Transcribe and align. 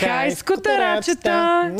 Хай, 0.00 0.30
скутарачета! 0.30 1.70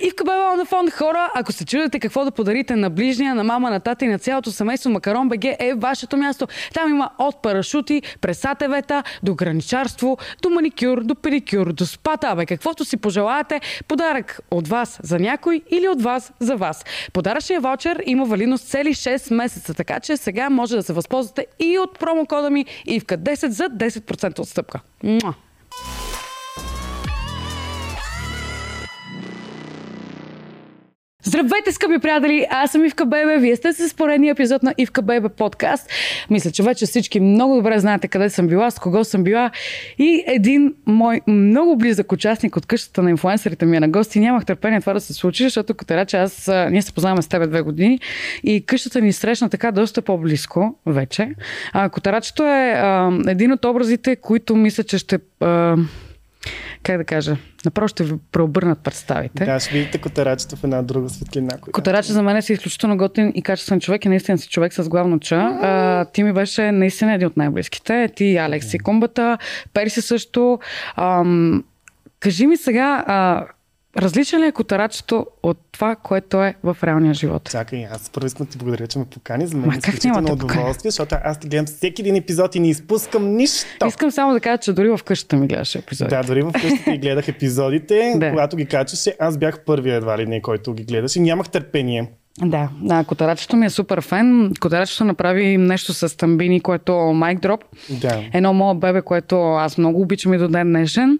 И 0.00 0.10
в 0.10 0.14
Кабела 0.14 0.56
на 0.56 0.64
фонд 0.64 0.92
хора, 0.92 1.32
ако 1.34 1.52
се 1.52 1.64
чудите 1.64 1.98
какво 1.98 2.24
да 2.24 2.30
подарите 2.30 2.76
на 2.76 2.90
ближния, 2.90 3.34
на 3.34 3.44
мама, 3.44 3.70
на 3.70 3.80
тата 3.80 4.04
и 4.04 4.08
на 4.08 4.18
цялото 4.18 4.50
семейство, 4.50 4.90
Макарон 4.90 5.28
БГ 5.28 5.44
е 5.44 5.74
вашето 5.76 6.16
място. 6.16 6.46
Там 6.74 6.90
има 6.90 7.10
от 7.18 7.42
парашути, 7.42 8.02
през 8.20 8.44
АТВ-та, 8.44 9.02
до 9.22 9.34
граничарство, 9.34 10.18
до 10.42 10.50
маникюр, 10.50 11.04
до 11.04 11.14
педикюр, 11.14 11.72
до 11.72 11.86
спата, 11.86 12.34
бе, 12.36 12.46
каквото 12.46 12.84
си 12.84 12.96
пожелаете. 12.96 13.60
Подарък 13.88 14.40
от 14.50 14.68
вас 14.68 15.00
за 15.02 15.18
някой 15.18 15.62
или 15.70 15.88
от 15.88 16.02
вас 16.02 16.32
за 16.40 16.56
вас. 16.56 16.84
Подаръчният 17.12 17.62
ваучер 17.62 18.02
има 18.06 18.24
валидност 18.24 18.68
цели 18.68 18.94
6 18.94 19.34
месеца, 19.34 19.74
така 19.74 20.00
че 20.00 20.16
сега 20.16 20.50
може 20.50 20.76
да 20.76 20.82
се 20.82 20.92
възползвате 20.92 21.46
и 21.58 21.78
от 21.78 21.98
промокода 21.98 22.50
ми 22.50 22.66
ИВКА 22.86 23.18
10 23.18 23.48
за 23.48 23.64
10% 23.64 24.38
отстъпка. 24.38 24.80
Муа! 25.02 25.45
Здравейте, 31.26 31.72
скъпи 31.72 31.98
приятели! 31.98 32.46
Аз 32.50 32.70
съм 32.70 32.84
Ивка 32.84 33.06
Бебе. 33.06 33.38
Вие 33.38 33.56
сте 33.56 33.72
с 33.72 33.94
поредния 33.94 34.32
епизод 34.32 34.62
на 34.62 34.74
Ивка 34.78 35.02
Бебе 35.02 35.28
подкаст. 35.28 35.90
Мисля, 36.30 36.50
че 36.50 36.62
вече 36.62 36.86
всички 36.86 37.20
много 37.20 37.56
добре 37.56 37.78
знаете 37.78 38.08
къде 38.08 38.30
съм 38.30 38.46
била, 38.46 38.70
с 38.70 38.78
кого 38.78 39.04
съм 39.04 39.24
била. 39.24 39.50
И 39.98 40.24
един 40.26 40.74
мой 40.86 41.20
много 41.26 41.76
близък 41.76 42.12
участник 42.12 42.56
от 42.56 42.66
къщата 42.66 43.02
на 43.02 43.10
инфуенсерите 43.10 43.66
ми 43.66 43.76
е 43.76 43.80
на 43.80 43.88
гости. 43.88 44.20
Нямах 44.20 44.44
търпение 44.44 44.80
това 44.80 44.92
да 44.92 45.00
се 45.00 45.12
случи, 45.12 45.42
защото 45.42 45.74
че 46.06 46.16
аз, 46.16 46.50
ние 46.70 46.82
се 46.82 46.92
познаваме 46.92 47.22
с 47.22 47.28
тебе 47.28 47.46
две 47.46 47.62
години 47.62 48.00
и 48.44 48.66
къщата 48.66 49.00
ни 49.00 49.12
срещна 49.12 49.48
така 49.48 49.72
доста 49.72 50.02
по-близко 50.02 50.78
вече. 50.86 51.28
Котарачето 51.92 52.42
е 52.42 52.72
а, 52.76 53.18
един 53.28 53.52
от 53.52 53.64
образите, 53.64 54.16
които 54.16 54.56
мисля, 54.56 54.84
че 54.84 54.98
ще 54.98 55.18
а, 55.40 55.76
как 56.86 56.98
да 56.98 57.04
кажа, 57.04 57.36
направо 57.64 57.88
ще 57.88 58.04
ви 58.04 58.14
преобърнат 58.32 58.78
представите. 58.78 59.44
Да, 59.44 59.60
ще 59.60 59.74
видите 59.74 59.98
котарачето 59.98 60.56
в 60.56 60.64
една 60.64 60.82
друга 60.82 61.08
светлина. 61.08 61.58
Котарача 61.72 62.12
за 62.12 62.22
мен 62.22 62.36
е 62.36 62.42
си 62.42 62.52
изключително 62.52 62.96
готин 62.96 63.32
и 63.34 63.42
качествен 63.42 63.80
човек 63.80 64.04
и 64.04 64.08
наистина 64.08 64.38
си 64.38 64.48
човек 64.48 64.72
с 64.74 64.88
главно 64.88 65.20
ча. 65.20 65.58
А, 65.62 66.04
ти 66.04 66.22
ми 66.22 66.32
беше 66.32 66.72
наистина 66.72 67.14
един 67.14 67.26
от 67.26 67.36
най-близките. 67.36 68.08
Ти, 68.16 68.36
Алекс 68.36 68.74
и 68.74 68.78
Кумбата, 68.78 69.38
Перси 69.72 70.02
също. 70.02 70.58
Ам, 70.96 71.64
кажи 72.20 72.46
ми 72.46 72.56
сега, 72.56 73.04
а, 73.06 73.46
Различен 73.98 74.40
ли 74.40 74.46
е 74.46 74.52
котарачето 74.52 75.26
от 75.42 75.58
това, 75.72 75.96
което 75.96 76.42
е 76.42 76.54
в 76.62 76.76
реалния 76.84 77.14
живот? 77.14 77.50
Чакай, 77.50 77.86
аз 77.92 78.10
първо 78.10 78.26
искам 78.26 78.46
да 78.46 78.52
ти 78.52 78.58
благодаря, 78.58 78.86
че 78.86 78.98
ме 78.98 79.04
покани. 79.04 79.46
За 79.46 79.56
мен 79.56 79.72
е 79.72 79.78
изключително 79.78 80.32
удоволствие, 80.32 80.90
защото 80.90 81.16
аз 81.24 81.40
ти 81.40 81.48
гледам 81.48 81.66
всеки 81.66 82.02
един 82.02 82.16
епизод 82.16 82.54
и 82.54 82.60
не 82.60 82.68
изпускам 82.68 83.36
нищо. 83.36 83.86
Искам 83.88 84.10
само 84.10 84.32
да 84.32 84.40
кажа, 84.40 84.58
че 84.58 84.72
дори 84.72 84.88
в 84.88 85.00
къщата 85.04 85.36
ми 85.36 85.46
гледаш 85.46 85.74
епизодите. 85.74 86.16
Да, 86.16 86.22
дори 86.22 86.42
в 86.42 86.52
къщата 86.52 86.90
ми 86.90 86.98
гледах 86.98 87.28
епизодите. 87.28 88.14
да. 88.16 88.30
Когато 88.30 88.56
ги 88.56 88.66
качеше, 88.66 89.16
аз 89.20 89.38
бях 89.38 89.60
първия 89.60 89.96
едва 89.96 90.18
ли 90.18 90.26
не, 90.26 90.42
който 90.42 90.74
ги 90.74 90.84
гледаше. 90.84 91.20
Нямах 91.20 91.48
търпение. 91.48 92.10
Да, 92.42 92.68
да, 92.82 93.04
Котарачето 93.04 93.56
ми 93.56 93.66
е 93.66 93.70
супер 93.70 94.00
фен. 94.00 94.52
Котарачето 94.60 95.04
направи 95.04 95.56
нещо 95.56 95.94
с 95.94 96.16
тамбини, 96.16 96.60
което 96.60 96.96
Майк 96.96 97.40
Дроп. 97.40 97.64
Да. 97.90 98.24
Едно 98.32 98.52
мое 98.52 98.74
бебе, 98.74 99.02
което 99.02 99.52
аз 99.52 99.78
много 99.78 100.00
обичам 100.00 100.34
и 100.34 100.38
до 100.38 100.48
ден 100.48 100.68
днешен. 100.68 101.18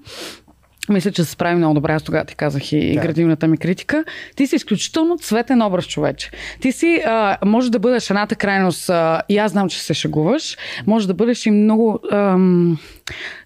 Мисля, 0.89 1.13
че 1.13 1.25
се 1.25 1.31
справи 1.31 1.57
много 1.57 1.75
добре. 1.75 1.93
Аз 1.93 2.03
тогава 2.03 2.25
ти 2.25 2.35
казах 2.35 2.73
и 2.73 2.95
да. 2.95 3.01
градивната 3.01 3.49
ми 3.49 3.59
критика. 3.59 4.05
Ти 4.37 4.47
си 4.47 4.57
изключително 4.57 5.19
цветен 5.19 5.63
образ, 5.63 5.87
човече. 5.87 6.31
Ти 6.61 6.73
си, 6.73 7.03
а, 7.07 7.37
може 7.45 7.71
да 7.71 7.79
бъдеш 7.79 8.11
едната 8.11 8.35
крайност, 8.35 8.91
а, 8.91 9.23
и 9.29 9.39
аз 9.39 9.53
знам, 9.53 9.69
че 9.69 9.83
се 9.83 9.95
шегуваш, 9.95 10.57
може 10.87 11.07
да 11.07 11.15
бъдеш 11.15 11.47
и 11.47 11.51
много... 11.51 12.01
Ам, 12.13 12.79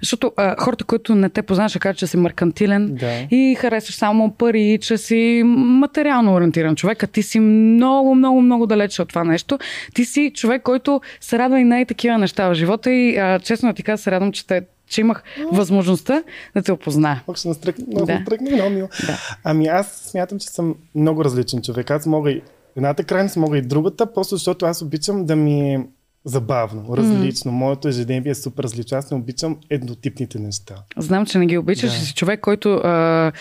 защото 0.00 0.33
а, 0.36 0.56
хората, 0.58 0.84
които 0.84 1.14
не 1.14 1.28
те 1.28 1.42
познаваш, 1.42 1.77
кажат, 1.80 1.98
че 1.98 2.06
си 2.06 2.16
меркантилен 2.16 2.94
да. 2.94 3.27
и 3.30 3.56
харесваш 3.61 3.94
само 3.94 4.30
пари, 4.30 4.78
че 4.83 4.98
си 4.98 5.42
материално 5.44 6.34
ориентиран 6.34 6.77
човек, 6.77 7.02
а 7.02 7.06
ти 7.06 7.22
си 7.22 7.41
много, 7.41 8.14
много, 8.14 8.41
много 8.41 8.66
далече 8.66 9.02
от 9.02 9.08
това 9.08 9.24
нещо. 9.24 9.58
Ти 9.94 10.05
си 10.05 10.33
човек, 10.34 10.62
който 10.62 11.00
се 11.20 11.39
радва 11.39 11.61
и 11.61 11.64
най-такива 11.64 12.18
неща 12.18 12.48
в 12.48 12.55
живота 12.55 12.90
и 12.90 13.17
а, 13.17 13.39
честно 13.39 13.73
ти 13.74 13.83
кажа, 13.83 14.02
се 14.02 14.11
радвам, 14.11 14.33
че 14.33 14.46
те 14.46 14.62
че 14.90 15.01
имах 15.01 15.23
възможността 15.52 16.23
да 16.55 16.62
те 16.62 16.73
опозная. 16.73 17.23
Пак 17.27 17.36
ще 17.36 17.48
настръкна, 17.48 17.84
много 17.89 18.06
да. 18.06 18.14
настръкна, 18.14 18.51
много 18.51 18.70
мило. 18.70 18.89
Да. 19.06 19.18
Ами 19.45 19.67
аз 19.67 19.92
смятам, 20.11 20.39
че 20.39 20.48
съм 20.48 20.74
много 20.95 21.24
различен 21.24 21.62
човек. 21.62 21.90
Аз 21.90 22.06
мога 22.06 22.30
и 22.30 22.42
едната 22.77 23.05
крайност, 23.05 23.36
мога 23.36 23.58
и 23.58 23.62
другата, 23.62 24.12
просто 24.12 24.36
защото 24.36 24.67
аз 24.67 24.83
обичам 24.83 25.27
да 25.27 25.36
ми 25.36 25.74
е 25.74 25.86
забавно, 26.24 26.96
различно. 26.96 27.52
Mm. 27.52 27.55
Моето 27.55 27.89
ежедневие 27.89 28.30
е 28.30 28.34
супер 28.34 28.62
различно. 28.62 28.98
Аз 28.98 29.11
не 29.11 29.17
обичам 29.17 29.56
еднотипните 29.70 30.39
неща. 30.39 30.74
Знам, 30.96 31.27
че 31.27 31.39
не 31.39 31.46
ги 31.46 31.58
обичаш. 31.58 31.90
Да. 31.90 31.96
Си 31.96 32.14
човек, 32.14 32.40
който 32.40 32.74
а, 32.74 33.33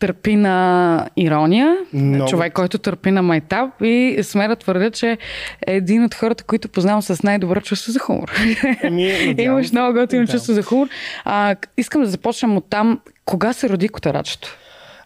търпи 0.00 0.36
на 0.36 1.08
ирония, 1.16 1.76
Много. 1.92 2.30
човек, 2.30 2.52
който 2.52 2.78
търпи 2.78 3.10
на 3.10 3.22
майтап 3.22 3.70
и 3.82 4.18
сме 4.22 4.48
да 4.48 4.56
твърдя, 4.56 4.90
че 4.90 5.10
е 5.10 5.18
един 5.66 6.04
от 6.04 6.14
хората, 6.14 6.44
които 6.44 6.68
познавам 6.68 7.02
с 7.02 7.22
най-добро 7.22 7.60
чувство 7.60 7.92
за 7.92 7.98
хумор. 7.98 8.32
Ами, 8.84 9.34
Имаш 9.38 9.72
много 9.72 9.98
готино 9.98 10.26
чувство 10.26 10.52
за 10.52 10.62
хумор. 10.62 10.88
А, 11.24 11.56
искам 11.76 12.02
да 12.02 12.08
започнем 12.08 12.56
от 12.56 12.64
там. 12.70 13.00
Кога 13.24 13.52
се 13.52 13.68
роди 13.68 13.88
котарачето? 13.88 14.56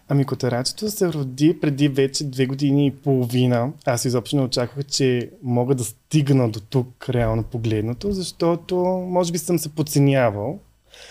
Ами 0.09 0.25
котарачето 0.25 0.89
се 0.89 1.13
роди 1.13 1.59
преди 1.61 1.87
вече 1.87 2.23
две 2.29 2.45
години 2.45 2.87
и 2.87 2.91
половина. 2.91 3.69
Аз 3.85 4.05
изобщо 4.05 4.35
не 4.35 4.41
очаквах, 4.41 4.85
че 4.85 5.29
мога 5.43 5.75
да 5.75 5.83
стигна 5.83 6.49
до 6.49 6.59
тук, 6.59 7.09
реално 7.09 7.43
погледнато, 7.43 8.11
защото 8.11 8.75
може 9.09 9.31
би 9.31 9.37
съм 9.37 9.59
се 9.59 9.69
подценявал 9.69 10.59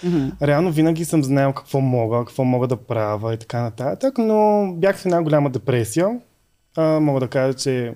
Mm-hmm. 0.05 0.47
Реално 0.47 0.73
винаги 0.73 1.05
съм 1.05 1.25
знаел 1.25 1.53
какво 1.53 1.81
мога, 1.81 2.19
какво 2.19 2.45
мога 2.45 2.67
да 2.67 2.77
правя 2.77 3.35
и 3.35 3.37
така 3.37 3.63
нататък, 3.63 4.19
но 4.19 4.69
бях 4.77 4.97
в 4.97 5.07
една 5.07 5.23
голяма 5.23 5.51
депресия. 5.51 6.09
А, 6.77 7.01
мога 7.01 7.21
да 7.21 7.29
кажа, 7.29 7.55
че 7.55 7.95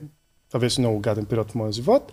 това 0.48 0.60
беше 0.60 0.80
много 0.80 1.00
гаден 1.00 1.24
период 1.24 1.50
в 1.50 1.54
моя 1.54 1.72
живот. 1.72 2.12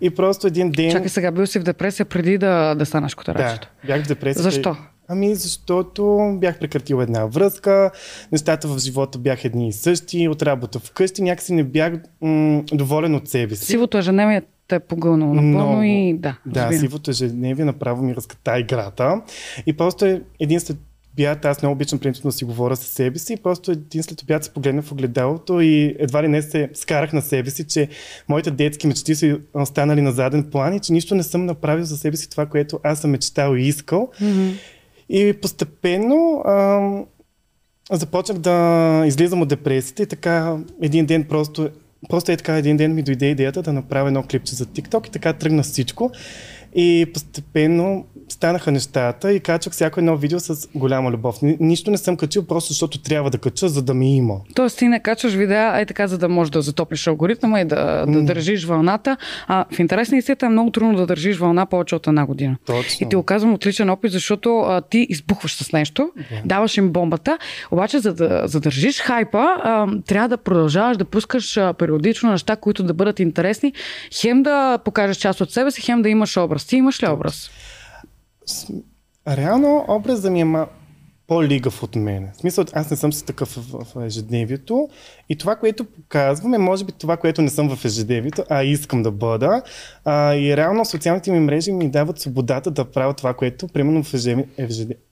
И 0.00 0.10
просто 0.10 0.46
един 0.46 0.70
ден... 0.70 0.90
Чакай 0.90 1.08
сега, 1.08 1.30
бил 1.30 1.46
си 1.46 1.58
в 1.58 1.62
депресия 1.62 2.06
преди 2.06 2.38
да, 2.38 2.74
да 2.74 2.86
станеш 2.86 3.14
котарачето. 3.14 3.68
Да, 3.82 3.86
бях 3.86 4.04
в 4.04 4.08
депресия. 4.08 4.42
Защо? 4.42 4.76
Ами 5.08 5.34
защото 5.34 6.32
бях 6.40 6.58
прекратил 6.58 7.02
една 7.02 7.26
връзка, 7.26 7.90
нещата 8.32 8.68
в 8.68 8.78
живота 8.78 9.18
бяха 9.18 9.48
едни 9.48 9.68
и 9.68 9.72
същи, 9.72 10.28
от 10.28 10.42
работа 10.42 10.78
вкъщи, 10.78 11.22
някакси 11.22 11.52
не 11.52 11.64
бях 11.64 11.92
м- 12.20 12.62
доволен 12.72 13.14
от 13.14 13.28
себе 13.28 13.54
си. 13.54 13.64
Сивото 13.64 13.98
ежедневие 13.98 14.42
е 14.74 14.80
погълнало 14.80 15.34
напълно 15.34 15.84
и 15.84 16.14
да. 16.18 16.38
Да, 16.46 16.60
разбира. 16.60 16.80
сивото 16.80 17.10
ежедневие 17.10 17.64
направо 17.64 18.02
ми 18.02 18.14
разката 18.14 18.58
играта. 18.58 19.22
И 19.66 19.72
просто 19.72 20.04
е 20.04 20.22
един 20.40 20.60
след 20.60 20.76
обяд, 21.14 21.44
аз 21.44 21.62
не 21.62 21.68
обичам 21.68 21.98
принципно 21.98 22.28
да 22.28 22.36
си 22.36 22.44
говоря 22.44 22.76
с 22.76 22.80
себе 22.80 23.18
си, 23.18 23.36
просто 23.36 23.70
един 23.70 24.02
след 24.02 24.22
обяд 24.22 24.44
се 24.44 24.50
погледна 24.50 24.82
в 24.82 24.92
огледалото 24.92 25.60
и 25.60 25.96
едва 25.98 26.22
ли 26.22 26.28
не 26.28 26.42
се 26.42 26.70
скарах 26.74 27.12
на 27.12 27.22
себе 27.22 27.50
си, 27.50 27.66
че 27.66 27.88
моите 28.28 28.50
детски 28.50 28.86
мечти 28.86 29.14
са 29.14 29.38
останали 29.54 30.00
на 30.00 30.12
заден 30.12 30.50
план 30.50 30.74
и 30.74 30.80
че 30.80 30.92
нищо 30.92 31.14
не 31.14 31.22
съм 31.22 31.46
направил 31.46 31.84
за 31.84 31.96
себе 31.96 32.16
си 32.16 32.30
това, 32.30 32.46
което 32.46 32.80
аз 32.82 33.00
съм 33.00 33.10
мечтал 33.10 33.54
и 33.54 33.62
искал. 33.62 34.10
Mm-hmm. 34.20 34.52
И 35.08 35.32
постепенно 35.42 36.42
ам, 36.46 37.04
започнах 37.90 38.38
да 38.38 39.02
излизам 39.06 39.42
от 39.42 39.48
депресията 39.48 40.02
и 40.02 40.06
така 40.06 40.56
един 40.82 41.06
ден 41.06 41.24
просто 41.24 41.68
Просто 42.08 42.32
е 42.32 42.36
така 42.36 42.56
един 42.56 42.76
ден 42.76 42.94
ми 42.94 43.02
дойде 43.02 43.26
идеята 43.26 43.62
да 43.62 43.72
направя 43.72 44.08
едно 44.08 44.22
клипче 44.22 44.54
за 44.54 44.66
TikTok 44.66 45.08
и 45.08 45.10
така 45.10 45.32
тръгна 45.32 45.62
всичко. 45.62 46.10
И 46.74 47.06
постепенно 47.14 48.04
станаха 48.28 48.72
нещата 48.72 49.32
и 49.32 49.40
качвах 49.40 49.72
всяко 49.72 50.00
едно 50.00 50.16
видео 50.16 50.40
с 50.40 50.68
голяма 50.74 51.10
любов. 51.10 51.36
Нищо 51.42 51.90
не 51.90 51.98
съм 51.98 52.16
качил, 52.16 52.46
просто 52.46 52.72
защото 52.72 53.02
трябва 53.02 53.30
да 53.30 53.38
кача, 53.38 53.68
за 53.68 53.82
да 53.82 53.94
ми 53.94 54.16
има. 54.16 54.34
Тоест 54.54 54.78
ти 54.78 54.88
не 54.88 55.00
качваш 55.00 55.32
видеа, 55.34 55.80
е 55.80 55.86
така, 55.86 56.06
за 56.06 56.18
да 56.18 56.28
можеш 56.28 56.50
да 56.50 56.62
затопиш 56.62 57.06
алгоритъма 57.06 57.60
и 57.60 57.64
да, 57.64 58.04
да 58.08 58.22
държиш 58.22 58.64
вълната. 58.64 59.16
А 59.46 59.64
в 59.70 59.78
интерес 59.78 60.10
на 60.10 60.18
истината 60.18 60.46
е 60.46 60.48
много 60.48 60.70
трудно 60.70 60.96
да 60.96 61.06
държиш 61.06 61.36
вълна 61.36 61.66
повече 61.66 61.94
от 61.94 62.06
една 62.06 62.26
година. 62.26 62.56
Точно. 62.66 63.06
И 63.06 63.08
ти 63.08 63.16
оказвам 63.16 63.54
отличен 63.54 63.90
опит, 63.90 64.12
защото 64.12 64.58
а, 64.58 64.80
ти 64.80 65.06
избухваш 65.10 65.54
с 65.54 65.72
нещо, 65.72 66.10
yeah. 66.18 66.46
даваш 66.46 66.76
им 66.76 66.90
бомбата, 66.90 67.38
обаче 67.70 67.98
за 67.98 68.14
да 68.14 68.42
задържиш 68.44 69.00
хайпа, 69.00 69.46
а, 69.62 69.86
трябва 70.06 70.28
да 70.28 70.36
продължаваш 70.36 70.96
да 70.96 71.04
пускаш 71.04 71.56
а, 71.56 71.72
периодично 71.72 72.30
неща, 72.30 72.56
които 72.56 72.82
да 72.82 72.94
бъдат 72.94 73.20
интересни, 73.20 73.72
хем 74.20 74.42
да 74.42 74.78
покажеш 74.78 75.16
част 75.16 75.40
от 75.40 75.50
себе 75.50 75.70
си, 75.70 75.80
хем 75.80 76.02
да 76.02 76.08
имаш 76.08 76.36
образ. 76.36 76.63
Ти 76.66 76.76
имаш 76.76 77.02
ли 77.02 77.08
образ? 77.08 77.50
Реално 79.28 79.84
образът 79.88 80.32
ми 80.32 80.40
е 80.40 80.44
ма 80.44 80.66
по-лигав 81.26 81.82
от 81.82 81.96
мен. 81.96 82.28
В 82.34 82.36
смисъл, 82.36 82.64
аз 82.72 82.90
не 82.90 82.96
съм 82.96 83.12
си 83.12 83.24
такъв 83.24 83.48
в, 83.48 83.84
в 83.84 84.06
ежедневието 84.06 84.88
и 85.28 85.36
това, 85.36 85.56
което 85.56 85.84
показвам 85.84 86.54
е 86.54 86.58
може 86.58 86.84
би 86.84 86.92
това, 86.92 87.16
което 87.16 87.42
не 87.42 87.48
съм 87.50 87.76
в 87.76 87.84
ежедневието, 87.84 88.44
а 88.50 88.62
искам 88.62 89.02
да 89.02 89.10
бъда. 89.10 89.62
А, 90.04 90.34
и 90.34 90.56
реално 90.56 90.84
социалните 90.84 91.30
ми 91.30 91.40
мрежи 91.40 91.72
ми 91.72 91.88
дават 91.88 92.20
свободата 92.20 92.70
да 92.70 92.84
правя 92.84 93.14
това, 93.14 93.34
което 93.34 93.68
примерно 93.68 94.02
в 94.04 94.14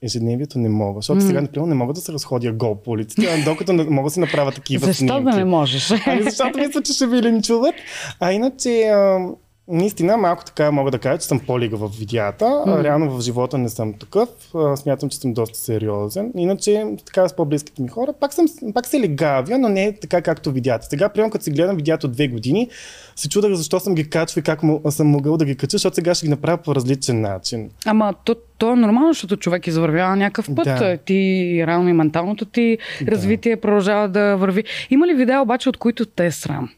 ежедневието 0.01 0.59
не 0.59 0.69
мога. 0.69 0.97
Защото 0.97 1.21
mm. 1.21 1.27
сега, 1.27 1.41
например, 1.41 1.67
не 1.67 1.75
мога 1.75 1.93
да 1.93 2.01
се 2.01 2.13
разходя 2.13 2.51
гол 2.51 2.75
по 2.75 2.91
улиците, 2.91 3.43
докато 3.45 3.73
не 3.73 3.83
мога 3.83 4.07
да 4.07 4.13
си 4.13 4.19
направя 4.19 4.51
такива 4.51 4.85
Защо 4.85 5.07
снимки. 5.07 5.23
да 5.23 5.37
не 5.37 5.45
можеш? 5.45 5.91
Ами 6.05 6.23
защото 6.23 6.59
мисля, 6.59 6.81
че 6.81 6.93
ще 6.93 7.07
ви 7.07 7.21
линчуват. 7.21 7.75
А 8.19 8.31
иначе... 8.31 8.81
А, 8.81 9.27
Наистина, 9.67 10.17
малко 10.17 10.45
така 10.45 10.71
мога 10.71 10.91
да 10.91 10.99
кажа, 10.99 11.17
че 11.17 11.27
съм 11.27 11.39
по-лига 11.39 11.77
в 11.77 11.91
видеята. 11.99 12.45
Mm. 12.45 12.83
Реално 12.83 13.17
в 13.17 13.21
живота 13.21 13.57
не 13.57 13.69
съм 13.69 13.93
такъв. 13.93 14.29
Смятам, 14.75 15.09
че 15.09 15.17
съм 15.17 15.33
доста 15.33 15.59
сериозен. 15.59 16.31
Иначе, 16.37 16.85
така 17.05 17.29
с 17.29 17.35
по-близките 17.35 17.81
ми 17.81 17.87
хора, 17.87 18.13
пак, 18.19 18.33
съм, 18.33 18.45
пак 18.73 18.87
се 18.87 18.99
легавя, 18.99 19.57
но 19.57 19.69
не 19.69 19.93
така 20.01 20.21
както 20.21 20.51
видеята. 20.51 20.85
Сега, 20.89 21.09
приемам, 21.09 21.31
като 21.31 21.43
си 21.43 21.51
гледам 21.51 21.75
видеята 21.75 22.07
от 22.07 22.13
две 22.13 22.27
години, 22.27 22.69
се 23.15 23.29
чудах 23.29 23.53
защо 23.53 23.79
съм 23.79 23.95
ги 23.95 24.09
качвал 24.09 24.41
и 24.41 24.43
как 24.43 24.59
съм 24.89 25.07
могъл 25.07 25.37
да 25.37 25.45
ги 25.45 25.55
кача, 25.57 25.71
защото 25.71 25.95
сега 25.95 26.15
ще 26.15 26.25
ги 26.25 26.29
направя 26.29 26.57
по 26.57 26.75
различен 26.75 27.21
начин. 27.21 27.69
Ама 27.85 28.13
то, 28.25 28.35
то 28.57 28.71
е 28.71 28.75
нормално, 28.75 29.13
защото 29.13 29.37
човек 29.37 29.67
извървява 29.67 30.15
някакъв 30.15 30.55
път. 30.55 30.65
Да. 30.65 30.97
Ти, 30.97 31.63
реално 31.67 31.89
и 31.89 31.93
менталното 31.93 32.45
ти 32.45 32.77
да. 33.01 33.11
развитие 33.11 33.55
продължава 33.55 34.09
да 34.09 34.35
върви. 34.35 34.63
Има 34.89 35.07
ли 35.07 35.13
видео 35.13 35.41
обаче, 35.41 35.69
от 35.69 35.77
които 35.77 36.05
те 36.05 36.25
е 36.25 36.31
срам? 36.31 36.69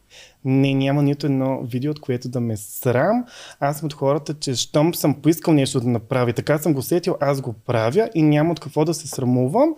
Не, 0.45 0.73
няма 0.73 1.03
нито 1.03 1.25
едно 1.25 1.61
видео, 1.63 1.91
от 1.91 1.99
което 1.99 2.29
да 2.29 2.39
ме 2.39 2.57
срам. 2.57 3.25
Аз 3.59 3.79
съм 3.79 3.85
от 3.85 3.93
хората, 3.93 4.33
че 4.33 4.55
щом 4.55 4.95
съм 4.95 5.13
поискал 5.13 5.53
нещо 5.53 5.79
да 5.79 5.89
направя, 5.89 6.33
така 6.33 6.57
съм 6.57 6.73
го 6.73 6.81
сетил, 6.81 7.15
аз 7.19 7.41
го 7.41 7.53
правя 7.53 8.09
и 8.15 8.21
няма 8.21 8.51
от 8.51 8.59
какво 8.59 8.85
да 8.85 8.93
се 8.93 9.07
срамувам. 9.07 9.75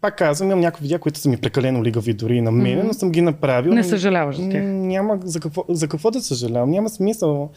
Пак 0.00 0.16
казвам, 0.18 0.48
имам 0.48 0.60
някои 0.60 0.82
видеа, 0.82 0.98
които 0.98 1.18
са 1.18 1.28
ми 1.28 1.36
прекалено 1.36 1.84
лигави 1.84 2.14
дори 2.14 2.36
и 2.36 2.40
на 2.40 2.50
мен, 2.50 2.78
mm-hmm. 2.78 2.86
но 2.86 2.92
съм 2.92 3.10
ги 3.10 3.20
направил. 3.20 3.72
Не 3.72 3.84
съжаляваш 3.84 4.36
за 4.36 4.48
тях? 4.48 4.62
Няма 4.64 5.18
за 5.24 5.40
какво, 5.40 5.64
за 5.68 5.88
какво 5.88 6.10
да 6.10 6.20
съжалявам. 6.20 6.70
Няма 6.70 6.88
смисъл 6.88 7.50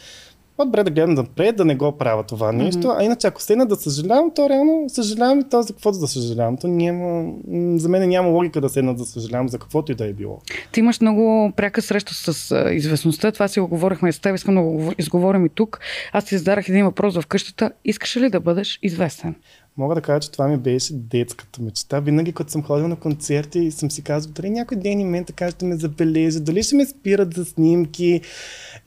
по-добре 0.58 0.84
да 0.84 0.92
гледам 0.92 1.14
напред, 1.14 1.56
да 1.56 1.66
не 1.66 1.76
го 1.76 1.98
правя 1.98 2.24
това 2.24 2.52
нещо. 2.52 2.82
Mm-hmm. 2.82 3.00
А 3.00 3.04
иначе, 3.04 3.28
ако 3.28 3.42
седна 3.42 3.66
да 3.66 3.76
съжалявам, 3.76 4.32
то 4.36 4.50
реално 4.50 4.90
съжалявам 4.90 5.40
и 5.40 5.44
то 5.50 5.62
за 5.62 5.74
каквото 5.74 6.00
да 6.00 6.08
съжалявам. 6.08 6.58
То 6.58 6.68
няма, 6.68 7.34
за 7.80 7.90
мен 7.90 8.10
няма 8.10 8.30
логика 8.30 8.62
да 8.62 8.70
седна 8.70 8.96
да 8.96 9.06
съжалявам 9.06 9.50
за 9.50 9.60
каквото 9.60 9.92
и 9.92 9.96
да 9.96 10.06
е 10.06 10.14
било. 10.14 10.42
Ти 10.72 10.80
имаш 10.80 11.02
много 11.02 11.52
пряка 11.56 11.82
среща 11.82 12.14
с 12.14 12.52
а, 12.52 12.74
известността. 12.74 13.32
Това 13.32 13.48
си 13.48 13.60
го 13.60 13.68
говорихме 13.68 14.12
с 14.12 14.20
теб. 14.20 14.36
Искам 14.36 14.56
да 14.56 14.62
го 14.62 14.92
изговорим 14.98 15.46
и 15.46 15.50
тук. 15.50 15.80
Аз 16.12 16.26
ти 16.26 16.38
зададах 16.38 16.70
един 16.70 16.86
въпрос 16.86 17.18
в 17.18 17.28
къщата. 17.28 17.72
Искаш 17.86 18.18
ли 18.18 18.30
да 18.30 18.40
бъдеш 18.40 18.80
известен? 18.82 19.36
Мога 19.78 19.96
да 19.96 20.02
кажа, 20.02 20.20
че 20.20 20.32
това 20.32 20.48
ми 20.48 20.58
беше 20.58 20.94
детската 20.94 21.62
мечта. 21.62 22.00
Винаги, 22.00 22.34
като 22.34 22.52
съм 22.52 22.64
ходил 22.64 22.88
на 22.88 22.96
концерти 22.96 23.60
и 23.60 23.72
съм 23.72 23.92
си 23.92 24.02
казвал, 24.02 24.34
дали 24.34 24.50
някой 24.50 24.78
ден 24.78 25.00
и 25.00 25.06
мен 25.06 25.26
така 25.26 25.52
ще 25.52 25.66
ме 25.66 25.76
забележи, 25.76 26.40
дали 26.40 26.64
ще 26.64 26.76
ме 26.76 26.86
спират 26.86 27.34
за 27.34 27.46
снимки. 27.46 28.22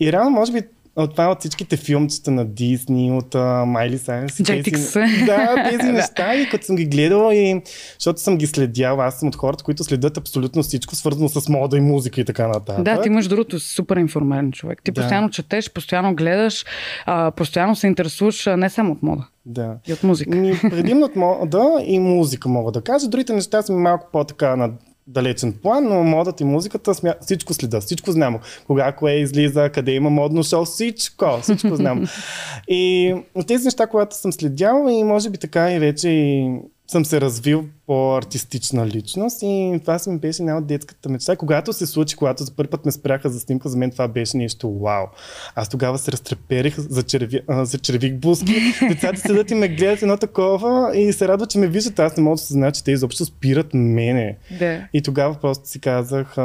И 0.00 0.12
реално, 0.12 0.30
може 0.30 0.52
би, 0.52 0.62
от 0.96 1.10
това 1.10 1.30
от 1.30 1.40
всичките 1.40 1.76
филмчета 1.76 2.30
на 2.30 2.44
Дисни, 2.44 3.12
от 3.12 3.34
Майли 3.66 3.98
Сайенс. 3.98 4.32
Jetix. 4.32 5.26
Да, 5.26 5.70
тези 5.70 5.92
неща. 5.92 6.34
И 6.34 6.48
като 6.48 6.64
съм 6.64 6.76
ги 6.76 6.84
гледала 6.84 7.34
и 7.34 7.62
защото 7.98 8.20
съм 8.20 8.38
ги 8.38 8.46
следял, 8.46 9.00
аз 9.00 9.18
съм 9.18 9.28
от 9.28 9.36
хората, 9.36 9.64
които 9.64 9.84
следят 9.84 10.16
абсолютно 10.16 10.62
всичко, 10.62 10.94
свързано 10.94 11.28
с 11.28 11.48
мода 11.48 11.76
и 11.76 11.80
музика 11.80 12.20
и 12.20 12.24
така 12.24 12.48
нататък. 12.48 12.84
Да, 12.84 13.02
ти 13.02 13.08
имаш 13.08 13.28
другото 13.28 13.60
супер 13.60 13.96
информиран 13.96 14.52
човек. 14.52 14.82
Ти 14.84 14.90
да. 14.90 15.00
постоянно 15.00 15.30
четеш, 15.30 15.72
постоянно 15.72 16.14
гледаш, 16.14 16.64
а, 17.06 17.30
постоянно 17.30 17.76
се 17.76 17.86
интересуваш 17.86 18.46
не 18.56 18.70
само 18.70 18.92
от 18.92 19.02
мода. 19.02 19.26
Да. 19.46 19.76
И 19.88 19.92
от 19.92 20.02
музика. 20.02 20.36
Ми, 20.36 20.58
предимно 20.70 21.06
от 21.06 21.16
мода 21.16 21.68
и 21.86 21.98
музика 21.98 22.48
мога 22.48 22.72
да 22.72 22.80
кажа. 22.80 23.08
Другите 23.08 23.32
неща 23.32 23.62
са 23.62 23.72
малко 23.72 24.08
по-така 24.12 24.56
на 24.56 24.70
далечен 25.06 25.52
план, 25.62 25.84
но 25.84 26.04
модата 26.04 26.42
и 26.42 26.46
музиката 26.46 26.94
смя... 26.94 27.14
всичко 27.20 27.54
следа, 27.54 27.80
всичко 27.80 28.12
знам. 28.12 28.38
Кога 28.66 28.92
кое 28.92 29.12
излиза, 29.12 29.70
къде 29.70 29.92
има 29.92 30.10
модно 30.10 30.42
шоу, 30.42 30.64
всичко, 30.64 31.38
всичко 31.42 31.76
знам. 31.76 32.06
и 32.68 33.14
тези 33.46 33.64
неща, 33.64 33.86
когато 33.86 34.16
съм 34.16 34.32
следял 34.32 34.86
и 34.90 35.04
може 35.04 35.30
би 35.30 35.38
така 35.38 35.72
и 35.72 35.78
вече 35.78 36.08
и 36.08 36.58
съм 36.88 37.04
се 37.04 37.20
развил 37.20 37.64
по-артистична 37.86 38.86
личност 38.86 39.38
и 39.42 39.78
това 39.80 39.98
си 39.98 40.10
ми 40.10 40.18
беше 40.18 40.42
една 40.42 40.58
от 40.58 40.66
детската 40.66 41.08
мечта. 41.08 41.36
Когато 41.36 41.72
се 41.72 41.86
случи, 41.86 42.16
когато 42.16 42.44
за 42.44 42.56
първи 42.56 42.70
път 42.70 42.86
ме 42.86 42.92
спряха 42.92 43.30
за 43.30 43.40
снимка, 43.40 43.68
за 43.68 43.76
мен 43.76 43.90
това 43.90 44.08
беше 44.08 44.36
нещо 44.36 44.78
вау. 44.78 45.06
Аз 45.54 45.68
тогава 45.68 45.98
се 45.98 46.12
разтреперих, 46.12 46.78
зачерви, 46.78 47.40
зачервих 47.48 48.14
буски. 48.14 48.54
Децата 48.88 49.20
седат 49.20 49.50
и 49.50 49.54
ме 49.54 49.68
гледат 49.68 50.02
едно 50.02 50.16
такова 50.16 50.96
и 50.96 51.12
се 51.12 51.28
радва, 51.28 51.46
че 51.46 51.58
ме 51.58 51.68
виждат. 51.68 51.98
Аз 51.98 52.16
не 52.16 52.22
мога 52.22 52.34
да 52.34 52.42
се 52.42 52.52
знае, 52.52 52.72
че 52.72 52.84
те 52.84 52.92
изобщо 52.92 53.24
спират 53.24 53.74
мене. 53.74 54.36
Да. 54.58 54.88
И 54.92 55.02
тогава 55.02 55.34
просто 55.34 55.68
си 55.68 55.80
казах, 55.80 56.36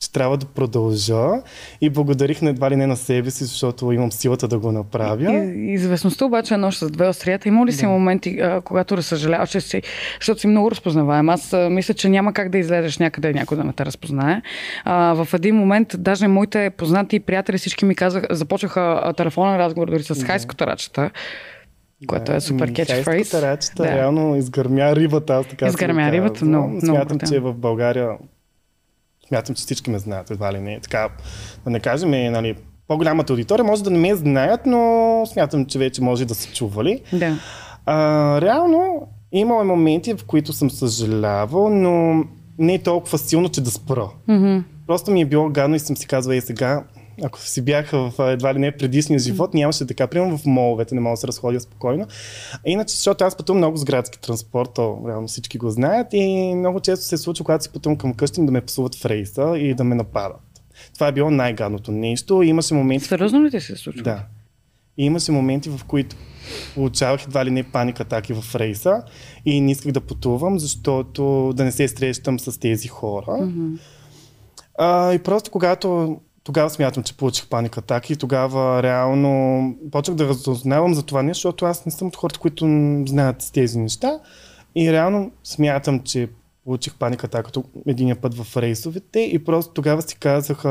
че 0.00 0.12
трябва 0.12 0.36
да 0.36 0.46
продължа 0.46 1.28
и 1.80 1.90
благодарих 1.90 2.42
на 2.42 2.50
едва 2.50 2.70
ли 2.70 2.76
не 2.76 2.86
на 2.86 2.96
себе 2.96 3.30
си, 3.30 3.44
защото 3.44 3.92
имам 3.92 4.12
силата 4.12 4.48
да 4.48 4.58
го 4.58 4.72
направя. 4.72 5.32
И, 5.32 5.72
известността 5.72 6.24
обаче 6.24 6.54
е 6.54 6.56
нощ 6.56 6.78
с 6.78 6.90
две 6.90 7.08
острията. 7.08 7.48
Има 7.48 7.66
ли 7.66 7.72
си 7.72 7.82
да. 7.82 7.88
моменти, 7.88 8.40
а, 8.40 8.60
когато 8.60 8.96
разсъжаляваш, 8.96 9.50
че 9.50 9.60
си, 9.60 9.82
защото 10.20 10.40
си 10.40 10.46
много 10.46 10.70
разпознаваем? 10.70 11.28
Аз 11.28 11.52
а, 11.52 11.70
мисля, 11.70 11.94
че 11.94 12.08
няма 12.08 12.32
как 12.32 12.48
да 12.48 12.58
излезеш 12.58 12.98
някъде 12.98 13.32
някой 13.32 13.56
да 13.56 13.64
не 13.64 13.72
те 13.72 13.86
разпознае. 13.86 14.42
А, 14.84 15.24
в 15.24 15.34
един 15.34 15.54
момент, 15.54 15.94
даже 15.98 16.28
моите 16.28 16.70
познати 16.70 17.16
и 17.16 17.20
приятели 17.20 17.58
всички 17.58 17.84
ми 17.84 17.94
казаха, 17.94 18.26
започнаха 18.30 19.12
телефонен 19.16 19.56
разговор 19.56 19.90
дори 19.90 20.02
с 20.02 20.18
да. 20.18 20.26
хайската 20.26 20.66
рачета 20.66 21.10
което 22.06 22.32
е 22.32 22.40
супер 22.40 22.72
кетчфрейз. 22.72 23.30
Тарачета, 23.30 23.82
да. 23.82 23.96
реално 23.96 24.36
изгърмя 24.36 24.96
рибата, 24.96 25.34
аз 25.34 25.46
така 25.46 25.66
Изгърмя 25.66 26.12
рибата, 26.12 26.44
много, 26.44 26.80
Смятам, 26.80 27.16
много 27.16 27.26
че 27.28 27.40
в 27.40 27.54
България 27.54 28.08
смятам, 29.28 29.54
че 29.54 29.60
всички 29.60 29.90
ме 29.90 29.98
знаят, 29.98 30.30
едва 30.30 30.52
ли 30.52 30.60
не. 30.60 30.80
Така, 30.80 31.08
да 31.64 31.70
не 31.70 31.80
кажем, 31.80 32.10
нали, 32.10 32.56
по-голямата 32.88 33.32
аудитория 33.32 33.64
може 33.64 33.84
да 33.84 33.90
не 33.90 33.98
ме 33.98 34.14
знаят, 34.14 34.66
но 34.66 35.22
смятам, 35.32 35.66
че 35.66 35.78
вече 35.78 36.02
може 36.02 36.24
да 36.24 36.34
са 36.34 36.52
чували. 36.52 37.02
Да. 37.12 37.38
А, 37.86 38.40
реално, 38.40 39.08
имало 39.32 39.64
моменти, 39.64 40.14
в 40.14 40.24
които 40.24 40.52
съм 40.52 40.70
съжалявал, 40.70 41.70
но 41.70 42.24
не 42.58 42.74
е 42.74 42.82
толкова 42.82 43.18
силно, 43.18 43.48
че 43.48 43.60
да 43.60 43.70
спра. 43.70 44.08
Mm-hmm. 44.28 44.62
Просто 44.86 45.10
ми 45.10 45.20
е 45.20 45.24
било 45.26 45.48
гадно 45.48 45.76
и 45.76 45.78
съм 45.78 45.96
си 45.96 46.06
казвал, 46.06 46.34
е 46.34 46.40
сега, 46.40 46.84
ако 47.22 47.40
си 47.40 47.62
бяха 47.62 48.10
в 48.10 48.32
едва 48.32 48.54
ли 48.54 48.58
не 48.58 48.76
предишния 48.76 49.18
живот, 49.18 49.54
нямаше 49.54 49.86
така. 49.86 50.06
Примерно 50.06 50.38
в 50.38 50.46
моловете 50.46 50.94
не 50.94 51.00
мога 51.00 51.12
да 51.12 51.16
се 51.16 51.26
разходя 51.26 51.60
спокойно. 51.60 52.06
А 52.54 52.70
иначе, 52.70 52.94
защото 52.94 53.24
аз 53.24 53.36
пътувам 53.36 53.58
много 53.58 53.76
с 53.76 53.84
градски 53.84 54.20
транспорт, 54.20 54.70
то 54.74 55.04
реално 55.08 55.28
всички 55.28 55.58
го 55.58 55.70
знаят 55.70 56.06
и 56.12 56.54
много 56.54 56.80
често 56.80 57.04
се 57.04 57.16
случва, 57.16 57.44
когато 57.44 57.64
си 57.64 57.72
пътувам 57.72 57.96
към 57.96 58.14
къщи, 58.14 58.44
да 58.44 58.52
ме 58.52 58.60
псуват 58.60 58.94
в 58.94 59.04
рейса 59.04 59.54
и 59.58 59.74
да 59.74 59.84
ме 59.84 59.94
нападат. 59.94 60.40
Това 60.94 61.08
е 61.08 61.12
било 61.12 61.30
най-гадното 61.30 61.92
нещо. 61.92 62.42
Имаше 62.42 62.74
моменти. 62.74 63.04
Сериозно 63.04 63.44
ли 63.44 63.50
ти 63.50 63.60
се 63.60 63.76
случва? 63.76 64.02
Да. 64.02 64.22
И 64.98 65.04
имаше 65.04 65.32
моменти, 65.32 65.70
в 65.70 65.84
които 65.84 66.16
получавах 66.74 67.24
едва 67.24 67.44
ли 67.44 67.50
не 67.50 67.62
паника 67.62 68.02
атаки 68.02 68.32
в 68.32 68.54
рейса 68.54 69.02
и 69.44 69.60
не 69.60 69.70
исках 69.70 69.92
да 69.92 70.00
пътувам, 70.00 70.58
защото 70.58 71.52
да 71.56 71.64
не 71.64 71.72
се 71.72 71.88
срещам 71.88 72.40
с 72.40 72.60
тези 72.60 72.88
хора. 72.88 73.26
Mm-hmm. 73.26 73.78
А, 74.78 75.14
и 75.14 75.18
просто 75.18 75.50
когато 75.50 76.16
тогава 76.48 76.70
смятам, 76.70 77.02
че 77.02 77.16
получих 77.16 77.46
паника 77.46 77.80
атаки 77.80 78.12
и 78.12 78.16
тогава 78.16 78.82
реално 78.82 79.74
почнах 79.92 80.16
да 80.16 80.28
разузнавам 80.28 80.94
за 80.94 81.02
това 81.02 81.22
нещо, 81.22 81.38
защото 81.38 81.64
аз 81.64 81.86
не 81.86 81.92
съм 81.92 82.08
от 82.08 82.16
хората, 82.16 82.40
които 82.40 82.64
знаят 83.06 83.50
тези 83.52 83.78
неща. 83.78 84.18
И 84.74 84.92
реално 84.92 85.30
смятам, 85.44 86.00
че 86.00 86.28
получих 86.64 86.94
паника 86.94 87.26
атака 87.26 87.62
един 87.86 88.16
път 88.16 88.34
в 88.34 88.56
рейсовете 88.56 89.20
и 89.20 89.44
просто 89.44 89.72
тогава 89.72 90.02
си 90.02 90.16
казах, 90.16 90.64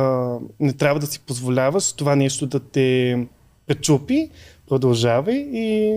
не 0.60 0.74
трябва 0.74 1.00
да 1.00 1.08
си 1.08 1.20
позволяваш 1.20 1.94
това 1.94 2.16
нещо 2.16 2.48
да 2.48 2.60
те 2.60 3.28
пречупи, 3.68 4.30
продължавай 4.70 5.36
и 5.36 5.96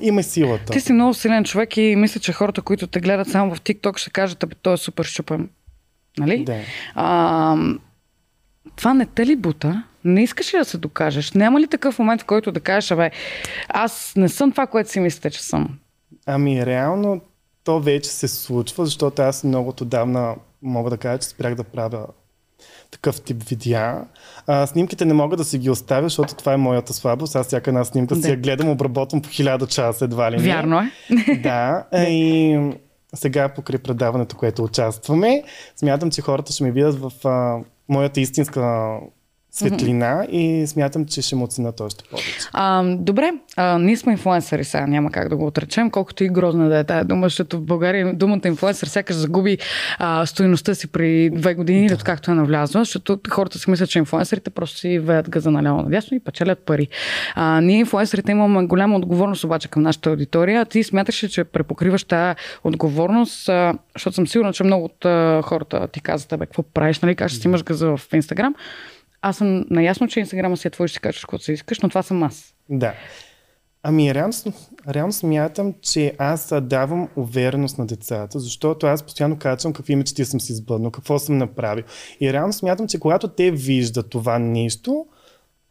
има 0.00 0.22
силата. 0.22 0.72
Ти 0.72 0.80
си 0.80 0.92
много 0.92 1.14
силен 1.14 1.44
човек 1.44 1.76
и 1.76 1.96
мисля, 1.96 2.20
че 2.20 2.32
хората, 2.32 2.62
които 2.62 2.86
те 2.86 3.00
гледат 3.00 3.28
само 3.28 3.54
в 3.54 3.60
TikTok, 3.60 3.98
ще 3.98 4.10
кажат, 4.10 4.42
абе, 4.42 4.54
той 4.62 4.74
е 4.74 4.76
супер 4.76 5.04
щупен. 5.04 5.48
Нали? 6.18 6.44
Да. 6.44 6.58
А, 6.94 7.56
това 8.76 8.94
не 8.94 9.06
те 9.06 9.26
ли 9.26 9.36
бута? 9.36 9.84
Не 10.04 10.22
искаш 10.22 10.54
ли 10.54 10.58
да 10.58 10.64
се 10.64 10.78
докажеш? 10.78 11.32
Няма 11.32 11.60
ли 11.60 11.66
такъв 11.66 11.98
момент, 11.98 12.22
в 12.22 12.24
който 12.24 12.52
да 12.52 12.60
кажеш, 12.60 12.90
абе, 12.90 13.10
аз 13.68 14.12
не 14.16 14.28
съм 14.28 14.50
това, 14.50 14.66
което 14.66 14.90
си 14.90 15.00
мислите, 15.00 15.30
че 15.30 15.42
съм? 15.42 15.78
Ами, 16.26 16.66
реално 16.66 17.20
то 17.64 17.80
вече 17.80 18.10
се 18.10 18.28
случва, 18.28 18.84
защото 18.84 19.22
аз 19.22 19.44
много 19.44 19.74
отдавна 19.80 20.34
мога 20.62 20.90
да 20.90 20.96
кажа, 20.96 21.18
че 21.18 21.28
спрях 21.28 21.54
да 21.54 21.64
правя 21.64 22.06
такъв 22.90 23.20
тип 23.20 23.42
видеа. 23.48 24.04
А, 24.46 24.66
снимките 24.66 25.04
не 25.04 25.14
мога 25.14 25.36
да 25.36 25.44
си 25.44 25.58
ги 25.58 25.70
оставя, 25.70 26.02
защото 26.02 26.34
това 26.34 26.52
е 26.52 26.56
моята 26.56 26.92
слабост. 26.92 27.36
Аз 27.36 27.46
всяка 27.46 27.70
една 27.70 27.84
снимка 27.84 28.14
да. 28.14 28.22
си 28.22 28.30
я 28.30 28.36
гледам, 28.36 28.68
обработвам 28.68 29.22
по 29.22 29.28
хиляда 29.28 29.66
часа, 29.66 30.04
едва 30.04 30.30
ли 30.30 30.36
не. 30.36 30.42
Вярно 30.42 30.80
е. 30.80 30.90
Да. 31.42 31.86
И 32.08 32.58
сега 33.14 33.48
покрай 33.48 33.78
предаването, 33.78 34.36
което 34.36 34.64
участваме, 34.64 35.42
смятам, 35.76 36.10
че 36.10 36.22
хората 36.22 36.52
ще 36.52 36.64
ме 36.64 36.70
видят 36.70 36.98
в 37.00 37.28
а, 37.28 37.58
моята 37.90 38.20
истинска 38.20 39.00
светлина 39.52 40.06
mm-hmm. 40.06 40.30
и 40.30 40.66
смятам, 40.66 41.06
че 41.06 41.22
ще 41.22 41.36
му 41.36 41.44
оценят 41.44 41.80
още 41.80 42.04
повече. 42.10 42.38
А, 42.52 42.82
добре, 42.96 43.32
а, 43.56 43.78
ние 43.78 43.96
сме 43.96 44.12
инфлуенсъри 44.12 44.64
сега, 44.64 44.86
няма 44.86 45.10
как 45.10 45.28
да 45.28 45.36
го 45.36 45.46
отречем, 45.46 45.90
колкото 45.90 46.24
и 46.24 46.28
грозна 46.28 46.68
да 46.68 46.78
е 46.78 46.84
тази 46.84 47.08
дума, 47.08 47.26
защото 47.26 47.58
в 47.58 47.64
България 47.64 48.14
думата 48.14 48.40
инфлуенсър 48.44 48.86
сякаш 48.86 49.16
загуби 49.16 49.58
а, 49.98 50.26
стоеността 50.26 50.74
си 50.74 50.86
при 50.86 51.30
две 51.30 51.54
години, 51.54 51.88
да. 51.88 51.96
както 51.96 52.30
е 52.30 52.34
навлязла, 52.34 52.80
защото 52.80 53.20
хората 53.30 53.58
си 53.58 53.70
мислят, 53.70 53.90
че 53.90 53.98
инфлуенсърите 53.98 54.50
просто 54.50 54.78
си 54.78 54.98
веят 54.98 55.30
газа 55.30 55.50
наляво 55.50 55.82
надясно 55.82 56.16
и 56.16 56.20
печелят 56.20 56.58
пари. 56.58 56.88
А, 57.34 57.60
ние 57.60 57.78
инфлуенсърите 57.78 58.32
имаме 58.32 58.66
голяма 58.66 58.96
отговорност 58.96 59.44
обаче 59.44 59.68
към 59.68 59.82
нашата 59.82 60.10
аудитория. 60.10 60.64
Ти 60.64 60.82
смяташ, 60.82 61.14
че 61.14 61.44
препокриваш 61.44 62.04
тази 62.04 62.36
отговорност, 62.64 63.48
а, 63.48 63.74
защото 63.94 64.14
съм 64.14 64.26
сигурна, 64.26 64.52
че 64.52 64.64
много 64.64 64.84
от 64.84 65.04
а, 65.04 65.42
хората 65.42 65.88
ти 65.88 66.00
казват, 66.00 66.38
бе, 66.38 66.46
какво 66.46 66.62
правиш, 66.62 67.00
нали, 67.00 67.14
как 67.14 67.28
ще 67.28 67.40
си 67.40 67.48
имаш 67.48 67.64
газа 67.64 67.96
в 67.96 68.00
Инстаграм 68.12 68.54
Аз 69.22 69.36
съм 69.36 69.64
наясно, 69.70 70.08
че 70.08 70.20
Инстаграма 70.20 70.56
си 70.56 70.68
е 70.68 70.70
твой, 70.70 70.88
ще 70.88 70.94
си 70.94 71.00
кажеш 71.00 71.20
каквото 71.20 71.44
си 71.44 71.52
искаш, 71.52 71.80
но 71.80 71.88
това 71.88 72.02
съм 72.02 72.22
аз. 72.22 72.54
Да. 72.68 72.94
Ами, 73.82 74.14
реално, 74.14 75.12
смятам, 75.12 75.74
че 75.82 76.14
аз 76.18 76.52
давам 76.62 77.08
увереност 77.16 77.78
на 77.78 77.86
децата, 77.86 78.38
защото 78.38 78.86
аз 78.86 79.02
постоянно 79.02 79.38
качвам 79.38 79.72
какви 79.72 79.96
мечти 79.96 80.24
съм 80.24 80.40
си 80.40 80.54
сбъднал, 80.54 80.90
какво 80.90 81.18
съм 81.18 81.38
направил. 81.38 81.84
И 82.20 82.32
реално 82.32 82.52
смятам, 82.52 82.88
че 82.88 83.00
когато 83.00 83.28
те 83.28 83.50
виждат 83.50 84.10
това 84.10 84.38
нещо, 84.38 85.06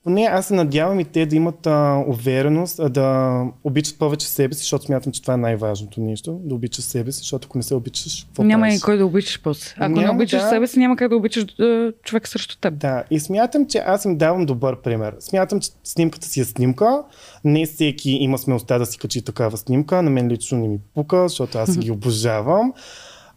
поне 0.04 0.24
аз 0.24 0.48
се 0.48 0.54
надявам 0.54 1.00
и 1.00 1.06
те 1.06 1.26
да 1.26 1.36
имат 1.36 1.68
а, 1.68 2.04
увереност, 2.08 2.80
а, 2.80 2.90
да 2.90 3.44
обичат 3.64 4.00
повече 4.00 4.28
себе 4.28 4.54
си, 4.54 4.60
защото 4.60 4.86
смятам, 4.86 5.12
че 5.12 5.22
това 5.22 5.34
е 5.34 5.38
най-важното 5.38 6.02
нещо. 6.02 6.40
Да 6.44 6.56
обичаш 6.56 6.84
себе 6.86 7.12
си, 7.12 7.18
защото 7.18 7.48
ако 7.50 7.58
не 7.58 7.64
се 7.64 7.76
обичаш, 7.76 8.24
какво 8.24 8.44
Няма 8.44 8.62
правиш? 8.62 8.78
и 8.78 8.82
кой 8.82 8.98
да 8.98 9.06
обичаш 9.06 9.42
после. 9.44 9.76
Ако 9.78 9.92
Няма, 9.92 10.02
не 10.02 10.10
обичаш 10.12 10.42
да. 10.42 10.50
себе 10.50 10.68
си, 10.68 10.80
няма 10.80 10.96
как 10.96 11.10
да 11.10 11.16
обичаш 11.16 11.46
е, 11.60 11.92
човек 12.04 12.28
срещу 12.28 12.58
теб. 12.58 12.78
Да, 12.78 13.04
и 13.12 13.20
смятам, 13.20 13.68
че 13.68 13.78
аз 13.78 14.06
им 14.06 14.18
давам 14.18 14.46
добър 14.46 14.82
пример. 14.82 15.16
Смятам, 15.20 15.60
че 15.60 15.70
снимката 15.84 16.28
си 16.28 16.40
е 16.40 16.46
снимка. 16.46 17.04
Не 17.44 17.66
всеки 17.66 18.12
има 18.12 18.38
смелостта 18.38 18.78
да 18.78 18.86
си 18.86 18.98
качи 18.98 19.22
такава 19.22 19.58
снимка. 19.58 20.02
На 20.02 20.10
мен 20.10 20.28
лично 20.28 20.58
не 20.58 20.68
ми 20.68 20.80
пука, 20.96 21.28
защото 21.28 21.58
аз 21.58 21.78
ги 21.78 21.92
обожавам. 21.92 22.74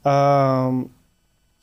А, 0.04 0.70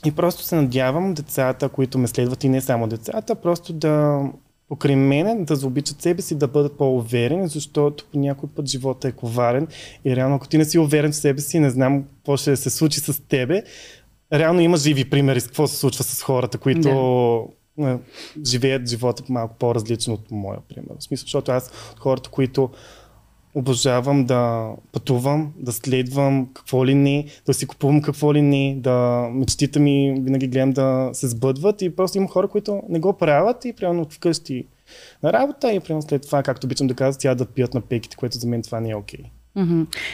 и 0.05 0.11
просто 0.11 0.43
се 0.43 0.55
надявам 0.55 1.13
децата, 1.13 1.69
които 1.69 1.97
ме 1.97 2.07
следват 2.07 2.43
и 2.43 2.49
не 2.49 2.61
само 2.61 2.87
децата, 2.87 3.35
просто 3.35 3.73
да 3.73 4.21
покрай 4.69 4.95
мене 4.95 5.35
да 5.45 5.55
заобичат 5.55 6.01
себе 6.01 6.21
си, 6.21 6.35
да 6.35 6.47
бъдат 6.47 6.77
по-уверени, 6.77 7.47
защото 7.47 8.05
по 8.11 8.19
някой 8.19 8.49
път 8.55 8.67
живота 8.67 9.07
е 9.07 9.11
коварен 9.11 9.67
и 10.05 10.15
реално 10.15 10.35
ако 10.35 10.47
ти 10.47 10.57
не 10.57 10.65
си 10.65 10.79
уверен 10.79 11.11
в 11.11 11.15
себе 11.15 11.41
си, 11.41 11.59
не 11.59 11.69
знам 11.69 12.03
какво 12.03 12.37
ще 12.37 12.55
се 12.55 12.69
случи 12.69 12.99
с 12.99 13.21
тебе. 13.27 13.63
Реално 14.33 14.61
има 14.61 14.77
живи 14.77 15.09
примери 15.09 15.41
с 15.41 15.47
какво 15.47 15.67
се 15.67 15.77
случва 15.77 16.03
с 16.03 16.21
хората, 16.21 16.57
които 16.57 16.89
да. 17.77 17.99
живеят 18.45 18.89
живота 18.89 19.23
малко 19.29 19.55
по-различно 19.59 20.13
от 20.13 20.31
моя 20.31 20.59
пример. 20.69 20.95
В 20.99 21.03
смисъл, 21.03 21.23
защото 21.25 21.51
аз 21.51 21.71
от 21.91 21.99
хората, 21.99 22.29
които 22.29 22.69
обожавам 23.55 24.25
да 24.25 24.71
пътувам, 24.91 25.53
да 25.57 25.71
следвам 25.71 26.49
какво 26.53 26.85
ли 26.85 26.95
не, 26.95 27.25
да 27.45 27.53
си 27.53 27.67
купувам 27.67 28.01
какво 28.01 28.33
ли 28.33 28.41
не, 28.41 28.75
да 28.79 29.27
мечтите 29.31 29.79
ми 29.79 30.15
винаги 30.19 30.47
гледам 30.47 30.71
да 30.71 31.09
се 31.13 31.27
сбъдват 31.27 31.81
и 31.81 31.95
просто 31.95 32.17
има 32.17 32.27
хора, 32.27 32.47
които 32.47 32.83
не 32.89 32.99
го 32.99 33.13
правят 33.13 33.65
и 33.65 33.73
примерно 33.73 34.05
вкъщи 34.09 34.65
на 35.23 35.33
работа 35.33 35.71
и 35.73 35.79
примерно 35.79 36.01
след 36.01 36.21
това, 36.21 36.43
както 36.43 36.67
обичам 36.67 36.87
да 36.87 36.93
казвам, 36.93 37.19
тя 37.21 37.35
да 37.35 37.45
пият 37.45 37.73
на 37.73 37.81
пеките, 37.81 38.17
което 38.17 38.37
за 38.37 38.47
мен 38.47 38.61
това 38.61 38.79
не 38.79 38.89
е 38.89 38.95
окей. 38.95 39.19
Okay. 39.19 39.38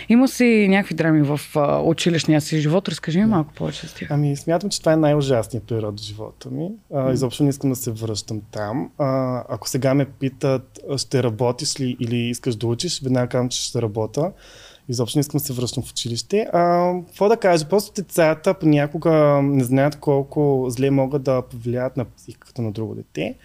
Има 0.09 0.27
си 0.27 0.67
някакви 0.69 0.95
драми 0.95 1.21
в 1.21 1.39
а, 1.55 1.81
училищния 1.81 2.41
си 2.41 2.59
живот. 2.59 2.89
Разкажи 2.89 3.19
ми 3.19 3.25
малко 3.25 3.53
повече 3.53 3.87
с 3.87 3.93
тях. 3.93 4.07
Ами, 4.11 4.35
смятам, 4.35 4.69
че 4.69 4.79
това 4.79 4.93
е 4.93 4.97
най-ужасният 4.97 5.67
период 5.67 5.99
в 5.99 6.03
живота 6.03 6.49
ми. 6.49 6.69
А, 6.93 7.13
изобщо 7.13 7.43
не 7.43 7.49
искам 7.49 7.69
да 7.69 7.75
се 7.75 7.91
връщам 7.91 8.41
там. 8.51 8.89
А, 8.97 9.43
ако 9.49 9.69
сега 9.69 9.93
ме 9.93 10.05
питат, 10.05 10.79
ще 10.97 11.23
работиш 11.23 11.79
ли 11.79 11.97
или 11.99 12.17
искаш 12.17 12.55
да 12.55 12.67
учиш, 12.67 13.01
веднага 13.01 13.27
казвам, 13.27 13.49
че 13.49 13.61
ще 13.61 13.81
работя. 13.81 14.31
Изобщо 14.89 15.17
не 15.17 15.19
искам 15.19 15.37
да 15.37 15.43
се 15.43 15.53
връщам 15.53 15.83
в 15.83 15.91
училище. 15.91 16.47
А, 16.53 16.93
какво 17.05 17.29
да 17.29 17.37
кажа? 17.37 17.69
Просто 17.69 18.01
децата 18.01 18.53
понякога 18.53 19.41
не 19.43 19.63
знаят 19.63 19.95
колко 19.95 20.65
зле 20.69 20.91
могат 20.91 21.23
да 21.23 21.41
повлияят 21.41 21.97
на 21.97 22.05
психиката 22.05 22.61
на 22.61 22.71
друго 22.71 22.95
дете. 22.95 23.35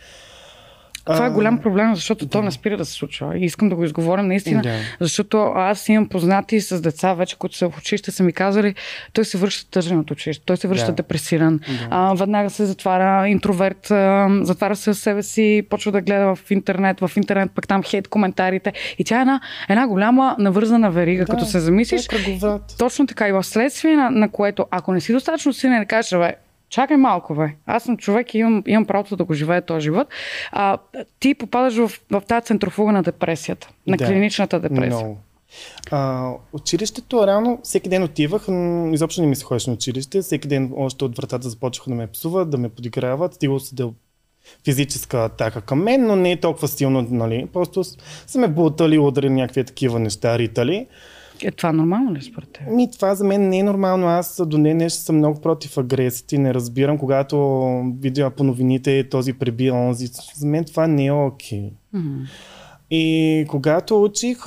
Това 1.05 1.27
е 1.27 1.31
голям 1.31 1.59
проблем, 1.59 1.95
защото 1.95 2.25
да. 2.25 2.31
то 2.31 2.43
не 2.43 2.51
спира 2.51 2.77
да 2.77 2.85
се 2.85 2.93
случва. 2.93 3.39
И 3.39 3.45
искам 3.45 3.69
да 3.69 3.77
го 3.77 3.85
изговорим 3.85 4.27
наистина, 4.27 4.63
да. 4.63 4.75
защото 5.01 5.53
аз 5.57 5.89
имам 5.89 6.09
познати 6.09 6.61
с 6.61 6.81
деца 6.81 7.15
вече, 7.15 7.37
които 7.39 7.57
са 7.57 7.71
в 7.71 7.79
училище, 7.79 8.11
са 8.11 8.23
ми 8.23 8.33
казали, 8.33 8.75
той 9.13 9.25
се 9.25 9.39
връща 9.39 9.71
тъжен 9.71 9.99
от 9.99 10.11
училище, 10.11 10.45
той 10.47 10.57
се 10.57 10.69
връща 10.69 10.87
да. 10.87 10.93
депресиран, 10.93 11.59
да. 11.59 11.89
А, 11.91 12.15
веднага 12.15 12.51
се 12.51 12.67
затваря 12.67 13.29
интроверт, 13.29 13.91
а, 13.91 14.29
затваря 14.43 14.77
се 14.77 14.91
в 14.91 14.95
себе 14.95 15.23
си, 15.23 15.63
почва 15.71 15.93
да 15.93 16.01
гледа 16.01 16.35
в 16.35 16.51
интернет, 16.51 17.01
в 17.01 17.11
интернет 17.17 17.51
пък 17.55 17.69
там 17.69 17.83
хейт 17.83 18.09
коментарите. 18.09 18.73
И 18.99 19.05
тя 19.05 19.19
е 19.19 19.21
една, 19.21 19.41
една 19.69 19.87
голяма 19.87 20.37
навързана 20.39 20.91
верига, 20.91 21.25
да, 21.25 21.33
като 21.33 21.45
се 21.45 21.61
замислиш. 21.61 22.07
Е 22.07 22.41
точно 22.79 23.07
така 23.07 23.29
и 23.29 23.33
в 23.33 23.45
следствие 23.45 23.97
на, 23.97 24.11
на 24.11 24.29
което, 24.29 24.67
ако 24.71 24.93
не 24.93 25.01
си 25.01 25.13
достатъчно 25.13 25.53
силен, 25.53 25.81
да 25.81 25.87
кажеш, 25.87 26.19
бе, 26.19 26.35
чакай 26.71 26.97
малко, 26.97 27.35
бе. 27.35 27.55
Аз 27.67 27.83
съм 27.83 27.97
човек 27.97 28.35
и 28.35 28.39
имам, 28.39 28.63
имам 28.67 28.87
правото 28.87 29.17
да 29.17 29.25
го 29.25 29.35
живея 29.35 29.63
този 29.63 29.85
живот. 29.85 30.09
А, 30.53 30.79
ти 31.21 31.35
попадаш 31.35 31.75
в, 31.75 32.01
в 32.11 32.23
тази 32.29 32.47
центрофуга 32.47 32.93
на 32.93 33.03
депресията, 33.03 33.69
на 33.87 33.97
да, 33.97 34.07
клиничната 34.07 34.61
депресия. 34.61 35.07
No. 35.07 35.15
А, 35.91 36.33
училището, 36.53 37.27
реално, 37.27 37.61
всеки 37.63 37.89
ден 37.89 38.03
отивах, 38.03 38.47
изобщо 38.93 39.21
не 39.21 39.27
ми 39.27 39.37
се 39.37 39.45
ходиш 39.45 39.67
на 39.67 39.73
училище, 39.73 40.23
всеки 40.23 40.49
ден 40.49 40.73
още 40.77 41.05
от 41.05 41.17
вратата 41.17 41.49
започнаха 41.49 41.91
да 41.91 41.97
ме 41.97 42.07
псуват, 42.07 42.51
да 42.51 42.59
ме 42.59 42.69
подиграват, 42.69 43.35
стига 43.35 43.61
се 43.61 43.75
да 43.75 43.91
физическа 44.65 45.25
атака 45.25 45.61
към 45.61 45.83
мен, 45.83 46.07
но 46.07 46.17
не 46.17 46.33
е 46.33 46.41
толкова 46.41 46.69
силно, 46.69 47.07
нали? 47.11 47.47
Просто 47.53 47.85
са 48.27 48.39
ме 48.39 48.49
бутали, 48.49 48.99
удари 48.99 49.31
някакви 49.31 49.65
такива 49.65 49.99
неща, 49.99 50.39
ритали. 50.39 50.87
Е, 51.43 51.51
това 51.51 51.73
нормално 51.73 52.15
ли 52.15 52.23
според 52.23 52.53
теб? 52.53 52.63
Ми, 52.71 52.91
това 52.91 53.15
за 53.15 53.25
мен 53.25 53.49
не 53.49 53.59
е 53.59 53.63
нормално. 53.63 54.07
Аз 54.07 54.43
до 54.47 54.57
днес 54.57 54.75
нещо 54.75 55.03
съм 55.03 55.17
много 55.17 55.41
против 55.41 55.79
агресията 55.79 56.35
и 56.35 56.39
не 56.39 56.55
разбирам, 56.55 56.99
когато 56.99 57.37
видя 58.01 58.31
по 58.31 58.45
новините 58.45 59.09
този 59.09 59.33
преби 59.33 59.71
онзи. 59.71 60.07
За 60.35 60.47
мен 60.47 60.65
това 60.65 60.87
не 60.87 61.07
е 61.07 61.13
окей. 61.13 61.61
Okay. 61.61 61.73
Mm-hmm. 61.95 62.29
И 62.91 63.47
когато 63.49 64.03
учих, 64.03 64.39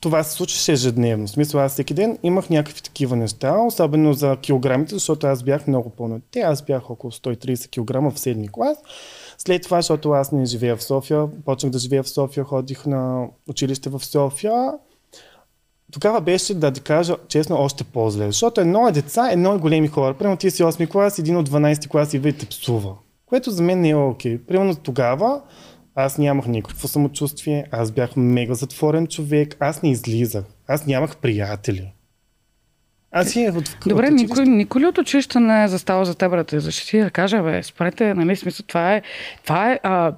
това 0.00 0.22
се 0.22 0.32
случваше 0.32 0.72
ежедневно. 0.72 1.26
В 1.26 1.30
смисъл, 1.30 1.60
аз 1.60 1.72
всеки 1.72 1.94
ден 1.94 2.18
имах 2.22 2.50
някакви 2.50 2.82
такива 2.82 3.16
неща, 3.16 3.58
особено 3.58 4.12
за 4.12 4.36
килограмите, 4.36 4.94
защото 4.94 5.26
аз 5.26 5.42
бях 5.42 5.66
много 5.66 5.90
пълно. 5.90 6.20
Те, 6.30 6.40
аз 6.40 6.62
бях 6.62 6.90
около 6.90 7.10
130 7.10 7.68
кг 7.68 8.14
в 8.14 8.20
седми 8.20 8.48
клас. 8.48 8.78
След 9.38 9.62
това, 9.62 9.78
защото 9.78 10.10
аз 10.10 10.32
не 10.32 10.44
живея 10.44 10.76
в 10.76 10.82
София, 10.82 11.26
почнах 11.44 11.72
да 11.72 11.78
живея 11.78 12.02
в 12.02 12.08
София, 12.08 12.44
ходих 12.44 12.86
на 12.86 13.26
училище 13.48 13.90
в 13.90 14.04
София 14.04 14.72
тогава 15.92 16.20
беше, 16.20 16.54
да 16.54 16.70
ти 16.70 16.80
кажа 16.80 17.16
честно, 17.28 17.56
още 17.56 17.84
по-зле. 17.84 18.26
Защото 18.26 18.60
едно 18.60 18.88
е 18.88 18.92
деца, 18.92 19.28
едно 19.32 19.54
е 19.54 19.58
големи 19.58 19.88
хора. 19.88 20.14
Примерно 20.14 20.36
ти 20.36 20.50
си 20.50 20.62
8 20.62 20.88
клас, 20.88 21.18
един 21.18 21.36
от 21.36 21.48
12 21.48 21.88
клас 21.88 22.14
и 22.14 22.22
те 22.22 22.46
псува. 22.46 22.94
Което 23.26 23.50
за 23.50 23.62
мен 23.62 23.80
не 23.80 23.90
е 23.90 23.94
окей. 23.94 24.36
Okay. 24.36 24.46
Примерно 24.46 24.74
тогава 24.74 25.40
аз 25.94 26.18
нямах 26.18 26.46
никакво 26.46 26.88
самочувствие, 26.88 27.66
аз 27.70 27.90
бях 27.90 28.16
мега 28.16 28.54
затворен 28.54 29.06
човек, 29.06 29.56
аз 29.60 29.82
не 29.82 29.90
излизах, 29.90 30.44
аз 30.68 30.86
нямах 30.86 31.16
приятели. 31.16 31.92
Аз 33.10 33.30
си 33.30 33.50
от 33.56 33.76
Добре, 33.86 34.10
никой, 34.10 34.44
никой 34.44 34.80
ли 34.80 34.86
от 34.86 34.98
училище 34.98 35.40
не 35.40 35.64
е 35.64 35.68
застава 35.68 36.04
за 36.04 36.14
теб 36.14 36.30
да 36.30 36.44
те 36.44 36.60
защити 36.60 36.98
да 36.98 37.10
каже, 37.10 37.42
бе, 37.42 37.62
спорете, 37.62 38.14
нали, 38.14 38.36
смисъл, 38.36 38.66
това 38.66 38.94
е, 38.94 39.02
това 39.44 39.72
е 39.72 39.80
а, 39.82 40.12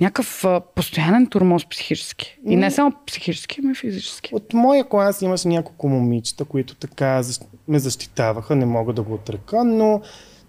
някакъв 0.00 0.44
а, 0.44 0.60
постоянен 0.74 1.26
турмоз 1.26 1.68
психически. 1.68 2.38
И 2.46 2.56
не 2.56 2.70
само 2.70 2.92
психически, 3.06 3.60
но 3.62 3.70
и 3.70 3.74
физически. 3.74 4.34
От 4.34 4.52
моя 4.52 4.88
клас 4.88 5.22
имаше 5.22 5.48
няколко 5.48 5.88
момичета, 5.88 6.44
които 6.44 6.74
така 6.74 7.22
ме 7.68 7.78
защитаваха, 7.78 8.56
не 8.56 8.66
мога 8.66 8.92
да 8.92 9.02
го 9.02 9.14
отрека, 9.14 9.64
но 9.64 10.00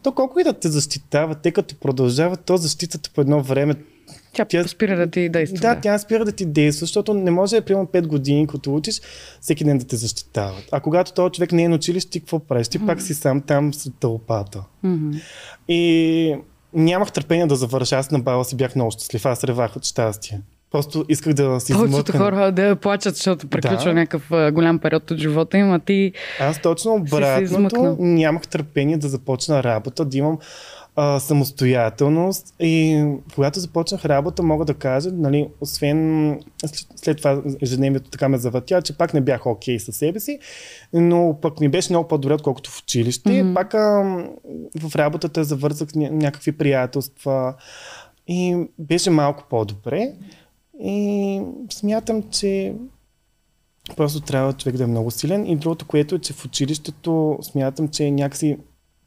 то 0.04 0.12
колко 0.12 0.40
и 0.40 0.44
да 0.44 0.54
те 0.54 0.68
защитават, 0.68 1.42
те 1.42 1.52
като 1.52 1.76
продължават, 1.76 2.46
то 2.46 2.58
защитата 2.58 3.10
по 3.16 3.22
едно 3.22 3.42
време 3.42 3.76
тя, 4.34 4.46
тя 4.46 4.68
спира 4.68 4.98
да 4.98 5.08
ти 5.08 5.30
действа. 5.30 5.58
Да, 5.60 5.76
да, 5.76 5.82
тя 5.82 5.98
спира 5.98 6.26
да 6.26 6.32
ти 6.32 6.46
действа, 6.46 6.86
защото 6.86 7.14
не 7.14 7.32
може, 7.32 7.62
примерно 7.62 7.88
5 7.88 8.08
години, 8.08 8.48
като 8.48 8.76
учиш, 8.76 9.02
всеки 9.42 9.64
ден 9.64 9.78
да 9.78 9.86
те 9.86 9.96
защитават. 9.96 10.64
А 10.72 10.80
когато 10.80 11.14
този 11.14 11.32
човек 11.32 11.52
не 11.52 11.64
е 11.64 11.70
на 11.70 11.76
училище, 11.76 12.12
ти 12.12 12.20
какво 12.20 12.40
правиш? 12.40 12.68
Ти 12.68 12.80
mm-hmm. 12.80 12.86
пак 12.86 13.02
си 13.02 13.14
сам 13.14 13.42
там 13.42 13.74
с 13.74 13.92
тълпата. 14.00 14.64
Mm-hmm. 14.86 15.22
И 15.68 16.36
нямах 16.74 17.12
търпение 17.12 17.46
да 17.46 17.56
завърша. 17.56 17.96
Аз 17.96 18.12
на 18.12 18.20
бала 18.20 18.46
си 18.46 18.56
бях 18.56 18.76
много 18.76 18.92
щастлив. 18.92 19.26
Аз 19.26 19.44
ревах 19.44 19.76
от 19.76 19.86
щастие. 19.86 20.42
Просто 20.72 21.06
исках 21.10 21.34
да 21.34 21.60
си 21.60 21.74
Повечето 21.74 22.18
хора 22.18 22.52
да 22.52 22.76
плачат, 22.76 23.16
защото 23.16 23.48
приключва 23.48 23.90
да. 23.90 23.94
някакъв 23.94 24.54
голям 24.54 24.80
период 24.80 25.12
от 25.12 25.18
живота 25.18 25.58
им, 25.58 25.72
а 25.72 25.80
ти 25.80 26.14
Аз 26.40 26.62
точно 26.62 26.94
обратното 26.94 27.98
нямах 28.00 28.48
търпение 28.48 28.98
да 28.98 29.08
започна 29.08 29.64
работа, 29.64 30.06
да 30.06 30.18
имам 30.18 30.38
а, 30.96 31.20
самостоятелност 31.20 32.56
и 32.60 33.06
когато 33.36 33.60
започнах 33.60 34.06
работа, 34.06 34.44
мога 34.44 34.66
да 34.66 34.74
кажа, 34.74 35.10
нали, 35.14 35.48
освен 35.62 36.40
след 36.96 37.18
това 37.18 37.42
ежедневието 37.62 38.10
така 38.10 38.30
ме 38.30 38.38
завъртя, 38.38 38.82
че 38.82 38.98
пак 38.98 39.14
не 39.14 39.22
бях 39.22 39.46
окей 39.46 39.78
okay 39.78 39.80
със 39.80 39.96
себе 39.96 40.20
си, 40.20 40.40
но 40.94 41.38
пък 41.42 41.60
ми 41.60 41.70
беше 41.70 41.94
много 41.94 42.08
по-добре, 42.08 42.34
отколкото 42.34 42.72
в 42.72 42.80
училище. 42.80 43.30
Mm-hmm. 43.30 43.54
Пак 43.54 43.74
а, 43.74 43.80
в 44.80 44.96
работата 44.96 45.44
завързах 45.44 45.90
някакви 45.96 46.52
приятелства 46.52 47.54
и 48.28 48.68
беше 48.80 49.10
малко 49.10 49.44
по-добре. 49.50 50.14
И 50.84 51.42
смятам, 51.70 52.24
че 52.32 52.74
просто 53.96 54.22
трябва 54.22 54.54
човек 54.54 54.78
да 54.78 54.84
е 54.84 54.88
много 54.88 55.12
силен. 55.12 55.48
И 55.48 55.56
другото, 55.56 55.88
което 55.88 56.16
е, 56.16 56.20
че 56.20 56.34
в 56.34 56.46
училището 56.46 57.40
смятам, 57.42 57.88
че 57.88 58.12
някакси 58.12 58.58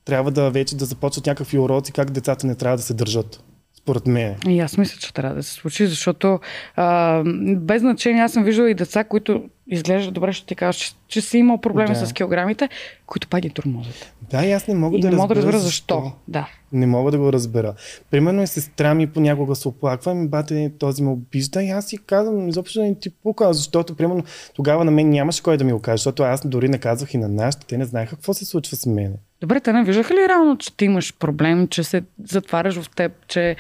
трябва 0.05 0.31
да 0.31 0.51
вече 0.51 0.77
да 0.77 0.85
започват 0.85 1.27
някакви 1.27 1.59
уроци 1.59 1.93
как 1.93 2.11
децата 2.11 2.47
не 2.47 2.55
трябва 2.55 2.77
да 2.77 2.83
се 2.83 2.95
държат. 2.95 3.45
според 3.79 4.07
мен. 4.07 4.37
И 4.49 4.61
аз 4.61 4.77
мисля, 4.79 4.99
че 5.01 5.15
трябва 5.15 5.35
да 5.35 5.43
се 5.43 5.53
случи, 5.53 5.87
защото 5.87 6.41
а, 6.77 7.23
без 7.57 7.81
значение 7.81 8.23
аз 8.23 8.33
съм 8.33 8.45
виждала 8.45 8.71
и 8.71 8.75
деца, 8.75 9.05
които 9.05 9.45
изглеждат 9.67 10.15
добре, 10.15 10.33
ще 10.33 10.47
ти 10.47 10.55
кажа, 10.55 10.79
че, 10.79 10.93
че 11.09 11.21
си 11.21 11.39
имал 11.39 11.59
проблеми 11.61 11.95
Да. 11.95 12.07
с 12.07 12.13
килограмите, 12.13 12.69
които 13.07 13.29
пак 13.29 13.41
ги 13.41 13.51
тормозят. 13.51 14.13
Да, 14.31 14.47
и 14.47 14.53
аз 14.53 14.69
не 14.69 14.75
мога 14.75 14.99
И 14.99 15.01
да 15.01 15.11
не 15.11 15.17
мога 15.17 15.29
да 15.29 15.35
разбера 15.35 15.53
разбера 15.53 15.67
защо. 15.67 16.13
Да. 16.29 16.49
Не 16.73 16.87
мога 16.87 17.11
да 17.11 17.19
го 17.19 17.33
разбера. 17.33 17.75
Примерно 18.11 18.43
и 18.43 18.47
сестра 18.47 18.95
ми 18.95 19.07
понякога 19.07 19.57
се 19.57 19.69
оплаква, 19.69 20.15
ми 20.15 20.29
бате 20.29 20.73
този 20.79 21.03
ме 21.03 21.11
обижда 21.11 21.63
и 21.63 21.71
аз 21.71 21.87
си 21.87 21.99
казвам, 22.07 22.49
изобщо 22.49 22.83
не 22.83 22.99
ти 22.99 23.11
пука, 23.11 23.53
защото 23.53 23.95
примерно 23.95 24.25
тогава 24.55 24.85
на 24.85 24.91
мен 24.91 25.11
нямаше 25.11 25.43
кой 25.43 25.57
да 25.57 25.65
ми 25.65 25.73
го 25.73 25.81
каже, 25.81 26.01
защото 26.01 26.23
аз 26.23 26.47
дори 26.47 26.69
не 26.69 26.79
казвах 26.79 27.15
и 27.15 27.19
на 27.19 27.29
нашите, 27.29 27.67
те 27.67 27.79
не 27.79 27.85
знаеха 27.85 28.17
какво 28.17 28.35
се 28.35 28.45
случва 28.45 28.77
с 28.77 28.87
мен. 28.87 29.15
Добре, 29.43 29.61
те 29.61 29.73
не 29.73 29.85
виждаха 29.85 30.15
ли 30.15 30.29
реално, 30.29 30.59
че 30.59 30.77
ти 30.77 30.85
имаш 30.85 31.15
проблем, 31.19 31.69
че 31.69 31.85
се 31.85 32.03
затваряш 32.25 32.81
в 32.81 32.91
теб, 32.91 33.13
че, 33.27 33.57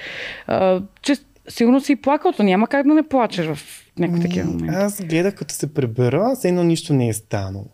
а, 0.46 0.82
че 1.02 1.16
сигурно 1.48 1.80
си 1.80 1.96
плакал, 1.96 2.32
то 2.32 2.42
няма 2.42 2.66
как 2.66 2.86
да 2.86 2.94
не 2.94 3.02
плачеш 3.02 3.46
в 3.46 3.58
някакви 3.98 4.22
такива 4.22 4.46
моменти. 4.46 4.74
Аз 4.76 5.04
гледах 5.04 5.34
като 5.34 5.54
се 5.54 5.74
пребера, 5.74 6.32
все 6.34 6.48
едно 6.48 6.64
нищо 6.64 6.94
не 6.94 7.08
е 7.08 7.12
станало. 7.12 7.66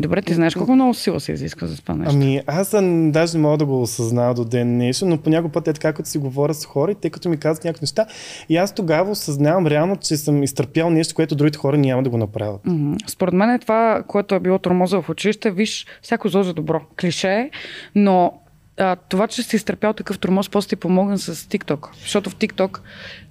Добре, 0.00 0.22
ти 0.22 0.34
знаеш 0.34 0.54
колко 0.54 0.74
много 0.74 0.94
сила 0.94 1.20
се 1.20 1.32
изисква 1.32 1.66
за 1.66 1.82
това 1.82 1.94
нещо. 1.94 2.14
Ами 2.14 2.40
аз 2.46 2.70
даже 3.10 3.38
не 3.38 3.42
мога 3.42 3.56
да 3.56 3.66
го 3.66 3.82
осъзнавам 3.82 4.34
до 4.34 4.44
ден 4.44 4.76
нещо, 4.76 5.06
но 5.06 5.18
по 5.18 5.30
някой 5.30 5.50
път 5.50 5.68
е 5.68 5.72
така, 5.72 5.92
като 5.92 6.08
си 6.08 6.18
говоря 6.18 6.54
с 6.54 6.66
хора 6.66 6.90
и 6.90 6.94
те 6.94 7.10
като 7.10 7.28
ми 7.28 7.36
казват 7.36 7.64
някакви 7.64 7.82
неща. 7.82 8.06
И 8.48 8.56
аз 8.56 8.74
тогава 8.74 9.10
осъзнавам 9.10 9.66
реално, 9.66 9.96
че 9.96 10.16
съм 10.16 10.42
изтърпял 10.42 10.90
нещо, 10.90 11.14
което 11.14 11.34
другите 11.34 11.58
хора 11.58 11.78
няма 11.78 12.02
да 12.02 12.10
го 12.10 12.18
направят. 12.18 12.60
Мгм. 12.66 12.94
Според 13.06 13.34
мен 13.34 13.50
е 13.50 13.58
това, 13.58 14.02
което 14.08 14.34
е 14.34 14.40
било 14.40 14.58
тормоза 14.58 15.02
в 15.02 15.08
училище, 15.08 15.50
виж, 15.50 15.86
всяко 16.02 16.28
зло 16.28 16.42
за 16.42 16.54
добро. 16.54 16.80
Клише 17.00 17.28
е, 17.28 17.50
но 17.94 18.32
а, 18.78 18.96
това, 18.98 19.26
че 19.26 19.42
си 19.42 19.56
изтърпял 19.56 19.92
такъв 19.92 20.18
тормоз, 20.18 20.48
после 20.48 20.68
ти 20.68 20.76
помогна 20.76 21.18
с 21.18 21.34
TikTok. 21.36 21.86
Защото 22.00 22.30
в 22.30 22.36
TikTok, 22.36 22.78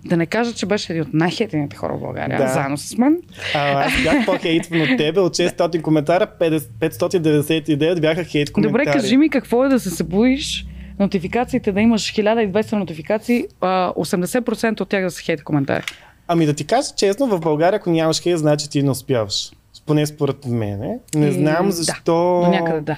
да 0.06 0.18
не 0.18 0.26
кажа, 0.26 0.54
че 0.54 0.66
беше 0.66 0.94
един 0.94 1.04
от 1.04 1.14
най-хейтените 1.14 1.76
хора 1.76 1.94
в 1.94 2.00
България, 2.00 2.38
Да. 2.38 2.48
заедно 2.48 2.78
с 2.78 2.98
мен. 2.98 3.18
А, 3.56 3.86
аз 3.86 4.04
бях 4.04 4.26
по-хейтван 4.26 4.82
от 4.82 4.98
тебе. 4.98 5.20
От 5.20 5.34
600 5.34 5.82
коментара, 5.82 6.28
50 6.40 6.60
599 6.60 8.02
бяха 8.02 8.24
хейт 8.24 8.52
коментари. 8.52 8.86
Добре, 8.86 8.94
кажи 8.94 9.18
ми 9.18 9.30
какво 9.30 9.66
е 9.66 9.70
да 9.70 9.80
се 9.80 9.90
събудиш, 9.90 10.66
нотификациите 11.00 11.72
да 11.72 11.82
имаш 11.82 12.02
1200 12.04 12.74
нотификации, 12.74 13.46
а, 13.62 13.92
80% 13.92 14.82
от 14.82 14.90
тях 14.90 15.04
да 15.04 15.12
са 15.12 15.22
хейт 15.22 15.44
коментари. 15.44 15.84
Ами 16.28 16.46
да 16.46 16.54
ти 16.54 16.66
кажа 16.66 16.88
честно, 16.96 17.28
в 17.28 17.40
България, 17.40 17.78
ако 17.78 17.90
нямаш 17.90 18.22
хейт, 18.22 18.40
значи 18.40 18.70
ти 18.70 18.84
не 18.84 18.90
успяваш. 18.92 19.52
Поне 19.86 20.06
според 20.06 20.46
мене. 20.46 20.98
Не 21.16 21.28
Е, 21.28 21.32
знам 21.32 21.66
да, 21.66 21.72
защо 21.72 22.42
До 22.46 22.52
някъде 22.52 22.82
да. 22.82 22.98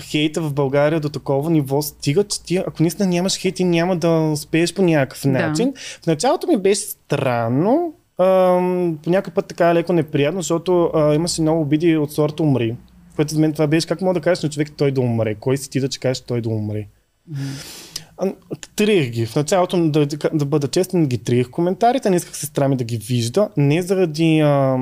Хейта 0.00 0.40
в 0.42 0.52
България 0.52 1.00
до 1.00 1.08
такова 1.08 1.50
ниво 1.50 1.82
стига, 1.82 2.24
че 2.24 2.42
ти, 2.42 2.56
ако 2.56 2.82
наистина 2.82 3.08
нямаш 3.08 3.38
хейт, 3.38 3.54
ти 3.54 3.64
няма 3.64 3.96
да 3.96 4.10
успееш 4.32 4.74
по 4.74 4.82
някакъв 4.82 5.20
Да. 5.22 5.30
начин. 5.30 5.72
В 6.02 6.06
началото 6.06 6.46
ми 6.46 6.56
беше 6.56 6.80
странно, 6.82 7.92
ам, 8.18 8.98
по 9.02 9.10
някакъв 9.10 9.34
път 9.34 9.46
така 9.46 9.74
леко 9.74 9.92
неприятно, 9.92 10.40
защото 10.40 10.90
а, 10.94 11.14
имаше 11.14 11.42
много 11.42 11.60
обиди 11.60 11.96
от 11.96 12.12
сорта 12.12 12.42
умри. 12.42 12.76
Което 13.16 13.34
за 13.34 13.40
мен 13.40 13.52
това 13.52 13.66
беше, 13.66 13.86
как 13.86 14.00
мога 14.00 14.14
да 14.14 14.20
кажеш 14.20 14.42
на 14.42 14.50
човек 14.50 14.72
той 14.76 14.90
да 14.90 15.00
умре? 15.00 15.34
Кой 15.34 15.56
си 15.56 15.70
ти 15.70 15.80
да 15.80 15.88
че 15.88 16.00
кажеш 16.00 16.20
той 16.20 16.40
да 16.40 16.48
умре? 16.48 16.86
А, 18.16 18.32
Триех 18.76 19.10
ги. 19.10 19.26
В 19.26 19.36
началото, 19.36 19.90
да, 19.90 20.06
да 20.32 20.44
бъда 20.44 20.68
честен, 20.68 21.06
ги 21.06 21.18
триех 21.18 21.50
коментарите. 21.50 22.10
Не 22.10 22.16
исках 22.16 22.36
сестра 22.36 22.68
ми 22.68 22.76
да 22.76 22.84
ги 22.84 22.96
вижда. 22.96 23.48
Не 23.56 23.82
заради... 23.82 24.40
А, 24.40 24.78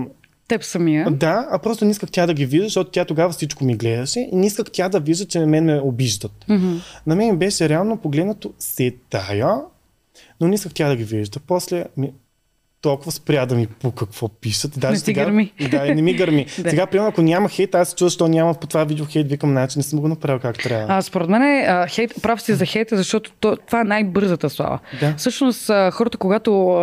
Теб 0.51 0.65
самия. 0.65 1.11
да, 1.11 1.49
а 1.51 1.59
просто 1.59 1.85
не 1.85 1.91
исках 1.91 2.11
тя 2.11 2.27
да 2.27 2.35
ги 2.35 2.47
вижда, 2.47 2.65
защото 2.65 2.91
тя 2.91 3.05
тогава 3.05 3.33
всичко 3.33 3.65
ми 3.65 3.77
гледаше 3.77 4.21
и 4.21 4.37
не 4.37 4.47
исках 4.47 4.67
тя 4.73 4.89
да 4.89 5.01
вижда, 5.01 5.25
че 5.25 5.39
мен 5.39 5.65
ме 5.65 5.81
обиждат. 5.81 6.45
Мгм. 6.49 6.77
На 7.07 7.17
мен 7.17 7.37
беше 7.37 7.69
реално 7.69 7.97
погледнато 7.97 8.53
се 8.59 8.95
тая, 9.11 9.57
но 10.41 10.49
не 10.49 10.55
исках 10.55 10.75
тя 10.75 10.89
да 10.89 10.97
ги 10.97 11.05
вижда. 11.05 11.41
После 11.47 11.85
ми, 11.97 12.13
толкова 12.81 13.13
спря 13.13 13.47
да 13.47 13.55
ми 13.55 13.67
по 13.67 13.91
какво 13.91 14.29
пишат. 14.29 14.73
Даже 14.79 14.93
Не 14.93 14.99
сега, 14.99 15.25
гърми. 15.25 15.53
Да, 15.71 15.87
и 15.87 15.95
не 15.95 16.03
ми 16.03 16.15
гърми. 16.15 16.47
Да. 16.61 16.71
Сега, 16.71 16.87
примерно, 16.87 17.09
ако 17.09 17.23
няма 17.23 17.49
хейт, 17.49 17.75
аз 17.75 17.89
се 17.89 17.95
чувствам, 17.95 18.11
защо 18.11 18.29
няма 18.29 18.55
по 18.55 18.67
това 18.67 18.85
видео 18.85 19.05
хейт, 19.07 19.29
викам, 19.29 19.51
значи 19.51 19.79
не 19.79 19.83
съм 19.83 20.01
го 20.01 20.09
направил 20.09 20.39
как 20.39 20.59
трябва. 20.59 20.87
А, 20.89 21.03
според 21.03 21.29
мен 21.29 21.43
е, 21.43 21.65
а, 21.69 21.87
хейт, 21.87 22.15
прав 22.23 22.43
си 22.43 22.55
за 22.55 22.65
хейта, 22.65 22.97
защото 22.97 23.33
то, 23.41 23.57
това 23.67 23.81
е 23.81 23.85
най-бързата 23.85 24.51
слава. 24.51 24.79
Да. 25.01 25.15
Всъщност 25.17 25.71
а, 25.71 25.91
хората, 25.91 26.19
когато 26.19 26.69
а, 26.69 26.81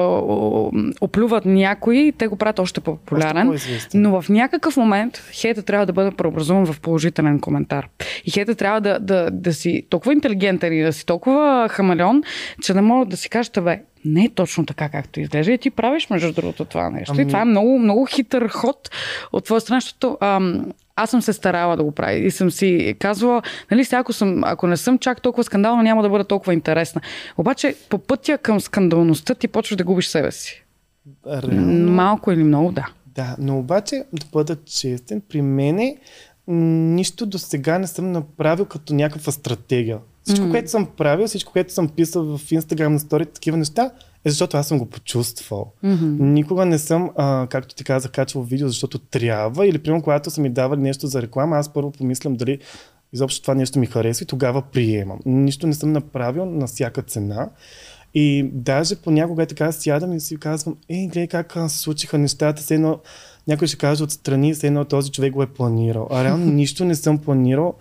оплюват 1.01 1.46
някой, 1.46 2.13
те 2.18 2.27
го 2.27 2.36
правят 2.36 2.60
още 2.60 2.82
по-популярен. 2.82 3.50
Още 3.50 3.88
но 3.94 4.22
в 4.22 4.30
някакъв 4.30 4.77
момент 4.77 5.24
хейта 5.32 5.63
трябва 5.63 5.86
да 5.86 5.94
бъде 5.94 6.12
преобразуван 6.12 6.66
в 6.66 6.80
положителен 6.80 7.39
коментар. 7.39 7.88
И 8.25 8.32
хейта 8.32 8.56
трябва 8.56 8.82
да, 8.82 9.00
да, 9.00 9.30
да 9.32 9.54
си 9.54 9.84
толкова 9.89 10.13
интелигентен 10.13 10.74
и 10.74 10.84
да 10.84 10.93
си 10.93 11.06
толкова 11.06 11.67
хамелеон, 11.72 12.24
че 12.62 12.74
да 12.74 12.82
може 12.82 13.10
да 13.10 13.17
си 13.17 13.30
кажете, 13.30 13.62
бе, 13.62 13.80
не 14.06 14.24
е 14.24 14.30
точно 14.30 14.66
така, 14.66 14.90
както 14.90 15.20
изглежда. 15.20 15.52
И 15.52 15.58
ти 15.58 15.70
правиш, 15.70 16.10
между 16.10 16.34
другото, 16.34 16.66
това 16.66 16.90
нещо. 16.90 17.14
Ами- 17.14 17.24
И 17.24 17.28
това 17.28 17.42
е 17.42 17.46
много, 17.46 17.80
много 17.80 18.06
хитър 18.06 18.48
ход 18.48 18.90
от 19.32 19.46
твоя 19.46 19.62
страна, 19.62 19.80
защото 19.80 20.18
ам, 20.22 20.66
аз 20.96 21.10
съм 21.10 21.22
се 21.22 21.34
старала 21.34 21.78
да 21.78 21.84
го 21.84 21.92
правя 21.92 22.14
и 22.14 22.32
съм 22.32 22.52
си 22.52 22.96
казвала, 23.00 23.42
нали, 23.72 23.86
сега 23.86 24.00
ако, 24.00 24.14
съм, 24.14 24.44
ако 24.44 24.68
не 24.68 24.78
съм 24.78 25.00
чак 25.00 25.22
толкова 25.22 25.44
скандална, 25.44 25.84
няма 25.84 26.04
да 26.04 26.10
бъда 26.10 26.24
толкова 26.24 26.54
интересна. 26.54 27.02
Обаче 27.38 27.76
по 27.90 27.98
пътя 27.98 28.38
към 28.38 28.62
скандалността 28.62 29.36
ти 29.36 29.48
почваш 29.48 29.78
да 29.78 29.84
губиш 29.84 30.08
себе 30.08 30.32
си. 30.32 30.64
Реално, 31.28 31.92
Малко 31.92 32.32
или 32.32 32.44
много, 32.44 32.72
да. 32.72 32.88
да, 33.08 33.36
но 33.40 33.60
обаче, 33.60 34.04
да 34.14 34.26
бъда 34.34 34.56
честен, 34.66 35.22
при 35.22 35.42
мене 35.42 35.98
нищо 36.48 37.26
до 37.26 37.40
сега 37.40 37.80
не 37.80 37.88
съм 37.88 38.12
направил 38.12 38.66
като 38.66 38.94
някаква 38.94 39.32
стратегия. 39.32 39.98
Всичко, 40.28 40.44
Мгм. 40.44 40.52
което 40.52 40.70
съм 40.72 40.86
правил, 40.98 41.28
всичко, 41.28 41.52
което 41.52 41.74
съм 41.74 41.90
писал 41.90 42.24
в 42.38 42.42
Instagram 42.42 42.88
на 42.88 43.00
сторите, 43.00 43.32
такива 43.32 43.58
неща, 43.58 43.92
е 44.26 44.30
защото 44.30 44.58
аз 44.58 44.68
съм 44.68 44.78
го 44.80 44.86
почувствал. 44.86 45.72
Мгм. 45.84 46.34
Никога 46.34 46.66
не 46.66 46.78
съм, 46.80 47.10
а, 47.16 47.48
както 47.50 47.76
ти 47.76 47.84
казах, 47.84 48.12
качвал 48.12 48.44
видео, 48.44 48.68
защото 48.68 49.00
трябва. 49.00 49.68
Или, 49.68 49.78
примерно, 49.78 50.04
когато 50.04 50.32
са 50.32 50.42
ми 50.42 50.50
давали 50.50 50.82
нещо 50.82 51.08
за 51.08 51.22
реклама, 51.22 51.58
аз 51.58 51.74
първо 51.74 51.92
помислям 51.92 52.36
дали 52.36 52.60
изобщо 53.13 53.42
това 53.42 53.56
нещо 53.56 53.80
ми 53.80 53.86
харесва 53.86 54.24
и 54.24 54.28
тогава 54.28 54.62
приемам. 54.62 55.20
Нищо 55.26 55.68
не 55.68 55.74
съм 55.74 55.92
направил 55.92 56.46
на 56.46 56.68
всяка 56.68 57.02
цена. 57.02 57.50
И 58.13 58.50
даже 58.54 58.96
понякога 58.96 59.44
е 59.44 59.48
така 59.48 59.72
сядам 59.72 60.13
и 60.13 60.20
си 60.20 60.38
казвам, 60.38 60.78
ей, 60.90 61.08
гледай 61.08 61.28
как 61.28 61.54
се 61.68 61.78
случиха 61.78 62.18
нещата, 62.18 62.62
все 62.62 62.76
едно 62.76 63.00
някой 63.48 63.68
ще 63.68 63.78
каже 63.78 64.04
отстрани, 64.04 64.54
все 64.54 64.68
едно 64.68 64.86
този 64.86 65.12
човек 65.12 65.34
го 65.34 65.44
е 65.44 65.48
планирал. 65.48 66.08
А 66.12 66.24
реално 66.24 66.46
нищо 66.54 66.86
не 66.86 66.96
съм 66.96 67.18
планирал. 67.18 67.74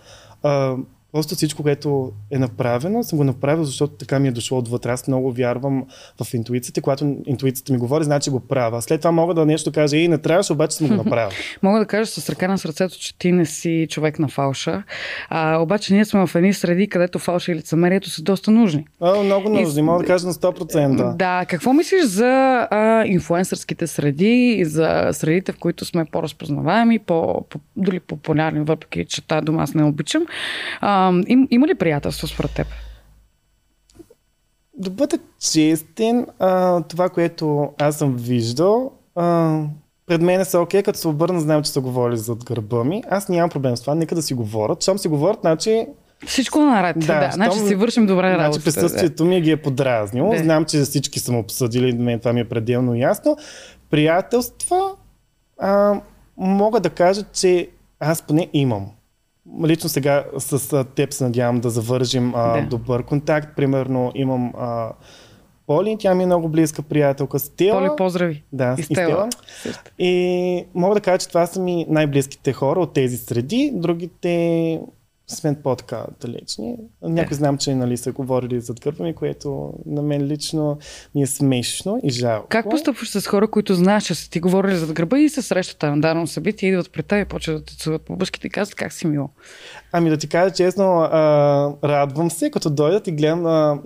А, 0.42 0.76
Просто 1.12 1.34
всичко, 1.34 1.62
което 1.62 2.12
е 2.30 2.38
направено, 2.38 3.02
съм 3.02 3.18
го 3.18 3.24
направил, 3.24 3.64
защото 3.64 3.92
така 3.92 4.18
ми 4.18 4.28
е 4.28 4.32
дошло 4.32 4.58
отвътре. 4.58 4.90
Аз 4.90 5.08
много 5.08 5.32
вярвам 5.32 5.86
в 6.24 6.34
интуицията. 6.34 6.82
Когато 6.82 7.16
интуицията 7.26 7.72
ми 7.72 7.78
говори, 7.78 8.04
значи 8.04 8.30
го 8.30 8.40
правя. 8.40 8.82
След 8.82 9.00
това 9.00 9.12
мога 9.12 9.34
да 9.34 9.46
нещо 9.46 9.72
кажа, 9.72 9.96
и 9.96 10.08
не 10.08 10.18
трябваше, 10.18 10.52
обаче 10.52 10.76
съм 10.76 10.88
го 10.88 10.94
направил. 10.94 11.30
Мога 11.62 11.78
да 11.78 11.86
кажа 11.86 12.06
с 12.06 12.30
ръка 12.30 12.48
на 12.48 12.58
сърцето, 12.58 12.98
че 12.98 13.18
ти 13.18 13.32
не 13.32 13.46
си 13.46 13.86
човек 13.90 14.18
на 14.18 14.28
фалша. 14.28 14.82
А, 15.28 15.56
обаче 15.58 15.94
ние 15.94 16.04
сме 16.04 16.26
в 16.26 16.34
едни 16.34 16.52
среди, 16.52 16.88
където 16.88 17.18
фалша 17.18 17.52
и 17.52 17.54
лицемерието 17.54 18.10
са 18.10 18.22
доста 18.22 18.50
нужни. 18.50 18.86
А, 19.00 19.22
много 19.22 19.48
нужно, 19.48 19.78
И- 19.78 19.82
мога 19.82 19.98
да 19.98 20.06
кажа 20.06 20.26
на 20.26 20.32
100%. 20.32 21.16
Да, 21.16 21.44
какво 21.48 21.72
мислиш 21.72 22.04
за 22.04 22.26
а, 22.70 23.04
инфлуенсърските 23.06 23.86
среди 23.86 24.54
и 24.58 24.64
за 24.64 25.08
средите, 25.12 25.52
в 25.52 25.58
които 25.58 25.84
сме 25.84 26.04
по-разпознаваеми, 26.04 26.98
по, 26.98 27.44
по, 27.50 27.58
дори 27.76 28.00
популярни, 28.00 28.60
въпреки 28.60 29.04
че 29.04 29.26
тази 29.26 29.44
дума 29.44 29.62
аз 29.62 29.74
не 29.74 29.84
обичам. 29.84 30.26
А, 30.80 31.05
им, 31.26 31.48
има 31.50 31.66
ли 31.66 31.74
приятелство 31.74 32.26
според 32.26 32.50
теб? 32.54 32.66
Да 34.74 34.90
бъда 34.90 35.18
честен, 35.40 36.26
а, 36.38 36.82
това, 36.82 37.08
което 37.08 37.70
аз 37.78 37.98
съм 37.98 38.16
виждал, 38.16 38.92
а, 39.14 39.60
пред 40.06 40.22
мен 40.22 40.44
са 40.44 40.60
окей, 40.60 40.82
като 40.82 40.98
се 40.98 41.08
обърна, 41.08 41.40
знам, 41.40 41.62
че 41.62 41.70
са 41.70 41.80
говорили 41.80 42.16
зад 42.16 42.44
гърба 42.44 42.84
ми. 42.84 43.02
Аз 43.10 43.28
нямам 43.28 43.50
проблем 43.50 43.76
с 43.76 43.80
това, 43.80 43.94
нека 43.94 44.14
да 44.14 44.22
си 44.22 44.34
говорят. 44.34 44.82
Щом 44.82 44.98
си 44.98 45.08
говорят, 45.08 45.38
значи, 45.40 45.86
Всичко 46.26 46.58
наред. 46.60 46.98
Да, 46.98 47.20
да. 47.20 47.30
Значи 47.32 47.58
си 47.58 47.74
вършим 47.74 48.06
добре 48.06 48.28
значи 48.28 48.42
работата. 48.42 48.64
присъствието 48.64 49.24
ми 49.24 49.40
ги 49.40 49.50
е 49.50 49.56
подразнило. 49.56 50.30
Да. 50.30 50.38
Знам, 50.38 50.64
че 50.64 50.80
всички 50.80 51.20
съм 51.20 51.36
обсъдили, 51.36 51.92
мен 51.92 52.18
това 52.18 52.32
ми 52.32 52.40
е 52.40 52.48
пределно 52.48 52.94
ясно. 52.94 53.36
Приятелства, 53.90 54.90
а, 55.58 56.00
мога 56.36 56.80
да 56.80 56.90
кажа, 56.90 57.22
че 57.32 57.68
аз 58.00 58.22
поне 58.22 58.48
имам. 58.52 58.90
Лично 59.64 59.88
сега 59.88 60.24
с 60.38 60.84
теб 60.84 61.12
се 61.12 61.24
надявам 61.24 61.60
да 61.60 61.70
завържим 61.70 62.32
а, 62.34 62.60
Да. 62.60 62.66
добър 62.66 63.02
контакт. 63.02 63.56
Примерно 63.56 64.12
имам 64.14 64.52
а, 64.58 64.92
Поли, 65.66 65.96
тя 65.98 66.14
ми 66.14 66.22
е 66.22 66.26
много 66.26 66.48
близка 66.48 66.82
приятелка. 66.82 67.38
Стела. 67.38 67.78
Поли, 67.78 67.96
поздрави. 67.96 68.42
Да, 68.52 68.74
И 68.78 68.80
и 68.80 68.84
Стела. 68.84 69.28
Стела. 69.60 69.74
И 69.98 70.64
мога 70.74 70.94
да 70.94 71.00
кажа, 71.00 71.18
че 71.18 71.28
това 71.28 71.46
са 71.46 71.60
ми 71.60 71.86
най-близките 71.88 72.52
хора 72.52 72.80
от 72.80 72.92
тези 72.92 73.16
среди. 73.16 73.72
Другите 73.74 74.80
сме 75.28 75.56
по-така 75.62 76.04
далечни. 76.20 76.76
Някои 77.02 77.36
yeah. 77.36 77.38
знам, 77.38 77.58
че 77.58 77.74
нали, 77.74 77.96
са 77.96 78.12
говорили 78.12 78.60
зад 78.60 78.80
гърба 78.80 79.04
ми, 79.04 79.14
което 79.14 79.72
на 79.86 80.02
мен 80.02 80.22
лично 80.22 80.78
ми 81.14 81.22
е 81.22 81.26
смешно 81.26 82.00
и 82.02 82.10
жалко. 82.10 82.46
Как 82.48 82.70
постъпваш 82.70 83.10
с 83.10 83.26
хора, 83.26 83.48
които 83.48 83.74
знаеш, 83.74 84.04
че 84.04 84.14
са 84.14 84.30
ти 84.30 84.40
говорили 84.40 84.76
зад 84.76 84.92
гърба 84.92 85.18
и 85.18 85.28
се 85.28 85.42
срещат 85.42 85.82
на 85.82 86.00
дадено 86.00 86.26
събитие, 86.26 86.68
идват 86.68 86.92
пред 86.92 87.06
теб 87.06 87.26
и 87.26 87.28
почват 87.28 87.56
да 87.56 87.64
те 87.64 87.76
цуват 87.76 88.02
по 88.02 88.16
бъшките 88.16 88.46
и 88.46 88.50
казват 88.50 88.74
как 88.74 88.92
си 88.92 89.06
мило? 89.06 89.28
Ами 89.92 90.10
да 90.10 90.16
ти 90.16 90.28
кажа 90.28 90.54
честно, 90.54 90.84
а, 90.84 91.72
радвам 91.84 92.30
се, 92.30 92.50
като 92.50 92.70
дойдат 92.70 93.06
и 93.06 93.12
гледам 93.12 93.46
а, 93.46 93.80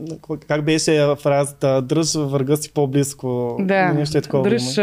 как 0.49 0.65
беше 0.65 1.15
фразата 1.23 1.83
дръж 1.83 2.15
врага 2.15 2.57
си 2.57 2.73
по-близко. 2.73 3.57
Да, 3.61 3.93
нещо 3.93 4.19
е 4.19 4.21
такова 4.21 4.43
дръж 4.43 4.75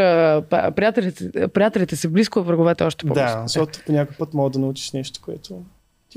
приятелите, 0.75 1.47
приятелите 1.47 1.95
си 1.95 2.07
близко, 2.07 2.43
враговете 2.43 2.83
още 2.83 3.05
по-близко. 3.05 3.37
Да, 3.37 3.43
защото 3.47 3.79
по 3.85 3.91
някой 3.91 4.15
път 4.15 4.33
мога 4.33 4.49
да 4.49 4.59
научиш 4.59 4.91
нещо, 4.91 5.19
което 5.23 5.61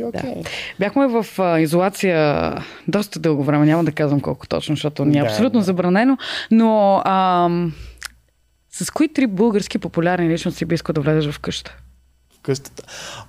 ти 0.00 0.18
okay. 0.18 0.42
да. 0.42 0.48
Бяхме 0.78 1.06
в 1.06 1.26
а, 1.38 1.60
изолация 1.60 2.54
доста 2.88 3.20
дълго 3.20 3.44
време, 3.44 3.66
няма 3.66 3.84
да 3.84 3.92
казвам 3.92 4.20
колко 4.20 4.48
точно, 4.48 4.74
защото 4.74 5.04
ни 5.04 5.18
е 5.18 5.20
да, 5.20 5.26
абсолютно 5.26 5.60
да. 5.60 5.64
забранено, 5.64 6.18
но 6.50 7.02
а, 7.04 7.48
с 8.70 8.90
кои 8.90 9.08
три 9.08 9.26
български 9.26 9.78
популярни 9.78 10.28
личности 10.28 10.64
би 10.64 10.74
искал 10.74 10.92
да 10.92 11.00
влезеш 11.00 11.34
в 11.34 11.40
къщата? 11.40 11.76
В 12.38 12.42
къщата? 12.42 12.82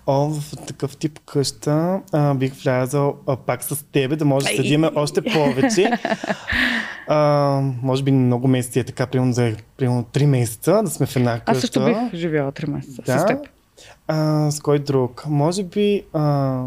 О, 0.07 0.29
в 0.29 0.57
такъв 0.67 0.97
тип 0.97 1.19
къща 1.25 1.99
а, 2.11 2.33
бих 2.33 2.53
влязал 2.53 3.15
а, 3.27 3.35
пак 3.35 3.63
с 3.63 3.85
тебе, 3.91 4.15
да 4.15 4.25
може 4.25 4.45
да 4.45 4.55
седиме 4.55 4.89
още 4.95 5.21
повече. 5.21 5.91
А, 7.07 7.61
може 7.81 8.03
би 8.03 8.11
много 8.11 8.47
месеци 8.47 8.79
е 8.79 8.83
така, 8.83 9.07
примерно 9.07 9.33
за 9.33 9.55
примерно 9.77 10.03
3 10.03 10.25
месеца, 10.25 10.81
да 10.83 10.89
сме 10.89 11.05
в 11.05 11.15
една 11.15 11.39
къща. 11.39 11.51
Аз 11.51 11.59
също 11.59 11.85
бих 11.85 12.19
живяла 12.19 12.51
3 12.51 12.69
месеца 12.69 13.01
да? 13.01 13.19
с 13.19 13.25
теб. 13.25 13.39
А, 14.07 14.51
с 14.51 14.59
кой 14.59 14.79
друг? 14.79 15.23
Може 15.27 15.63
би 15.63 16.03
а, 16.13 16.63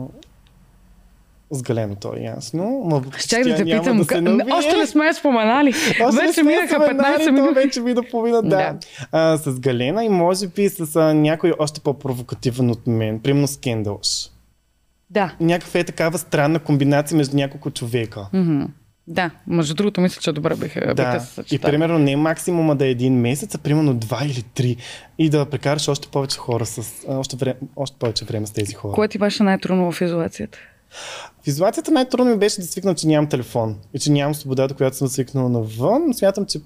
с 1.51 1.63
Галено, 1.63 1.95
то 1.95 2.13
е 2.17 2.21
ясно. 2.21 2.83
Ма, 2.85 3.03
Щях 3.19 3.45
да 3.45 3.57
те 3.57 3.65
питам, 3.65 3.97
да 3.97 4.05
се 4.05 4.53
още 4.53 4.77
не 4.77 4.87
сме 4.87 5.15
споменали. 5.15 5.69
Още 6.03 6.27
вече 6.27 6.43
минаха 6.43 6.75
15 6.75 7.31
минути. 7.31 7.55
вече 7.55 7.81
ми 7.81 7.95
да 7.95 8.03
половина, 8.11 8.43
да. 8.43 8.49
да. 8.49 8.79
А, 9.13 9.37
с 9.37 9.61
Галена 9.61 10.05
и 10.05 10.09
може 10.09 10.49
би 10.49 10.69
с 10.69 10.97
а, 10.97 11.15
някой 11.15 11.53
още 11.59 11.81
по-провокативен 11.81 12.71
от 12.71 12.87
мен. 12.87 13.21
Примерно 13.21 13.47
с 13.47 13.57
Кендълш. 13.57 14.31
Да. 15.11 15.35
Някаква 15.41 15.81
е 15.81 15.85
такава 15.85 16.19
странна 16.19 16.59
комбинация 16.59 17.17
между 17.17 17.37
няколко 17.37 17.71
човека. 17.71 18.27
Mm-hmm. 18.35 18.67
Да, 19.09 19.31
между 19.47 19.75
другото 19.75 20.01
мисля, 20.01 20.21
че 20.21 20.33
добре 20.33 20.57
биха, 20.57 20.81
да. 20.81 20.95
биха 20.95 21.21
се 21.21 21.55
И 21.55 21.59
примерно 21.59 21.99
не 21.99 22.17
максимума 22.17 22.77
да 22.77 22.87
е 22.87 22.91
един 22.91 23.21
месец, 23.21 23.55
а 23.55 23.59
примерно 23.59 23.95
два 23.95 24.25
или 24.25 24.43
три. 24.43 24.77
И 25.19 25.31
да 25.31 25.47
прекараш 25.47 25.89
още 25.89 26.09
повече 26.09 26.39
хора 26.39 26.67
с, 26.67 27.05
още, 27.09 27.37
време, 27.37 27.57
още 27.77 27.97
повече 27.99 28.25
време 28.25 28.47
с 28.47 28.51
тези 28.51 28.75
хора. 28.75 28.93
Кое 28.93 29.09
ти 29.09 29.19
беше 29.19 29.43
най-трудно 29.43 29.93
в 29.93 30.01
изолацията? 30.01 30.59
В 31.43 31.47
изолацията 31.47 31.91
най-трудно 31.91 32.33
ми 32.33 32.39
беше 32.39 32.61
да 32.61 32.67
свикна, 32.67 32.95
че 32.95 33.07
нямам 33.07 33.29
телефон 33.29 33.77
и 33.95 33.99
че 33.99 34.13
нямам 34.13 34.35
свободата, 34.35 34.75
която 34.75 34.97
съм 34.97 35.09
свикнал 35.09 35.49
навън. 35.49 36.15
Смятам, 36.15 36.47
че 36.47 36.61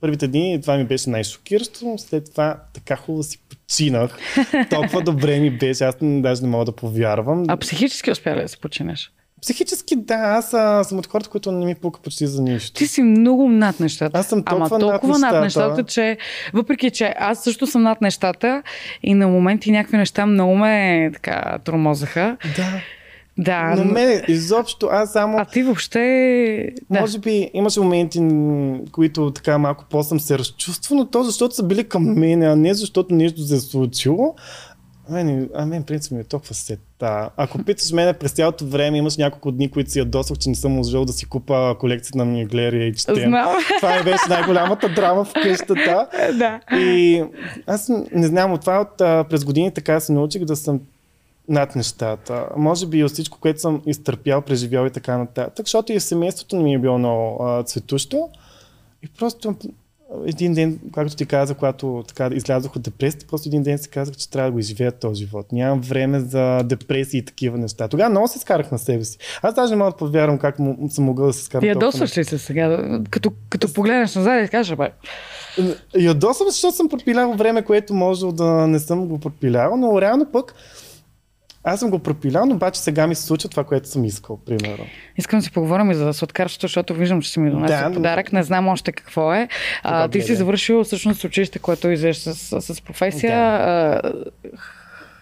първите 0.00 0.28
дни 0.28 0.60
това 0.60 0.76
ми 0.76 0.84
беше 0.84 1.10
най-шокиращо, 1.10 1.94
след 1.98 2.30
това 2.30 2.56
така 2.72 2.96
хубаво 2.96 3.22
си 3.22 3.38
починах. 3.48 4.18
Толкова 4.70 5.02
добре 5.02 5.40
ми 5.40 5.50
беше, 5.50 5.84
аз 5.84 5.94
даже 6.00 6.42
не 6.42 6.48
мога 6.48 6.64
да 6.64 6.72
повярвам. 6.72 7.44
А 7.48 7.56
психически 7.56 8.10
успя 8.10 8.36
ли 8.36 8.42
да 8.42 8.48
се 8.48 8.56
починеш? 8.60 9.12
Психически 9.42 9.96
да, 9.96 10.14
аз 10.14 10.54
а, 10.54 10.84
съм 10.84 10.98
от 10.98 11.06
хората, 11.06 11.30
които 11.30 11.52
не 11.52 11.66
ми 11.66 11.74
пука 11.74 12.00
почти 12.00 12.26
за 12.26 12.42
нищо. 12.42 12.78
Ти 12.78 12.86
си 12.86 13.02
много 13.02 13.48
над 13.48 13.80
нещата. 13.80 14.18
Аз 14.18 14.26
съм 14.26 14.42
толкова, 14.42 14.76
Ама 14.76 14.78
толкова 14.78 15.18
над 15.18 15.42
нещата. 15.42 15.68
над 15.68 15.76
нещата, 15.76 15.84
че 15.84 16.18
въпреки, 16.54 16.90
че 16.90 17.14
аз 17.18 17.44
също 17.44 17.66
съм 17.66 17.82
над 17.82 18.00
нещата 18.00 18.62
и 19.02 19.14
на 19.14 19.28
моменти 19.28 19.70
някакви 19.70 19.96
неща 19.96 20.26
много 20.26 20.54
ме 20.54 21.10
така 21.12 21.58
тромозаха. 21.64 22.36
Да. 22.56 22.80
Да. 23.38 23.74
Но 23.76 23.84
мен 23.84 24.22
изобщо 24.28 24.88
аз 24.92 25.12
само... 25.12 25.38
А 25.38 25.44
ти 25.44 25.62
въобще... 25.62 26.74
Може 26.90 27.18
би 27.18 27.50
имаше 27.54 27.80
моменти, 27.80 28.20
които 28.92 29.30
така 29.30 29.58
малко 29.58 29.84
по-съм 29.90 30.20
се 30.20 30.38
разчувства, 30.38 30.96
но 30.96 31.06
то 31.06 31.22
защото 31.22 31.54
са 31.54 31.62
били 31.62 31.84
към 31.84 32.18
мен, 32.18 32.42
а 32.42 32.56
не 32.56 32.74
защото 32.74 33.14
нещо 33.14 33.42
се 33.42 33.54
е 33.54 33.58
случило. 33.58 34.34
Ами, 35.10 35.48
а 35.54 35.66
мен 35.66 35.82
принцип 35.82 36.12
ми 36.12 36.20
е 36.20 36.24
толкова 36.24 36.54
сета. 36.54 37.30
Ако 37.36 37.64
питаш 37.64 37.92
мене 37.92 38.12
през 38.12 38.32
цялото 38.32 38.66
време, 38.66 38.98
имаш 38.98 39.16
няколко 39.16 39.52
дни, 39.52 39.70
които 39.70 39.90
си 39.90 39.98
ядосах, 39.98 40.38
че 40.38 40.48
не 40.48 40.54
съм 40.54 40.72
можел 40.72 41.04
да 41.04 41.12
си 41.12 41.26
купа 41.26 41.76
колекцията 41.80 42.18
на 42.18 42.24
Миглерия 42.24 42.86
и 42.86 42.94
четем. 42.94 43.28
Знам. 43.28 43.56
Това 43.76 43.96
е 43.96 44.02
беше 44.02 44.28
най-голямата 44.28 44.88
драма 44.88 45.24
в 45.24 45.32
къщата. 45.32 46.08
да. 46.38 46.60
И 46.76 47.24
аз 47.66 47.88
не 48.12 48.26
знам, 48.26 48.52
от 48.52 48.60
това 48.60 48.80
от, 48.80 48.98
през 49.28 49.44
години 49.44 49.74
така 49.74 50.00
се 50.00 50.12
научих 50.12 50.44
да 50.44 50.56
съм 50.56 50.80
над 51.48 51.76
нещата. 51.76 52.48
Може 52.56 52.86
би 52.86 52.98
и 52.98 53.04
от 53.04 53.12
всичко, 53.12 53.38
което 53.40 53.60
съм 53.60 53.82
изтърпял, 53.86 54.42
преживял 54.42 54.86
и 54.86 54.90
така 54.90 55.18
нататък, 55.18 55.66
защото 55.66 55.92
и 55.92 56.00
семейството 56.00 56.56
не 56.56 56.62
ми 56.62 56.74
е 56.74 56.78
било 56.78 56.98
много 56.98 57.44
а, 57.44 57.62
цветущо. 57.62 58.28
И 59.02 59.08
просто 59.18 59.56
един 60.26 60.54
ден, 60.54 60.78
както 60.94 61.16
ти 61.16 61.26
каза, 61.26 61.54
когато 61.54 62.04
така 62.08 62.30
излязох 62.32 62.76
от 62.76 62.82
депресията, 62.82 63.26
просто 63.26 63.48
един 63.48 63.62
ден 63.62 63.78
си 63.78 63.88
казах, 63.88 64.16
че 64.16 64.30
трябва 64.30 64.48
да 64.48 64.52
го 64.52 64.58
изживея 64.58 64.92
този 64.92 65.24
живот. 65.24 65.52
Нямам 65.52 65.80
време 65.80 66.20
за 66.20 66.62
депресии 66.64 67.18
и 67.18 67.24
такива 67.24 67.58
неща. 67.58 67.88
Тогава 67.88 68.10
много 68.10 68.28
се 68.28 68.38
скарах 68.38 68.72
на 68.72 68.78
себе 68.78 69.04
си. 69.04 69.18
Аз 69.42 69.54
даже 69.54 69.70
не 69.72 69.76
мога 69.76 69.90
да 69.90 69.96
повярвам 69.96 70.38
как 70.38 70.58
му, 70.58 70.88
съм 70.90 71.04
могъл 71.04 71.26
да 71.26 71.32
се 71.32 71.44
скарам. 71.44 71.68
Ядосваш 71.68 72.18
ли 72.18 72.24
се 72.24 72.38
сега? 72.38 73.00
Като, 73.10 73.32
като 73.50 73.72
погледнеш 73.72 74.14
назад 74.14 74.46
и 74.46 74.50
кажеш, 74.50 74.76
бе. 74.76 74.90
Ядосвам, 75.98 76.48
защото 76.50 76.76
съм 76.76 76.88
пропилял 76.88 77.32
време, 77.32 77.62
което 77.62 77.94
може 77.94 78.26
да 78.26 78.66
не 78.66 78.78
съм 78.78 79.06
го 79.06 79.18
пропилял, 79.18 79.76
но 79.76 80.00
реално 80.00 80.26
пък 80.32 80.54
аз 81.68 81.80
съм 81.80 81.90
го 81.90 81.98
пропилял, 81.98 82.50
обаче 82.50 82.80
сега 82.80 83.06
ми 83.06 83.14
се 83.14 83.22
случва 83.22 83.48
това, 83.48 83.64
което 83.64 83.88
съм 83.88 84.04
искал, 84.04 84.38
примерно. 84.46 84.84
Искам 85.16 85.38
да 85.38 85.42
си 85.42 85.52
поговорим 85.52 85.90
и 85.90 85.94
за 85.94 86.12
сладкарството, 86.12 86.64
защото 86.66 86.94
виждам, 86.94 87.22
че 87.22 87.30
си 87.30 87.40
ми 87.40 87.50
донесе 87.50 87.74
да, 87.74 87.92
подарък. 87.92 88.32
Не 88.32 88.42
знам 88.42 88.68
още 88.68 88.92
какво 88.92 89.34
е. 89.34 89.48
А, 89.82 90.08
ти 90.08 90.22
си 90.22 90.34
завършил 90.34 90.84
всъщност 90.84 91.24
училище, 91.24 91.58
което 91.58 91.90
излезеш 91.90 92.16
с, 92.16 92.60
с, 92.60 92.74
с 92.74 92.80
професия. 92.80 93.38
Да. 93.38 94.12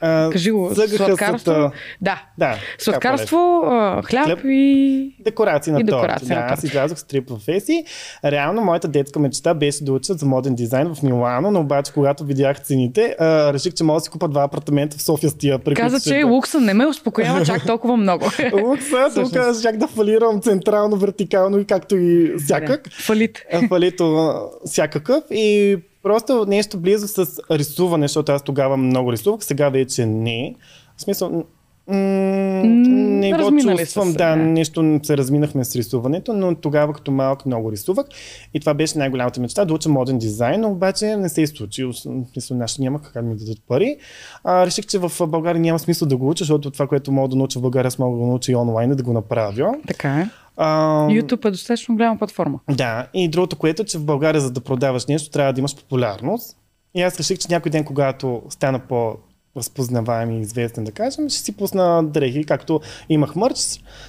А, 0.05 0.31
Кажи 0.31 0.51
го, 0.51 0.71
сладкарство. 0.97 1.73
Да. 2.01 2.23
да 2.38 2.57
сладкарство, 2.79 3.62
хляб, 4.05 4.25
хляб 4.27 4.38
и... 4.45 5.17
Декорации 5.21 5.73
на 5.73 5.87
торт. 5.87 6.29
Да, 6.29 6.35
аз 6.35 6.64
излязох 6.64 6.99
с 6.99 7.05
три 7.05 7.21
професии. 7.21 7.85
Реално 8.25 8.62
моята 8.62 8.88
детска 8.88 9.19
мечта 9.19 9.55
беше 9.55 9.85
да 9.85 9.93
уча 9.93 10.14
за 10.14 10.27
моден 10.27 10.55
дизайн 10.55 10.95
в 10.95 11.03
Милано, 11.03 11.51
но 11.51 11.61
обаче 11.61 11.93
когато 11.93 12.25
видях 12.25 12.61
цените, 12.61 13.17
а, 13.19 13.53
реших, 13.53 13.75
че 13.75 13.85
мога 13.85 13.97
да 13.97 14.05
си 14.05 14.11
купа 14.11 14.29
два 14.29 14.43
апартамента 14.43 14.99
в 14.99 15.03
София 15.03 15.31
с 15.31 15.35
тия 15.35 15.59
Каза, 15.77 16.01
че 16.01 16.19
да... 16.19 16.27
лукса 16.27 16.61
не 16.61 16.75
ме 16.75 16.87
успокоява 16.87 17.45
чак 17.45 17.67
толкова 17.67 17.97
много. 17.97 18.25
лукса, 18.62 19.11
тук 19.14 19.33
чак 19.62 19.77
да 19.77 19.88
фалирам 19.88 20.40
централно, 20.40 20.97
вертикално 20.97 21.59
и 21.59 21.64
както 21.64 21.97
и 21.97 22.35
всякак. 22.38 22.88
Фалит. 22.93 23.43
Фалито 23.69 24.35
всякакъв 24.64 25.25
и 25.31 25.77
Просто 26.05 26.45
нещо 26.49 26.79
близо 26.79 27.09
с 27.09 27.40
рисуване, 27.51 28.05
защото 28.05 28.33
аз 28.33 28.43
тогава 28.43 28.77
много 28.77 29.12
рисувах, 29.12 29.45
сега 29.45 29.69
вече 29.69 30.07
не. 30.07 30.55
В 30.97 31.03
смисъл, 31.03 31.45
м- 31.88 32.62
не 32.64 33.33
го 33.33 33.59
чувствам, 33.61 34.11
се, 34.11 34.17
да, 34.17 34.37
нещо 34.37 35.01
се 35.03 35.17
разминахме 35.17 35.64
с 35.64 35.77
рисуването, 35.77 36.33
но 36.33 36.55
тогава 36.55 36.93
като 36.93 37.11
малък 37.11 37.47
много 37.47 37.73
рисувах 37.73 38.07
и 38.55 38.61
това 38.61 38.75
беше 38.75 38.99
най-голямата 38.99 39.40
мечта, 39.40 39.64
да 39.64 39.75
уча 39.75 39.88
моден 39.88 40.19
дизайн, 40.19 40.61
но 40.61 40.71
обаче 40.71 41.17
не 41.17 41.29
се 41.29 41.43
е 41.43 41.47
случило. 41.47 41.93
Смисъл, 41.93 42.57
наши 42.57 42.83
няма 42.83 43.03
как 43.03 43.12
да 43.12 43.23
ми 43.23 43.37
дадат 43.37 43.59
пари. 43.69 43.97
А, 44.45 44.67
реших, 44.67 44.87
че 44.87 44.99
в 44.99 45.12
България 45.27 45.61
няма 45.61 45.79
смисъл 45.79 46.09
да 46.09 46.17
го 46.17 46.29
уча, 46.29 46.45
защото 46.45 46.71
това, 46.71 46.87
което 46.87 47.12
мога 47.12 47.29
да 47.29 47.37
науча 47.37 47.59
в 47.59 47.62
България, 47.62 47.88
аз 47.88 47.99
мога 47.99 48.17
да 48.17 48.21
го 48.21 48.27
науча 48.27 48.53
и 48.53 48.57
онлайн 48.57 48.90
да 48.90 49.03
го 49.03 49.12
направя. 49.12 49.75
Така 49.87 50.09
е. 50.09 50.29
А, 50.57 51.07
YouTube 51.09 51.45
е 51.45 51.51
достатъчно 51.51 51.95
голяма 51.95 52.19
платформа. 52.19 52.61
Да, 52.71 53.07
и 53.14 53.29
другото, 53.29 53.57
което 53.57 53.83
е, 53.83 53.85
че 53.85 53.99
в 53.99 54.05
България, 54.05 54.40
за 54.40 54.51
да 54.51 54.61
продаваш 54.61 55.07
нещо, 55.07 55.31
трябва 55.31 55.53
да 55.53 55.61
имаш 55.61 55.77
популярност. 55.77 56.57
И 56.95 57.03
аз 57.03 57.19
реших, 57.19 57.38
че 57.38 57.49
някой 57.51 57.71
ден, 57.71 57.85
когато 57.85 58.43
стана 58.49 58.79
по 58.79 59.17
разпознаваем 59.57 60.31
и 60.31 60.40
известен, 60.40 60.85
да 60.85 60.93
кажем, 60.93 61.29
ще 61.29 61.38
си 61.38 61.57
пусна 61.57 62.05
дрехи, 62.05 62.45
както 62.45 62.81
имах 63.09 63.37
мърч. 63.37 63.57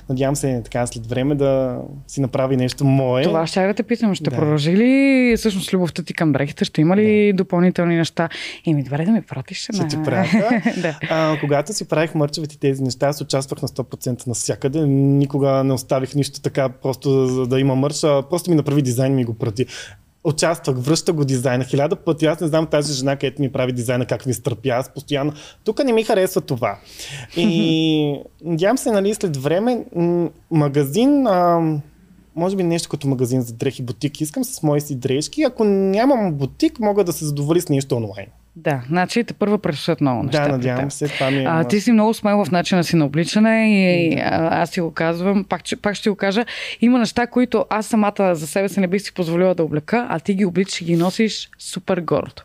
Надявам 0.10 0.36
се 0.36 0.62
така 0.64 0.88
след 0.88 1.08
време 1.08 1.36
да 1.36 1.82
си 2.08 2.22
направи 2.22 2.58
нещо 2.58 2.86
мое. 2.86 3.24
Това 3.24 3.48
ще 3.48 3.68
да 3.68 3.74
те 3.74 3.84
питам. 3.84 4.16
Ще 4.16 4.30
да. 4.30 4.36
продължи 4.36 4.78
ли 4.78 5.34
всъщност 5.38 5.74
любовта 5.74 6.04
ти 6.04 6.14
към 6.14 6.32
дрехите? 6.32 6.66
Ще 6.66 6.82
има 6.82 6.98
ли 6.98 7.34
да. 7.34 7.38
допълнителни 7.38 7.96
неща? 7.96 8.30
Еми, 8.68 8.84
добре 8.84 9.06
да 9.06 9.12
ми 9.12 9.22
пратиш. 9.22 9.58
Ще 9.58 9.78
на... 9.78 9.88
ти 9.88 9.98
пратя. 10.04 10.62
да. 10.82 11.00
а, 11.10 11.38
когато 11.40 11.74
си 11.74 11.88
правих 11.88 12.16
мърчевете 12.16 12.60
тези 12.60 12.84
неща, 12.84 13.08
аз 13.08 13.22
участвах 13.22 13.62
на 13.62 13.68
100% 13.68 14.28
навсякъде. 14.28 14.86
Никога 14.86 15.64
не 15.64 15.74
оставих 15.74 16.16
нищо 16.16 16.42
така, 16.42 16.70
просто 16.70 17.28
да 17.46 17.60
има 17.60 17.76
мърч. 17.76 18.02
Просто 18.02 18.50
ми 18.50 18.56
направи 18.56 18.82
дизайн 18.82 19.12
и 19.12 19.16
ми 19.16 19.26
го 19.26 19.34
прати 19.34 19.66
участвах, 20.26 20.78
връща 20.78 21.14
го 21.14 21.26
дизайна 21.26 21.64
хиляда 21.64 21.96
пъти. 21.96 22.26
Аз 22.26 22.40
не 22.40 22.48
знам 22.48 22.68
тази 22.68 22.94
жена, 22.94 23.16
където 23.16 23.42
ми 23.42 23.52
прави 23.52 23.72
дизайна, 23.72 24.06
как 24.06 24.26
ми 24.26 24.34
стърпя. 24.34 24.70
Аз 24.70 24.94
постоянно. 24.94 25.34
Тук 25.64 25.84
не 25.84 25.94
ми 25.94 26.04
харесва 26.04 26.42
това. 26.42 26.80
И 27.38 28.20
надявам 28.44 28.78
се, 28.78 28.92
нали, 28.92 29.14
след 29.14 29.38
време, 29.38 29.86
магазин, 30.52 31.28
а, 31.28 31.62
може 32.36 32.56
би 32.56 32.64
нещо 32.64 32.90
като 32.90 33.08
магазин 33.08 33.42
за 33.42 33.54
дрехи, 33.54 33.84
бутик. 33.84 34.22
Искам 34.22 34.44
с 34.44 34.64
мои 34.64 34.82
си 34.82 34.96
дрежки. 34.96 35.44
Ако 35.44 35.64
нямам 35.64 36.34
бутик, 36.34 36.80
мога 36.80 37.04
да 37.04 37.14
се 37.14 37.26
задоволи 37.26 37.62
с 37.62 37.70
нещо 37.70 37.96
онлайн. 37.96 38.28
Да, 38.56 38.82
значи 38.88 39.24
те 39.24 39.34
първа 39.34 39.58
предстоят 39.58 40.02
много 40.02 40.24
неща. 40.24 40.44
Да, 40.44 40.52
надявам 40.52 40.92
се. 40.92 41.08
Това 41.08 41.32
ми 41.32 41.38
е 41.38 41.46
а, 41.48 41.64
ти 41.64 41.82
си 41.82 41.92
много 41.92 42.14
смел 42.14 42.46
в 42.46 42.52
начина 42.52 42.84
си 42.84 42.96
на 42.96 43.06
обличане 43.06 43.84
и 43.84 44.20
а, 44.20 44.62
аз 44.62 44.70
си 44.70 44.82
го 44.82 44.92
казвам, 44.92 45.44
пак, 45.44 45.62
пак 45.82 45.96
ще 45.96 46.10
го 46.10 46.16
кажа. 46.16 46.46
Има 46.82 47.00
неща, 47.00 47.28
които 47.28 47.66
аз 47.70 47.88
самата 47.88 48.36
за 48.36 48.48
себе 48.48 48.70
си 48.70 48.80
не 48.80 48.88
бих 48.88 49.02
си 49.02 49.14
позволила 49.14 49.56
да 49.56 49.64
облека, 49.64 50.08
а 50.10 50.20
ти 50.20 50.34
ги 50.34 50.46
обличаш 50.46 50.82
и 50.82 50.86
ги 50.86 50.96
носиш 50.96 51.50
супер 51.60 52.02
гордо. 52.02 52.42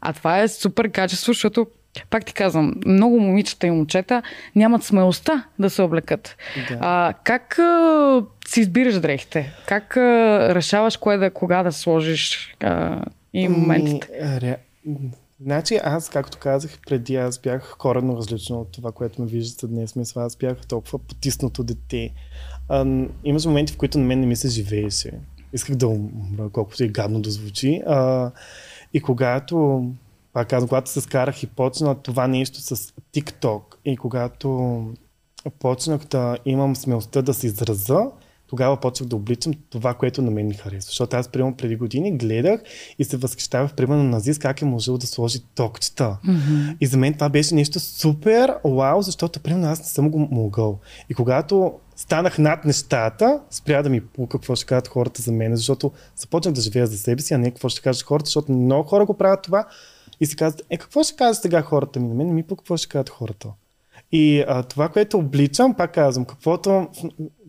А 0.00 0.12
това 0.12 0.40
е 0.40 0.48
супер 0.48 0.90
качество, 0.90 1.32
защото 1.32 1.66
пак 2.10 2.24
ти 2.24 2.34
казвам, 2.34 2.74
много 2.86 3.20
момичета 3.20 3.66
и 3.66 3.70
момчета 3.70 4.22
нямат 4.56 4.84
смелостта 4.84 5.44
да 5.58 5.70
се 5.70 5.82
облекат. 5.82 6.36
Да. 6.68 6.78
А, 6.80 7.14
как 7.24 7.58
а, 7.58 8.22
си 8.48 8.60
избираш 8.60 9.00
дрехите? 9.00 9.52
Как 9.66 9.96
а, 9.96 10.00
решаваш 10.54 10.96
кое 10.96 11.16
да, 11.16 11.30
кога 11.30 11.62
да 11.62 11.72
сложиш 11.72 12.54
а, 12.60 13.00
и 13.34 13.48
моментите? 13.48 14.08
Ре... 14.40 14.56
Значи 15.42 15.80
аз, 15.82 16.08
както 16.08 16.38
казах 16.38 16.78
преди, 16.86 17.16
аз 17.16 17.38
бях 17.38 17.76
коренно 17.78 18.16
различно 18.16 18.60
от 18.60 18.72
това, 18.72 18.92
което 18.92 19.22
ме 19.22 19.28
виждате 19.28 19.66
днес. 19.66 19.96
Мисля, 19.96 20.22
аз 20.22 20.36
бях 20.36 20.66
толкова 20.66 20.98
потиснато 20.98 21.64
дете. 21.64 22.14
Имаше 23.24 23.48
моменти, 23.48 23.72
в 23.72 23.76
които 23.76 23.98
на 23.98 24.04
мен 24.04 24.20
не 24.20 24.26
ми 24.26 24.36
се 24.36 24.48
живееше. 24.48 25.12
Исках 25.52 25.76
да 25.76 25.88
умра, 25.88 26.48
колкото 26.52 26.84
и 26.84 26.88
гадно 26.88 27.20
да 27.20 27.30
звучи. 27.30 27.82
А, 27.86 28.30
и 28.94 29.00
когато 29.00 29.86
пак 30.32 30.48
казвам, 30.48 30.68
когато 30.68 30.90
се 30.90 31.00
скарах 31.00 31.42
и 31.42 31.46
почна 31.46 31.94
това 31.94 32.26
нещо 32.26 32.60
с 32.60 32.76
TikTok 33.14 33.62
и 33.84 33.96
когато 33.96 34.86
почнах 35.58 36.04
да 36.04 36.38
имам 36.44 36.76
смелостта 36.76 37.22
да 37.22 37.34
се 37.34 37.46
израза, 37.46 38.10
тогава 38.52 38.76
почнах 38.76 39.08
да 39.08 39.16
обличам 39.16 39.52
това, 39.70 39.94
което 39.94 40.22
на 40.22 40.30
мен 40.30 40.46
ми 40.46 40.54
харесва. 40.54 40.88
Защото 40.88 41.16
аз, 41.16 41.28
примерно, 41.28 41.56
преди 41.56 41.76
години 41.76 42.16
гледах 42.16 42.60
и 42.98 43.04
се 43.04 43.16
възхищавах, 43.16 43.74
примерно, 43.74 44.02
на 44.02 44.20
Зис, 44.20 44.38
как 44.38 44.62
е 44.62 44.64
можел 44.64 44.98
да 44.98 45.06
сложи 45.06 45.38
токчета. 45.54 46.18
Mm-hmm. 46.26 46.76
И 46.80 46.86
за 46.86 46.96
мен 46.96 47.14
това 47.14 47.28
беше 47.28 47.54
нещо 47.54 47.80
супер 47.80 48.54
вау, 48.64 49.02
защото, 49.02 49.40
примерно, 49.40 49.66
аз 49.66 49.78
не 49.78 49.84
съм 49.84 50.10
го 50.10 50.18
могъл. 50.18 50.78
И 51.10 51.14
когато 51.14 51.72
станах 51.96 52.38
над 52.38 52.64
нещата, 52.64 53.40
спря 53.50 53.82
да 53.82 53.90
ми 53.90 54.00
пука 54.00 54.38
какво 54.38 54.56
ще 54.56 54.66
кажат 54.66 54.88
хората 54.88 55.22
за 55.22 55.32
мен, 55.32 55.56
защото 55.56 55.92
започнах 56.16 56.54
да 56.54 56.60
живея 56.60 56.86
за 56.86 56.98
себе 56.98 57.22
си, 57.22 57.34
а 57.34 57.38
не 57.38 57.50
какво 57.50 57.68
ще 57.68 57.80
кажат 57.80 58.02
хората, 58.02 58.26
защото 58.26 58.52
много 58.52 58.88
хора 58.88 59.06
го 59.06 59.14
правят 59.14 59.42
това, 59.42 59.66
и 60.20 60.26
си 60.26 60.36
казват, 60.36 60.62
е, 60.70 60.76
какво 60.76 61.02
ще 61.02 61.16
кажат 61.16 61.42
сега 61.42 61.62
хората 61.62 62.00
ми? 62.00 62.08
На 62.08 62.14
мен 62.14 62.26
не 62.26 62.32
ми 62.32 62.42
по 62.42 62.56
какво 62.56 62.76
ще 62.76 62.88
кажат 62.88 63.08
хората. 63.08 63.48
И 64.12 64.44
а, 64.48 64.62
това, 64.62 64.88
което 64.88 65.18
обличам, 65.18 65.74
пак 65.74 65.94
казвам, 65.94 66.24
каквото, 66.24 66.88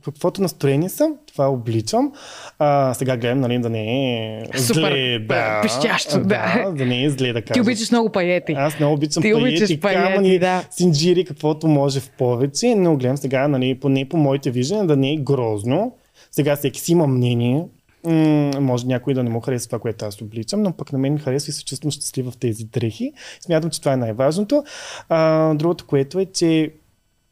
каквото 0.06 0.42
настроение 0.42 0.90
съм, 0.90 1.16
това 1.34 1.50
обличам. 1.50 2.12
А, 2.60 2.94
сега 2.94 3.18
гледам, 3.18 3.40
нали, 3.40 3.60
да 3.60 3.70
не 3.70 4.14
е 4.14 4.46
Супер, 4.58 4.74
зле, 4.74 5.20
да, 5.20 5.62
пищящо, 5.62 6.20
да. 6.20 6.24
да. 6.26 6.72
Да 6.72 6.86
не 6.86 7.04
е 7.04 7.10
зле 7.10 7.34
да 7.34 7.42
кажа. 7.42 7.54
Ти 7.54 7.62
обичаш 7.62 7.92
много 7.92 8.10
паети. 8.10 8.54
Аз 8.58 8.80
много 8.80 8.94
обичам 8.94 9.24
Ти 9.24 9.34
паети, 9.34 9.80
паети, 9.80 10.00
камъни, 10.02 10.40
да. 10.40 10.64
синджири, 10.72 11.26
каквото 11.26 11.68
може 11.68 12.00
в 12.00 12.10
повече, 12.10 12.76
но 12.76 12.98
гледам 12.98 13.18
сега, 13.18 13.48
нали, 13.48 13.80
поне 13.80 14.10
по 14.10 14.18
моите 14.18 14.52
виждания, 14.52 14.86
да 14.86 14.96
не 14.96 15.14
е 15.14 15.18
грозно. 15.18 15.96
Сега 16.32 16.56
всеки 16.56 16.80
си 16.80 16.92
има 16.92 17.08
мнение, 17.08 17.64
М- 18.06 18.52
може 18.60 18.88
някой 18.88 19.14
да 19.14 19.24
не 19.24 19.30
му 19.30 19.40
хареса 19.40 19.68
това, 19.68 19.80
което 19.80 20.06
аз 20.06 20.22
обличам, 20.22 20.62
но 20.62 20.72
пък 20.72 20.94
на 20.94 21.00
мен 21.00 21.14
ми 21.14 21.20
харесва 21.20 21.50
и 21.50 21.54
се 21.54 21.66
чувствам 21.66 21.92
щастлива 21.92 22.32
в 22.32 22.38
тези 22.38 22.64
дрехи. 22.64 23.14
Смятам, 23.42 23.70
че 23.70 23.80
това 23.80 23.94
е 23.94 23.98
най-важното. 23.98 24.64
А, 25.10 25.54
другото, 25.54 25.86
което 25.88 26.20
е, 26.20 26.26
че 26.26 26.72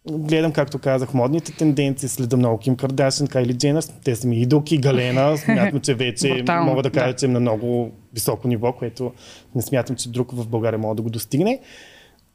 гледам, 0.10 0.52
както 0.52 0.80
казах, 0.80 1.14
модните 1.14 1.52
тенденции, 1.52 2.10
следа 2.10 2.38
много 2.38 2.58
Ким 2.58 2.76
Кардашин, 2.76 3.28
Кайли 3.28 3.54
Дженър, 3.54 3.84
те 4.04 4.16
са 4.16 4.28
ми 4.28 4.42
идолки, 4.42 4.78
Галена, 4.78 5.38
смятам, 5.38 5.80
че 5.80 5.94
вече 5.94 6.30
Брутално, 6.30 6.66
мога 6.66 6.84
да 6.84 6.90
кажа, 6.92 7.14
да. 7.14 7.16
че 7.16 7.26
е 7.26 7.30
на 7.30 7.40
много 7.40 7.92
високо 8.14 8.48
ниво, 8.48 8.74
което 8.74 9.12
не 9.56 9.62
смятам, 9.62 9.96
че 9.96 10.10
друг 10.10 10.32
в 10.32 10.48
България 10.48 10.80
може 10.80 10.96
да 10.96 11.02
го 11.02 11.10
достигне. 11.10 11.60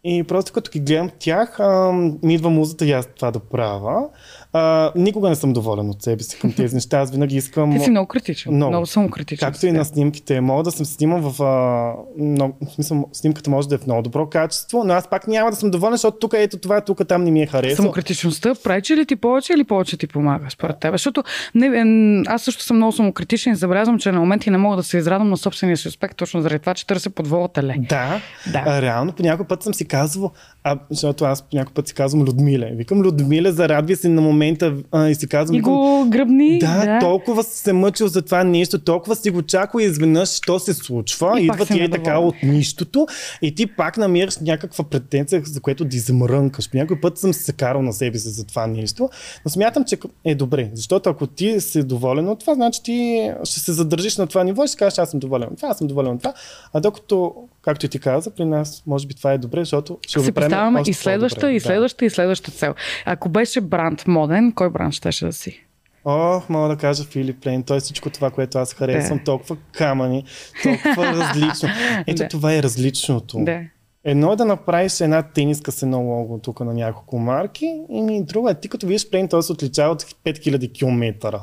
И 0.05 0.23
просто 0.23 0.53
като 0.53 0.71
ги 0.71 0.81
гледам 0.81 1.11
тях, 1.19 1.61
а, 1.61 1.93
ми 2.23 2.35
идва 2.35 2.51
музата 2.51 2.87
и 2.87 2.93
аз 2.93 3.07
това 3.07 3.31
да 3.31 3.41
правя. 3.41 4.09
А, 4.57 4.93
никога 4.97 5.29
не 5.29 5.35
съм 5.35 5.53
доволен 5.53 5.91
от 5.91 6.03
себе 6.03 6.23
си 6.23 6.39
към 6.39 6.53
тези 6.53 6.75
неща. 6.75 6.99
Аз 6.99 7.11
винаги 7.11 7.37
искам... 7.37 7.73
Ти 7.73 7.81
си 7.81 7.91
много 7.91 8.07
критичен. 8.07 8.55
Много. 8.55 8.71
Много, 8.71 8.87
много 8.97 9.11
критичен. 9.11 9.49
Както 9.49 9.67
и 9.67 9.73
на 9.73 9.85
снимките. 9.85 10.41
Мога 10.41 10.63
да 10.63 10.71
съм 10.71 10.87
снимал 10.87 11.31
в... 11.31 11.43
А, 11.43 11.93
много, 12.23 12.55
в 12.69 12.73
смисъл, 12.73 13.09
снимката 13.13 13.51
може 13.51 13.69
да 13.69 13.75
е 13.75 13.79
в 13.79 13.87
много 13.87 14.03
добро 14.03 14.27
качество, 14.27 14.85
но 14.85 14.95
аз 14.95 15.11
пак 15.11 15.29
няма 15.29 15.51
да 15.51 15.57
съм 15.57 15.71
доволен, 15.71 15.93
защото 15.93 16.19
тук 16.19 16.35
ето 16.37 16.59
това, 16.59 16.81
тук 16.81 17.09
там 17.09 17.25
не 17.25 17.31
ми 17.31 17.43
е 17.43 17.47
харесало. 17.47 17.77
Самокритичността 17.77 18.55
пречи 18.65 18.97
ли 18.97 19.07
ти 19.07 19.17
повече 19.17 19.53
или 19.53 19.65
повече 19.65 19.97
ти 19.97 20.07
помага 20.07 20.47
според 20.51 20.81
теб? 20.81 20.95
Защото 20.95 21.23
не, 21.55 22.23
аз 22.27 22.43
също 22.43 22.63
съм 22.63 22.77
много 22.77 22.93
самокритичен 22.93 23.53
и 23.53 23.57
забелязвам, 23.57 23.99
че 23.99 24.13
на 24.13 24.21
моменти 24.21 24.51
не 24.51 24.59
мога 24.59 24.77
да 24.77 24.83
се 24.83 24.99
израдвам 24.99 25.31
на 25.31 25.37
собствения 25.37 25.77
си 25.77 25.89
успех, 25.89 26.15
точно 26.15 26.41
заради 26.41 26.59
това, 26.59 26.75
че 26.75 26.87
търся 26.87 27.11
подвола 27.11 27.49
теле. 27.49 27.75
Да, 27.79 28.21
Да. 28.53 28.63
А, 28.67 28.83
реално 28.83 29.13
по 29.13 29.23
някой 29.23 29.47
път 29.47 29.63
съм 29.63 29.75
си 29.75 29.89
казвал, 29.89 30.31
а, 30.65 30.79
защото 30.91 31.25
аз 31.25 31.43
по 31.43 31.57
някой 31.57 31.75
път 31.75 31.89
си 31.89 31.95
казвам 31.95 32.23
Людмиле. 32.23 32.71
Викам 32.75 33.03
Людмиле, 33.03 33.53
зарадви 33.53 33.97
се 33.97 34.09
на 34.09 34.23
момента 34.47 34.75
а, 34.93 35.09
и 35.09 35.15
си 35.15 35.29
казвам, 35.29 35.59
И 35.59 35.61
го 35.61 36.07
гръбни. 36.09 36.59
Да, 36.59 36.85
да. 36.85 36.99
толкова 36.99 37.43
си 37.43 37.59
се 37.59 37.73
мъчил 37.73 38.09
за 38.09 38.23
това 38.23 38.45
нещо, 38.45 38.79
толкова 38.79 39.17
си 39.17 39.31
го 39.31 39.43
чакал 39.43 39.81
и 39.81 39.85
изведнъж 39.85 40.29
що 40.29 40.59
се 40.59 40.75
случва. 40.75 41.41
И 41.41 41.45
Идва 41.45 41.67
ти 41.67 41.83
е 41.83 41.91
така 41.91 42.19
от 42.19 42.35
нищото 42.43 43.07
и 43.43 43.55
ти 43.55 43.67
пак 43.67 43.97
намираш 43.97 44.39
някаква 44.39 44.85
претенция, 44.85 45.43
за 45.45 45.61
което 45.61 45.85
да 45.85 45.97
измрънкаш. 45.97 46.69
Някой 46.75 47.01
път 47.01 47.19
съм 47.19 47.33
се 47.33 47.53
карал 47.53 47.83
на 47.83 47.93
себе 47.93 48.19
си 48.19 48.29
за 48.29 48.47
това 48.47 48.67
нещо, 48.67 49.09
но 49.45 49.51
смятам, 49.51 49.85
че 49.85 49.99
е 50.25 50.35
добре, 50.35 50.71
защото 50.75 51.11
ако 51.11 51.27
ти 51.27 51.61
си 51.61 51.83
доволен 51.83 52.29
от 52.29 52.41
това, 52.41 52.55
значи 52.55 52.83
ти 52.83 53.31
ще 53.45 53.61
се 53.61 53.73
задържиш 53.73 54.17
на 54.17 54.27
това 54.27 54.45
ниво 54.45 54.65
и 54.65 54.69
ще 54.69 54.77
кажеш, 54.77 54.99
аз 54.99 55.11
съм 55.11 55.21
доволен 55.21 55.49
от 55.49 55.57
това, 55.57 55.69
аз 55.69 55.79
съм 55.79 55.87
доволен 55.87 56.13
от 56.13 56.19
това. 56.19 56.35
А 56.73 56.81
докато, 56.81 57.35
както 57.67 57.87
и 57.87 57.89
ти 57.89 57.99
каза, 57.99 58.31
при 58.31 58.45
нас 58.45 58.83
може 58.87 59.07
би 59.07 59.15
това 59.15 59.33
е 59.33 59.39
добре, 59.39 59.61
защото 59.61 59.99
ще 60.07 60.21
се 60.21 60.33
поставяме 60.33 60.83
и 60.87 60.93
следваща, 60.93 61.53
и 61.53 61.61
следваща, 61.61 62.05
и 62.05 62.11
следваща 62.11 62.51
цел. 62.51 62.75
Ако 63.05 63.29
беше 63.29 63.61
бранд 63.61 64.07
моден, 64.07 64.53
кой 64.53 64.71
бранд 64.71 64.95
щеше 64.95 65.27
да 65.27 65.33
си? 65.33 65.67
Ох, 66.05 66.49
мога 66.49 66.69
да 66.69 66.77
кажа 66.77 67.05
Филип 67.05 67.47
Лейн. 67.47 67.63
Той 67.63 67.77
е 67.77 67.81
всичко 67.81 68.11
това, 68.11 68.31
което 68.31 68.59
аз 68.59 68.75
харесвам. 68.75 69.19
Да. 69.19 69.25
Толкова 69.25 69.57
камъни, 69.73 70.25
толкова 70.63 71.07
различно. 71.13 71.69
Ето 72.07 72.23
Да. 72.23 72.29
това 72.29 72.55
е 72.55 72.63
различното. 72.63 73.45
Да. 73.45 73.61
Едно 74.05 74.33
е 74.33 74.37
да 74.37 74.45
направиш 74.45 75.01
една 75.01 75.23
тениска 75.23 75.73
с 75.73 75.83
едно 75.83 76.01
лого 76.01 76.39
тук 76.39 76.61
на 76.61 76.75
няколко 76.75 77.19
марки, 77.19 77.81
и 77.91 78.23
друго 78.25 78.49
е 78.49 78.55
ти 78.55 78.69
като 78.69 78.87
видиш 78.87 79.11
Плейн, 79.11 79.29
той 79.29 79.43
се 79.43 79.53
отличава 79.53 79.93
от 79.93 80.03
5000 80.03 80.79
км. 80.79 81.43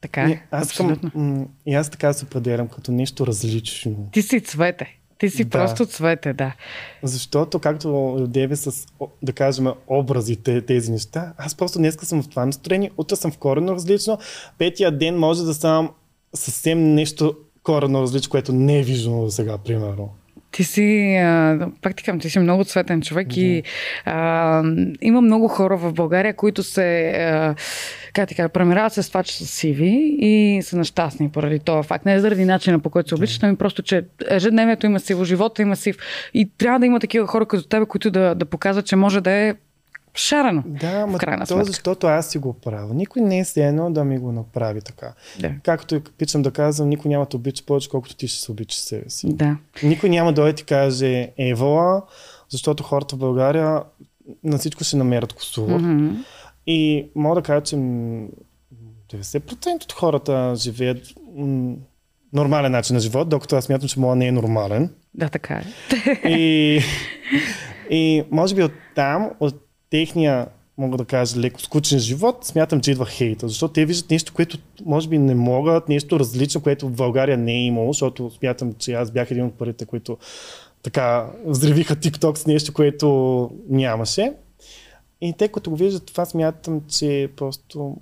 Така 0.00 0.22
е, 0.22 0.42
аз, 0.50 0.72
към, 0.72 0.98
и 1.66 1.74
аз 1.74 1.90
така 1.90 2.12
се 2.12 2.24
определям 2.24 2.68
като 2.68 2.92
нещо 2.92 3.26
различно. 3.26 4.08
Ти 4.12 4.22
си 4.22 4.40
цвете. 4.40 4.98
Ти 5.22 5.30
си 5.30 5.44
Да. 5.44 5.50
просто 5.50 5.86
цвете, 5.86 6.32
да. 6.32 6.54
Защото, 7.02 7.58
както 7.58 8.16
Деве 8.28 8.56
с, 8.56 8.86
да 9.22 9.32
кажем, 9.32 9.66
образите, 9.86 10.60
тези 10.60 10.90
неща, 10.90 11.32
аз 11.38 11.54
просто 11.54 11.78
днеска 11.78 12.06
съм 12.06 12.22
в 12.22 12.28
това 12.28 12.46
настроение, 12.46 12.90
утре 12.96 13.16
съм 13.16 13.32
в 13.32 13.38
коренно 13.38 13.74
различно, 13.74 14.18
петия 14.58 14.98
ден 14.98 15.18
може 15.18 15.42
да 15.42 15.54
съм 15.54 15.90
съвсем 16.34 16.94
нещо 16.94 17.34
коренно 17.62 18.02
различно, 18.02 18.30
което 18.30 18.52
не 18.52 18.78
е 18.78 18.82
виждано 18.82 19.24
до 19.24 19.30
сега, 19.30 19.58
примерно. 19.58 20.10
Ти 20.52 20.64
си, 20.64 21.16
а, 21.16 21.58
пак 21.82 21.96
ти 21.96 22.04
казвам, 22.04 22.20
ти 22.20 22.30
си 22.30 22.38
много 22.38 22.64
цветен 22.64 23.02
човек 23.02 23.36
и 23.36 23.62
а, 24.04 24.62
има 25.02 25.20
много 25.20 25.48
хора 25.48 25.76
в 25.76 25.92
България, 25.92 26.34
които 26.36 26.62
се, 26.62 27.10
а, 27.10 27.54
как 28.12 28.28
ти 28.28 28.34
кажа, 28.34 28.48
премирават 28.48 28.92
се 28.92 29.02
с 29.02 29.08
това, 29.08 29.22
че 29.22 29.36
са 29.36 29.46
сиви 29.46 30.16
и 30.18 30.60
са 30.62 30.76
нещастни 30.76 31.30
поради 31.30 31.58
това 31.58 31.82
факт. 31.82 32.06
Не 32.06 32.20
заради 32.20 32.44
начина 32.44 32.78
по 32.78 32.90
който 32.90 33.08
се 33.08 33.14
обличат, 33.14 33.42
ами 33.42 33.56
просто, 33.56 33.82
че 33.82 34.04
ежедневието 34.28 34.86
има 34.86 35.00
сиво, 35.00 35.24
живота 35.24 35.62
има 35.62 35.76
сив. 35.76 35.96
И 36.34 36.50
трябва 36.58 36.80
да 36.80 36.86
има 36.86 37.00
такива 37.00 37.26
хора 37.26 37.46
като 37.46 37.68
тебе, 37.68 37.86
които 37.86 38.10
да, 38.10 38.34
да 38.34 38.44
показват, 38.44 38.86
че 38.86 38.96
може 38.96 39.20
да 39.20 39.30
е 39.30 39.54
шарено. 40.14 40.62
Да, 40.66 41.06
ма 41.06 41.18
крайна 41.18 41.46
то 41.46 41.54
сметка. 41.54 41.64
защото 41.64 42.06
аз 42.06 42.30
си 42.30 42.38
го 42.38 42.52
правя. 42.52 42.94
Никой 42.94 43.22
не 43.22 43.38
е 43.38 43.44
се 43.44 43.66
едно 43.66 43.90
да 43.90 44.04
ми 44.04 44.18
го 44.18 44.32
направи 44.32 44.80
така. 44.80 45.12
Да. 45.40 45.52
Както 45.64 45.94
и 45.94 45.98
обичам 45.98 46.42
да 46.42 46.50
казвам, 46.50 46.88
никой 46.88 47.08
няма 47.08 47.26
да 47.30 47.36
обича 47.36 47.64
повече, 47.66 47.88
колкото 47.88 48.16
ти 48.16 48.28
ще 48.28 48.40
се 48.40 48.52
обичаш 48.52 48.78
себе 48.78 49.10
си. 49.10 49.26
Да. 49.34 49.56
Никой 49.82 50.08
няма 50.08 50.32
да 50.32 50.42
дойде 50.42 50.54
ти 50.56 50.64
каже 50.64 51.28
Евала, 51.38 52.02
защото 52.48 52.82
хората 52.82 53.16
в 53.16 53.18
България 53.18 53.82
на 54.44 54.58
всичко 54.58 54.84
ще 54.84 54.96
намерят 54.96 55.32
косур. 55.32 55.68
Мгм. 55.68 56.08
И 56.66 57.06
мога 57.14 57.34
да 57.34 57.42
кажа, 57.42 57.60
че 57.62 57.76
м, 57.76 58.26
90% 59.12 59.84
от 59.84 59.92
хората 59.92 60.52
живеят 60.56 60.98
м, 61.36 61.74
нормален 62.32 62.72
начин 62.72 62.94
на 62.94 63.00
живот, 63.00 63.28
докато 63.28 63.56
аз 63.56 63.64
смятам, 63.64 63.88
че 63.88 64.00
моя 64.00 64.16
не 64.16 64.26
е 64.26 64.32
нормален. 64.32 64.90
Да, 65.14 65.28
така 65.28 65.54
е. 65.54 65.64
И, 66.28 66.80
и 67.90 68.24
може 68.30 68.54
би 68.54 68.62
от 68.62 68.72
там, 68.94 69.30
от 69.40 69.61
техния, 69.92 70.46
мога 70.78 70.96
да 70.96 71.04
кажа, 71.04 71.40
леко 71.40 71.60
скучен 71.60 71.98
живот, 71.98 72.44
смятам, 72.44 72.80
че 72.80 72.90
идва 72.90 73.06
хейта, 73.06 73.48
защото 73.48 73.72
те 73.72 73.84
виждат 73.84 74.10
нещо, 74.10 74.32
което 74.34 74.58
може 74.84 75.08
би 75.08 75.18
не 75.18 75.34
могат, 75.34 75.88
нещо 75.88 76.20
различно, 76.20 76.60
което 76.60 76.88
в 76.88 76.92
България 76.92 77.36
не 77.36 77.52
е 77.52 77.64
имало, 77.64 77.92
защото 77.92 78.30
смятам, 78.30 78.72
че 78.78 78.92
аз 78.92 79.10
бях 79.10 79.30
един 79.30 79.44
от 79.44 79.54
първите, 79.54 79.86
които 79.86 80.18
така 80.82 81.30
взривиха 81.46 81.96
TikTok 81.96 82.34
с 82.38 82.46
нещо, 82.46 82.72
което 82.72 83.50
нямаше. 83.68 84.32
И 85.20 85.32
те 85.38 85.48
като 85.48 85.70
го 85.70 85.76
виждат 85.76 86.06
това, 86.06 86.24
смятам, 86.24 86.80
че 86.88 87.28
просто 87.36 87.96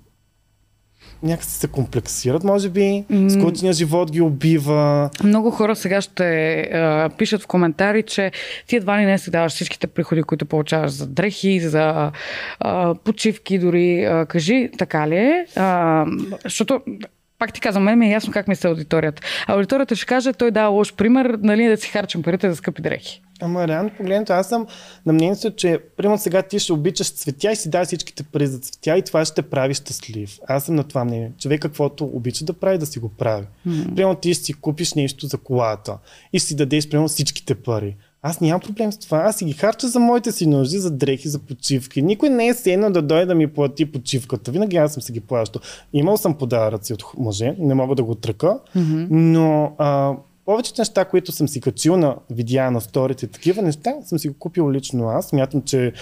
някакси 1.23 1.51
се 1.51 1.67
комплексират, 1.67 2.43
може 2.43 2.69
би. 2.69 2.79
Mm. 2.81 3.29
Скучният 3.29 3.77
живот 3.77 4.11
ги 4.11 4.21
убива. 4.21 5.09
Много 5.23 5.51
хора 5.51 5.75
сега 5.75 6.01
ще 6.01 6.53
а, 6.61 7.09
пишат 7.17 7.41
в 7.41 7.47
коментари, 7.47 8.03
че 8.03 8.31
ти 8.67 8.75
едва 8.75 8.99
ли 8.99 9.05
не 9.05 9.17
си 9.17 9.31
даваш 9.31 9.51
всичките 9.51 9.87
приходи, 9.87 10.23
които 10.23 10.45
получаваш 10.45 10.91
за 10.91 11.07
дрехи, 11.07 11.59
за 11.59 12.11
а, 12.59 12.95
почивки 12.95 13.59
дори. 13.59 14.03
А, 14.05 14.25
кажи, 14.25 14.69
така 14.77 15.07
ли 15.07 15.17
е? 15.17 15.45
А, 15.55 16.05
защото 16.43 16.81
пак 17.39 17.53
ти 17.53 17.61
казвам, 17.61 17.83
мен 17.83 17.99
ми 17.99 18.07
е 18.07 18.11
ясно 18.11 18.33
как 18.33 18.47
мисля 18.47 18.69
аудиторията. 18.69 19.21
Аудиторията 19.47 19.95
ще 19.95 20.05
каже, 20.05 20.33
той 20.33 20.51
дава 20.51 20.69
лош 20.69 20.93
пример, 20.93 21.37
нали, 21.41 21.67
да 21.67 21.77
си 21.77 21.89
харчим 21.89 22.23
парите 22.23 22.49
за 22.49 22.55
скъпи 22.55 22.81
дрехи. 22.81 23.21
Ама 23.41 23.67
реално 23.67 23.91
погледнато, 23.97 24.33
аз 24.33 24.49
съм 24.49 24.67
на 25.05 25.13
мнението, 25.13 25.55
че 25.55 25.79
примерно 25.97 26.17
сега 26.17 26.41
ти 26.41 26.59
ще 26.59 26.73
обичаш 26.73 27.11
цветя 27.11 27.51
и 27.51 27.55
си 27.55 27.69
дай 27.69 27.85
всичките 27.85 28.23
пари 28.23 28.47
за 28.47 28.59
цветя 28.59 28.97
и 28.97 29.01
това 29.01 29.25
ще 29.25 29.35
те 29.35 29.41
прави 29.41 29.73
щастлив. 29.73 30.39
Аз 30.47 30.65
съм 30.65 30.75
на 30.75 30.83
това 30.83 31.05
мнение. 31.05 31.31
Човек 31.39 31.61
каквото 31.61 32.05
обича 32.05 32.45
да 32.45 32.53
прави, 32.53 32.77
да 32.77 32.85
си 32.85 32.99
го 32.99 33.09
прави. 33.09 33.45
Mm-hmm. 33.67 33.95
Примерно 33.95 34.15
ти 34.15 34.33
ще 34.33 34.43
си 34.43 34.53
купиш 34.53 34.93
нещо 34.93 35.27
за 35.27 35.37
колата 35.37 35.97
и 36.33 36.39
си 36.39 36.55
дадеш 36.55 36.89
примерно 36.89 37.07
всичките 37.07 37.55
пари. 37.55 37.95
Аз 38.23 38.41
нямам 38.41 38.61
проблем 38.61 38.91
с 38.91 38.97
това. 38.97 39.17
Аз 39.17 39.35
си 39.35 39.45
ги 39.45 39.53
харча 39.53 39.87
за 39.87 39.99
моите 39.99 40.31
си 40.31 40.47
нужди, 40.47 40.77
за 40.77 40.91
дрехи, 40.91 41.29
за 41.29 41.39
почивки. 41.39 42.01
Никой 42.01 42.29
не 42.29 42.47
е 42.47 42.53
седнал 42.53 42.89
да 42.89 43.01
дойде 43.01 43.25
да 43.25 43.35
ми 43.35 43.47
плати 43.47 43.91
почивката. 43.91 44.51
Винаги 44.51 44.77
аз 44.77 44.93
съм 44.93 45.01
си 45.01 45.11
ги 45.11 45.19
плащал. 45.19 45.61
Имал 45.93 46.17
съм 46.17 46.37
подаръци 46.37 46.93
от 46.93 47.03
мъже, 47.17 47.55
не 47.59 47.73
мога 47.73 47.95
да 47.95 48.03
го 48.03 48.15
тръка, 48.15 48.59
mm-hmm. 48.75 49.07
но 49.09 49.75
а, 49.77 50.13
повечето 50.45 50.81
неща, 50.81 51.05
които 51.05 51.31
съм 51.31 51.47
си 51.47 51.61
качил 51.61 51.97
на 51.97 52.15
видеа 52.29 52.71
на 52.71 52.81
сторите, 52.81 53.27
такива 53.27 53.61
неща, 53.61 53.93
съм 54.03 54.19
си 54.19 54.29
го 54.29 54.35
купил 54.39 54.71
лично 54.71 55.09
аз. 55.09 55.27
Смятам, 55.27 55.61
че 55.61 55.93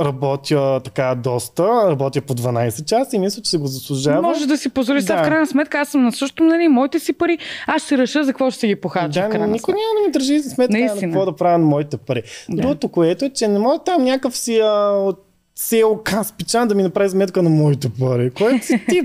работя 0.00 0.80
така 0.84 1.14
доста, 1.14 1.90
работя 1.90 2.20
по 2.20 2.34
12 2.34 2.84
часа 2.84 3.16
и 3.16 3.18
мисля, 3.18 3.42
че 3.42 3.50
се 3.50 3.58
го 3.58 3.66
заслужава. 3.66 4.22
Може 4.22 4.46
да 4.46 4.58
си 4.58 4.68
позволиш 4.68 5.04
да. 5.04 5.16
в 5.16 5.22
крайна 5.22 5.46
сметка, 5.46 5.78
аз 5.78 5.88
съм 5.88 6.04
на 6.04 6.12
също, 6.12 6.44
нали, 6.44 6.68
моите 6.68 6.98
си 6.98 7.12
пари, 7.12 7.38
аз 7.66 7.82
ще 7.82 7.98
реша 7.98 8.24
за 8.24 8.32
какво 8.32 8.50
ще 8.50 8.60
си 8.60 8.66
ги 8.66 8.76
похарча. 8.76 9.28
Да, 9.28 9.46
никой 9.46 9.74
няма 9.74 10.00
да 10.00 10.06
ми 10.06 10.12
държи 10.12 10.42
сметка 10.42 10.78
на 10.78 11.00
какво 11.00 11.24
да 11.24 11.36
правя 11.36 11.58
на 11.58 11.64
моите 11.64 11.96
пари. 11.96 12.22
Да. 12.48 12.62
Другото, 12.62 12.88
което 12.88 13.24
е, 13.24 13.30
че 13.30 13.48
не 13.48 13.58
мога 13.58 13.78
там 13.78 14.04
някакъв 14.04 14.36
си 14.36 14.58
а, 14.58 14.90
от 14.90 15.23
Сел 15.56 16.00
Каспичан 16.04 16.68
да 16.68 16.74
ми 16.74 16.82
направи 16.82 17.10
сметка 17.10 17.42
на 17.42 17.50
моите 17.50 17.88
пари. 17.88 18.30
Кой 18.30 18.58
си 18.58 18.80
ти? 18.88 19.02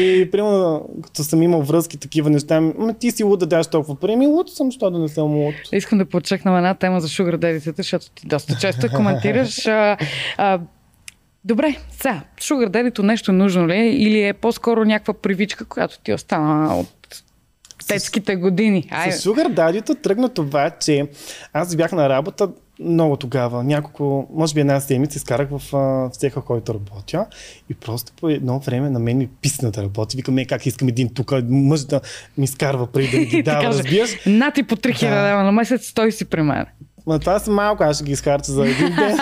и 0.00 0.28
примерно, 0.30 0.88
като 1.02 1.24
съм 1.24 1.42
имал 1.42 1.62
връзки, 1.62 1.96
такива 1.96 2.30
неща, 2.30 2.60
ма 2.60 2.94
ти 2.94 3.10
си 3.10 3.24
луд 3.24 3.40
да 3.40 3.46
даш 3.46 3.66
толкова 3.66 4.00
пари, 4.00 4.16
ми 4.16 4.26
луд 4.26 4.50
съм, 4.50 4.70
що 4.70 4.90
да 4.90 4.98
не 4.98 5.08
съм 5.08 5.24
луд. 5.24 5.54
Искам 5.72 5.98
да 5.98 6.04
подчекна 6.04 6.56
една 6.56 6.74
тема 6.74 7.00
за 7.00 7.08
шугар 7.08 7.36
дедицата, 7.36 7.76
защото 7.76 8.10
ти 8.10 8.26
доста 8.26 8.56
често 8.60 8.88
коментираш. 8.88 9.66
А, 9.66 9.96
а, 10.36 10.60
Добре, 11.44 11.76
сега, 11.90 12.20
шугар 12.40 12.68
дедито 12.68 13.02
нещо 13.02 13.32
нужно 13.32 13.68
ли 13.68 13.74
е 13.74 13.90
или 13.90 14.28
е 14.28 14.32
по-скоро 14.32 14.84
някаква 14.84 15.14
привичка, 15.14 15.64
която 15.64 15.98
ти 15.98 16.12
остана 16.12 16.76
от 16.76 17.22
детските 17.88 18.36
години? 18.36 18.88
Айде. 18.90 19.12
С 19.12 19.22
шугар 19.22 19.48
дадито 19.48 19.94
тръгна 19.94 20.28
това, 20.28 20.70
че 20.70 21.06
аз 21.52 21.76
бях 21.76 21.92
на 21.92 22.08
работа 22.08 22.48
много 22.84 23.16
тогава, 23.16 23.64
няколко, 23.64 24.28
може 24.34 24.54
би 24.54 24.60
една 24.60 24.80
седмица 24.80 25.16
изкарах 25.16 25.48
в 25.50 25.60
всека, 26.12 26.40
който 26.40 26.74
работя 26.74 27.26
и 27.70 27.74
просто 27.74 28.12
по 28.20 28.28
едно 28.28 28.58
време 28.58 28.90
на 28.90 28.98
мен 28.98 29.18
ми 29.18 29.28
писна 29.42 29.70
да 29.70 29.82
работи. 29.82 30.16
Викам, 30.16 30.38
е, 30.38 30.44
как 30.44 30.66
искам 30.66 30.88
един 30.88 31.14
тук 31.14 31.32
мъж 31.48 31.80
да 31.80 32.00
ми 32.38 32.44
изкарва 32.44 32.86
преди 32.86 33.10
да 33.10 33.16
ми 33.18 33.26
ги 33.26 33.42
дава, 33.42 33.64
разбираш? 33.64 34.10
На 34.26 34.50
ти 34.50 34.62
по 34.62 34.76
3000 34.76 35.10
да. 35.10 35.28
лева 35.28 35.42
на 35.42 35.52
месец, 35.52 35.86
стой 35.86 36.12
си 36.12 36.24
при 36.24 36.42
мен. 36.42 36.66
Ма 37.06 37.18
това 37.18 37.38
са 37.38 37.50
малко, 37.50 37.82
аз 37.82 37.96
ще 37.96 38.04
ги 38.04 38.12
изхарча 38.12 38.52
за 38.52 38.62
един 38.62 38.96
ден. 38.96 39.18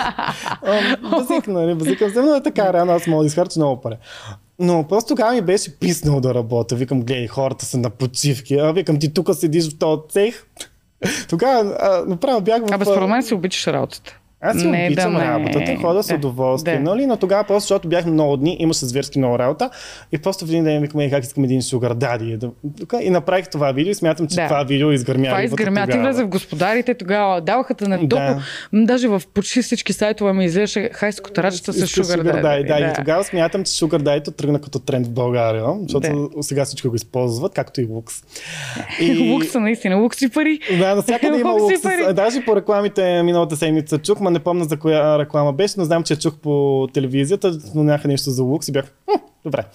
Базик, 1.11 1.47
нали, 1.47 1.75
базикам 1.75 2.11
се, 2.11 2.21
но 2.21 2.35
е 2.35 2.43
така, 2.43 2.73
реално 2.73 2.91
аз 2.91 3.07
мога 3.07 3.23
да 3.23 3.27
изхарча 3.27 3.59
много 3.59 3.81
пари. 3.81 3.95
Но 4.59 4.87
просто 4.87 5.07
тогава 5.07 5.33
ми 5.33 5.41
беше 5.41 5.79
писнал 5.79 6.19
да 6.21 6.33
работя. 6.33 6.75
Викам, 6.75 7.01
гледай, 7.01 7.27
хората 7.27 7.65
са 7.65 7.77
на 7.77 7.89
почивки. 7.89 8.55
А 8.55 8.71
викам, 8.71 8.99
ти 8.99 9.13
тук 9.13 9.35
седиш 9.35 9.69
в 9.69 9.77
този 9.77 10.01
цех. 10.09 10.45
Тогава 11.29 12.03
направо 12.07 12.41
бях 12.41 12.61
в... 12.61 12.73
Абе, 12.73 12.85
според 12.85 13.09
мен 13.09 13.23
си 13.23 13.33
обичаш 13.33 13.67
работата. 13.67 14.17
Аз 14.41 14.59
си 14.59 14.67
не, 14.67 14.87
обичам 14.87 15.13
да 15.13 15.19
работата, 15.19 15.75
хода 15.81 16.03
с 16.03 16.07
да, 16.07 16.15
удоволствие, 16.15 16.75
да. 16.75 16.79
нали? 16.79 17.05
Но 17.05 17.17
тогава 17.17 17.43
просто, 17.43 17.61
защото 17.61 17.87
бяхме 17.87 18.11
много 18.11 18.37
дни, 18.37 18.57
имаше 18.59 18.85
зверски 18.85 19.19
много 19.19 19.39
работа 19.39 19.69
и 20.11 20.17
просто 20.17 20.45
в 20.45 20.49
един 20.49 20.63
ден 20.63 20.81
викаме 20.81 21.09
как 21.09 21.23
искам 21.23 21.43
един 21.43 21.61
сугар 21.61 21.93
дади. 21.93 22.37
И 23.01 23.09
направих 23.09 23.49
това 23.49 23.71
видео 23.71 23.91
и 23.91 23.95
смятам, 23.95 24.27
че 24.27 24.35
да. 24.35 24.47
това 24.47 24.63
видео 24.63 24.91
изгърмя. 24.91 25.25
Това 25.25 25.43
изгърмя. 25.43 25.87
Ти 25.87 25.97
влезе 25.97 26.23
в 26.23 26.27
господарите, 26.27 26.93
тогава 26.93 27.41
даваха 27.41 27.75
на 27.81 27.97
толкова. 27.97 28.43
Да. 28.73 28.85
Даже 28.85 29.07
в 29.07 29.21
почти 29.33 29.61
всички 29.61 29.93
сайтове 29.93 30.33
ми 30.33 30.45
излезеше 30.45 30.89
хайско 30.93 31.31
тарачета 31.31 31.73
с 31.73 31.87
шугар 31.87 32.17
дади. 32.17 32.67
Да, 32.67 32.79
да, 32.79 32.79
и 32.79 32.93
тогава 32.95 33.23
смятам, 33.23 33.63
че 33.63 33.85
дадито 33.87 34.31
тръгна 34.31 34.61
като 34.61 34.79
тренд 34.79 35.07
в 35.07 35.09
България, 35.09 35.65
защото 35.81 36.29
да. 36.35 36.43
сега 36.43 36.65
всичко 36.65 36.89
го 36.89 36.95
използват, 36.95 37.53
както 37.53 37.81
и 37.81 37.85
лукс. 37.85 38.15
И... 38.99 39.31
лукс 39.31 39.53
наистина, 39.55 39.95
лукс 39.95 40.21
и 40.21 40.29
пари. 40.29 40.59
Да, 40.79 40.95
навсякъде 40.95 41.39
има 41.39 41.51
лукс. 41.51 41.81
Даже 42.13 42.45
по 42.45 42.55
рекламите 42.55 43.23
миналата 43.23 43.55
седмица 43.55 43.97
не 44.31 44.39
помня 44.39 44.65
за 44.65 44.77
коя 44.77 45.19
реклама 45.19 45.53
беше, 45.53 45.73
но 45.77 45.85
знам, 45.85 46.03
че 46.03 46.19
чух 46.19 46.37
по 46.37 46.87
телевизията, 46.93 47.57
но 47.75 47.83
няха 47.83 48.07
нещо 48.07 48.29
за 48.29 48.43
лукс 48.43 48.67
и 48.67 48.71
бях, 48.71 48.93
добре. 49.45 49.65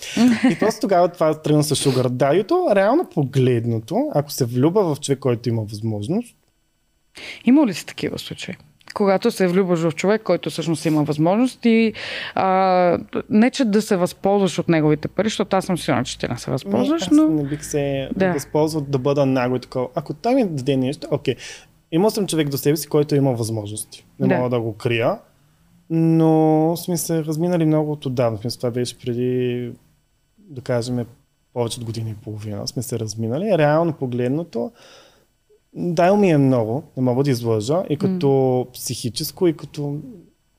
И 0.50 0.58
просто 0.58 0.80
тогава 0.80 1.08
това 1.08 1.34
тръгна 1.34 1.62
с 1.62 1.76
Sugar 1.76 2.08
Daddy-то. 2.08 2.74
Реално 2.74 3.08
погледното, 3.14 4.10
ако 4.14 4.30
се 4.30 4.44
влюба 4.44 4.94
в 4.94 5.00
човек, 5.00 5.18
който 5.18 5.48
има 5.48 5.62
възможност. 5.62 6.36
Има 7.44 7.66
ли 7.66 7.74
си 7.74 7.86
такива 7.86 8.18
случаи? 8.18 8.54
когато 8.96 9.30
се 9.30 9.46
влюбваш 9.46 9.80
в 9.80 9.92
човек, 9.92 10.22
който 10.22 10.50
всъщност 10.50 10.84
има 10.84 11.02
възможност 11.02 11.64
и 11.64 11.92
а, 12.34 12.98
не 13.30 13.50
че 13.50 13.64
да 13.64 13.82
се 13.82 13.96
възползваш 13.96 14.58
от 14.58 14.68
неговите 14.68 15.08
пари, 15.08 15.26
защото 15.26 15.56
аз 15.56 15.64
съм 15.64 15.78
сигурна, 15.78 16.04
че 16.04 16.18
ти 16.18 16.28
не 16.28 16.38
се 16.38 16.50
възползваш, 16.50 17.08
не, 17.08 17.16
но... 17.16 17.28
не 17.28 17.44
бих 17.44 17.64
се 17.64 18.08
да. 18.16 18.32
възползвал 18.32 18.84
да 18.88 18.98
бъда 18.98 19.26
нагло 19.26 19.58
такова. 19.58 19.88
Ако 19.94 20.14
той 20.14 20.34
ми 20.34 20.44
даде 20.44 20.76
нещо, 20.76 21.08
окей, 21.10 21.36
Имал 21.92 22.10
съм 22.10 22.26
човек 22.26 22.48
до 22.48 22.58
себе 22.58 22.76
си, 22.76 22.88
който 22.88 23.14
има 23.14 23.32
възможности. 23.32 24.06
Не 24.20 24.28
да. 24.28 24.36
мога 24.36 24.50
да 24.50 24.60
го 24.60 24.76
крия. 24.76 25.18
Но 25.90 26.74
сме 26.76 26.96
се 26.96 27.24
разминали 27.24 27.64
много 27.64 27.92
от 27.92 28.06
отдавна. 28.06 28.38
Смисъл, 28.38 28.58
това 28.58 28.70
беше 28.70 28.98
преди, 28.98 29.72
да 30.38 30.60
кажем, 30.60 31.06
повече 31.52 31.80
от 31.80 31.84
година 31.84 32.10
и 32.10 32.14
половина. 32.14 32.68
Сме 32.68 32.82
се 32.82 32.98
разминали. 32.98 33.58
Реално 33.58 33.92
погледното, 33.92 34.72
дай 35.74 36.16
ми 36.16 36.30
е 36.30 36.38
много, 36.38 36.82
не 36.96 37.02
мога 37.02 37.24
да 37.24 37.30
излъжа. 37.30 37.84
И 37.90 37.96
като 37.96 38.26
mm. 38.26 38.72
психическо, 38.72 39.46
и 39.46 39.56
като... 39.56 39.98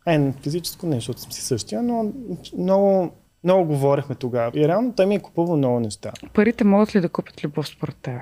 Ай, 0.05 0.33
физическо 0.41 0.85
не, 0.85 0.95
защото 0.95 1.21
съм 1.21 1.31
си 1.31 1.41
същия, 1.41 1.81
но 1.83 2.11
много, 2.57 3.11
много 3.43 3.65
говорихме 3.65 4.15
тогава. 4.15 4.51
И 4.59 4.67
реално 4.67 4.93
той 4.93 5.05
ми 5.05 5.15
е 5.15 5.19
купувал 5.19 5.57
много 5.57 5.79
неща. 5.79 6.11
Парите 6.33 6.63
могат 6.63 6.95
ли 6.95 7.01
да 7.01 7.09
купят 7.09 7.43
любов 7.43 7.67
според 7.67 7.95
теб? 7.95 8.21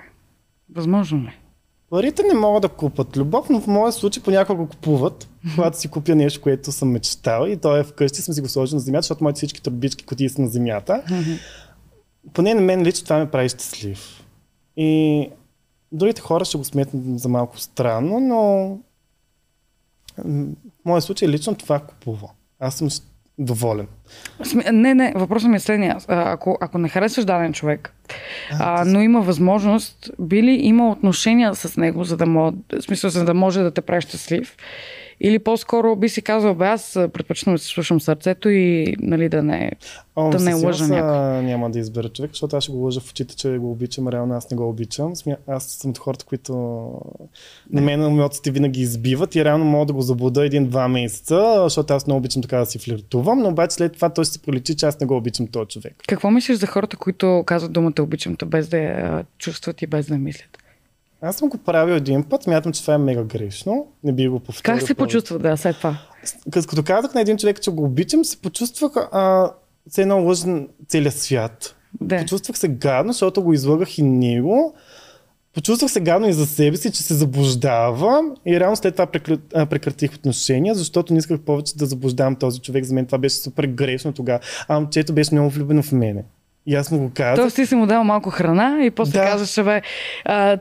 Възможно 0.76 1.24
ли? 1.24 1.34
Парите 1.96 2.24
не 2.24 2.34
могат 2.34 2.62
да 2.62 2.70
купат 2.70 3.18
любов, 3.18 3.50
но 3.50 3.62
в 3.62 3.68
моя 3.68 3.92
случай 3.92 4.24
понякога 4.24 4.64
го 4.64 4.70
купуват, 4.70 5.30
когато 5.56 5.80
си 5.80 5.88
купя 5.88 6.16
нещо, 6.16 6.42
което 6.42 6.72
съм 6.72 6.92
мечтал 6.92 7.48
и 7.48 7.58
то 7.58 7.78
е 7.78 7.84
вкъщи, 7.84 8.22
съм 8.22 8.34
си 8.34 8.42
го 8.42 8.48
сложил 8.50 8.76
на 8.76 8.80
земята, 8.80 9.02
защото 9.02 9.24
моите 9.24 9.38
всички 9.38 9.62
турбички 9.62 10.06
кутии 10.06 10.30
са 10.30 10.42
на 10.42 10.48
земята. 10.48 11.04
Поне 12.34 12.54
на 12.54 12.62
мен 12.62 12.84
лично 12.84 13.04
това 13.04 13.18
ме 13.20 13.32
прави 13.32 13.50
щастлив. 13.50 14.26
И 14.78 15.30
другите 15.92 16.22
хора 16.22 16.46
ще 16.46 16.58
го 16.58 16.64
сметнат 16.64 17.20
за 17.20 17.30
малко 17.30 17.60
странно, 17.60 18.20
но 18.20 18.70
в 20.82 20.86
моя 20.86 21.02
случай 21.02 21.28
лично 21.28 21.56
това 21.56 21.80
купува. 21.80 22.30
Аз 22.60 22.76
съм 22.76 22.90
доволен. 23.38 23.88
Не, 24.72 24.94
не, 24.94 25.14
въпросът 25.16 25.50
ми 25.50 25.56
е 25.56 25.60
следния. 25.60 25.98
Ако, 26.08 26.58
ако 26.62 26.78
не 26.78 26.90
харесваш 26.90 27.26
даден 27.26 27.54
човек, 27.54 27.94
а, 28.52 28.82
а, 28.82 28.86
но 28.86 29.02
има 29.02 29.22
възможност, 29.22 30.12
би 30.20 30.44
ли 30.44 30.52
има 30.52 30.92
отношения 30.92 31.56
с 31.56 31.78
него, 31.78 32.04
за 32.04 32.18
да, 32.18 32.26
може, 32.26 32.56
в 32.80 32.82
смисъл, 32.82 33.10
за 33.10 33.26
да 33.26 33.34
може 33.34 33.62
да 33.62 33.72
те 33.72 33.82
прави 33.82 34.02
щастлив? 34.02 34.58
Или 35.22 35.40
по-скоро 35.40 35.96
би 35.96 36.10
си 36.10 36.22
казал, 36.22 36.56
бе, 36.56 36.66
аз 36.66 36.92
предпочитам 36.94 37.54
да 37.54 37.58
си 37.58 37.68
слушам 37.68 38.02
сърцето 38.02 38.50
и 38.50 38.96
нали, 39.00 39.30
да 39.30 39.44
не, 39.44 39.72
О, 40.16 40.30
да 40.30 40.40
не 40.40 40.54
лъжа 40.54 40.88
някой. 40.88 41.44
няма 41.44 41.70
да 41.70 41.80
избера 41.80 42.10
човек, 42.10 42.32
защото 42.32 42.58
аз 42.58 42.64
ще 42.64 42.74
го 42.74 42.78
лъжа 42.78 43.00
в 43.00 43.10
очите, 43.10 43.36
че 43.36 43.50
го 43.50 43.72
обичам, 43.72 44.08
реално 44.08 44.34
аз 44.34 44.52
не 44.52 44.58
го 44.58 44.70
обичам. 44.70 45.14
Аз 45.48 45.64
съм 45.64 45.92
от 45.92 45.98
хората, 45.98 46.26
които 46.26 46.54
на 47.72 47.82
мен 47.82 48.02
емоциите 48.04 48.52
винаги 48.52 48.82
избиват 48.82 49.36
и 49.36 49.46
реално 49.46 49.66
мога 49.66 49.86
да 49.86 49.94
го 49.94 50.02
заблуда 50.02 50.46
един-два 50.46 50.88
месеца, 50.88 51.60
защото 51.64 51.94
аз 51.94 52.08
не 52.08 52.14
обичам 52.14 52.42
така 52.42 52.58
да 52.58 52.66
си 52.66 52.80
флиртувам, 52.80 53.40
но 53.40 53.50
обаче 53.50 53.76
след 53.76 53.94
това 53.94 54.10
той 54.10 54.26
си 54.26 54.42
проличи, 54.42 54.76
че 54.76 54.86
аз 54.86 55.00
не 55.00 55.08
го 55.08 55.18
обичам 55.18 55.48
този 55.48 55.68
човек. 55.68 55.96
Какво 56.08 56.32
мислиш 56.32 56.58
за 56.58 56.68
хората, 56.68 56.98
които 56.98 57.44
казват 57.46 57.74
думата 57.74 57.94
обичам 58.00 58.36
без 58.46 58.68
да 58.68 58.78
я 58.78 59.26
чувстват 59.38 59.82
и 59.82 59.88
без 59.88 60.08
да 60.08 60.18
мислят? 60.18 60.58
Аз 61.22 61.36
съм 61.36 61.50
го 61.50 61.58
правил 61.58 61.94
един 61.94 62.24
път, 62.24 62.44
смятам, 62.44 62.72
че 62.72 62.82
това 62.82 62.94
е 62.94 62.98
мега 62.98 63.24
грешно. 63.24 63.88
Не 64.04 64.14
би 64.14 64.28
го 64.28 64.40
повторил. 64.40 64.76
Как 64.76 64.88
се 64.88 64.94
почувства 64.94 65.40
да 65.40 65.58
след 65.58 65.78
това? 65.78 65.98
Като 66.52 66.84
казах 66.84 67.14
на 67.14 67.22
един 67.22 67.38
човек, 67.38 67.62
че 67.62 67.72
го 67.72 67.84
обичам, 67.84 68.26
се 68.26 68.38
почувствах 68.38 68.92
а, 68.96 69.52
се 69.90 70.02
едно 70.02 70.24
лъжен 70.24 70.68
целият 70.88 71.14
свят. 71.14 71.76
Да. 72.02 72.20
Почувствах 72.20 72.58
се 72.58 72.68
гадно, 72.68 73.14
защото 73.14 73.44
го 73.44 73.54
излагах 73.54 73.98
и 73.98 74.02
него. 74.02 74.74
Почувствах 75.54 75.92
се 75.92 76.00
гадно 76.00 76.28
и 76.28 76.34
за 76.34 76.46
себе 76.46 76.78
си, 76.78 76.92
че 76.92 77.04
се 77.04 77.14
заблуждавам 77.14 78.36
и 78.46 78.60
реално 78.60 78.76
след 78.76 78.96
това 78.96 79.08
прекратих 79.66 80.14
отношения, 80.14 80.76
защото 80.76 81.14
не 81.14 81.20
исках 81.20 81.40
повече 81.40 81.76
да 81.76 81.86
заблуждавам 81.86 82.36
този 82.36 82.60
човек. 82.60 82.84
За 82.84 82.94
мен 82.94 83.06
това 83.06 83.18
беше 83.18 83.36
супер 83.36 83.64
грешно 83.64 84.14
тогава. 84.14 84.40
А 84.68 84.80
момчето 84.80 85.14
беше 85.14 85.36
много 85.36 85.50
влюбено 85.50 85.84
в 85.84 85.92
мене. 85.92 86.24
И 86.68 86.76
аз 86.76 86.92
му 86.92 87.00
го 87.00 87.12
казах. 87.14 87.36
Тоест 87.36 87.56
ти 87.56 87.66
си 87.66 87.76
му 87.76 87.86
дал 87.86 88.04
малко 88.04 88.30
храна 88.30 88.86
и 88.86 88.92
после 88.92 89.20
Да. 89.20 89.26
казваш, 89.26 89.66
бе, 89.66 89.82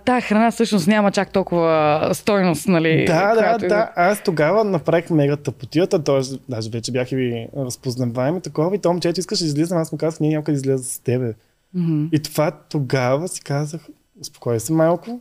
та 0.04 0.20
храна 0.20 0.50
всъщност 0.50 0.86
няма 0.86 1.10
чак 1.10 1.32
толкова 1.32 2.10
стойност, 2.14 2.68
нали? 2.68 3.04
Да, 3.04 3.34
да, 3.34 3.64
е- 3.64 3.68
да. 3.68 3.92
Аз 3.96 4.22
тогава 4.22 4.64
направих 4.64 5.10
мега 5.10 5.36
тъпотията, 5.36 6.04
т.е. 6.04 6.20
даже 6.48 6.70
вече 6.70 6.92
бях 6.92 7.12
и 7.12 7.46
разпознаваеми 7.56 8.40
такова 8.40 8.74
и 8.74 8.78
то 8.78 8.88
момчето 8.88 9.20
искаше 9.20 9.42
да 9.44 9.48
излизам, 9.48 9.78
аз 9.78 9.92
му 9.92 9.98
казах, 9.98 10.20
ние 10.20 10.30
няма 10.30 10.42
да 10.42 10.52
изляза 10.52 10.84
с 10.84 10.98
тебе. 10.98 11.34
Мгм. 11.74 12.04
И 12.12 12.22
това 12.22 12.50
тогава 12.50 13.28
си 13.28 13.40
казах, 13.40 13.80
успокой 14.20 14.60
се 14.60 14.72
малко, 14.72 15.20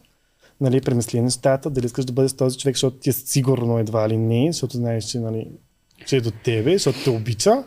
нали, 0.62 0.82
премисли 0.82 1.22
нещата, 1.22 1.70
дали 1.70 1.86
искаш 1.86 2.06
да 2.06 2.14
бъдеш 2.14 2.34
този 2.34 2.58
човек, 2.58 2.76
защото 2.76 2.98
ти 2.98 3.10
е 3.10 3.14
сигурно 3.14 3.80
едва 3.80 4.10
ли 4.10 4.18
не, 4.18 4.52
защото 4.52 4.78
знаеш, 4.78 5.04
че, 5.04 5.20
нали, 5.20 5.48
че 6.06 6.16
е 6.18 6.22
до 6.22 6.32
тебе, 6.32 6.72
защото 6.72 7.04
те 7.04 7.10
обича. 7.10 7.64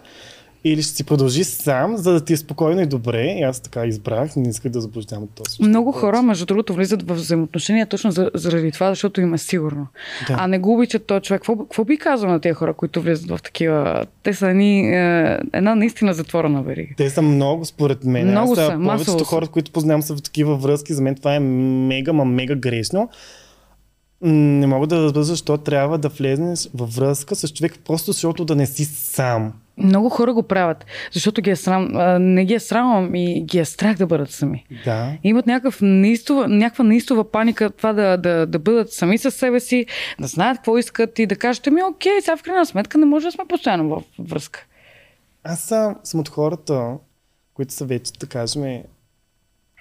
Или 0.69 0.83
ще 0.83 0.93
си 0.93 1.05
продължи 1.05 1.45
сам, 1.45 1.97
за 1.97 2.12
да 2.12 2.25
ти 2.25 2.33
е 2.33 2.37
спокойно 2.37 2.81
и 2.81 2.87
добре. 2.87 3.25
И 3.25 3.43
аз 3.43 3.61
така 3.61 3.87
избрах, 3.87 4.37
не 4.37 4.49
исках 4.49 4.73
да 4.73 4.81
заблуждавам 4.81 5.29
този. 5.35 5.62
Много 5.62 5.93
хора, 5.93 6.23
между 6.23 6.47
другото, 6.47 6.75
влизат 6.75 7.09
в 7.09 7.14
взаимоотношения 7.14 7.87
точно 7.87 8.11
за, 8.11 8.31
заради 8.35 8.73
това, 8.73 8.89
защото 8.89 9.21
им 9.21 9.35
е 9.35 9.39
сигурно. 9.39 9.87
Да. 10.29 10.37
А 10.39 10.47
не 10.47 10.59
го 10.59 10.75
обичат 10.75 11.07
този 11.07 11.23
човек. 11.23 11.41
Какво, 11.41 11.59
какво 11.59 11.85
би 11.85 11.99
казал 11.99 12.31
на 12.31 12.41
тези 12.41 12.53
хора, 12.53 12.75
които 12.75 13.03
влизат 13.03 13.31
в 13.31 13.39
такива... 13.43 14.07
Те 14.23 14.35
са 14.35 14.49
едни, 14.49 14.95
е, 14.95 15.39
една 15.53 15.75
наистина 15.75 16.14
затворена 16.14 16.62
верига. 16.62 16.95
Те 16.97 17.11
са 17.11 17.23
много, 17.23 17.64
според 17.64 18.05
мен. 18.05 18.31
Много 18.31 18.53
Аз, 18.53 18.59
са, 18.59 18.79
масово 18.79 18.87
Повечето 18.87 19.19
са. 19.19 19.25
хора, 19.25 19.47
които 19.47 19.71
познавам, 19.71 20.03
са 20.03 20.17
в 20.17 20.23
такива 20.23 20.57
връзки. 20.57 20.95
За 20.95 21.03
мен 21.03 21.14
това 21.14 21.35
е 21.35 21.41
мега, 21.41 22.12
ма 22.12 22.25
мега 22.25 22.55
грешно. 22.55 23.09
Не 24.23 24.67
мога 24.67 24.87
да 24.87 25.03
разбера 25.03 25.25
защо 25.25 25.57
трябва 25.59 25.99
да 25.99 26.09
влезеш 26.09 26.69
във 26.75 26.95
връзка 26.95 27.37
с 27.37 27.49
човек, 27.49 27.79
просто 27.87 28.12
защото 28.12 28.45
да 28.45 28.57
не 28.57 28.67
си 28.67 28.85
сам. 28.85 29.53
Много 29.79 30.09
хора 30.09 30.35
го 30.35 30.43
правят, 30.43 30.87
защото 31.12 31.43
ги 31.43 31.51
е 31.51 31.57
срам, 31.57 31.89
не 32.35 32.45
ги 32.45 32.55
е 32.55 32.61
срам, 32.61 33.14
и 33.14 33.43
ги 33.45 33.59
е 33.59 33.64
страх 33.64 33.97
да 33.97 34.07
бъдат 34.07 34.31
сами. 34.31 34.66
Да. 34.85 35.12
Имат 35.24 35.47
някакъв 35.47 35.79
неистова, 35.83 36.49
някаква 36.49 36.85
неистова 36.85 37.31
паника 37.31 37.70
това 37.70 37.93
да, 37.93 38.16
да, 38.16 38.47
да 38.47 38.59
бъдат 38.59 38.93
сами 38.93 39.18
със 39.18 39.35
себе 39.35 39.61
си, 39.61 39.87
да 40.20 40.27
знаят 40.27 40.57
какво 40.57 40.79
искат 40.79 41.18
и 41.18 41.27
да 41.27 41.37
кажат, 41.37 41.66
ми 41.66 41.83
окей, 41.83 42.20
сега 42.20 42.37
в 42.37 42.43
крайна 42.43 42.66
сметка 42.66 42.99
не 42.99 43.07
може 43.07 43.27
да 43.27 43.33
сме 43.33 43.45
постоянно 43.49 43.89
в 43.89 44.03
връзка. 44.18 44.66
Аз 45.45 45.61
съм, 45.61 45.97
съм 46.05 46.20
от 46.20 46.29
хората, 46.29 46.93
които 47.55 47.72
са 47.72 47.85
вече, 47.85 48.12
да 48.20 48.27
кажем, 48.27 48.83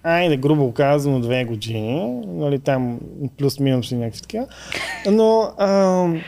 айде, 0.04 0.38
грубо 0.38 0.74
казано, 0.74 1.20
две 1.20 1.46
години, 1.46 2.22
нали, 2.26 2.60
там 2.60 3.00
плюс-минус 3.38 3.92
и 3.92 3.96
някакви 3.96 4.22
така. 4.22 4.46
Но 5.12 5.52
ам, 5.60 6.22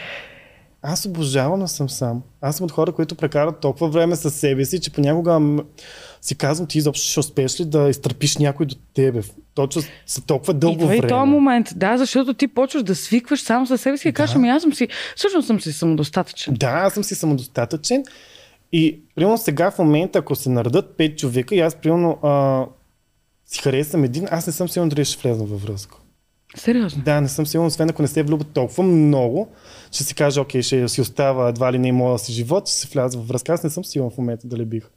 аз 0.90 1.06
обожавам 1.06 1.60
да 1.60 1.68
съм 1.68 1.90
сам. 1.90 2.22
Аз 2.42 2.58
съм 2.58 2.64
от 2.66 2.72
хора, 2.72 2.92
които 2.92 3.16
прекарат 3.16 3.60
толкова 3.60 3.90
време 3.90 4.16
със 4.16 4.34
себе 4.36 4.66
си, 4.66 4.80
че 4.80 4.92
понякога 4.92 5.64
си 6.22 6.36
казвам, 6.36 6.68
ти 6.68 6.78
изобщо 6.78 7.10
ще 7.10 7.20
успееш 7.20 7.60
ли 7.60 7.66
да 7.66 7.90
изтърпиш 7.90 8.38
някой 8.38 8.66
до 8.66 8.76
тебе? 8.94 9.22
Точно 9.54 9.82
за 10.08 10.22
толкова 10.22 10.54
дълго 10.54 10.76
Идва 10.76 10.88
време. 10.88 11.06
и 11.06 11.10
този 11.10 11.30
момент, 11.30 11.68
да, 11.76 11.98
защото 11.98 12.34
ти 12.34 12.48
почваш 12.48 12.84
да 12.84 12.96
свикваш 12.96 13.42
само 13.42 13.68
със 13.68 13.82
себе 13.82 13.98
си 13.98 14.08
и 14.08 14.12
Да. 14.12 14.16
кажеш, 14.16 14.36
ами 14.36 14.50
аз 14.50 14.62
съм 14.62 14.74
си, 14.74 14.88
всъщност 15.16 15.48
съм 15.48 15.62
си 15.62 15.74
самодостатъчен. 15.74 16.54
Да, 16.54 16.68
аз 16.68 16.94
съм 16.94 17.04
си 17.04 17.16
самодостатъчен. 17.16 18.04
И 18.72 19.00
примерно 19.16 19.38
сега 19.38 19.72
в 19.72 19.80
момента, 19.80 20.20
ако 20.20 20.36
се 20.36 20.50
наредат 20.50 20.98
пет 20.98 21.18
човека 21.18 21.56
и 21.56 21.60
аз 21.60 21.76
примерно 21.76 22.18
а, 22.24 22.66
си 23.46 23.62
харесам 23.62 24.04
един, 24.04 24.28
аз 24.32 24.48
не 24.48 24.54
съм 24.54 24.70
сигурен 24.70 24.90
дали 24.90 25.06
ще 25.06 25.22
влезна 25.28 25.46
във 25.46 25.64
връзка. 25.64 25.98
Сериозно. 26.56 27.04
Да, 27.04 27.22
не 27.22 27.28
съм 27.28 27.48
сигурен, 27.48 27.68
освен 27.68 27.90
ако 27.90 28.02
не 28.02 28.08
се 28.08 28.24
влюбя 28.24 28.44
толкова 28.44 28.84
много, 28.84 29.52
ще 29.92 30.04
си 30.04 30.16
кажа, 30.16 30.42
окей, 30.42 30.62
ще 30.62 30.88
си 30.88 31.02
остава 31.02 31.50
едва 31.50 31.74
ли 31.74 31.80
не 31.80 31.92
моя 31.92 32.20
си 32.20 32.34
живот, 32.34 32.68
ще 32.68 32.78
се 32.78 32.88
вляза 32.88 33.18
във 33.18 33.28
връзка. 33.28 33.54
Аз 33.54 33.64
не 33.64 33.70
съм 33.70 33.86
сигурен 33.86 34.12
в 34.12 34.18
момента 34.18 34.48
дали 34.48 34.66
бих. 34.66 34.90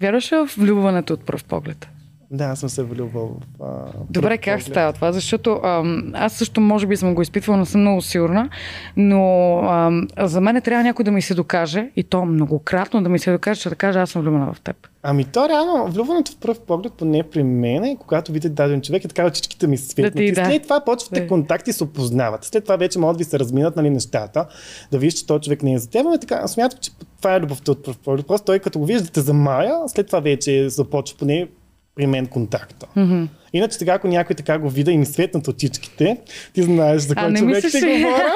Вярваш 0.00 0.32
ли 0.32 0.36
в 0.36 0.50
влюбването 0.56 1.12
от 1.12 1.26
пръв 1.26 1.44
поглед? 1.44 1.88
Да, 2.30 2.44
аз 2.44 2.60
съм 2.60 2.68
се 2.68 2.82
влюбвал 2.82 3.36
в. 3.58 3.64
А, 3.64 3.84
Добре, 4.10 4.38
как 4.38 4.58
поглед. 4.58 4.72
става 4.72 4.92
това? 4.92 5.12
Защото 5.12 5.60
ам, 5.64 6.12
аз 6.14 6.32
също 6.32 6.60
може 6.60 6.86
би 6.86 6.96
съм 6.96 7.14
го 7.14 7.22
изпитвала, 7.22 7.58
не 7.58 7.66
съм 7.66 7.80
много 7.80 8.02
сигурна, 8.02 8.48
но 8.96 9.58
ам, 9.58 10.08
за 10.18 10.40
мен 10.40 10.60
трябва 10.60 10.84
някой 10.84 11.04
да 11.04 11.10
ми 11.10 11.22
се 11.22 11.34
докаже 11.34 11.90
и 11.96 12.02
то 12.02 12.24
многократно 12.24 13.02
да 13.02 13.08
ми 13.08 13.18
се 13.18 13.32
докаже, 13.32 13.60
че 13.60 13.68
да 13.68 13.74
каже 13.74 13.98
аз 13.98 14.10
съм 14.10 14.22
влюбена 14.22 14.52
в 14.52 14.60
теб. 14.60 14.76
Ами 15.02 15.24
то 15.24 15.48
реално, 15.48 15.86
влюбването 15.92 16.32
в 16.32 16.36
пръв 16.36 16.60
поглед, 16.60 16.92
поне 16.92 17.22
при 17.22 17.42
мен, 17.42 17.84
е, 17.84 17.96
когато 18.00 18.32
видите 18.32 18.48
даден 18.48 18.82
човек, 18.82 19.04
е 19.04 19.08
така 19.08 19.26
очичките 19.26 19.66
ми 19.66 19.78
светнат. 19.78 20.14
Да 20.14 20.22
и 20.24 20.32
да. 20.32 20.44
след 20.44 20.62
това 20.62 20.80
почвате 20.80 21.20
Да. 21.20 21.26
контакти 21.26 21.70
и 21.70 21.72
се 21.72 21.84
опознават. 21.84 22.44
След 22.44 22.64
това 22.64 22.76
вече 22.76 22.98
могат 22.98 23.16
да 23.16 23.18
ви 23.18 23.24
се 23.24 23.38
разминат 23.38 23.76
нали, 23.76 23.90
нещата, 23.90 24.46
да 24.90 24.98
виждате, 24.98 25.20
че 25.20 25.26
този 25.26 25.40
човек 25.40 25.62
не 25.62 25.72
е 25.72 25.78
за 25.78 25.90
теб. 25.90 26.06
Така, 26.20 26.48
смятам, 26.48 26.78
че 26.82 26.90
това 27.18 27.34
е 27.34 27.40
любовта 27.40 27.72
от 27.72 27.84
пръв 27.84 27.98
поглед. 27.98 28.26
Просто 28.26 28.44
той 28.44 28.58
като 28.58 28.78
го 28.78 28.86
виждате 28.86 29.20
за 29.20 29.32
Мая, 29.32 29.74
след 29.86 30.06
това 30.06 30.20
вече 30.20 30.68
започва 30.68 31.18
поне 31.18 31.48
при 31.96 32.06
мен 32.06 32.26
контакта. 32.26 32.86
Мгм. 32.94 33.28
Иначе 33.56 33.78
сега, 33.78 33.92
ако 33.92 34.08
някой 34.08 34.36
така 34.36 34.58
го 34.58 34.70
вида 34.70 34.92
и 34.92 34.98
ми 34.98 35.06
светнат 35.06 35.48
очичките, 35.48 36.16
ти 36.54 36.62
знаеш 36.62 37.02
за 37.02 37.14
кой 37.14 37.30
не 37.30 37.38
човек 37.38 37.54
мислиш 37.64 37.82
ще 37.82 37.86
говоря. 37.98 38.34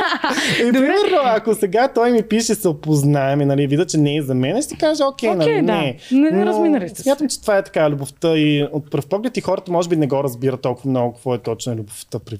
И 0.69 0.73
примерно, 0.73 1.19
ако 1.25 1.55
сега 1.55 1.89
той 1.89 2.13
ми 2.13 2.23
пише 2.23 2.55
се 2.55 2.69
опознаем 2.69 3.41
и 3.41 3.45
нали, 3.45 3.67
вида, 3.67 3.87
че 3.87 3.99
не 3.99 4.17
е 4.17 4.23
за 4.23 4.35
мен, 4.35 4.63
ще 4.63 4.77
кажа, 4.77 5.05
окей, 5.07 5.31
Окей, 5.31 5.63
нали, 5.63 5.67
да. 5.67 5.73
не. 5.73 5.97
Не, 6.13 6.31
Но 6.31 6.47
разминали 6.47 6.89
сте 6.89 6.97
се. 6.97 7.03
Смятам, 7.03 7.29
че 7.29 7.41
това 7.41 7.59
е 7.59 7.65
така 7.65 7.91
любовта 7.91 8.37
и 8.37 8.69
от 8.73 8.91
пръв 8.91 9.07
поглед 9.07 9.37
и 9.37 9.41
хората 9.41 9.73
може 9.73 9.89
би 9.89 9.97
не 9.97 10.07
го 10.07 10.25
разбират 10.25 10.61
толкова 10.61 10.91
много 10.91 11.13
какво 11.13 11.35
е 11.35 11.39
точно 11.39 11.75
любовта 11.75 12.19
при, 12.19 12.39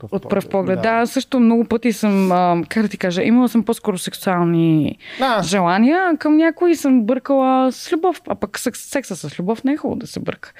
пръв 0.00 0.12
От 0.12 0.28
пръв 0.28 0.48
поглед. 0.48 0.82
Да. 0.82 0.88
аз 0.88 1.10
също 1.10 1.40
много 1.40 1.64
пъти 1.64 1.92
съм, 1.92 2.32
а, 2.32 2.62
как 2.68 2.82
да 2.82 2.88
ти 2.88 2.98
кажа, 2.98 3.22
имала 3.22 3.48
съм 3.48 3.62
по-скоро 3.62 3.98
сексуални 3.98 4.98
Да. 5.18 5.40
желания 5.44 6.16
към 6.18 6.36
някой 6.36 6.74
съм 6.74 7.02
бъркала 7.04 7.72
с 7.72 7.92
любов. 7.92 8.22
А 8.28 8.34
пък 8.34 8.58
секс, 8.58 8.80
секса 8.80 9.16
с 9.16 9.38
любов 9.38 9.64
не 9.64 9.72
е 9.72 9.76
хубаво 9.76 9.98
да 9.98 10.06
се 10.06 10.20
бърка. 10.20 10.52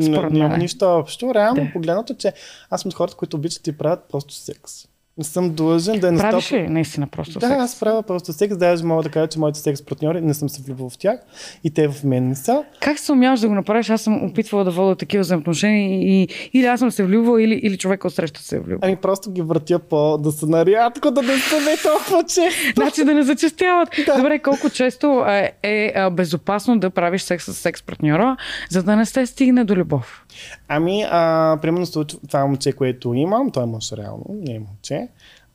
Според 0.00 0.32
Няма 0.32 0.48
мен. 0.48 0.58
нищо 0.58 1.01
общо. 1.02 1.34
Реално 1.34 1.64
Да. 1.64 1.72
погледнато, 1.72 2.14
че 2.14 2.32
аз 2.70 2.80
съм 2.80 2.88
от 2.88 2.94
хората, 2.94 3.16
които 3.16 3.36
обичат 3.36 3.66
и 3.66 3.78
правят 3.78 4.04
просто 4.10 4.34
секс. 4.34 4.72
Не 5.18 5.24
съм 5.24 5.50
длъжен 5.50 6.00
да 6.00 6.08
е 6.08 6.10
на 6.10 6.18
Правиш 6.18 6.44
100%. 6.44 6.64
ли 6.64 6.68
наистина 6.68 7.06
просто 7.06 7.38
Да, 7.38 7.48
секс? 7.48 7.60
аз 7.60 7.80
правя 7.80 8.02
просто 8.02 8.32
секс, 8.32 8.56
даже 8.56 8.84
мога 8.84 9.02
да 9.02 9.08
кажа, 9.08 9.26
че 9.26 9.38
моите 9.38 9.58
секс 9.58 9.82
партньори 9.82 10.20
не 10.20 10.34
съм 10.34 10.48
се 10.48 10.62
влюбил 10.62 10.88
в 10.88 10.98
тях 10.98 11.20
и 11.64 11.70
те 11.70 11.88
в 11.88 12.04
мен 12.04 12.28
не 12.28 12.34
са. 12.34 12.64
Как 12.80 12.98
се 12.98 13.12
умяваш 13.12 13.40
да 13.40 13.48
го 13.48 13.54
направиш? 13.54 13.90
Аз 13.90 14.02
съм 14.02 14.24
опитвала 14.24 14.64
да 14.64 14.70
водя 14.70 14.96
такива 14.96 15.20
взаимоотношения 15.20 16.02
и, 16.02 16.28
или 16.52 16.66
аз 16.66 16.80
съм 16.80 16.90
се 16.90 17.04
влюбвала, 17.04 17.42
или, 17.42 17.54
или 17.54 17.76
човека 17.78 18.06
отсреща 18.06 18.40
се 18.42 18.56
е 18.56 18.60
влюбил. 18.60 18.78
Ами 18.82 18.96
просто 18.96 19.30
ги 19.32 19.42
въртя 19.42 19.78
по 19.78 20.18
да 20.18 20.32
са 20.32 20.46
нарядко, 20.46 21.10
да 21.10 21.22
не 21.22 21.36
са 21.38 21.56
не 21.60 21.76
толкова 21.82 22.22
често. 22.22 22.72
Значи 22.76 23.04
да 23.04 23.14
не 23.14 23.22
зачастяват. 23.22 23.88
Да. 24.06 24.16
Добре, 24.16 24.38
колко 24.38 24.70
често 24.70 25.24
е, 25.28 25.52
е 25.62 25.92
а, 25.96 26.10
безопасно 26.10 26.78
да 26.78 26.90
правиш 26.90 27.22
секс 27.22 27.44
с 27.44 27.54
секс 27.54 27.82
партньора, 27.82 28.36
за 28.70 28.82
да 28.82 28.96
не 28.96 29.06
се 29.06 29.26
стигне 29.26 29.64
до 29.64 29.76
любов? 29.76 30.24
Ами, 30.68 31.02
а, 31.10 31.58
примерно 31.62 31.86
това 32.28 32.46
момче, 32.46 32.72
което 32.72 33.14
имам, 33.14 33.50
той 33.50 33.62
е 33.62 33.66
мъж 33.66 33.92
реално, 33.92 34.24
не 34.28 34.54
е 34.54 34.58
момче. 34.58 35.01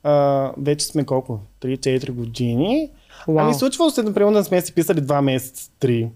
А, 0.03 0.51
вече 0.57 0.85
сме 0.85 1.05
колко? 1.05 1.39
3-4 1.61 2.11
години. 2.11 2.89
Уау. 3.27 3.39
Ами 3.39 3.53
случвало 3.53 3.91
се, 3.91 4.03
например, 4.03 4.33
да 4.33 4.43
сме 4.43 4.61
си 4.61 4.73
писали 4.73 5.01
2 5.01 5.21
месеца, 5.21 5.71
3. 5.79 6.09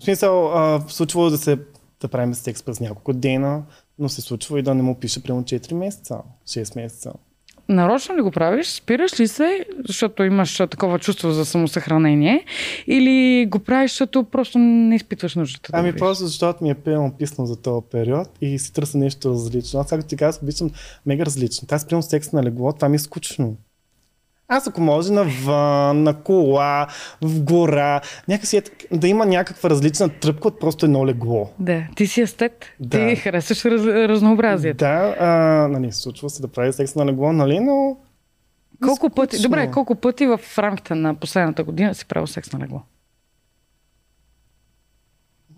В 0.00 0.04
смисъл, 0.04 0.48
а, 0.48 0.84
случвало 0.88 1.30
да 1.30 1.38
се 1.38 1.58
да 2.00 2.08
правим 2.08 2.34
секс 2.34 2.62
през 2.62 2.80
няколко 2.80 3.12
дена, 3.12 3.62
но 3.98 4.08
се 4.08 4.20
случва 4.20 4.58
и 4.58 4.62
да 4.62 4.74
не 4.74 4.82
му 4.82 4.94
пише 4.94 5.22
примерно 5.22 5.44
4 5.44 5.72
месеца, 5.74 6.18
6 6.46 6.76
месеца. 6.76 7.12
Нарочно 7.68 8.16
ли 8.16 8.22
го 8.22 8.30
правиш? 8.30 8.66
Спираш 8.66 9.20
ли 9.20 9.28
се, 9.28 9.64
защото 9.88 10.22
имаш 10.22 10.56
такова 10.56 10.98
чувство 10.98 11.30
за 11.30 11.44
самосъхранение? 11.44 12.44
Или 12.86 13.46
го 13.46 13.58
правиш, 13.58 13.90
защото 13.90 14.24
просто 14.24 14.58
не 14.58 14.96
изпитваш 14.96 15.34
нуждата? 15.34 15.72
да 15.72 15.78
Ами 15.78 15.88
видиш? 15.88 15.98
просто 15.98 16.26
защото 16.26 16.64
ми 16.64 16.70
е 16.70 16.74
пълно 16.74 17.12
писно 17.18 17.46
за 17.46 17.56
този 17.62 17.86
период 17.90 18.28
и 18.40 18.58
си 18.58 18.72
търся 18.72 18.98
нещо 18.98 19.30
различно. 19.30 19.80
Аз, 19.80 19.88
както 19.88 20.06
ти 20.06 20.16
казах, 20.16 20.42
обичам 20.42 20.70
мега 21.06 21.24
различно. 21.26 21.68
Аз 21.70 21.86
приемам 21.86 22.02
секс 22.02 22.32
на 22.32 22.42
легло, 22.42 22.72
това 22.72 22.88
ми 22.88 22.96
е 22.96 22.98
скучно. 22.98 23.56
Аз 24.50 24.66
ако 24.66 24.80
може 24.80 25.12
навън, 25.12 26.02
на 26.02 26.22
кола, 26.22 26.86
в 27.22 27.42
гора, 27.42 28.00
някакси 28.28 28.56
е, 28.56 28.62
да 28.92 29.08
има 29.08 29.26
някаква 29.26 29.70
различна 29.70 30.08
тръпка 30.08 30.48
от 30.48 30.60
просто 30.60 30.86
едно 30.86 31.06
легло. 31.06 31.50
Да, 31.58 31.82
ти 31.96 32.06
си 32.06 32.20
естет. 32.20 32.64
Да. 32.80 33.08
Ти 33.08 33.16
харесваш 33.16 33.64
раз, 33.64 33.82
разнообразието. 33.86 34.78
Да, 34.78 35.16
а, 35.18 35.28
нали, 35.68 35.92
случва 35.92 36.30
се 36.30 36.42
да 36.42 36.48
прави 36.48 36.72
секс 36.72 36.94
на 36.94 37.06
легло, 37.06 37.32
нали, 37.32 37.60
но... 37.60 37.96
Колко 38.84 39.10
пъти, 39.10 39.42
добре, 39.42 39.70
колко 39.70 39.94
пъти 39.94 40.26
в 40.26 40.40
рамките 40.58 40.94
на 40.94 41.14
последната 41.14 41.64
година 41.64 41.94
си 41.94 42.06
правил 42.06 42.26
секс 42.26 42.52
на 42.52 42.58
легло? 42.58 42.82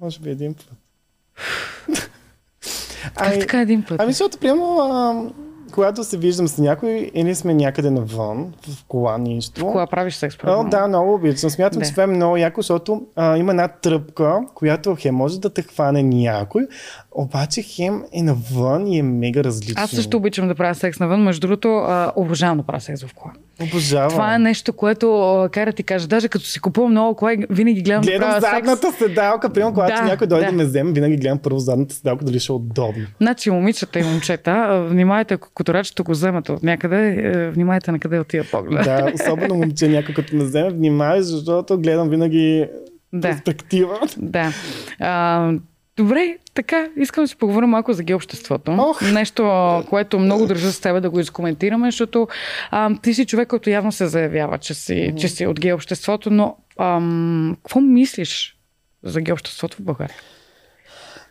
Може 0.01 0.21
би 0.21 0.31
един 0.31 0.55
път. 0.55 0.71
Как 3.15 3.39
така 3.41 3.61
един 3.61 3.83
път? 3.83 4.01
Ами, 4.01 4.13
защото, 4.13 4.39
примерно, 4.39 4.79
а, 4.79 5.25
когато 5.71 6.05
се 6.05 6.17
виждам 6.17 6.49
с 6.49 6.59
някой 6.59 7.11
или 7.15 7.35
сме 7.35 7.55
някъде 7.55 7.91
навън, 7.91 8.53
в 8.69 8.85
кола, 8.89 9.19
нищо. 9.19 9.67
Кога 9.67 9.87
правиш 9.87 10.15
секс? 10.15 10.37
Предполагам? 10.37 10.71
да, 10.71 10.89
много 10.89 11.15
обичам. 11.15 11.51
Смятам, 11.51 11.83
че 11.83 11.91
това 11.91 12.03
е 12.03 12.07
много 12.07 12.37
яко, 12.37 12.61
защото 12.61 13.03
а, 13.17 13.37
има 13.37 13.53
една 13.53 13.69
тръпка, 13.69 14.41
която 14.55 14.97
хе 14.99 15.11
може 15.11 15.41
да 15.41 15.51
те 15.51 15.63
хване 15.63 16.03
някой, 16.03 16.67
Обаче 17.13 17.63
хем 17.63 18.03
е 18.13 18.23
навън 18.23 18.87
и 18.87 18.99
е 18.99 19.03
мега 19.03 19.45
различно. 19.45 19.75
Аз 19.79 19.91
също 19.91 20.17
обичам 20.17 20.49
да 20.49 20.55
правя 20.55 20.75
секс 20.75 21.01
навън. 21.01 21.23
Между 21.23 21.41
другото, 21.41 21.69
а, 21.69 22.13
обожавам 22.17 22.57
да 22.59 22.63
правя 22.63 22.81
секс 22.81 23.05
в 23.05 23.15
кола. 23.15 23.33
Обожавам. 23.63 24.11
Това 24.11 24.35
е 24.35 24.39
нещо, 24.39 24.73
което 24.73 25.21
а, 25.35 25.49
кара 25.49 25.73
ти 25.73 25.83
кажа. 25.83 26.07
Даже 26.07 26.29
като 26.29 26.45
си 26.45 26.61
купувам 26.61 26.91
много 26.91 27.17
кола, 27.17 27.33
винаги 27.51 27.83
гледам, 27.83 28.03
гледам 28.03 28.21
да 28.21 28.41
правя 28.41 28.41
задната 28.41 28.87
секс. 28.87 28.99
седалка. 28.99 29.51
Примерно, 29.51 29.75
когато 29.75 29.95
Да, 29.95 30.03
някой 30.03 30.27
дойде 30.27 30.45
да. 30.45 30.51
да 30.51 30.57
ме 30.57 30.65
вземе, 30.65 30.93
винаги 30.93 31.17
гледам 31.17 31.39
първо 31.39 31.59
задната 31.59 31.95
седалка, 31.95 32.25
дали 32.25 32.41
ще 32.41 32.53
е 32.53 32.57
удобно. 32.57 33.07
Значи, 33.21 33.51
момичета 33.51 33.99
и 33.99 34.05
момчета, 34.05 34.87
внимайте, 34.89 35.35
ако 35.35 35.49
которачето 35.55 36.05
го 36.05 36.13
вземете 36.13 36.53
от 36.53 36.63
някъде, 36.63 37.09
е, 37.09 37.51
внимайте 37.51 37.93
на 37.93 37.99
къде 37.99 38.19
отива 38.21 38.45
поглед. 38.53 38.85
Да, 38.85 39.13
особено 39.15 39.55
момче 39.55 39.89
някой 39.89 40.15
като 40.15 40.37
ме 40.37 40.45
вземе, 40.45 40.71
внимавай, 40.71 41.23
защото 41.23 41.79
гледам 41.79 42.09
винаги 42.09 42.67
Да. 43.13 43.29
перспектива. 43.29 43.99
Да. 44.19 44.53
А, 45.01 45.53
добре, 45.97 46.39
така, 46.55 46.89
искам 46.97 47.25
да 47.25 47.29
си 47.29 47.37
поговорим 47.37 47.69
малко 47.69 47.93
за 47.93 48.03
геобществото. 48.03 48.77
Ох. 48.79 49.13
Нещо, 49.13 49.45
което 49.91 50.19
много 50.19 50.47
държа 50.47 50.73
с 50.73 50.81
тебе 50.81 51.01
да 51.01 51.11
го 51.11 51.21
изкоментираме, 51.21 51.91
защото 51.91 52.29
а, 52.71 53.01
ти 53.03 53.15
си 53.15 53.27
човек, 53.27 53.49
който 53.49 53.71
явно 53.71 53.93
се 53.93 54.07
заявява, 54.07 54.59
че 54.59 54.75
си, 54.75 55.15
че 55.19 55.29
си 55.29 55.47
от 55.47 55.61
геобществото, 55.61 56.31
но 56.31 56.57
ам, 56.79 57.57
какво 57.63 57.81
мислиш 57.81 58.57
за 59.03 59.21
геобществото 59.21 59.77
в 59.77 59.83
България? 59.83 60.17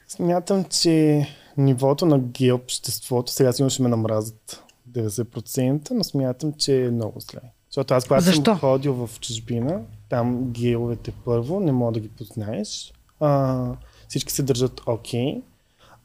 Смятам, 0.07 0.63
че 0.63 1.25
нивото 1.57 2.05
на 2.05 2.19
геобществото, 2.19 3.31
сега 3.31 3.51
сигурно 3.51 3.69
ще 3.69 3.83
ме 3.83 3.89
намразят 3.89 4.63
90%, 4.91 5.91
но 5.91 6.03
смятам, 6.03 6.53
че 6.53 6.85
е 6.85 6.91
много 6.91 7.19
зле. 7.19 7.39
Защото 7.69 7.93
аз, 7.93 8.07
когато 8.07 8.23
Защо? 8.23 8.43
съм 8.43 8.59
ходил 8.59 8.93
в 8.93 9.19
чужбина, 9.19 9.81
там 10.09 10.51
геовете 10.51 11.11
първо, 11.25 11.59
не 11.59 11.71
мога 11.71 11.91
да 11.91 11.99
ги 11.99 12.09
познаеш. 12.09 12.93
А, 13.19 13.65
всички 14.09 14.31
се 14.31 14.43
държат 14.43 14.81
окей. 14.85 15.41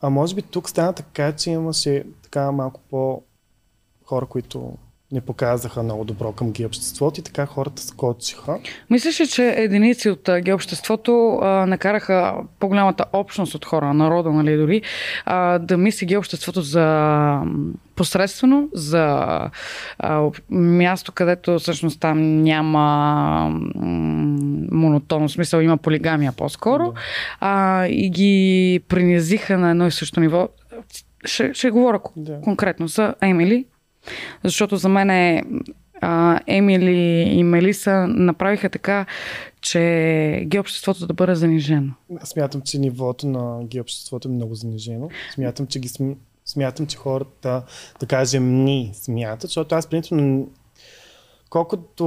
А 0.01 0.11
може 0.11 0.35
би 0.35 0.43
тук 0.43 0.71
стана 0.71 0.93
така, 0.93 1.33
че 1.33 1.51
имаше 1.51 2.05
така 2.23 2.53
малко 2.53 2.81
по 2.91 3.23
хора, 4.05 4.27
които 4.27 4.77
не 5.15 5.21
показаха 5.21 5.83
много 5.83 6.05
добро 6.05 6.33
към 6.33 6.53
геобществото 6.53 7.21
и 7.21 7.23
така 7.23 7.47
хората 7.47 7.83
скочиха. 7.83 8.59
Мислиш 8.91 9.21
ли, 9.21 9.27
че 9.27 9.55
единици 9.57 10.11
от 10.11 10.29
геобществото 10.41 11.39
а, 11.43 11.67
накараха 11.67 12.35
по-голямата 12.61 13.05
общност 13.13 13.55
от 13.55 13.65
хора, 13.65 13.95
народа, 13.95 14.33
нали, 14.33 14.57
дори, 14.57 14.83
а, 15.25 15.59
да 15.59 15.77
мисли 15.77 16.07
геобществото 16.07 16.63
за 16.63 17.41
посредствено, 17.97 18.69
за 18.73 19.15
а, 19.99 20.31
място, 20.51 21.13
където 21.13 21.59
всъщност 21.59 22.01
там 22.01 22.43
няма 22.43 23.61
монотонно, 24.71 25.29
смисъл 25.29 25.61
има 25.61 25.77
полигамия 25.77 26.33
по-скоро, 26.33 26.93
а, 27.41 27.87
и 27.87 28.11
ги 28.11 28.81
принизиха 28.89 29.59
на 29.59 29.71
едно 29.71 29.87
и 29.87 29.91
също 29.91 30.21
ниво. 30.21 30.49
Ще, 31.25 31.55
ще 31.55 31.71
говоря 31.71 32.01
Да. 32.17 32.41
конкретно 32.41 32.89
за 32.89 33.15
Емили, 33.21 33.65
защото 34.45 34.77
за 34.77 34.89
мен 34.89 35.11
е, 35.11 35.43
Емили 36.47 37.23
и 37.23 37.43
Мелиса 37.43 38.07
направиха 38.09 38.71
така, 38.71 39.07
че 39.61 40.45
геобществото 40.47 41.07
да 41.07 41.15
бъде 41.15 41.35
занижено. 41.35 41.93
Смятам, 42.25 42.61
че 42.61 42.79
нивото 42.79 43.27
на 43.27 43.65
геобществото 43.65 44.29
е 44.29 44.31
много 44.31 44.55
занижено. 44.55 45.09
Смятам, 45.35 45.67
че 45.67 45.79
ги 45.79 45.89
см... 45.89 46.11
смятам, 46.45 46.87
че 46.87 46.97
хората, 46.97 47.63
да 48.01 48.07
кажем, 48.07 48.65
ни 48.65 48.91
смятат, 48.95 49.51
защото 49.51 49.75
аз 49.75 49.87
принципно 49.87 50.49
колкото 51.51 52.05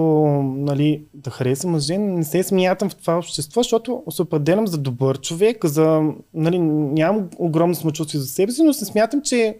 нали, 0.57 1.03
да 1.13 1.29
харесвам 1.29 1.71
мъже, 1.71 1.97
не 1.97 2.23
се 2.23 2.43
смятам 2.43 2.89
в 2.89 2.95
това 2.95 3.17
общество, 3.17 3.63
защото 3.63 4.03
се 4.09 4.21
определям 4.21 4.67
за 4.67 4.77
добър 4.77 5.19
човек, 5.19 5.65
за, 5.65 6.01
нали, 6.33 6.59
нямам 6.59 7.29
огромно 7.37 7.75
самочувствие 7.75 8.21
за 8.21 8.27
себе 8.27 8.51
си, 8.51 8.63
но 8.63 8.73
се 8.73 8.85
смятам, 8.85 9.21
че 9.21 9.57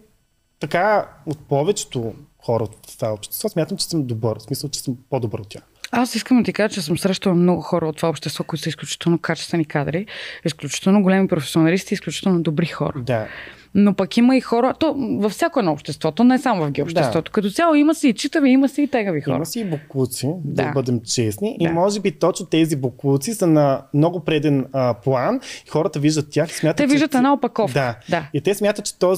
така 0.60 1.08
от 1.26 1.38
повечето 1.38 2.12
хора 2.42 2.66
в 2.66 2.96
това 2.96 3.12
общество, 3.12 3.48
смятам, 3.48 3.78
че 3.78 3.84
съм 3.84 4.06
добър, 4.06 4.38
в 4.38 4.42
смисъл, 4.42 4.70
че 4.70 4.80
съм 4.80 4.96
по-добър 5.10 5.38
от 5.38 5.48
тях. 5.48 5.62
Аз 5.90 6.14
искам 6.14 6.38
да 6.38 6.44
ти 6.44 6.52
кажа, 6.52 6.74
че 6.74 6.82
съм 6.82 6.98
срещала 6.98 7.34
много 7.34 7.62
хора 7.62 7.88
от 7.88 7.96
това 7.96 8.08
общество, 8.08 8.44
които 8.44 8.62
са 8.62 8.68
изключително 8.68 9.18
качествени 9.18 9.64
кадри, 9.64 10.06
изключително 10.44 11.02
големи 11.02 11.28
професионалисти, 11.28 11.94
изключително 11.94 12.42
добри 12.42 12.66
хора. 12.66 13.00
Да. 13.00 13.28
Но 13.74 13.94
пък 13.94 14.16
има 14.16 14.36
и 14.36 14.40
хора, 14.40 14.74
то 14.78 14.94
във 15.20 15.32
всяко 15.32 15.58
едно 15.58 15.72
общество, 15.72 16.12
то 16.12 16.24
не 16.24 16.34
е 16.34 16.38
само 16.38 16.64
в 16.66 16.70
геобществото. 16.70 17.32
Като 17.32 17.50
цяло 17.50 17.74
има 17.74 17.94
си 17.94 18.08
и 18.08 18.14
читави, 18.14 18.50
има 18.50 18.68
си 18.68 18.82
и 18.82 18.88
тегави 18.88 19.20
хора. 19.20 19.36
Има 19.36 19.46
си 19.46 19.60
и 19.60 19.64
буклуци, 19.64 20.26
да, 20.26 20.62
Да. 20.62 20.68
да 20.68 20.72
бъдем 20.72 21.00
честни. 21.00 21.56
Да. 21.60 21.68
И 21.68 21.72
може 21.72 22.00
би 22.00 22.18
точно 22.18 22.46
тези 22.46 22.76
буклуци 22.76 23.34
са 23.34 23.46
на 23.46 23.82
много 23.94 24.20
преден 24.20 24.66
а, 24.72 24.94
план. 24.94 25.40
Хората 25.70 25.98
виждат 25.98 26.30
тях 26.30 26.50
и 26.50 26.54
смятат, 26.54 26.76
Те 26.76 26.82
че... 26.82 26.92
виждат 26.92 27.14
една 27.14 27.32
опаковка. 27.32 27.80
Да. 27.80 27.96
Да. 28.16 28.28
И 28.34 28.40
те 28.40 28.54
смятат, 28.54 28.84
че, 28.84 28.98
то, 28.98 29.16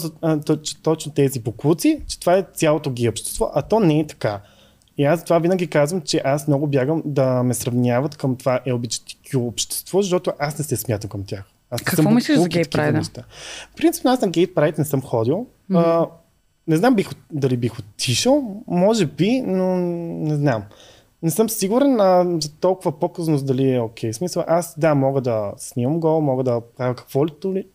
че 0.63 0.83
точно 0.83 1.13
тези 1.13 1.41
буклуци, 1.41 2.01
че 2.09 2.21
това 2.21 2.37
е 2.37 2.45
цялото 2.55 2.91
ги 2.91 3.09
общество, 3.09 3.51
а 3.55 3.63
то 3.63 3.81
не 3.81 4.01
е 4.01 4.07
така. 4.07 4.41
И 4.99 5.05
аз 5.05 5.25
това 5.25 5.39
винаги 5.39 5.67
казвам, 5.67 6.01
че 6.01 6.23
аз 6.25 6.49
много 6.49 6.67
бягам 6.67 7.03
да 7.05 7.43
ме 7.43 7.55
сравняват 7.55 8.17
към 8.17 8.37
това 8.37 8.61
LGBTQ 8.67 9.37
общество, 9.37 10.03
защото 10.03 10.33
аз 10.39 10.59
не 10.59 10.65
се 10.65 10.77
смятам 10.77 11.11
към 11.11 11.25
тях. 11.25 11.45
Аз 11.71 11.83
Какво 11.83 12.03
съм 12.03 12.15
мислиш 12.15 12.39
за 12.39 12.49
гей 12.49 12.65
прайда? 12.65 12.99
неща. 12.99 13.23
Принципно 13.77 14.11
аз 14.11 14.21
на 14.21 14.29
гей 14.29 14.55
прайд 14.55 14.79
не 14.79 14.85
съм 14.85 15.03
ходил. 15.03 15.47
А, 15.75 16.07
не 16.67 16.77
знам 16.77 16.95
бих, 16.95 17.11
дали 17.33 17.57
бих 17.57 17.79
отишъл, 17.79 18.63
може 18.67 19.07
би, 19.07 19.43
но 19.47 19.77
не 19.77 20.37
знам. 20.37 20.63
Не 21.23 21.31
съм 21.31 21.51
сигурен 21.51 22.01
а, 22.01 22.39
за 22.41 22.53
толкова 22.53 22.99
показност 22.99 23.47
дали 23.47 23.75
е 23.75 23.81
окей. 23.81 24.13
В 24.13 24.17
смисъл, 24.17 24.45
аз 24.47 24.79
да, 24.79 24.95
мога 24.95 25.21
да 25.21 25.53
снимам 25.57 26.01
го, 26.01 26.21
мога 26.21 26.45
да 26.45 26.61
правя 26.77 26.95
каквото 26.95 27.55
ли, 27.55 27.67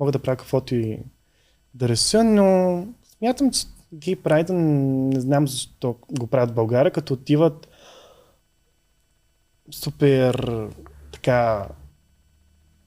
мога 0.00 0.12
да 0.12 0.18
правя 0.18 0.36
каквото 0.36 0.74
и 0.74 0.98
да 1.74 1.88
реша, 1.88 2.24
но 2.24 2.86
смятам, 3.18 3.50
че 3.50 3.66
гей 3.92 4.16
прайда 4.16 4.52
не 4.52 5.20
знам 5.20 5.48
защо 5.48 5.96
го 6.18 6.26
правят 6.26 6.50
в 6.50 6.54
България, 6.54 6.92
като 6.92 7.14
отиват 7.14 7.68
супер 9.70 10.68
така 11.12 11.66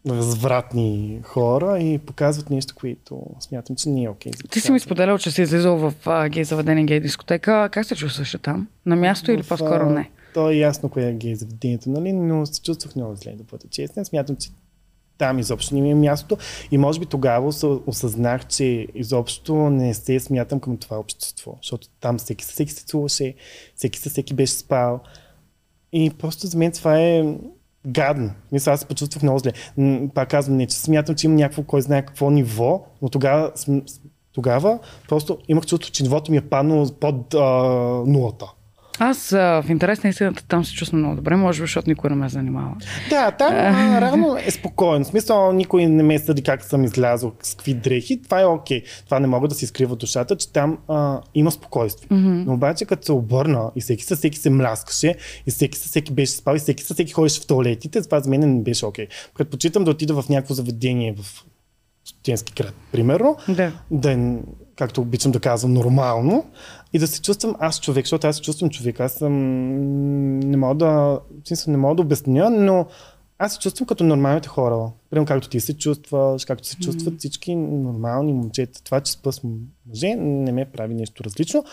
развратни 0.10 1.20
хора 1.24 1.80
и 1.80 1.98
показват 1.98 2.50
нещо, 2.50 2.76
което 2.76 3.22
смятам, 3.40 3.76
че 3.76 3.90
не 3.90 4.04
е 4.04 4.10
окей. 4.10 4.32
за 4.32 4.48
Ти 4.48 4.60
си 4.60 4.72
ми 4.72 4.80
споделял, 4.80 5.18
че 5.18 5.32
си 5.32 5.42
излизал 5.42 5.78
в 5.78 5.94
а, 6.06 6.30
гей 6.30 6.44
заведение, 6.44 6.84
гей 6.84 7.00
дискотека. 7.00 7.70
Как 7.72 7.86
се 7.86 7.96
чувстваш 7.96 8.36
там? 8.42 8.68
На 8.86 8.96
място 8.96 9.32
или 9.32 9.44
В, 9.44 9.48
по-скоро 9.48 9.84
а, 9.84 9.94
не? 9.94 10.10
То 10.34 10.50
е 10.50 10.56
ясно 10.56 10.90
кое 10.90 11.10
е 11.10 11.14
гей 11.14 11.36
заведението, 11.36 11.90
нали? 11.90 12.14
но 12.14 12.46
се 12.46 12.62
чувствах 12.62 12.96
много 12.96 13.16
зле, 13.16 13.32
да 13.32 13.44
бъда 13.44 13.68
честен. 13.68 14.06
Смятам, 14.06 14.36
че 14.36 14.50
там 15.18 15.40
изобщо 15.40 15.76
не 15.76 15.82
ми 15.82 15.92
е 15.92 15.96
място 15.96 16.38
и 16.72 16.78
може 16.78 17.00
би 17.00 17.06
тогава 17.06 17.52
ос- 17.52 17.82
осъзнах, 17.88 18.48
че 18.48 18.88
изобщо 18.96 19.56
не 19.56 19.94
се 19.94 20.20
смятам 20.20 20.60
към 20.60 20.78
това 20.78 21.00
общество, 21.00 21.58
защото 21.62 21.88
там 22.00 22.18
всеки 22.18 22.46
със 22.46 22.54
всеки 22.54 22.72
се 22.72 22.86
целуваше, 22.86 23.34
всеки 23.76 24.00
със 24.00 24.12
всеки 24.12 24.34
беше 24.34 24.54
спал 24.54 25.00
и 25.94 26.10
просто 26.10 26.48
за 26.48 26.58
мен 26.58 26.72
това 26.72 27.00
е 27.00 27.36
гадно. 27.88 28.32
Мисля, 28.52 28.72
аз 28.72 28.80
се 28.80 28.86
почувствах 28.86 29.24
много 29.24 29.40
зле. 29.40 29.52
Пак 30.14 30.30
казвам, 30.30 30.58
не, 30.58 30.68
че 30.68 30.78
смятам, 30.78 31.16
че 31.16 31.28
има 31.28 31.36
някакво, 31.36 31.64
кой 31.64 31.82
знае 31.82 32.06
какво 32.06 32.30
ниво, 32.30 32.86
но 33.02 33.10
тогава, 33.10 33.52
тогава 34.34 34.80
просто 35.10 35.38
имах 35.48 35.66
чувство, 35.66 35.92
че 35.92 36.04
нивото 36.04 36.32
ми 36.32 36.38
е 36.38 36.42
паднало 36.42 36.88
под 37.00 37.34
а, 37.34 37.40
нулата. 38.06 38.46
Аз 39.00 39.30
в 39.30 39.66
интерес 39.70 40.04
на 40.04 40.10
истината 40.10 40.44
там 40.48 40.66
се 40.66 40.74
чувствам 40.74 41.00
много 41.00 41.16
добре, 41.16 41.36
може 41.36 41.62
би, 41.62 41.64
защото 41.64 41.90
никой 41.90 42.10
не 42.10 42.16
ме 42.16 42.30
занимава. 42.30 42.76
Да, 43.10 43.32
там 43.32 43.54
а, 43.54 44.02
реално 44.02 44.38
е 44.46 44.52
спокойно. 44.52 45.06
В 45.06 45.08
смисъл, 45.08 45.52
никой 45.54 45.86
не 45.86 46.04
ме 46.04 46.20
съди 46.20 46.44
как 46.44 46.64
съм 46.64 46.84
излязъл, 46.84 47.32
с 47.44 47.56
какви 47.56 47.74
дрехи. 47.74 48.22
Това 48.22 48.42
е 48.42 48.46
окей. 48.46 48.84
Това 49.06 49.20
не 49.20 49.28
мога 49.28 49.48
да 49.48 49.56
си 49.56 49.68
скрива 49.68 49.96
душата, 49.96 50.36
че 50.36 50.52
там 50.54 50.78
а, 50.88 51.22
има 51.36 51.52
спокойствие. 51.52 52.08
Mm-hmm. 52.10 52.44
Но 52.46 52.54
обаче, 52.54 52.86
като 52.86 53.06
се 53.06 53.12
обърна 53.12 53.72
и 53.76 53.82
всеки 53.82 54.04
със 54.04 54.20
всеки 54.20 54.38
се 54.38 54.50
мляскаше, 54.50 55.16
и 55.48 55.52
всеки 55.52 55.78
със 55.78 55.88
всеки 55.90 56.14
беше 56.14 56.32
спал, 56.32 56.56
и 56.56 56.60
всеки 56.60 56.84
със 56.84 56.94
всеки 56.96 57.14
ходеше 57.14 57.42
в 57.42 57.48
туалетите, 57.48 58.02
това 58.02 58.20
за 58.20 58.30
мен 58.30 58.40
не 58.40 58.62
беше 58.62 58.86
окей. 58.86 59.08
Предпочитам 59.38 59.84
да 59.84 59.92
отида 59.92 60.22
в 60.22 60.30
някакво 60.30 60.54
заведение 60.54 61.16
в 61.18 61.46
студентски 62.06 62.54
град, 62.64 62.74
примерно, 62.92 63.38
Да. 63.50 63.72
да 63.92 64.12
е, 64.12 64.18
както 64.76 65.02
обичам 65.02 65.32
да 65.32 65.40
казвам, 65.40 65.74
нормално 65.74 66.46
и 66.94 67.00
да 67.00 67.08
се 67.08 67.22
чувствам 67.22 67.56
аз 67.60 67.82
човек, 67.82 68.06
защото 68.06 68.28
аз 68.28 68.36
се 68.36 68.42
чувствам 68.42 68.70
човек. 68.70 69.00
Аз 69.00 69.14
съм... 69.14 69.34
Не 70.40 70.58
мога 70.58 70.76
да... 70.76 71.20
не 71.68 71.78
мога 71.78 71.96
да 71.96 72.02
обясня, 72.02 72.50
но 72.50 72.86
аз 73.40 73.54
се 73.54 73.60
чувствам 73.60 73.88
като 73.88 74.04
нормалните 74.04 74.48
хора. 74.48 74.92
Примерно 75.10 75.26
както 75.26 75.50
ти 75.50 75.60
се 75.60 75.78
чувстваш, 75.78 76.46
както 76.46 76.68
се 76.68 76.78
чувстват 76.78 77.20
всички 77.20 77.56
нормални 77.56 78.34
момчета. 78.34 78.84
Това, 78.84 79.02
че 79.02 79.12
спа 79.12 79.32
с 79.32 79.42
мъже, 79.44 80.16
не 80.16 80.52
ме 80.52 80.66
прави 80.66 80.94
нещо 80.94 81.24
различно. 81.24 81.64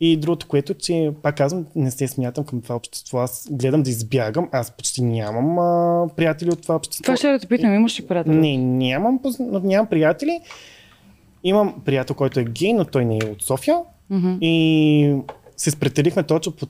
И 0.00 0.16
другото, 0.16 0.48
което, 0.48 0.74
че 0.74 1.12
пак 1.22 1.36
казвам, 1.36 1.66
не 1.76 1.90
се 1.90 2.08
смятам 2.08 2.44
към 2.44 2.62
това 2.62 2.74
общество. 2.74 3.18
Аз 3.18 3.48
гледам 3.50 3.82
да 3.82 3.90
избягам. 3.90 4.48
Аз 4.52 4.70
почти 4.70 5.02
нямам 5.02 5.58
а, 5.58 6.08
приятели 6.16 6.50
от 6.50 6.62
това 6.62 6.76
общество. 6.76 7.02
Това 7.02 7.16
ще 7.16 7.32
да 7.32 7.38
те 7.38 7.46
питам, 7.46 7.74
имаш 7.74 8.00
ли 8.00 8.06
приятели? 8.06 8.36
Не, 8.36 8.56
нямам, 8.56 9.20
нямам 9.62 9.86
приятели. 9.86 10.40
Имам 11.44 11.82
приятел, 11.84 12.16
който 12.16 12.40
е 12.40 12.44
гей, 12.44 12.72
но 12.72 12.84
той 12.84 13.04
не 13.04 13.18
е 13.22 13.30
от 13.30 13.42
София. 13.42 13.78
Мгм. 14.14 14.36
И 14.40 15.16
се 15.56 15.70
спретелихме 15.70 16.22
точно 16.22 16.52
по... 16.52 16.66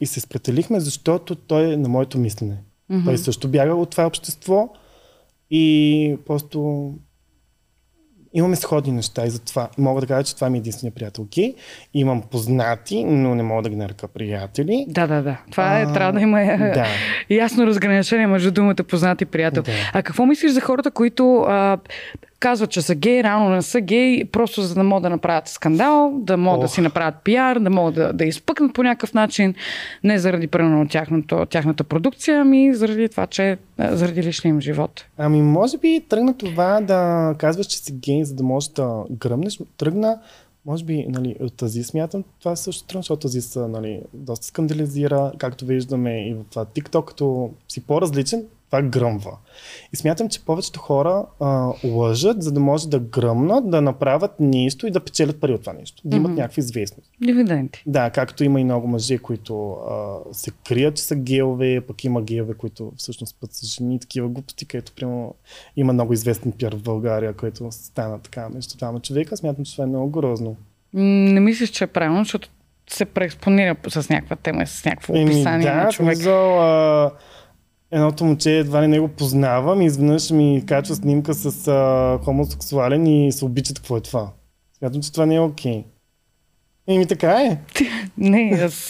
И 0.00 0.06
се 0.06 0.20
спретелихме, 0.20 0.80
защото 0.80 1.34
той 1.34 1.72
е 1.72 1.76
на 1.76 1.88
моето 1.88 2.18
мислене. 2.18 2.56
Мгм. 2.90 3.04
Той 3.04 3.18
също 3.18 3.48
бяга 3.48 3.74
от 3.74 3.90
това 3.90 4.06
общество 4.06 4.68
и 5.50 6.16
просто 6.26 6.92
имаме 8.34 8.56
сходни 8.56 8.92
неща 8.92 9.26
и 9.26 9.30
затова 9.30 9.68
мога 9.78 10.00
да 10.00 10.06
кажа, 10.06 10.24
че 10.24 10.34
това 10.34 10.50
ми 10.50 10.58
е 10.58 10.60
единствения 10.60 10.94
приятел. 10.94 11.24
Окей, 11.24 11.54
имам 11.94 12.22
познати, 12.22 13.04
но 13.04 13.34
не 13.34 13.42
мога 13.42 13.62
да 13.62 13.68
ги 13.68 13.76
нарека 13.76 14.08
приятели. 14.08 14.86
Да, 14.88 15.06
да, 15.06 15.22
да. 15.22 15.40
Това 15.50 15.80
е, 15.80 15.92
трябва 15.92 16.12
да 16.12 16.20
има 16.20 16.38
да. 16.58 16.86
ясно 17.30 17.66
разграничение 17.66 18.26
между 18.26 18.50
думата 18.50 18.74
познати 18.88 19.24
приятел. 19.24 19.62
Да. 19.62 19.72
А 19.92 20.02
какво 20.02 20.26
мислиш 20.26 20.52
за 20.52 20.60
хората, 20.60 20.90
които 20.90 21.36
а, 21.36 21.78
казват, 22.40 22.70
че 22.70 22.82
са 22.82 22.94
гей, 22.94 23.22
рано 23.22 23.50
не 23.50 23.62
са 23.62 23.80
гей, 23.80 24.24
просто 24.24 24.62
за 24.62 24.74
да 24.74 24.82
могат 24.84 25.02
да 25.02 25.10
направят 25.10 25.48
скандал, 25.48 26.12
да 26.14 26.36
могат 26.36 26.60
да 26.60 26.64
Ох. 26.64 26.72
си 26.72 26.80
направят 26.80 27.14
пиар, 27.24 27.58
да 27.58 27.70
могат 27.70 27.94
да, 27.94 28.12
да 28.12 28.24
изпъкнат 28.24 28.74
по 28.74 28.82
някакъв 28.82 29.14
начин, 29.14 29.54
не 30.04 30.18
заради 30.18 30.46
примерно 30.46 30.88
тяхното, 30.88 31.46
тяхната 31.46 31.84
продукция, 31.84 32.40
ами 32.40 32.74
заради 32.74 33.08
това, 33.08 33.26
че 33.26 33.58
а, 33.78 33.96
заради 33.96 34.22
личния 34.22 34.50
им 34.50 34.60
живот. 34.60 35.04
Ами, 35.18 35.42
може 35.42 35.78
би 35.78 36.04
тръгна 36.08 36.36
това 36.36 36.80
да 36.80 37.34
казваш, 37.38 37.66
че 37.66 37.78
си 37.78 37.92
гей, 37.92 38.24
за 38.24 38.34
да 38.34 38.42
можеш 38.42 38.68
да 38.68 39.04
гръмнеш. 39.10 39.58
Тръгна, 39.76 40.18
може 40.66 40.84
би, 40.84 41.06
нали, 41.08 41.36
от 41.40 41.56
тази 41.56 41.84
смятам, 41.84 42.24
това 42.40 42.56
също 42.56 42.86
тръгна, 42.86 43.02
защото 43.02 43.20
тази 43.20 43.40
са, 43.40 43.68
нали, 43.68 44.00
доста 44.14 44.46
скандализира, 44.46 45.32
както 45.38 45.66
виждаме 45.66 46.28
и 46.28 46.34
в 46.34 46.44
това 46.50 46.64
TikTok, 46.64 47.04
като 47.04 47.50
си 47.68 47.80
по-различен, 47.80 48.44
това 48.70 48.82
гръмва. 48.82 49.36
И 49.92 49.96
смятам, 49.96 50.28
че 50.28 50.44
повечето 50.44 50.80
хора 50.80 51.26
а, 51.40 51.72
лъжат, 51.84 52.42
за 52.42 52.52
да 52.52 52.60
може 52.60 52.88
да 52.88 52.98
гръмнат, 52.98 53.70
да 53.70 53.80
направят 53.80 54.40
нещо 54.40 54.86
и 54.86 54.90
да 54.90 55.00
печелят 55.00 55.40
пари 55.40 55.52
от 55.52 55.60
това 55.60 55.72
нещо. 55.72 56.02
Да 56.04 56.16
имат 56.16 56.30
Мгм. 56.30 56.40
някаква 56.40 56.60
известност. 56.60 57.10
Дивиденти. 57.20 57.82
Да, 57.86 58.10
както 58.10 58.44
има 58.44 58.60
и 58.60 58.64
много 58.64 58.86
мъже, 58.86 59.18
които 59.18 59.70
а, 59.72 60.16
се 60.32 60.50
крият, 60.68 60.96
че 60.96 61.02
са 61.02 61.16
геове, 61.16 61.80
пък 61.80 62.04
има 62.04 62.22
геове, 62.22 62.54
които 62.54 62.92
всъщност 62.96 63.36
път 63.40 63.52
са 63.52 63.66
жени, 63.66 64.00
такива 64.00 64.28
глупости, 64.28 64.66
където 64.66 64.92
примерно 64.92 65.34
има 65.76 65.92
много 65.92 66.12
известен 66.12 66.52
пиар 66.52 66.74
в 66.74 66.82
България, 66.82 67.32
който 67.32 67.68
стана 67.70 68.18
така 68.18 68.48
между 68.48 68.76
двама 68.76 69.00
човека. 69.00 69.36
Смятам, 69.36 69.64
че 69.64 69.72
това 69.72 69.84
е 69.84 69.88
много 69.88 70.10
грозно. 70.10 70.56
Не 70.94 71.40
мислиш, 71.40 71.70
че 71.70 71.84
е 71.84 71.86
правилно, 71.86 72.24
защото 72.24 72.48
се 72.90 73.04
преекспонира 73.04 73.76
с 73.88 74.08
някаква 74.08 74.36
тема, 74.36 74.66
с 74.66 74.84
някакво 74.84 75.12
описание 75.22 75.66
да, 75.70 75.74
на 75.74 75.90
човек. 75.90 76.16
смисъл, 76.16 76.60
а, 76.62 77.10
едното 77.90 78.24
момче 78.24 78.58
едва 78.58 78.82
ли 78.82 78.86
не 78.86 79.00
го 79.00 79.08
познавам 79.08 79.80
и 79.80 79.86
изведнъж 79.86 80.30
ми 80.30 80.64
качва 80.66 80.94
снимка 80.94 81.34
с 81.34 81.68
а, 81.68 82.18
хомосексуален 82.24 83.06
и 83.06 83.32
се 83.32 83.44
обичат 83.44 83.78
какво 83.78 83.96
е 83.96 84.00
това. 84.00 84.32
Смятам, 84.78 85.02
че 85.02 85.12
това 85.12 85.26
не 85.26 85.34
е 85.34 85.40
окей. 85.40 85.84
Еми 86.88 87.06
така 87.06 87.32
е. 87.32 87.58
Не, 88.18 88.60
аз 88.64 88.86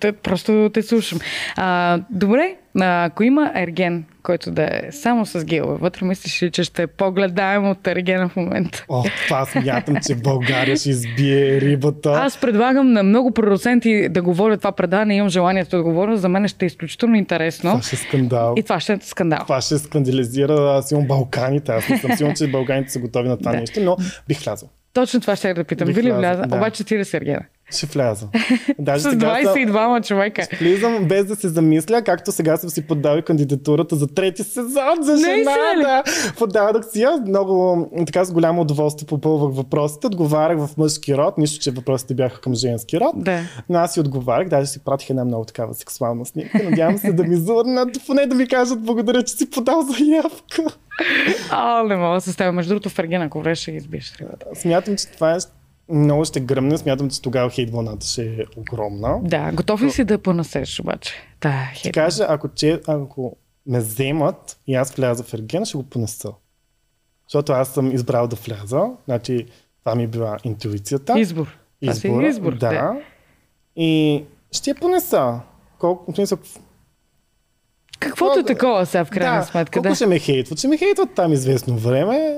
те, 0.00 0.12
просто 0.22 0.70
те 0.74 0.82
слушам. 0.82 1.18
А, 1.56 1.98
добре, 2.10 2.54
ако 2.80 3.22
има 3.22 3.52
ерген, 3.54 4.04
който 4.22 4.50
да 4.50 4.62
е 4.62 4.82
само 4.92 5.26
с 5.26 5.44
гелове 5.44 5.78
вътре, 5.80 6.04
мислиш 6.04 6.42
ли, 6.42 6.50
че 6.50 6.64
ще 6.64 6.82
е 6.82 6.86
по-гледаем 6.86 7.70
от 7.70 7.86
ергена 7.86 8.28
в 8.28 8.36
момента? 8.36 8.84
О, 8.88 9.04
това 9.26 9.44
смятам, 9.46 9.96
че 10.06 10.14
България 10.14 10.76
ще 10.76 10.90
избие 10.90 11.60
рибата. 11.60 12.10
Аз 12.10 12.40
предлагам 12.40 12.92
на 12.92 13.02
много 13.02 13.30
продуценти 13.30 14.08
да 14.08 14.22
говоря 14.22 14.56
това 14.56 14.72
предаване, 14.72 15.16
имам 15.16 15.28
желанието 15.28 15.76
да 15.76 15.82
говоря, 15.82 16.16
за 16.16 16.28
мен 16.28 16.48
ще 16.48 16.64
е 16.64 16.66
изключително 16.66 17.16
интересно. 17.16 17.70
Това 17.70 17.82
ще 17.82 17.96
е 17.96 17.98
скандал. 17.98 18.54
И 18.56 18.62
това 18.62 18.80
ще 18.80 18.92
е 18.92 18.98
скандал. 19.02 19.40
Това 19.42 19.60
ще 19.60 19.78
скандализира 19.78 20.82
имам 20.92 21.06
Балканите. 21.06 21.72
Аз 21.72 21.88
не 21.88 21.98
съм 21.98 22.16
сигурен, 22.16 22.36
че 22.36 22.48
Балканите 22.48 22.92
са 22.92 22.98
готови 22.98 23.28
на 23.28 23.38
това 23.38 23.52
Да. 23.52 23.60
нещо, 23.60 23.80
но 23.80 23.96
бих 24.28 24.40
влязъл. 24.40 24.68
Точно 24.96 25.20
това 25.20 25.36
ще 25.36 25.54
да 25.54 25.64
питам. 25.64 25.88
Би 25.88 26.02
ли 26.02 26.12
вляза? 26.12 26.42
да. 26.42 26.56
Обаче 26.56 26.84
ти 26.84 26.98
ли? 26.98 27.04
Ще 27.70 27.86
вляза. 27.86 28.26
Даже 28.78 29.02
С 29.02 29.10
сега 29.10 29.36
съм- 29.42 29.54
22 29.54 30.06
човека. 30.06 30.46
Влизам 30.58 31.08
без 31.08 31.26
да 31.26 31.36
се 31.36 31.48
замисля, 31.48 32.02
както 32.02 32.32
сега 32.32 32.56
съм 32.56 32.70
си 32.70 32.86
подал 32.86 33.22
кандидатурата 33.22 33.96
за 33.96 34.06
трети 34.06 34.42
сезон 34.42 35.02
за 35.02 35.16
жена. 35.16 35.28
Наистина 35.28 35.76
ли? 35.78 35.82
Да. 35.82 36.02
Подадох 36.38 36.84
си 36.92 37.02
я. 37.02 37.16
Много 37.26 37.86
така 38.06 38.24
с 38.24 38.32
голямо 38.32 38.62
удоволствие 38.62 39.06
попълвах 39.06 39.54
въпросите. 39.54 40.06
Отговарях 40.06 40.58
в 40.58 40.76
мъжки 40.76 41.16
род, 41.16 41.38
нищо, 41.38 41.62
че 41.62 41.70
въпросите 41.70 42.14
бяха 42.14 42.40
към 42.40 42.54
женски 42.54 43.00
род. 43.00 43.12
Да. 43.16 43.40
Но 43.68 43.78
аз 43.78 43.94
си 43.94 44.00
отговарях, 44.00 44.48
даже 44.48 44.66
си 44.66 44.78
пратих 44.84 45.10
една 45.10 45.24
много 45.24 45.44
такава 45.44 45.74
сексуална 45.74 46.26
снимка. 46.26 46.60
Надявам 46.64 46.98
се 46.98 47.12
да 47.12 47.24
ми 47.24 47.36
зърнат, 47.36 47.88
поне 48.06 48.26
да 48.26 48.34
ми 48.34 48.48
кажат 48.48 48.82
благодаря, 48.82 49.22
че 49.22 49.34
си 49.34 49.50
подал 49.50 49.82
заявка. 49.82 50.76
А, 51.50 51.82
не 51.82 51.96
мога 51.96 52.14
да 52.14 52.20
се 52.20 52.32
ставя. 52.32 52.52
Между 52.52 52.68
другото, 52.68 52.90
в 52.90 52.98
ергена, 52.98 53.24
ако 53.24 53.40
вреш, 53.40 53.58
ще 53.58 53.70
ги 53.70 53.76
избиеш. 53.76 54.12
Смятам, 54.54 54.96
че 54.96 55.06
това 55.06 55.32
е 55.32 55.38
много 55.88 56.24
ще 56.24 56.40
гръмне. 56.40 56.78
Смятам, 56.78 57.10
че 57.10 57.22
тогава 57.22 57.50
хейт 57.50 57.70
вълната 57.70 58.06
ще 58.06 58.22
е 58.26 58.44
огромна. 58.56 59.18
Да, 59.22 59.52
готов 59.52 59.82
ли 59.82 59.90
си 59.90 60.04
да 60.04 60.18
понасеш 60.18 60.80
обаче? 60.80 61.14
Да, 61.40 61.70
Ще 61.74 61.82
хейт. 61.82 61.94
кажа, 61.94 62.26
ако, 62.28 62.48
че, 62.48 62.80
ако 62.86 63.36
ме 63.66 63.78
вземат 63.78 64.60
и 64.66 64.74
аз 64.74 64.94
вляза 64.94 65.22
в 65.22 65.34
Ерген, 65.34 65.64
ще 65.64 65.76
го 65.76 65.82
понеса. 65.82 66.32
Защото 67.28 67.52
аз 67.52 67.68
съм 67.68 67.92
избрал 67.92 68.26
да 68.26 68.36
вляза. 68.36 68.82
Значи, 69.04 69.46
това 69.78 69.94
ми 69.94 70.02
е 70.04 70.06
била 70.06 70.36
интуицията. 70.44 71.20
Избор. 71.20 71.58
Си 71.92 72.08
е 72.08 72.26
избор. 72.28 72.52
Да. 72.52 72.68
да. 72.70 73.00
И 73.76 74.24
ще 74.52 74.70
я 74.70 74.74
понеса. 74.76 75.40
Колко, 75.78 76.14
смисъл, 76.14 76.38
Каквото 78.00 78.38
е 78.38 78.42
Да, 78.42 78.46
такова 78.46 78.86
сега 78.86 79.04
в 79.04 79.10
крайна 79.10 79.36
да, 79.36 79.42
сметка. 79.42 79.72
колко 79.72 79.88
Да. 79.88 79.94
ще 79.94 80.06
ме 80.06 80.18
хейтват? 80.18 80.58
Ще 80.58 80.68
ме 80.68 80.76
хейтват 80.76 81.10
там 81.10 81.32
известно 81.32 81.76
време. 81.76 82.36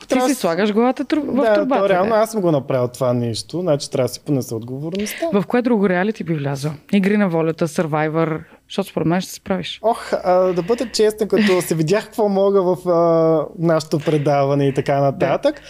Ти 0.00 0.08
Трябва 0.08 0.28
си 0.28 0.34
да- 0.34 0.40
слагаш 0.40 0.72
главата 0.72 1.04
тру... 1.04 1.20
в 1.22 1.34
да, 1.34 1.54
турбата. 1.54 1.80
то, 1.80 1.88
реално 1.88 2.10
да. 2.10 2.16
аз 2.16 2.30
съм 2.30 2.40
го 2.40 2.50
направил 2.50 2.88
това 2.88 3.12
нещо, 3.12 3.60
значи 3.60 3.90
трябва 3.90 4.04
да 4.04 4.14
си 4.14 4.20
понеса 4.20 4.56
отговорността. 4.56 5.26
В 5.32 5.44
кое 5.46 5.62
друго 5.62 5.88
реалити 5.88 6.24
би 6.24 6.34
влязъл? 6.34 6.72
Игри 6.92 7.16
на 7.16 7.28
волята, 7.28 7.68
Survivor, 7.68 8.38
защото 8.68 8.88
според 8.88 9.06
мен 9.06 9.20
ще 9.20 9.30
се 9.30 9.36
справиш. 9.36 9.78
Ох, 9.82 10.12
а, 10.14 10.32
да 10.34 10.62
бъда 10.62 10.88
честен, 10.88 11.28
като 11.28 11.42
се 11.60 11.74
видях 11.74 12.04
какво 12.04 12.28
мога 12.28 12.62
в 12.64 12.88
а, 12.88 13.46
нашето 13.58 13.98
предаване 13.98 14.66
и 14.66 14.74
така 14.74 15.00
нататък, 15.00 15.60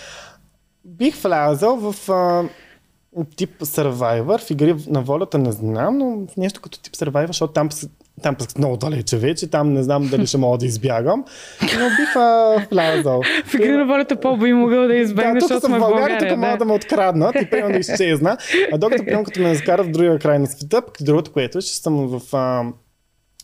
бих 0.84 1.16
влязал 1.16 1.76
в 1.76 2.10
а, 2.10 2.42
тип 3.36 3.58
Survivor, 3.58 4.38
в 4.38 4.50
игри 4.50 4.74
на 4.86 5.02
волята 5.02 5.38
не 5.38 5.52
знам, 5.52 5.98
но 5.98 6.26
в 6.26 6.36
нещо 6.36 6.60
като 6.60 6.80
тип 6.80 6.92
Survivor, 6.92 7.26
защото 7.26 7.52
там, 7.52 7.68
там 8.24 8.34
пък 8.34 8.58
много 8.58 8.76
далече 8.76 9.16
вече, 9.16 9.50
там 9.50 9.72
не 9.72 9.82
знам 9.82 10.08
дали 10.08 10.26
ще 10.26 10.38
мога 10.38 10.58
да 10.58 10.66
избягам, 10.66 11.24
но 11.62 11.88
бих 11.88 12.16
а, 12.16 12.56
влязал. 12.72 13.22
В 13.46 13.54
игри 13.54 13.70
на 13.70 13.86
волята 13.86 14.16
по 14.16 14.36
би 14.36 14.52
могъл 14.52 14.86
да 14.86 14.96
избегне, 14.96 15.40
Да, 15.40 15.48
тук 15.48 15.60
съм 15.60 15.72
в 15.72 15.78
България, 15.78 15.90
България. 15.90 16.18
тук 16.18 16.40
да 16.40 16.56
да. 16.56 16.64
ме 16.64 16.72
откраднат 16.72 17.34
и 17.42 17.50
примерно 17.50 17.72
да 17.72 17.78
изчезна. 17.78 18.36
А 18.72 18.78
докато 18.78 19.02
примерно 19.04 19.24
като 19.24 19.40
ме 19.40 19.54
закарат 19.54 19.86
в 19.86 19.90
другия 19.90 20.18
край 20.18 20.38
на 20.38 20.46
света, 20.46 20.82
пък 20.82 20.94
другото, 21.00 21.32
което 21.32 21.60
ще 21.60 21.76
съм 21.76 22.06
в 22.06 22.36
а, 22.36 22.64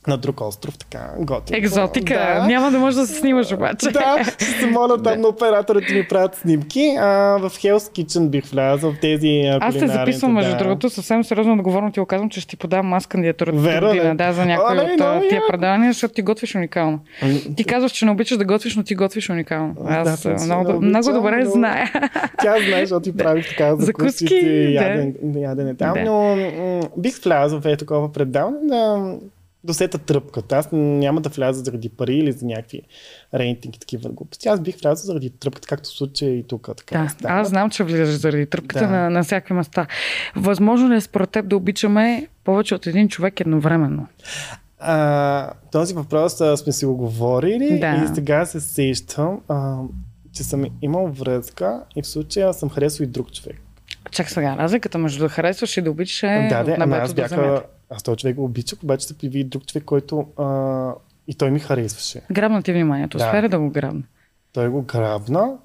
на 0.07 0.17
друг 0.17 0.41
остров, 0.41 0.79
така, 0.79 1.11
готино. 1.19 1.59
Екзотика. 1.59 2.15
Да. 2.15 2.47
Няма 2.47 2.71
да 2.71 2.79
можеш 2.79 3.01
да 3.01 3.07
се 3.07 3.15
снимаш 3.15 3.53
обаче. 3.53 3.91
Да, 3.91 4.25
ще 4.25 4.45
се 4.45 4.67
моля 4.67 5.03
там 5.03 5.21
на 5.21 5.29
операторите 5.35 5.95
ми 5.95 6.09
правят 6.09 6.35
снимки. 6.35 6.97
А, 7.01 7.07
в 7.39 7.51
Hell's 7.51 7.79
Kitchen 8.05 8.29
бих 8.29 8.45
влязъл 8.47 8.93
в 8.93 8.99
тези 9.01 9.29
Аз 9.61 9.75
те 9.75 9.87
записвам, 9.87 10.33
между 10.33 10.53
да. 10.53 10.57
другото, 10.59 10.91
съвсем 10.91 11.25
сериозно 11.25 11.53
отговорно 11.53 11.93
ти 11.93 12.01
го 12.01 12.07
казвам, 12.07 12.31
че 12.31 12.41
ще 12.41 12.51
ти 12.51 12.57
подам 12.57 12.93
аз 12.93 13.07
кандидатурата 13.07 13.59
ли? 13.59 13.81
година, 13.81 14.17
да, 14.17 14.33
за 14.33 14.47
някой 14.47 14.73
Оле, 14.73 14.81
от 14.83 15.01
много 15.01 15.25
а, 15.27 15.29
тия 15.29 15.43
предавания, 15.49 15.93
защото 15.93 16.15
ти 16.15 16.23
готвиш 16.23 16.55
уникално. 16.55 17.01
Ти 17.57 17.65
казваш, 17.65 17.93
че 17.93 18.05
не 18.05 18.11
обичаш 18.11 18.39
да 18.39 18.45
готвиш, 18.45 18.77
но 18.77 18.83
ти 18.83 18.95
готвиш 18.95 19.31
уникално. 19.31 19.75
Аз 19.87 20.23
Да, 20.23 20.31
много, 20.45 20.73
не 20.73 20.79
много 20.79 20.99
обичам, 20.99 21.15
добре 21.15 21.45
но- 21.45 21.51
зная. 21.51 21.93
Тя 22.43 22.55
знае, 22.69 22.81
защото 22.81 23.03
ти 23.03 23.17
правих 23.17 23.49
така 23.49 23.77
Закуски, 23.77 24.75
ядене, 25.37 25.75
там. 25.75 25.95
Но 26.05 26.37
бих 26.97 27.23
влязъл 27.23 27.61
в 27.61 27.67
е 27.67 27.77
такова 27.77 28.13
предаване 28.13 28.59
да 28.63 29.13
досета 29.65 29.99
тръпката. 29.99 30.57
Аз 30.57 30.69
няма 30.73 31.21
да 31.21 31.29
вляза 31.29 31.63
заради 31.65 31.89
пари 31.89 32.17
или 32.17 32.33
за 32.33 32.47
някакви 32.47 32.83
рейтинги, 33.35 33.79
такива 33.79 34.11
глупости. 34.11 34.49
Аз 34.49 34.61
бих 34.61 34.77
влязъл 34.81 35.07
заради 35.07 35.31
тръпката, 35.31 35.69
както 35.69 35.89
в 35.89 35.93
случая 35.93 36.39
и 36.39 36.43
тук. 36.47 36.69
Така 36.77 37.03
Да, 37.03 37.09
става. 37.09 37.41
аз 37.41 37.49
знам, 37.49 37.71
че 37.71 37.85
влизаш 37.85 38.09
заради 38.09 38.47
тръпката 38.47 38.85
Да. 38.85 38.91
на, 38.91 39.11
на 39.11 39.23
всякакви 39.23 39.55
места. 39.55 39.87
Възможно 40.37 40.91
ли 40.91 40.95
е 40.97 41.01
според 41.01 41.31
теб 41.31 41.49
да 41.49 41.57
обичаме 41.57 42.27
повече 42.45 42.75
от 42.75 42.87
един 42.87 43.09
човек 43.09 43.41
едновременно? 43.41 44.07
А, 44.79 45.51
този 45.73 45.95
въпрос 45.95 46.41
а, 46.41 46.57
сме 46.57 46.73
си 46.73 46.87
го 46.87 46.97
говорили 46.97 47.79
Да. 47.81 48.05
и 48.05 48.15
сега 48.15 48.47
се 48.47 48.61
сещам, 48.61 49.41
а, 49.49 49.77
че 50.33 50.43
съм 50.45 50.65
имал 50.83 51.07
връзка 51.07 51.81
и 51.97 52.03
в 52.03 52.07
случая 52.07 52.55
съм 52.55 52.71
харесал 52.71 53.05
и 53.05 53.07
друг 53.07 53.33
човек. 53.33 53.57
Чак 54.11 54.31
сега, 54.31 54.57
разликата 54.57 54.99
между 54.99 55.19
да 55.25 55.29
харесваш 55.29 55.77
и 55.77 55.83
да 55.83 55.91
обичаш 55.91 56.23
е 56.23 56.47
да, 56.51 56.65
да, 56.65 56.73
от 56.73 56.79
небето 56.79 57.03
аз 57.03 57.15
до 57.15 57.27
земята. 57.29 57.63
Аз 57.91 58.03
този 58.03 58.17
човек 58.17 58.37
го 58.37 58.45
обичах, 58.45 58.83
обаче 58.83 59.07
се 59.07 59.19
появи 59.19 59.45
друг 59.45 59.67
човек, 59.67 59.85
който 59.85 60.27
а, 60.37 60.95
и 61.29 61.35
той 61.35 61.51
ми 61.51 61.59
харесваше. 61.61 62.21
Грабна 62.33 62.63
ти 62.63 62.73
вниманието, 62.73 63.19
Да. 63.19 63.25
успя 63.25 63.49
да 63.49 63.59
го 63.59 63.71
грабна? 63.71 64.03
Той 64.53 64.69
го 64.69 64.83
грабна, 64.83 65.57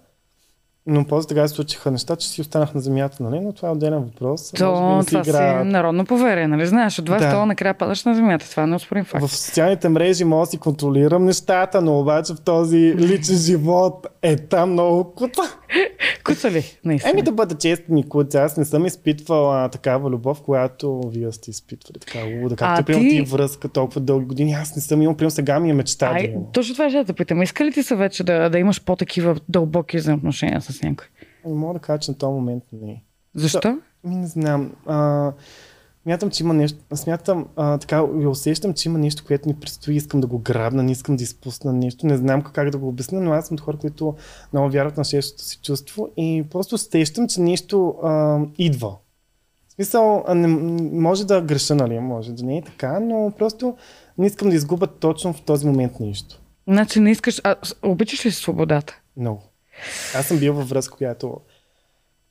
но 0.88 1.05
после 1.05 1.27
така 1.27 1.47
се 1.47 1.55
случиха 1.55 1.91
неща, 1.91 2.15
че 2.15 2.27
си 2.27 2.41
останах 2.41 2.73
на 2.73 2.81
земята, 2.81 3.17
нали? 3.21 3.39
Но 3.39 3.53
това 3.53 3.67
е 3.67 3.71
отделен 3.71 3.99
въпрос. 3.99 4.51
То, 4.51 4.71
Може 4.71 4.81
би 4.83 4.95
не 4.95 5.03
си 5.03 5.09
това 5.09 5.23
си 5.23 5.65
народно 5.65 6.05
поверие, 6.05 6.47
нали 6.47 6.65
знаеш? 6.65 6.99
От 6.99 7.05
два 7.05 7.17
Да. 7.17 7.27
стола 7.27 7.45
накрая 7.45 7.73
падаш 7.73 8.03
на 8.03 8.15
земята. 8.15 8.49
Това 8.49 8.63
е 8.63 8.67
неоспорим 8.67 9.05
факт. 9.05 9.25
В 9.25 9.38
социалните 9.38 9.89
мрежи 9.89 10.23
мога 10.23 10.41
да 10.41 10.45
си 10.45 10.57
контролирам 10.57 11.25
нещата, 11.25 11.81
но 11.81 11.99
обаче 11.99 12.33
в 12.33 12.41
този 12.41 12.77
личен 12.95 13.36
живот 13.36 14.07
е 14.21 14.36
там 14.38 14.71
много 14.71 15.03
кута. 15.05 15.41
Куца 16.23 16.51
ли? 16.51 16.63
Наистина. 16.86 17.11
Еми 17.11 17.21
да 17.21 17.31
бъда 17.31 17.55
честен 17.55 17.97
и 17.97 18.03
куца, 18.03 18.39
аз 18.39 18.57
не 18.57 18.65
съм 18.65 18.86
изпитвала 18.86 19.69
такава 19.69 20.09
любов, 20.09 20.41
която 20.41 21.01
вие 21.05 21.31
сте 21.31 21.51
изпитвали. 21.51 21.99
Така 21.99 22.19
луда. 22.36 22.55
Както 22.55 22.91
ти... 22.93 22.99
ти- 22.99 23.21
връзка 23.21 23.69
толкова 23.69 24.01
дълги 24.01 24.25
години, 24.25 24.53
аз 24.53 24.75
не 24.75 24.81
съм 24.81 25.01
имал, 25.01 25.15
примерно 25.15 25.31
сега 25.31 25.59
ми 25.59 25.69
е 25.69 25.73
мечта 25.73 26.09
да 26.09 26.15
Ай, 26.15 26.23
имам. 26.23 26.43
точно 26.53 26.73
това 26.75 26.89
ще 26.89 27.03
да 27.03 27.13
питам. 27.13 27.41
Иска 27.41 27.65
ли 27.65 27.71
ти 27.71 27.83
се 27.83 27.95
вече 27.95 28.23
да, 28.23 28.49
да 28.49 28.59
имаш 28.59 28.83
по-такива 28.83 29.36
дълбоки 29.49 29.97
взаимоотношения 29.97 30.61
с 30.61 30.74
някой? 30.84 31.07
Не 31.45 31.53
мога 31.53 31.73
да 31.73 31.80
кажа, 31.80 31.99
че 31.99 32.11
на 32.11 32.17
този 32.17 32.34
момент 32.34 32.63
не. 32.71 33.03
Защо? 33.36 33.78
Ми 34.03 34.15
не 34.15 34.28
знам. 34.28 34.71
А, 34.86 35.32
смятам, 36.03 36.30
че 36.30 36.43
има 36.43 36.53
нещо. 36.53 36.80
Смятам, 36.95 37.47
а, 37.55 37.78
така, 37.78 38.03
и 38.21 38.28
усещам, 38.28 38.73
че 38.73 38.89
има 38.89 38.97
нещо, 38.97 39.23
което 39.28 39.49
ми 39.49 39.55
предстои. 39.59 39.95
Искам 39.95 40.21
да 40.21 40.28
го 40.28 40.39
грабна, 40.39 40.84
не 40.84 40.91
искам 40.91 41.15
да 41.17 41.23
изпусна 41.23 41.73
нещо. 41.73 42.05
Не 42.07 42.17
знам 42.17 42.41
как 42.41 42.69
да 42.69 42.78
го 42.78 42.88
обясня, 42.88 43.21
но 43.21 43.32
аз 43.32 43.47
съм 43.47 43.55
от 43.55 43.61
хора, 43.61 43.78
които 43.78 44.15
много 44.53 44.69
вярват 44.69 44.97
на 44.97 45.03
шестото 45.03 45.43
си 45.43 45.59
чувство 45.63 46.09
и 46.17 46.45
просто 46.51 46.76
усещам, 46.76 47.28
че 47.28 47.41
нещо 47.41 47.95
а, 48.03 48.39
идва. 48.57 48.95
В 49.67 49.73
смисъл, 49.76 50.23
а 50.28 50.36
не, 50.36 50.47
може 50.91 51.28
да 51.28 51.41
греша, 51.41 51.76
нали? 51.76 51.99
Може 51.99 52.34
да 52.34 52.43
не 52.43 52.57
е 52.57 52.61
така, 52.61 52.99
но 52.99 53.32
просто 53.38 53.76
не 54.17 54.26
искам 54.28 54.49
да 54.49 54.55
изгубя 54.55 54.88
точно 54.88 55.34
в 55.34 55.41
този 55.41 55.67
момент 55.67 55.99
нещо. 55.99 56.41
Значи 56.67 56.99
не 56.99 57.11
искаш... 57.11 57.41
А, 57.43 57.55
с- 57.63 57.76
обичаш 57.84 58.26
ли 58.26 58.32
свободата? 58.32 58.99
Много. 59.17 59.43
Аз 60.15 60.28
съм 60.28 60.39
бил 60.39 60.53
във 60.53 60.69
връзка, 60.69 60.97
която 60.97 61.41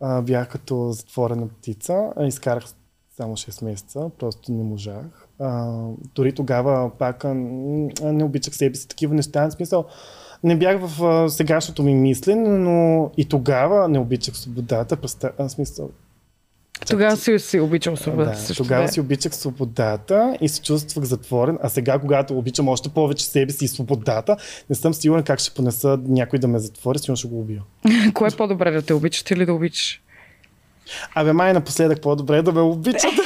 а, 0.01 0.22
бях 0.22 0.49
като 0.49 0.92
затворена 0.92 1.49
птица. 1.49 2.12
А, 2.16 2.26
изкарах 2.26 2.64
само 3.16 3.36
6 3.36 3.64
месеца, 3.64 4.11
просто 4.18 4.53
не 4.53 4.62
можах. 4.62 5.28
А, 5.38 5.80
дори 6.14 6.32
тогава 6.32 6.90
пак 6.99 7.24
а, 7.24 7.34
не 7.34 8.24
обичах 8.24 8.55
себе 8.55 8.74
си 8.74 8.88
такива 8.88 9.14
неща. 9.14 9.47
В 9.47 9.53
смисъл, 9.53 9.84
не 10.45 10.57
бях 10.57 10.80
в 10.80 11.05
а, 11.05 11.30
сегашното 11.30 11.82
ми 11.82 11.95
мислене, 11.95 12.49
но 12.49 13.11
и 13.16 13.28
тогава 13.28 13.88
не 13.88 13.99
обичах 13.99 14.36
свободата. 14.36 14.97
Представ... 14.97 15.32
А, 15.38 15.49
смисъл, 15.49 15.90
Тогава 16.91 17.16
си, 17.16 17.39
си 17.39 17.61
обичал 17.61 17.97
свободата. 17.97 18.30
да, 18.30 18.37
също, 18.37 18.62
тогава 18.62 18.87
да. 18.87 18.93
си 18.93 19.01
обичах 19.01 19.35
свободата 19.35 20.37
и 20.41 20.49
се 20.49 20.62
чувствах 20.62 21.05
затворен, 21.05 21.59
а 21.62 21.68
сега, 21.68 21.99
когато 21.99 22.39
обичам 22.39 22.68
още 22.68 22.89
повече 22.89 23.26
себе 23.26 23.53
си 23.53 23.64
и 23.64 23.68
свободата, 23.68 24.37
не 24.70 24.76
съм 24.76 24.95
сигурен 24.95 25.22
как 25.22 25.39
ще 25.39 25.55
понеса 25.55 25.99
някой 26.07 26.39
да 26.39 26.49
ме 26.49 26.59
затвори, 26.59 26.99
сигурно 26.99 27.16
ще 27.16 27.28
го 27.28 27.41
убия. 27.41 27.62
Кое 28.14 28.28
е 28.32 28.37
по-добре 28.37 28.70
да 28.70 28.82
те 28.82 28.95
обичаш 28.95 29.30
или 29.30 29.47
да 29.47 29.55
обичаш? 29.55 30.01
Абе, 31.14 31.32
май 31.32 31.53
напоследък 31.53 32.01
по-добре 32.01 32.37
е 32.37 32.43
да 32.43 32.53
ме 32.53 32.61
обичат. 32.61 33.12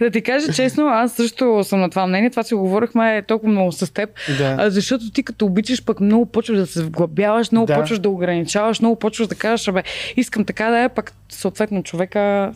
Да 0.00 0.10
ти 0.10 0.22
кажа 0.22 0.52
честно, 0.52 0.86
аз 0.86 1.12
също 1.12 1.64
съм 1.64 1.80
на 1.80 1.90
това 1.90 2.06
мнение. 2.06 2.30
Това 2.30 2.42
си 2.42 2.54
говорихме 2.54 3.22
толкова 3.28 3.52
много 3.52 3.72
с 3.72 3.92
теб. 3.92 4.10
да. 4.38 4.70
Защото 4.70 5.10
ти 5.10 5.22
като 5.22 5.46
обичаш, 5.46 5.84
пък 5.84 6.00
много 6.00 6.26
почваш 6.26 6.58
да 6.58 6.66
се 6.66 6.84
вглъбяваш, 6.84 7.50
много 7.52 7.66
Да. 7.66 7.74
почваш 7.80 7.98
да 7.98 8.08
ограничаваш, 8.10 8.80
много 8.80 8.96
почваш 8.96 9.26
да 9.28 9.34
кажеш, 9.34 9.68
абе, 9.68 9.82
искам 10.16 10.44
така 10.44 10.70
да 10.70 10.78
е, 10.78 10.88
пък 10.88 11.12
съответно 11.28 11.82
човека 11.82 12.52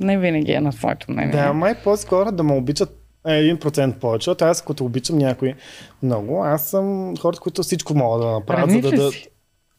не 0.00 0.18
винаги 0.18 0.52
е 0.52 0.60
на 0.60 0.70
твоето 0.70 1.10
мнение. 1.10 1.32
Да, 1.32 1.52
май 1.52 1.74
по-скоро 1.84 2.32
да 2.32 2.42
ме 2.42 2.52
обичат 2.52 2.98
един 3.26 3.56
процент 3.56 3.96
повече, 3.96 4.24
защото 4.24 4.44
аз 4.44 4.62
като 4.62 4.84
обичам 4.84 5.18
някой 5.18 5.54
много, 6.02 6.44
аз 6.44 6.70
съм 6.70 7.14
хората, 7.16 7.40
които 7.40 7.62
всичко 7.62 7.94
могат 7.94 8.22
да 8.22 8.30
направят, 8.30 8.70
за 8.70 8.80
да 8.80 8.90
да... 8.90 9.10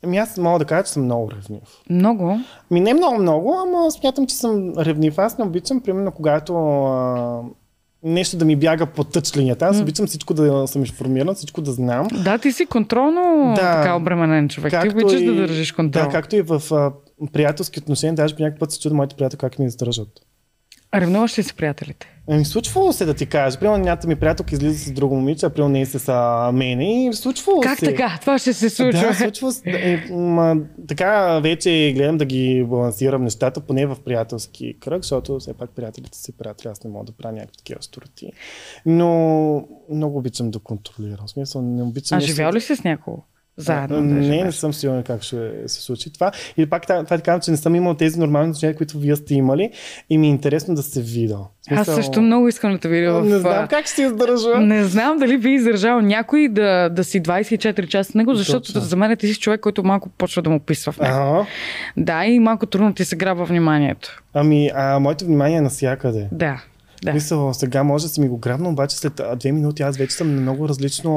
Ами 0.06 0.18
аз 0.18 0.38
мога 0.38 0.60
да 0.60 0.66
кажа, 0.66 0.84
че 0.84 0.92
съм 0.92 1.04
много 1.04 1.32
ревнив. 1.32 1.64
Много. 1.90 2.40
Ми 2.72 2.80
не 2.82 2.94
много 2.94 3.22
много, 3.22 3.56
ама 3.60 3.92
смятам, 3.92 4.28
че 4.28 4.36
съм 4.36 4.74
ревнив. 4.78 5.20
Аз 5.20 5.38
не 5.38 5.46
обичам, 5.46 5.82
примерно, 5.82 6.12
когато 6.12 6.56
а, 6.86 7.42
нещо 8.04 8.38
да 8.38 8.46
ми 8.46 8.56
бяга 8.56 8.86
по 8.86 9.04
тъчлинията. 9.04 9.66
Аз 9.66 9.82
обичам 9.82 10.08
всичко 10.08 10.34
да 10.34 10.68
съм 10.68 10.82
информиран, 10.82 11.36
всичко 11.36 11.62
да 11.62 11.72
знам. 11.72 12.08
Да, 12.24 12.38
ти 12.38 12.52
си 12.52 12.66
контролно 12.66 13.54
Да. 13.56 13.62
така 13.62 13.96
обременен 13.96 14.50
човек. 14.50 14.82
Ти 14.82 14.90
обичаш 14.90 15.24
да 15.24 15.36
държиш 15.36 15.72
контрол. 15.72 16.04
Да, 16.04 16.10
както 16.10 16.36
и 16.36 16.42
в 16.42 16.62
а, 16.72 16.92
приятелски 17.34 17.80
отношения, 17.80 18.16
даже 18.16 18.36
по 18.36 18.42
някакъв 18.42 18.60
път 18.60 18.72
се 18.72 18.80
чудя 18.80 18.96
моите 18.96 19.16
приятели 19.16 19.40
как 19.40 19.60
ми 19.60 19.66
издържат. 19.66 20.08
А 20.92 21.02
ревнуваш 21.02 21.38
ли 21.38 21.44
си 21.44 21.56
приятелите? 21.56 22.08
Ами, 22.30 22.46
случвало 22.46 22.94
се 22.94 23.06
да 23.06 23.14
ти 23.14 23.26
кажа. 23.26 23.60
Примерно 23.60 23.84
няката 23.84 24.08
ми 24.08 24.16
приятелка 24.16 24.56
излиза 24.56 24.80
с 24.80 24.92
друго 24.92 25.16
момиче, 25.16 25.46
а 25.46 25.50
примерно 25.50 25.72
не 25.72 25.86
с 25.86 26.10
а, 26.10 26.52
мене 26.52 27.08
и 27.08 27.14
случвало 27.14 27.62
Как 27.62 27.80
се. 27.80 27.86
така? 27.86 28.18
Това 28.22 28.40
ще 28.40 28.54
се 28.54 28.70
случва. 28.70 29.02
Да, 29.02 29.14
случва 29.14 29.52
се. 29.52 29.72
Да, 29.72 29.78
е, 29.80 29.98
ма, 30.12 30.56
така 30.88 31.40
вече 31.40 31.94
гледам 31.96 32.18
да 32.18 32.26
ги 32.26 32.66
балансирам 32.70 33.24
нещата, 33.24 33.62
поне 33.62 33.86
в 33.86 33.98
приятелски 34.06 34.76
кръг, 34.80 35.02
защото 35.04 35.40
все 35.40 35.54
пак 35.54 35.70
приятелите 35.70 36.18
си 36.18 36.32
приятели, 36.32 36.68
аз 36.68 36.84
не 36.84 36.90
мога 36.90 37.06
да 37.06 37.12
правя 37.12 37.34
някакви 37.34 37.58
такива 37.58 37.82
стороти. 37.82 38.32
Но 38.86 39.08
много 39.92 40.18
обичам 40.18 40.52
да 40.52 40.60
контролирам. 40.60 41.28
В 41.28 41.32
смисъл, 41.32 41.62
не 41.62 41.84
обичам. 41.84 42.16
а 42.16 42.20
нещо- 42.20 42.28
живял 42.36 42.52
ли 42.52 42.62
си 42.62 42.76
с 42.76 42.84
някого? 42.84 43.24
Заедно. 43.58 43.98
да 43.98 44.04
не, 44.04 44.44
не 44.44 44.52
съм 44.52 44.74
сигурен 44.74 45.04
как 45.04 45.22
ще 45.22 45.52
се 45.68 45.82
случи 45.82 46.14
това. 46.14 46.32
И 46.58 46.66
пак 46.66 46.88
това, 46.88 47.04
ти 47.04 47.22
казвам, 47.22 47.42
че 47.42 47.52
не 47.52 47.58
съм 47.58 47.76
имал 47.76 47.94
тези 47.94 48.20
нормални 48.20 48.50
отношения, 48.50 48.76
които 48.76 49.00
вие 49.00 49.16
сте 49.16 49.34
имали 49.34 49.72
и 50.10 50.18
ми 50.18 50.28
е 50.28 50.30
интересно 50.30 50.76
да 50.76 50.84
се 50.84 51.02
видя. 51.02 51.38
В 51.38 51.72
Аз 51.72 51.86
смисъл, 51.86 51.96
също 51.96 52.22
много 52.22 52.48
искам 52.48 52.72
да 52.72 52.78
те 52.78 52.88
видя 52.88 53.14
в... 53.14 53.26
Не 53.26 53.38
знам 53.38 53.68
как 53.68 53.88
ще 53.88 54.02
издържа. 54.02 54.58
Не 54.58 54.84
знам 54.84 55.18
дали 55.18 55.38
би 55.38 55.50
издържал 55.50 56.02
някой 56.02 56.48
да, 56.48 56.90
да 56.90 57.04
си 57.04 57.22
24 57.22 57.88
часа 57.88 58.12
с 58.12 58.14
него, 58.14 58.34
защото 58.34 58.74
Точно. 58.74 58.82
за 58.82 58.96
мен 58.96 59.18
ти 59.18 59.34
си 59.34 59.40
човек, 59.40 59.62
който 59.62 59.84
малко 59.84 60.10
почва 60.10 60.42
да 60.42 60.50
му 60.50 60.60
писва 60.60 60.92
в 60.92 61.00
него. 61.00 61.18
Ага. 61.18 61.46
Да, 61.98 62.26
и 62.26 62.40
малко 62.40 62.66
трудно 62.66 62.94
ти 62.94 63.06
се 63.06 63.16
грабва 63.16 63.46
вниманието. 63.46 64.22
Ами, 64.34 64.72
а, 64.76 65.00
моето 65.00 65.26
внимание 65.26 65.58
е 65.58 65.62
навсякъде. 65.62 66.28
Да. 66.32 66.64
Да. 67.06 67.14
Мисъл, 67.14 67.54
сега 67.54 67.84
може 67.84 68.06
да 68.06 68.10
си 68.10 68.22
ми 68.22 68.28
го 68.28 68.38
грабна, 68.38 68.70
обаче 68.70 68.98
след 68.98 69.22
две 69.40 69.52
минути 69.52 69.84
аз 69.84 69.98
вече 69.98 70.16
съм 70.16 70.36
на 70.36 70.42
много 70.42 70.70
различно. 70.70 71.12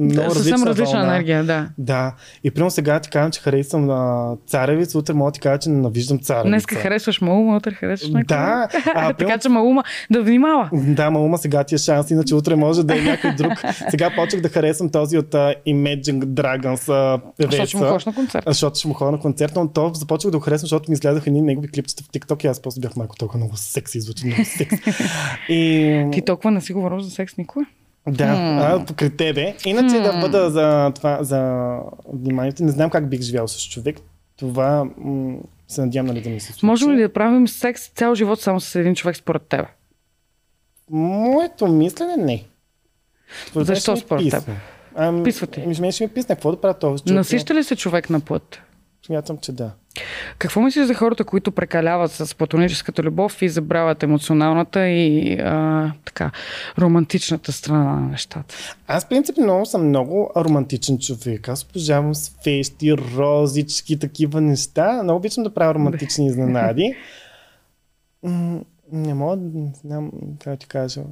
Много 0.00 0.14
да 0.14 0.24
различна, 0.24 0.66
различна 0.66 0.98
вълна. 0.98 1.14
енергия, 1.14 1.44
да. 1.44 1.68
Да. 1.78 2.14
И 2.44 2.50
примерно 2.50 2.70
сега 2.70 3.00
ти 3.00 3.10
казвам, 3.10 3.30
че 3.30 3.40
харесвам 3.40 3.90
а, 3.90 4.36
царевиц, 4.46 4.94
утре 4.94 5.14
мога 5.14 5.30
да 5.30 5.34
ти 5.34 5.40
кажа, 5.40 5.58
че 5.58 5.70
ненавиждам 5.70 6.18
царевица. 6.18 6.48
Днеска 6.48 6.74
харесваш 6.74 7.20
Маума, 7.20 7.56
утре 7.56 7.70
харесваш 7.70 8.10
някой. 8.10 8.36
Да, 8.36 8.68
а, 8.94 9.12
така 9.18 9.38
че 9.38 9.48
Маума 9.48 9.82
да 10.10 10.22
внимава. 10.22 10.70
Да, 10.72 11.10
ма 11.10 11.20
ума 11.20 11.38
сега 11.38 11.64
ти 11.64 11.74
е 11.74 11.78
шанс, 11.78 12.10
иначе 12.10 12.34
утре 12.34 12.56
може 12.56 12.84
да 12.84 12.98
е 12.98 13.00
някой 13.00 13.34
друг. 13.34 13.52
Сега 13.90 14.10
почнах 14.16 14.42
да 14.42 14.48
харесвам 14.48 14.88
този 14.90 15.18
от 15.18 15.30
uh, 15.30 15.54
Imagine 15.68 16.24
Dragons 16.24 16.76
uh, 16.76 17.20
Защото 17.40 17.66
ще 17.66 17.76
му 17.76 17.80
певеца. 17.80 17.92
ходиш 17.92 18.04
на 18.06 18.14
концерт. 18.14 18.44
Защото 18.46 18.78
ще 18.78 18.88
му 18.88 18.94
ходя 18.94 19.10
на 19.10 19.18
концерт, 19.18 19.52
но 19.56 19.68
то 19.68 19.90
започнах 19.94 20.30
да 20.30 20.38
го 20.38 20.44
харесвам, 20.44 20.66
защото 20.66 20.90
ми 20.90 20.94
излязаха 20.94 21.30
едни 21.30 21.42
негови 21.42 21.68
клипчета 21.68 22.04
в 22.04 22.08
TikTok 22.08 22.44
и 22.44 22.46
аз 22.46 22.60
просто 22.60 22.80
бях 22.80 22.96
малко 22.96 23.16
толкова 23.16 23.38
много 23.38 23.56
секси, 23.56 24.00
звучи 24.00 24.26
много 24.26 24.44
секси. 24.44 24.80
И... 25.48 26.06
Ти 26.12 26.22
толкова 26.22 26.50
не 26.50 26.60
си 26.60 26.72
говорил 26.72 27.00
за 27.00 27.10
секс 27.10 27.36
никога? 27.36 27.66
Да, 28.08 28.24
а, 28.60 28.84
покрай 28.84 29.10
тебе. 29.10 29.54
Иначе 29.66 30.00
да 30.00 30.20
бъда 30.20 30.50
за 30.50 30.92
това, 30.94 31.18
за 31.20 31.70
вниманието, 32.12 32.64
не 32.64 32.70
знам 32.70 32.90
как 32.90 33.08
бих 33.08 33.20
живял 33.20 33.48
с 33.48 33.68
човек. 33.68 33.96
Това 34.36 34.84
м- 34.98 35.36
се 35.68 35.80
надявам 35.80 36.06
нали 36.06 36.20
да 36.20 36.30
ми 36.30 36.40
се 36.40 36.52
случи. 36.52 36.66
Можем 36.66 36.90
ли 36.90 37.02
да 37.02 37.12
правим 37.12 37.48
секс 37.48 37.88
цял 37.88 38.14
живот 38.14 38.40
само 38.40 38.60
с 38.60 38.74
един 38.74 38.94
човек 38.94 39.16
според 39.16 39.42
теб? 39.42 39.66
Моето 40.90 41.66
мислене 41.66 42.16
не. 42.16 42.44
Според 43.46 43.66
Защо 43.66 43.92
ми 43.92 43.98
според 43.98 44.30
теб? 44.30 44.40
писне. 44.40 44.54
Ами, 44.94 45.24
Писва 45.24 45.46
ти. 45.46 45.74
Ще 45.74 46.04
ми 46.04 46.08
писне. 46.08 46.34
Какво 46.34 46.50
да 46.50 46.60
правя 46.60 46.74
този 46.74 47.04
човек? 47.04 47.16
Насища 47.16 47.54
ли 47.54 47.64
се 47.64 47.76
човек 47.76 48.10
на 48.10 48.20
плът? 48.20 48.60
Смятам, 49.08 49.38
че 49.38 49.52
да. 49.52 49.70
Какво 50.38 50.60
мислиш 50.60 50.86
за 50.86 50.94
хората, 50.94 51.24
които 51.24 51.52
прекаляват 51.52 52.12
с 52.12 52.34
платоническата 52.34 53.02
любов 53.02 53.42
и 53.42 53.48
забравят 53.48 54.02
емоционалната 54.02 54.88
и 54.88 55.38
а, 55.40 55.92
така, 56.04 56.30
романтичната 56.78 57.52
страна 57.52 57.84
на 57.84 58.00
нещата? 58.00 58.54
Аз 58.86 59.08
принципно 59.08 59.66
съм 59.66 59.88
много 59.88 60.30
романтичен 60.36 60.98
човек. 60.98 61.48
Аз 61.48 61.64
обожавам 61.64 62.14
свещи, 62.14 62.92
розички, 62.96 63.98
такива 63.98 64.40
неща. 64.40 65.02
Много 65.02 65.16
обичам 65.16 65.44
да 65.44 65.54
правя 65.54 65.74
романтични 65.74 66.26
изненади. 66.28 66.96
Не 68.92 69.14
мога 69.14 69.36
да 69.36 69.70
знам 69.84 70.10
как 70.44 70.58
ти 70.58 70.66
кажа. 70.66 71.02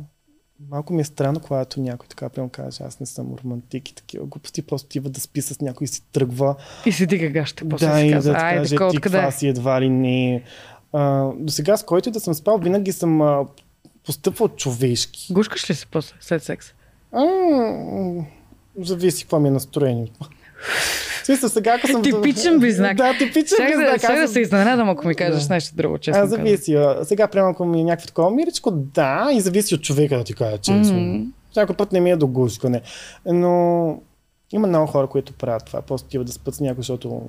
Малко 0.70 0.92
ми 0.92 1.00
е 1.00 1.04
странно, 1.04 1.40
когато 1.40 1.80
някой 1.80 2.08
така 2.08 2.28
прямо 2.28 2.48
каже, 2.48 2.84
аз 2.84 3.00
не 3.00 3.06
съм 3.06 3.36
романтик 3.44 3.88
и 3.88 3.94
такива 3.94 4.26
глупости, 4.26 4.62
просто 4.62 4.88
тива 4.88 5.10
да 5.10 5.20
спи 5.20 5.42
с 5.42 5.60
някой 5.60 5.84
и 5.84 5.88
си 5.88 6.02
тръгва. 6.12 6.56
И 6.86 6.92
си 6.92 7.06
дига 7.06 7.28
гащите, 7.28 7.68
после 7.68 7.86
да, 7.86 7.98
си 7.98 8.10
казва, 8.10 8.32
да 8.32 8.38
айде, 8.38 8.76
каже, 8.76 8.90
ти 8.90 9.00
каква 9.00 9.30
си 9.30 9.48
едва 9.48 9.80
ли 9.80 9.88
не. 9.88 10.42
А, 10.92 11.32
до 11.38 11.52
сега 11.52 11.76
с 11.76 11.84
който 11.84 12.08
и 12.08 12.12
да 12.12 12.20
съм 12.20 12.34
спал, 12.34 12.58
винаги 12.58 12.92
съм 12.92 13.22
а, 13.22 13.46
постъпвал 14.06 14.48
човешки. 14.48 15.32
Гушкаш 15.32 15.70
ли 15.70 15.74
се 15.74 15.86
после, 15.86 16.14
след 16.20 16.42
секс? 16.42 16.66
А, 17.12 17.24
зависи 18.78 19.24
какво 19.24 19.40
ми 19.40 19.48
е 19.48 19.52
настроението. 19.52 20.30
Смисъл, 21.24 21.48
сега 21.48 21.74
ако 21.74 21.86
съм... 21.86 22.02
Типичен 22.02 22.58
близнак. 22.58 22.96
Да, 22.96 23.12
типичен 23.12 23.56
да, 23.58 23.66
близнак. 23.66 24.00
да 24.00 24.06
Аз- 24.14 24.32
се 24.32 24.40
изненадам, 24.40 24.90
ако 24.90 25.06
ми 25.08 25.14
кажеш 25.14 25.42
Да. 25.42 25.54
нещо 25.54 25.76
друго, 25.76 25.98
честно 25.98 26.18
А, 26.18 26.22
казвам. 26.22 26.38
зависи. 26.38 26.74
а, 26.74 27.04
Сега, 27.04 27.28
прямо 27.28 27.50
ако 27.50 27.64
ми 27.64 27.80
е 27.80 27.84
някакво 27.84 28.06
такова 28.06 28.30
миричко, 28.30 28.70
да, 28.70 29.30
и 29.32 29.40
зависи 29.40 29.74
от 29.74 29.82
човека, 29.82 30.16
да 30.16 30.24
ти 30.24 30.34
кажа 30.34 30.58
честно. 30.58 31.00
Мгм. 31.00 31.22
Всяко 31.50 31.74
път 31.74 31.92
не 31.92 32.00
ми 32.00 32.10
е 32.10 32.16
до 32.16 32.26
гушкане. 32.26 32.82
Но 33.26 34.00
има 34.52 34.68
много 34.68 34.86
хора, 34.86 35.06
които 35.06 35.32
правят 35.32 35.64
това. 35.64 35.82
Просто 35.82 36.08
тива 36.08 36.24
да 36.24 36.32
спят 36.32 36.54
с 36.54 36.60
някой, 36.60 36.76
защото 36.76 37.20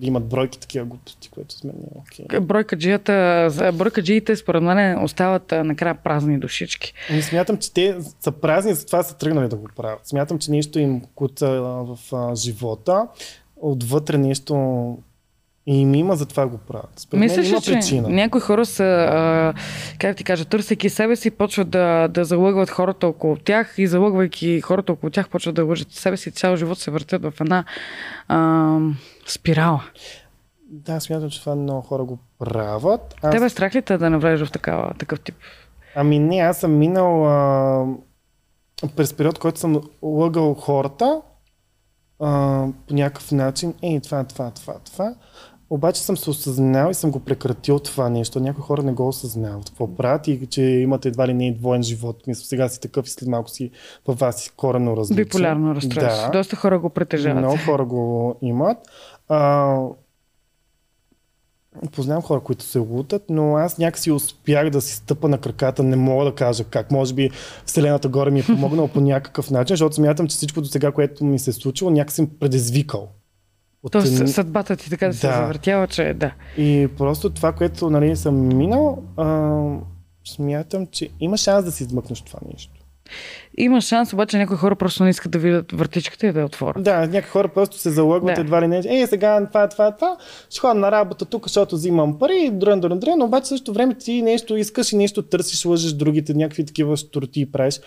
имат 0.00 0.28
бройки 0.28 0.60
такива 0.60 0.84
глупости, 0.84 1.28
което 1.28 1.54
с 1.54 1.64
мен 1.64 1.74
не 1.78 1.86
е 1.86 2.00
окей. 2.00 2.40
Бройкаджията, 2.40 3.48
бройкаджиите 3.74 4.36
според 4.36 4.62
мен 4.62 5.04
остават 5.04 5.52
накрая 5.64 5.94
празни 5.94 6.38
душички. 6.38 6.94
Ами 7.10 7.22
смятам, 7.22 7.56
че 7.56 7.72
те 7.72 7.96
са 8.20 8.32
празни, 8.32 8.74
затова 8.74 9.02
са 9.02 9.16
тръгнали 9.18 9.48
да 9.48 9.56
го 9.56 9.68
правят. 9.76 10.06
Смятам, 10.08 10.38
че 10.38 10.50
нещо 10.50 10.78
им 10.78 11.02
куца 11.14 11.48
в 11.50 11.98
живота. 12.36 13.08
Отвътре 13.56 14.18
нещо 14.18 14.54
И 15.66 15.84
ми 15.84 15.98
има 15.98 16.16
за 16.16 16.26
това 16.26 16.46
го 16.46 16.58
правят. 16.58 16.90
Според 16.96 17.20
мен 17.20 17.28
Мислиш 17.28 17.48
има 17.48 17.58
ли, 17.58 17.62
че 17.62 17.72
причина. 17.72 18.08
някои 18.08 18.40
хора 18.40 18.66
са, 18.66 18.84
а, 18.84 19.54
как 19.98 20.16
ти 20.16 20.24
кажа, 20.24 20.44
търсейки 20.44 20.88
себе 20.90 21.16
си, 21.16 21.30
почват 21.30 21.70
да, 21.70 22.08
да 22.08 22.24
залъгват 22.24 22.70
хората 22.70 23.06
около 23.06 23.36
тях 23.36 23.74
и 23.78 23.86
залъгвайки 23.86 24.60
хората 24.60 24.92
около 24.92 25.10
тях, 25.10 25.28
почват 25.28 25.54
да 25.54 25.64
лъжат 25.64 25.92
себе 25.92 26.16
си 26.16 26.28
и 26.28 26.32
цял 26.32 26.56
живот 26.56 26.78
се 26.78 26.90
въртят 26.90 27.22
в 27.22 27.32
една 27.40 27.64
а, 28.28 28.78
спирала. 29.26 29.82
Да, 30.70 31.00
смятам, 31.00 31.30
че 31.30 31.40
това 31.40 31.54
много 31.54 31.80
хора 31.80 32.04
го 32.04 32.18
правят. 32.38 33.14
Аз... 33.22 33.30
Тебе 33.30 33.48
страх 33.48 33.74
ли 33.74 33.82
те 33.82 33.98
да 33.98 34.10
навлезеш 34.10 34.48
в 34.48 34.52
такава, 34.52 34.94
такъв 34.98 35.20
тип? 35.20 35.34
Ами 35.94 36.18
не, 36.18 36.36
аз 36.36 36.58
съм 36.58 36.78
минал 36.78 37.26
а, 37.26 37.86
през 38.96 39.14
период, 39.14 39.38
който 39.38 39.60
съм 39.60 39.80
лъгал 40.02 40.54
хората 40.54 41.20
а, 42.20 42.66
по 42.88 42.94
някакъв 42.94 43.32
начин. 43.32 43.74
Ей, 43.82 44.00
това, 44.00 44.24
това, 44.24 44.50
това, 44.50 44.74
това. 44.92 45.14
Обаче 45.72 46.02
съм 46.02 46.16
се 46.16 46.30
осъзнал 46.30 46.90
и 46.90 46.94
съм 46.94 47.10
го 47.10 47.20
прекратил 47.20 47.78
това 47.78 48.08
нещо. 48.08 48.40
Някои 48.40 48.62
хора 48.62 48.82
не 48.82 48.92
го 48.92 49.08
осъзнават. 49.08 49.64
Какво 49.64 49.94
правят 49.94 50.28
и 50.28 50.46
че 50.46 50.62
имате 50.62 51.08
едва 51.08 51.28
ли 51.28 51.34
не 51.34 51.46
и 51.46 51.54
двоен 51.54 51.82
живот. 51.82 52.26
Мисля, 52.26 52.44
сега 52.44 52.68
си 52.68 52.80
такъв 52.80 53.06
и 53.06 53.10
след 53.10 53.28
малко 53.28 53.50
си 53.50 53.70
във 54.06 54.18
вас 54.18 54.40
си 54.40 54.50
корено 54.56 54.96
различен. 54.96 55.24
Биполярно 55.24 55.74
разстройство. 55.74 56.26
Да. 56.26 56.38
Доста 56.38 56.56
хора 56.56 56.78
го 56.78 56.90
притежават. 56.90 57.38
Много 57.38 57.56
хора 57.66 57.84
го 57.84 58.34
имат. 58.42 58.78
А, 59.28 59.76
познавам 61.92 62.22
хора, 62.22 62.40
които 62.40 62.64
се 62.64 62.78
лутат, 62.78 63.22
но 63.28 63.56
аз 63.56 63.78
някакси 63.78 64.10
успях 64.10 64.70
да 64.70 64.80
си 64.80 64.94
стъпа 64.94 65.28
на 65.28 65.38
краката. 65.38 65.82
Не 65.82 65.96
мога 65.96 66.24
да 66.24 66.34
кажа 66.34 66.64
как. 66.64 66.90
Може 66.90 67.14
би 67.14 67.30
Вселената 67.66 68.08
горе 68.08 68.30
ми 68.30 68.40
е 68.40 68.46
помогнала 68.46 68.88
по 68.88 69.00
някакъв 69.00 69.50
начин, 69.50 69.74
защото 69.76 69.94
смятам, 69.94 70.28
че 70.28 70.36
всичко 70.36 70.60
до 70.60 70.68
сега, 70.68 70.92
което 70.92 71.24
ми 71.24 71.38
се 71.38 71.50
е 71.50 71.52
случило, 71.52 71.90
някакси 71.90 72.16
съм 72.16 72.30
предизвикал. 72.40 73.08
От 73.82 73.92
Тоест, 73.92 74.28
съдбата 74.28 74.76
ти 74.76 74.90
така 74.90 75.06
да, 75.06 75.14
се 75.14 75.26
Да. 75.26 75.32
завъртява, 75.32 75.86
че 75.86 76.14
да. 76.14 76.32
И 76.58 76.88
просто 76.98 77.30
това, 77.30 77.52
което 77.52 77.90
нали, 77.90 78.16
съм 78.16 78.48
минал, 78.56 79.02
а, 79.16 79.60
смятам, 80.28 80.86
че 80.86 81.08
има 81.20 81.36
шанс 81.36 81.64
да 81.64 81.72
си 81.72 81.82
измъкнеш 81.82 82.20
това 82.20 82.38
нещо. 82.52 82.72
Има 83.58 83.80
шанс, 83.80 84.12
обаче 84.12 84.38
някои 84.38 84.56
хора 84.56 84.76
просто 84.76 85.04
не 85.04 85.10
искат 85.10 85.32
да 85.32 85.38
видят 85.38 85.72
въртичката 85.72 86.26
и 86.26 86.32
да 86.32 86.40
я 86.40 86.46
отворят. 86.46 86.82
Да, 86.82 87.06
някои 87.06 87.30
хора 87.30 87.48
просто 87.48 87.78
се 87.78 87.90
залъгват 87.90 88.34
Да. 88.34 88.40
едва 88.40 88.62
ли 88.62 88.68
не. 88.68 88.82
Е, 88.86 89.06
сега 89.06 89.46
това, 89.48 89.68
това, 89.68 89.90
това. 89.90 90.16
Ще 90.50 90.60
ходя 90.60 90.74
на 90.74 90.92
работа 90.92 91.24
тук, 91.24 91.42
защото 91.46 91.76
взимам 91.76 92.18
пари, 92.18 92.50
дрън, 92.52 92.80
дрън, 92.80 92.98
дрън, 92.98 93.18
но 93.18 93.24
обаче 93.24 93.46
също 93.46 93.72
време 93.72 93.94
ти 93.94 94.22
нещо 94.22 94.56
искаш 94.56 94.92
и 94.92 94.96
нещо 94.96 95.22
търсиш, 95.22 95.64
лъжеш 95.64 95.92
другите, 95.92 96.34
някакви 96.34 96.66
такива 96.66 96.96
штурти 96.96 97.52
правиш. 97.52 97.80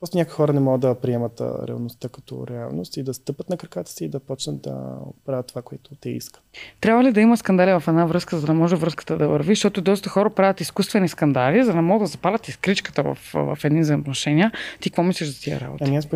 Просто 0.00 0.16
някои 0.16 0.32
хора 0.32 0.52
не 0.52 0.60
могат 0.60 0.80
да 0.80 0.94
приемат 0.94 1.40
реалността 1.40 2.08
като 2.08 2.46
реалност 2.46 2.96
и 2.96 3.02
да 3.02 3.14
стъпат 3.14 3.50
на 3.50 3.56
краката 3.56 3.90
си 3.90 4.04
и 4.04 4.08
да 4.08 4.20
почнат 4.20 4.62
да 4.62 4.96
правят 5.26 5.46
това, 5.46 5.62
което 5.62 5.94
те 6.00 6.10
искат. 6.10 6.42
Трябва 6.80 7.04
ли 7.04 7.12
да 7.12 7.20
има 7.20 7.36
скандали 7.36 7.80
в 7.80 7.82
една 7.88 8.06
връзка, 8.06 8.38
за 8.38 8.46
да 8.46 8.54
може 8.54 8.76
връзката 8.76 9.16
да 9.16 9.28
върви? 9.28 9.54
Защото 9.54 9.80
доста 9.80 10.08
хора 10.08 10.30
правят 10.30 10.60
изкуствени 10.60 11.08
скандали, 11.08 11.64
за 11.64 11.72
да 11.72 11.82
могат 11.82 12.06
да 12.06 12.06
запалят 12.06 12.48
изкричката 12.48 13.02
в, 13.02 13.18
в 13.34 13.58
едни 13.64 13.80
взаимоотношения. 13.80 14.52
Ти 14.80 14.90
какво 14.90 15.02
мислиш 15.02 15.28
за 15.28 15.40
тия 15.40 15.60
работи? 15.60 15.84
Ами 15.86 15.96
аз 15.96 16.06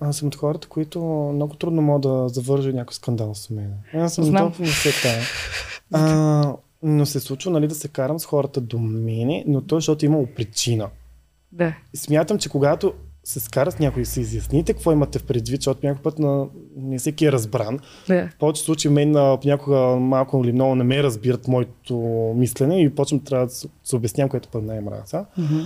а, 0.00 0.12
съм 0.12 0.28
от 0.28 0.36
хората, 0.36 0.68
които 0.68 1.00
много 1.34 1.54
трудно 1.54 1.82
могат 1.82 2.02
да 2.02 2.28
завържа 2.28 2.72
някой 2.72 2.94
скандал 2.94 3.34
с 3.34 3.50
мен. 3.50 3.74
Аз 3.94 4.14
съм 4.14 4.24
Знам. 4.24 4.52
не 4.58 4.66
се 4.66 5.02
тая. 5.02 5.22
А, 5.92 6.54
но 6.82 7.06
се 7.06 7.20
случва 7.20 7.50
нали, 7.50 7.68
да 7.68 7.74
се 7.74 7.88
карам 7.88 8.18
с 8.18 8.24
хората 8.24 8.60
до 8.60 8.78
мене, 8.78 9.44
но 9.46 9.60
то 9.60 9.74
защото 9.74 10.04
е 10.04 10.06
имало 10.06 10.26
причина. 10.36 10.88
Да. 11.52 11.74
Смятам, 11.94 12.38
че 12.38 12.48
когато 12.48 12.94
се 13.24 13.40
скара 13.40 13.70
с 13.70 13.78
някой 13.78 14.04
се 14.04 14.20
изясните 14.20 14.72
какво 14.72 14.92
имате 14.92 15.18
в 15.18 15.24
предвид, 15.24 15.60
защото 15.60 15.86
някой 15.86 16.02
път 16.02 16.18
на... 16.18 16.46
не 16.76 16.98
всеки 16.98 17.26
е 17.26 17.32
разбран. 17.32 17.78
да. 18.08 18.28
В 18.28 18.38
повечето 18.38 18.64
случаи 18.64 18.90
мен 18.90 19.36
понякога 19.40 19.78
малко 20.00 20.42
или 20.44 20.52
много 20.52 20.74
не 20.74 20.84
ме 20.84 21.02
разбират 21.02 21.48
моето 21.48 21.96
мислене 22.36 22.82
и 22.82 22.94
почвам 22.94 23.20
трябва 23.20 23.46
да 23.46 23.52
се, 23.52 23.96
обяснявам, 23.96 24.30
което 24.30 24.48
път 24.48 24.64
най-мраза. 24.64 25.24
Мгм. 25.38 25.60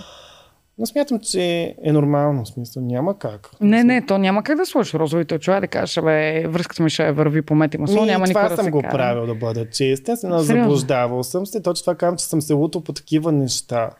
Но 0.78 0.86
смятам, 0.86 1.18
че 1.18 1.74
е 1.84 1.92
нормално, 1.92 2.44
в 2.44 2.48
смисъл 2.48 2.82
няма 2.82 3.18
как. 3.18 3.50
Не, 3.60 3.84
не, 3.84 4.06
то 4.06 4.18
няма 4.18 4.42
как 4.42 4.56
да 4.56 4.66
сложиш 4.66 4.94
розовите 4.94 5.34
очила 5.34 5.56
и 5.56 5.60
да 5.60 5.68
кажеш, 5.68 6.04
бе, 6.04 6.46
връзката 6.48 6.82
ми 6.82 6.90
ще 6.90 7.12
върви 7.12 7.42
по 7.42 7.54
мет 7.54 7.74
и 7.74 7.78
масло, 7.78 8.04
няма 8.04 8.26
това 8.26 8.40
никога 8.40 8.48
да 8.48 8.56
съм 8.56 8.64
се 8.64 8.70
го 8.70 8.80
кара. 8.80 8.92
правил 8.92 9.26
да 9.26 9.34
бъда 9.34 9.70
честен, 9.70 10.16
се 10.16 10.28
заблуждавал 10.38 11.22
съм 11.22 11.46
се. 11.46 11.62
Точно 11.62 11.82
това 11.82 11.94
казвам, 11.94 12.16
че 12.16 12.24
съм 12.24 12.40
се 12.40 12.52
лутал 12.52 12.80
по 12.80 12.92
такива 12.92 13.32
неща. 13.32 13.90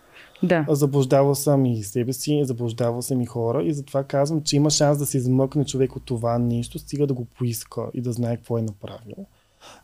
Да. 0.43 0.67
Заблуждавал 0.69 1.35
съм 1.35 1.67
и 1.67 1.83
себе 1.83 2.13
си, 2.13 2.41
заблуждавал 2.45 3.03
съм 3.03 3.21
и 3.21 3.27
хора 3.27 3.63
и 3.63 3.73
затова 3.73 4.05
казвам, 4.05 4.43
че 4.43 4.57
има 4.57 4.71
шанс 4.71 4.99
да 4.99 5.07
се 5.07 5.19
измъкне 5.19 5.65
човек 5.65 5.97
от 5.97 6.03
това 6.05 6.39
нещо, 6.39 6.79
стига 6.79 7.07
да 7.07 7.15
го 7.15 7.25
поиска 7.25 7.83
и 7.95 8.01
да 8.01 8.13
знае 8.13 8.37
какво 8.37 8.59
е 8.59 8.63
направил. 8.63 9.27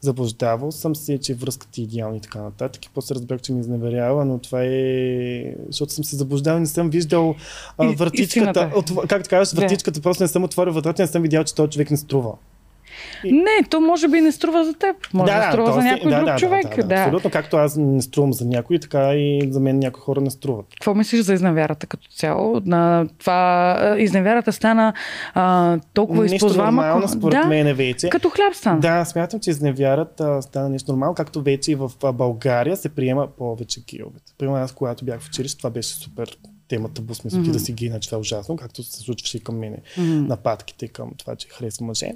Заблуждавал 0.00 0.72
съм 0.72 0.96
се, 0.96 1.18
че 1.18 1.34
връзката 1.34 1.80
е 1.80 1.84
идеална 1.84 2.16
и 2.16 2.20
така 2.20 2.42
нататък. 2.42 2.86
И 2.86 2.90
после 2.94 3.14
разбрах, 3.14 3.40
че 3.40 3.52
ми 3.52 3.60
изневерява, 3.60 4.24
но 4.24 4.38
това 4.38 4.64
е... 4.64 5.54
Защото 5.66 5.92
съм 5.92 6.04
се 6.04 6.16
заблуждавал 6.16 6.58
и 6.58 6.60
не 6.60 6.66
съм 6.66 6.90
виждал 6.90 7.34
а, 7.78 7.86
вратичката. 7.86 8.22
истината. 8.22 8.72
От, 8.76 9.08
както 9.08 9.28
Да. 9.30 9.44
вратичката, 9.54 10.00
просто 10.00 10.22
не 10.22 10.28
съм 10.28 10.44
отворил 10.44 10.72
вратата, 10.72 11.02
не 11.02 11.06
съм 11.06 11.22
видял, 11.22 11.44
че 11.44 11.54
този 11.54 11.70
човек 11.70 11.90
не 11.90 11.96
струва. 11.96 12.32
Не, 13.24 13.64
то 13.70 13.80
може 13.80 14.08
би 14.08 14.20
не 14.20 14.32
струва 14.32 14.64
за 14.64 14.74
теб. 14.74 14.96
Може 15.14 15.32
да, 15.32 15.48
струва 15.52 15.66
то 15.66 15.72
за 15.72 15.82
някой 15.82 16.10
друг 16.10 16.24
да, 16.24 16.36
човек. 16.36 16.76
Да, 16.76 16.76
да, 16.76 16.86
да, 16.88 16.94
Абсолютно, 16.94 17.30
както 17.30 17.56
аз 17.56 17.76
не 17.76 18.02
струвам 18.02 18.32
за 18.32 18.44
някой, 18.44 18.78
така 18.78 19.14
и 19.14 19.48
за 19.50 19.60
мен 19.60 19.78
някои 19.78 20.00
хора 20.00 20.20
не 20.20 20.30
струват. 20.30 20.66
Какво 20.70 20.94
мислиш 20.94 21.20
за 21.20 21.34
изневярата 21.34 21.86
като 21.86 22.08
цяло? 22.08 22.60
На 22.64 23.06
това 23.18 23.96
изневярата 23.98 24.52
стана 24.52 24.92
а, 25.34 25.78
толкова 25.94 26.22
Нещо 26.22 26.36
използваема. 26.36 26.82
нормално, 26.82 27.08
според 27.08 27.42
да, 27.42 27.48
мен 27.48 27.74
вече. 27.76 28.08
Като 28.08 28.30
хляб 28.30 28.54
стана. 28.54 28.80
Да, 28.80 29.04
смятам, 29.04 29.40
че 29.40 29.50
изневярата 29.50 30.42
стана 30.42 30.68
нещо 30.68 30.92
нормално, 30.92 31.14
както 31.14 31.42
вече 31.42 31.72
и 31.72 31.74
в 31.74 31.90
България 32.14 32.76
се 32.76 32.88
приема 32.88 33.26
повече 33.38 33.80
гейовете. 33.88 34.32
Примерно 34.38 34.58
аз, 34.58 34.72
когато 34.72 35.04
бях 35.04 35.20
в 35.20 35.26
училище, 35.26 35.58
това 35.58 35.70
беше 35.70 35.94
супер 35.94 36.36
тема 36.68 36.88
табу, 36.88 37.14
смисъл 37.14 37.38
ти 37.42 37.48
Мгм. 37.48 37.52
да 37.52 37.60
си 37.60 37.72
гей, 37.72 37.88
иначе 37.88 38.08
това 38.08 38.16
е 38.16 38.20
ужасно, 38.20 38.56
както 38.56 38.82
се 38.82 39.00
случваше 39.00 39.36
и 39.36 39.40
към 39.40 39.58
мене. 39.58 39.78
Мгм. 39.98 40.26
Нападките 40.26 40.88
към 40.88 41.10
това, 41.18 41.36
че 41.36 41.48
харесвам 41.48 41.86
мъже. 41.86 42.10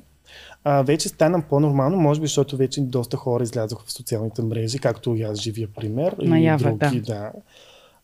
А, 0.64 0.82
вече 0.82 1.08
стана 1.08 1.42
по-нормално, 1.42 1.96
може 1.96 2.20
би, 2.20 2.26
защото 2.26 2.56
вече 2.56 2.80
доста 2.80 3.16
хора 3.16 3.42
излязоха 3.42 3.84
в 3.86 3.92
социалните 3.92 4.42
мрежи, 4.42 4.78
както 4.78 5.14
и 5.14 5.22
аз 5.22 5.38
живия 5.40 5.68
пример. 5.76 6.16
и 6.22 6.28
Наяве, 6.28 6.72
други, 6.72 7.00
да. 7.00 7.32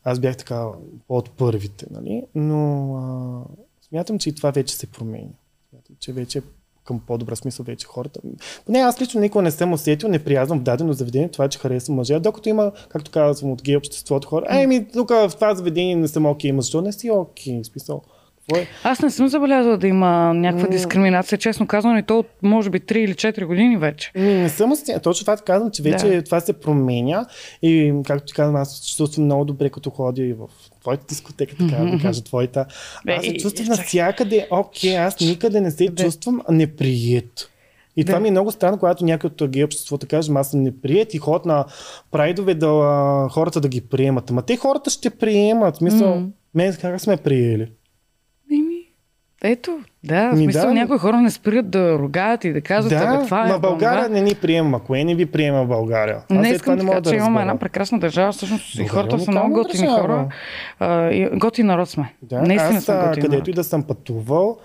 Аз 0.04 0.18
бях 0.18 0.36
така 0.36 0.66
от 1.08 1.30
първите, 1.30 1.86
нали? 1.90 2.22
Но 2.34 2.94
а, 2.96 3.88
смятам, 3.88 4.18
че 4.18 4.28
и 4.28 4.34
това 4.34 4.50
вече 4.50 4.76
се 4.76 4.86
променя. 4.86 5.28
Смятам, 5.70 5.96
че 6.00 6.12
вече 6.12 6.42
към 6.84 7.00
по-добра 7.06 7.36
смисъл 7.36 7.64
вече 7.64 7.86
хората. 7.86 8.20
Поне 8.66 8.78
аз 8.78 9.00
лично 9.00 9.20
никога 9.20 9.42
не 9.42 9.50
съм 9.50 9.72
усетил 9.72 10.08
неприязно 10.08 10.56
в 10.56 10.62
дадено 10.62 10.92
заведение 10.92 11.28
това, 11.28 11.48
че 11.48 11.58
харесвам 11.58 11.96
мъже. 11.96 12.20
Докато 12.20 12.48
има, 12.48 12.72
както 12.88 13.10
казвам, 13.10 13.52
от 13.52 13.62
гей 13.62 13.76
обществото 13.76 14.28
хора, 14.28 14.46
ай 14.48 14.66
ми, 14.66 14.88
тук 14.92 15.08
в 15.10 15.32
това 15.34 15.54
заведение 15.54 15.96
не 15.96 16.08
съм 16.08 16.26
окей, 16.26 16.50
ама 16.50 16.62
защо 16.62 16.80
не 16.82 16.92
си 16.92 17.10
окей? 17.10 17.62
В 17.62 17.66
Смисъл, 17.66 18.02
какво 18.42 18.62
е? 18.62 18.66
Аз 18.84 19.00
не 19.00 19.10
съм 19.10 19.28
забелязала 19.28 19.76
да 19.76 19.86
има 19.86 20.34
някаква 20.34 20.68
дискриминация, 20.68 21.38
честно 21.38 21.66
казано, 21.66 21.98
и 21.98 22.02
то 22.02 22.18
от 22.18 22.26
може 22.42 22.70
би 22.70 22.80
3 22.80 22.92
или 22.94 23.12
4 23.12 23.44
години 23.44 23.76
вече. 23.76 24.10
Не 24.14 24.48
съм 24.48 24.72
усетил. 24.72 24.98
Точно 25.00 25.24
това 25.24 25.36
казвам, 25.36 25.70
че 25.70 25.82
вече 25.82 26.06
Да. 26.06 26.22
това 26.22 26.40
се 26.40 26.52
променя 26.52 27.26
и 27.62 27.94
както 28.04 28.24
ти 28.24 28.32
казвам, 28.32 28.56
аз 28.56 28.76
се 28.76 28.96
чувствам 28.96 29.24
много 29.24 29.44
добре, 29.44 29.70
като 29.70 29.90
ходя 29.90 30.22
и 30.22 30.32
в 30.32 30.46
твоята 30.80 31.04
дискотека, 31.06 31.56
така 31.60 31.84
да 31.84 31.98
кажа, 32.02 32.24
твоята. 32.24 32.66
Аз 33.08 33.24
се 33.24 33.30
Бе, 33.30 33.38
чувствам 33.38 33.66
навсякъде, 33.66 34.46
окей, 34.50 34.96
аз 34.96 35.20
никъде 35.20 35.60
не 35.60 35.70
се 35.70 35.84
Да. 35.84 36.04
чувствам 36.04 36.40
неприят. 36.50 37.48
И 37.96 38.04
това 38.04 38.14
Да. 38.14 38.20
ми 38.20 38.28
е 38.28 38.30
много 38.30 38.52
странно, 38.52 38.78
когато 38.78 39.04
някой 39.04 39.30
от 39.30 39.48
гей 39.48 39.64
обществото 39.64 40.06
каже, 40.06 40.32
аз 40.34 40.50
съм 40.50 40.62
неприят 40.62 41.14
и 41.14 41.18
ходят 41.18 41.44
на 41.44 41.64
прайдове 42.10 42.54
да 42.54 42.68
хората 43.30 43.60
да 43.60 43.68
ги 43.68 43.80
приемат. 43.80 44.30
Ама 44.30 44.42
те 44.42 44.56
хората 44.56 44.90
ще 44.90 45.10
приемат. 45.10 45.74
В 45.74 45.78
Смисъл, 45.78 46.14
М. 46.14 46.26
мен 46.54 46.76
как 46.80 47.00
сме 47.00 47.16
приели? 47.16 47.68
Ето, 49.44 49.78
да, 50.04 50.30
в 50.30 50.32
Ми, 50.32 50.44
смисъл 50.44 50.66
да. 50.66 50.74
някои 50.74 50.98
хора 50.98 51.16
не 51.16 51.30
спират 51.30 51.70
да 51.70 51.98
ругаят 51.98 52.44
и 52.44 52.52
да 52.52 52.60
казват, 52.60 52.90
да, 52.90 53.24
това 53.24 53.46
е. 53.46 53.48
ма 53.48 53.58
България 53.58 54.08
не 54.08 54.20
ни 54.20 54.34
приема. 54.34 54.80
Кое 54.80 55.04
не 55.04 55.14
ви 55.14 55.26
приема 55.26 55.64
България? 55.64 56.16
Аз 56.16 56.38
Не 56.38 56.48
искам 56.48 56.78
това 56.78 56.86
така, 56.86 56.96
мога 56.96 57.10
че 57.10 57.16
имаме 57.16 57.40
една 57.40 57.56
прекрасна 57.56 57.98
държава, 57.98 58.32
всъщност 58.32 58.74
и 58.74 58.86
хората 58.86 59.10
са 59.10 59.24
уникална 59.24 59.40
много 59.40 59.62
готини 59.62 59.86
държава. 59.86 60.00
хора. 60.00 60.28
А, 60.80 61.10
готин 61.30 61.66
народ 61.66 61.88
сме. 61.88 62.14
Да, 62.22 62.42
Наистина 62.42 62.78
аз 62.78 62.84
съм 62.84 63.08
готин 63.08 63.22
където 63.22 63.50
и 63.50 63.52
да 63.52 63.64
съм 63.64 63.82
пътувал, 63.82 64.58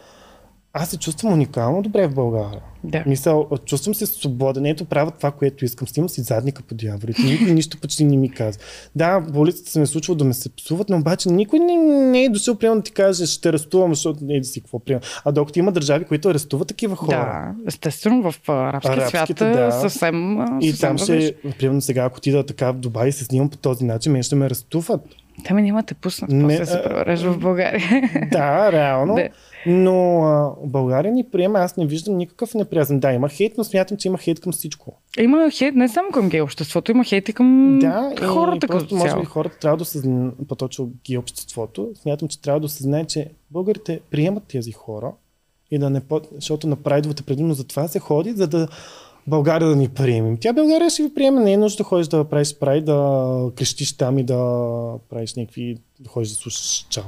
аз 0.80 0.90
се 0.90 0.98
чувствам 0.98 1.34
уникално 1.34 1.82
добре 1.82 2.08
в 2.08 2.14
България. 2.14 2.62
Да. 2.84 3.04
Мисъл, 3.08 3.50
чувствам 3.66 3.96
се 3.96 4.06
свободен. 4.06 4.66
Ето 4.66 4.86
правя 4.86 5.12
това, 5.12 5.32
което 5.32 5.66
искам. 5.66 5.88
Снимам 5.88 6.10
си 6.10 6.22
задника 6.22 6.64
по 6.64 6.76
дяволите. 6.76 7.22
Никой 7.22 7.52
нищо 7.52 7.78
почти 7.82 8.04
не 8.04 8.18
ми 8.18 8.32
казва. 8.32 8.62
Да, 8.96 9.26
по 9.34 9.40
улицата 9.40 9.72
се 9.72 9.80
ме 9.80 9.84
е 9.84 9.86
случва 9.86 10.16
да 10.16 10.24
ме 10.24 10.34
се 10.34 10.50
псуват, 10.56 10.90
но 10.90 10.98
обаче 10.98 11.30
никой 11.30 11.60
не, 11.60 11.76
не 12.12 12.24
е 12.24 12.30
дошъл 12.30 12.56
приема 12.56 12.76
да 12.76 12.82
ти 12.82 12.92
каже, 12.92 13.26
ще 13.26 13.50
арестувам, 13.50 13.96
защото 13.96 14.20
не 14.24 14.34
е 14.34 14.40
да 14.40 14.46
си 14.46 14.62
какво 14.62 14.80
приема. 14.80 15.02
А 15.26 15.32
докато 15.32 15.60
има 15.60 15.72
държави, 15.72 16.06
които 16.06 16.30
арестуват 16.30 16.68
такива 16.68 16.96
хора. 16.96 17.18
Да, 17.18 17.68
естествено, 17.68 18.32
в 18.32 18.50
арабския 18.50 19.08
свят 19.08 19.30
да. 19.38 19.46
да. 19.46 19.72
съвсем, 19.72 20.40
а, 20.40 20.58
И 20.62 20.70
съвсем 20.70 20.90
там 20.90 20.98
ще, 20.98 21.36
примерно 21.60 21.82
сега, 21.82 22.04
ако 22.04 22.18
отида 22.18 22.46
така 22.46 22.72
в 22.72 22.78
Дубай 22.78 23.10
и 23.10 23.12
се 23.12 23.24
снимам 23.24 23.50
по 23.50 23.58
този 23.58 23.86
начин, 23.86 24.12
мен 24.12 24.24
ще 24.24 24.36
ме 24.36 24.46
арестуват. 24.46 25.02
Те 25.44 25.54
ми 25.54 25.62
няма 25.62 25.84
те 25.84 25.94
пуснат, 25.94 26.32
Не, 26.32 26.44
после 26.44 26.66
се 26.66 26.82
преврежда 26.84 27.32
в 27.32 27.40
България. 27.40 27.82
Да, 28.32 28.72
реално. 28.72 29.16
Да. 29.16 29.30
Но 29.66 30.24
а, 30.24 30.52
България 30.64 31.12
ни 31.12 31.24
приема, 31.24 31.60
аз 31.60 31.78
не 31.78 31.86
виждам 31.86 32.18
никакъв 32.18 32.54
неприязен. 32.54 33.00
Да, 33.00 33.12
има 33.14 33.30
хейт, 33.30 33.54
но 33.58 33.64
смятам, 33.64 33.98
че 33.98 34.08
има 34.08 34.18
хейт 34.18 34.40
към 34.40 34.52
всичко. 34.52 34.94
Има 35.20 35.50
хейт 35.52 35.76
не 35.76 35.90
само 35.90 36.10
към 36.12 36.30
гей 36.30 36.42
обществото, 36.42 36.92
има 36.92 37.04
хейт 37.04 37.30
и 37.30 37.34
към 37.34 37.80
Да, 37.82 38.14
хората 38.28 38.66
и 38.66 38.68
просто 38.68 38.96
като 38.96 38.96
може 38.96 39.20
би 39.20 39.26
хората 39.26 39.60
трябва 39.60 39.78
да 39.78 39.82
осъзнаят, 39.82 40.34
по-точно 40.48 40.92
ги 41.06 41.18
обществото, 41.18 41.92
смятам, 42.02 42.28
че 42.28 42.42
трябва 42.42 42.60
да 42.60 42.66
осъзнае, 42.66 43.06
че 43.06 43.30
българите 43.52 44.00
приемат 44.12 44.44
тези 44.48 44.72
хора 44.72 45.12
и 45.72 45.80
да 45.80 45.90
не 45.90 46.02
защото 46.32 46.68
на 46.68 46.76
прайдовете 46.76 47.24
предимно 47.24 47.54
за 47.54 47.68
това 47.68 47.88
се 47.88 48.00
ходи, 48.00 48.32
за 48.32 48.48
да 48.48 48.68
България 49.28 49.68
да 49.68 49.76
ни 49.76 49.88
приемем. 49.90 50.38
Тя 50.38 50.54
България 50.54 50.90
ще 50.90 51.04
ви 51.04 51.14
приеме, 51.14 51.42
не 51.42 51.54
е 51.54 51.58
нужда 51.58 51.78
да 51.78 51.84
ходиш 51.84 52.08
да 52.08 52.24
правиш 52.24 52.56
прайд, 52.56 52.86
да 52.86 53.26
крещиш 53.56 53.94
там 53.94 54.18
и 54.18 54.24
да 54.24 54.38
правиш 55.10 55.36
някакви, 55.36 55.78
да 56.00 56.10
ходиш 56.10 56.30
да 56.30 56.36
слушаш 56.36 56.88
чао. 56.90 57.04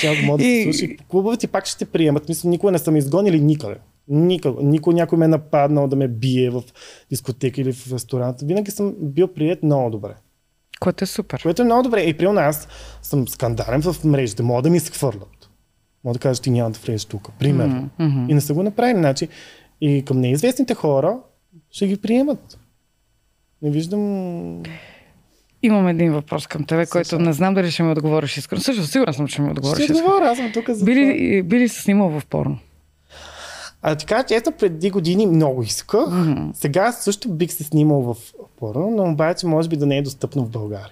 Тя 0.00 0.12
може 0.24 0.38
да 0.38 0.44
се 0.44 0.50
И- 0.50 0.62
слуша 0.64 0.84
и 0.84 0.96
по 0.96 1.04
клубовете 1.04 1.46
пак 1.46 1.66
ще 1.66 1.78
те 1.78 1.84
приемат. 1.84 2.28
Мисля, 2.28 2.48
никога 2.48 2.72
не 2.72 2.78
съм 2.78 2.96
изгонили 2.96 3.40
никъде. 3.40 3.76
Никога. 4.08 4.62
Никой 4.62 4.94
някой 4.94 5.18
ме 5.18 5.24
е 5.24 5.28
нападнал 5.28 5.88
да 5.88 5.96
ме 5.96 6.08
бие 6.08 6.50
в 6.50 6.62
дискотека 7.10 7.60
или 7.60 7.72
в 7.72 7.92
ресторант. 7.92 8.36
Винаги 8.40 8.70
съм 8.70 8.94
бил 8.98 9.28
прият 9.28 9.62
много 9.62 9.90
добре. 9.90 10.14
Което 10.80 11.04
е 11.04 11.06
супер. 11.06 11.42
Което 11.42 11.62
е 11.62 11.64
много 11.64 11.82
добре. 11.82 12.00
И 12.00 12.14
примерно 12.14 12.40
аз 12.40 12.68
съм 13.02 13.28
скандален 13.28 13.82
в 13.82 14.04
мрежите. 14.04 14.42
Мога 14.42 14.62
да 14.62 14.70
ми 14.70 14.80
се 14.80 14.92
хвърлят. 14.92 15.50
Мога 16.04 16.12
да 16.12 16.18
кажа, 16.18 16.42
ти 16.42 16.50
няма 16.50 16.70
да 16.70 16.78
влезеш 16.78 17.04
тук. 17.04 17.28
Примерно. 17.38 17.88
Мгм. 17.98 18.26
И 18.28 18.34
не 18.34 18.40
са 18.40 18.54
го 18.54 18.62
направили. 18.62 18.98
Значи, 18.98 19.28
и 19.80 20.04
към 20.04 20.20
неизвестните 20.20 20.74
хора 20.74 21.18
ще 21.70 21.86
ги 21.86 21.96
приемат. 21.96 22.58
Не 23.62 23.70
виждам... 23.70 24.62
Имам 25.62 25.88
един 25.88 26.12
въпрос 26.12 26.46
към 26.46 26.64
тебе, 26.64 26.86
който 26.86 27.08
Съвсем. 27.08 27.24
не 27.24 27.32
знам 27.32 27.54
дали 27.54 27.70
ще 27.70 27.82
ми 27.82 27.92
отговориш 27.92 28.36
искрено. 28.36 28.62
Също 28.62 28.86
сигурен 28.86 29.14
съм, 29.14 29.28
че 29.28 29.42
ми 29.42 29.50
отговориш 29.50 29.84
Ще 29.84 29.92
отговоря, 29.92 30.24
аз 30.24 30.38
съм 30.38 30.52
тук 30.52 30.70
за. 30.70 30.84
Били, 30.84 31.42
били 31.42 31.68
се 31.68 31.82
снимал 31.82 32.08
в 32.08 32.26
порно? 32.26 32.58
А 33.82 33.94
така, 33.94 34.22
че 34.22 34.34
ето 34.34 34.52
преди 34.52 34.90
години 34.90 35.26
много 35.26 35.62
исках. 35.62 36.06
Мгм. 36.10 36.50
Сега 36.54 36.92
също 36.92 37.28
бих 37.28 37.52
се 37.52 37.64
снимал 37.64 38.00
в 38.00 38.16
порно, 38.56 38.90
но 38.90 39.10
обаче 39.10 39.46
може 39.46 39.68
би 39.68 39.76
да 39.76 39.86
не 39.86 39.98
е 39.98 40.02
достъпно 40.02 40.44
в 40.44 40.50
България. 40.50 40.90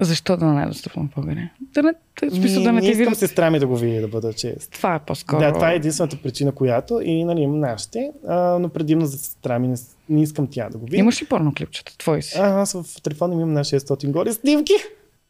Защо 0.00 0.36
да 0.36 0.46
не 0.46 0.62
е 0.62 0.66
достъпно 0.66 1.02
в 1.02 1.14
България? 1.14 1.50
Да 1.60 1.82
не, 1.82 1.92
смисъл 2.30 2.62
да 2.62 2.72
не 2.72 2.80
не 2.80 2.80
ти 2.80 2.90
искам 2.90 3.04
видят. 3.04 3.18
сестра 3.18 3.50
ми 3.50 3.58
да 3.58 3.66
го 3.66 3.76
види, 3.76 4.00
да 4.00 4.08
бъда 4.08 4.32
чест. 4.32 4.72
Това 4.72 4.94
е 4.94 4.98
по-скоро. 4.98 5.40
Да, 5.40 5.52
това 5.52 5.72
е 5.72 5.76
единствената 5.76 6.16
причина, 6.22 6.52
която 6.52 7.00
и 7.00 7.24
нали, 7.24 7.40
имам 7.40 7.60
нашите, 7.60 8.10
а, 8.28 8.58
но 8.58 8.68
предимно 8.68 9.06
за 9.06 9.18
сестра 9.18 9.58
ми 9.58 9.68
не, 9.68 9.76
не 10.08 10.22
искам 10.22 10.46
тя 10.50 10.68
да 10.68 10.78
го 10.78 10.84
види. 10.84 10.96
Имаш 10.96 11.22
ли 11.22 11.26
порно 11.26 11.52
клипчета? 11.56 11.98
Твои 11.98 12.22
си. 12.22 12.38
А, 12.38 12.60
аз 12.60 12.72
в 12.72 13.02
телефона 13.02 13.34
ми 13.34 13.42
имам 13.42 13.52
на 13.54 13.64
600 13.64 14.10
голи 14.10 14.32
снимки. 14.32 14.72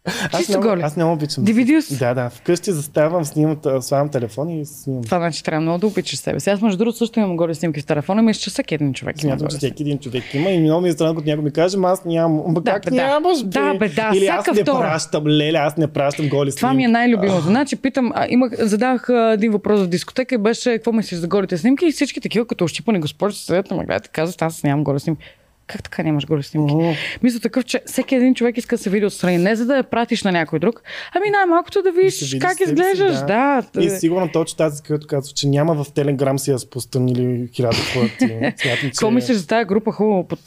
Аз 0.04 0.38
Чисто 0.38 0.52
много, 0.52 0.68
голи? 0.68 0.82
аз 0.82 0.96
много 0.96 1.12
обичам. 1.12 1.44
DVD-с? 1.44 1.98
Да, 1.98 2.14
да. 2.14 2.30
Вкъщи 2.30 2.72
заставам, 2.72 3.24
снимам, 3.24 3.56
слагам 3.80 4.08
телефон 4.08 4.50
и 4.50 4.66
снимам. 4.66 5.04
Това 5.04 5.18
значи 5.18 5.44
трябва 5.44 5.60
много 5.60 5.78
да 5.78 5.86
обичаш 5.86 6.18
себе 6.18 6.40
си. 6.40 6.50
Аз 6.50 6.60
между 6.60 6.78
другото 6.78 6.98
също 6.98 7.18
имам 7.20 7.36
горе 7.36 7.54
снимки 7.54 7.80
в 7.80 7.86
телефона, 7.86 8.22
мисля, 8.22 8.40
че 8.40 8.50
всеки 8.50 8.74
един 8.74 8.94
човек 8.94 9.18
Смятам, 9.18 9.38
че 9.38 9.50
снимки. 9.50 9.56
всеки 9.66 9.82
един 9.82 9.98
човек 9.98 10.24
има 10.34 10.50
и 10.50 10.60
много 10.60 10.80
ми 10.80 10.88
е 10.88 10.92
странно, 10.92 11.14
като 11.14 11.26
някой 11.26 11.44
ми 11.44 11.50
каже, 11.50 11.76
аз 11.84 12.04
нямам. 12.04 12.42
Ама 12.46 12.60
Да, 12.60 12.72
как 12.72 12.84
бе, 12.84 12.90
да. 12.90 12.96
нямаш, 12.98 13.38
бе? 13.40 13.48
Да, 13.50 13.74
бе, 13.74 13.88
да, 13.88 14.10
Или 14.14 14.26
аз 14.26 14.46
не 14.46 14.54
втора. 14.54 14.78
пращам, 14.80 15.26
леле, 15.26 15.58
аз 15.58 15.76
не 15.76 15.86
пращам 15.86 16.28
голи 16.28 16.52
Това 16.52 16.68
ми 16.68 16.74
е 16.74 16.86
снимки. 16.86 16.92
най-любимото. 16.92 17.40
Значи 17.42 17.76
питам, 17.76 18.12
а, 18.14 18.26
имах, 18.28 18.52
задах 18.58 19.08
а, 19.08 19.30
един 19.30 19.52
въпрос 19.52 19.80
в 19.80 19.88
дискотека 19.88 20.34
и 20.34 20.38
беше 20.38 20.70
какво 20.70 20.92
мислиш 20.92 21.20
за 21.20 21.28
голите 21.28 21.58
снимки 21.58 21.86
и 21.86 21.92
всички 21.92 22.20
такива 22.20 22.46
като 22.46 22.64
ощипани 22.64 23.00
госпожи 23.00 23.36
се 23.36 23.44
седят 23.44 23.70
на 23.70 23.76
ме 23.76 23.84
гледат 23.84 24.06
и 24.06 24.10
казват, 24.10 24.42
аз 24.42 24.62
нямам 24.62 24.84
голи 24.84 25.00
снимки. 25.00 25.24
Как 25.70 25.82
така 25.82 26.02
нямаш 26.02 26.26
голи 26.26 26.42
снимки? 26.42 26.74
Мисля 27.22 27.40
такъв, 27.40 27.64
че 27.64 27.82
всеки 27.86 28.14
един 28.14 28.34
човек 28.34 28.56
иска 28.56 28.76
да 28.76 28.82
се 28.82 28.90
види 28.90 29.06
отстрани. 29.06 29.38
Не 29.38 29.56
за 29.56 29.66
да 29.66 29.76
я 29.76 29.82
пратиш 29.82 30.22
на 30.22 30.32
някой 30.32 30.58
друг, 30.58 30.82
ами 31.14 31.30
най-малкото 31.30 31.82
да 31.82 31.92
видиш 31.92 32.30
Да 32.30 32.38
как 32.38 32.52
себе 32.52 32.66
си, 32.66 32.72
изглеждаш. 32.72 33.18
да. 33.18 33.62
Да. 33.74 33.84
И 33.84 33.90
сигурно 33.90 34.28
точно 34.32 34.56
тази, 34.56 34.82
която 34.82 35.06
казва, 35.06 35.32
че 35.34 35.48
няма 35.48 35.84
в 35.84 35.92
Телеграм 35.92 36.38
си 36.38 36.50
я 36.50 36.58
спустан 36.58 37.08
или 37.08 37.48
хиляда 37.52 37.76
пъти. 37.94 38.18
Смятам, 38.56 38.80
че... 38.80 38.90
Какво 38.90 39.10
мислиш 39.10 39.36
за 39.36 39.46
тази 39.46 39.64
група? 39.64 39.92
Хубаво 39.92 40.28
под, 40.28 40.40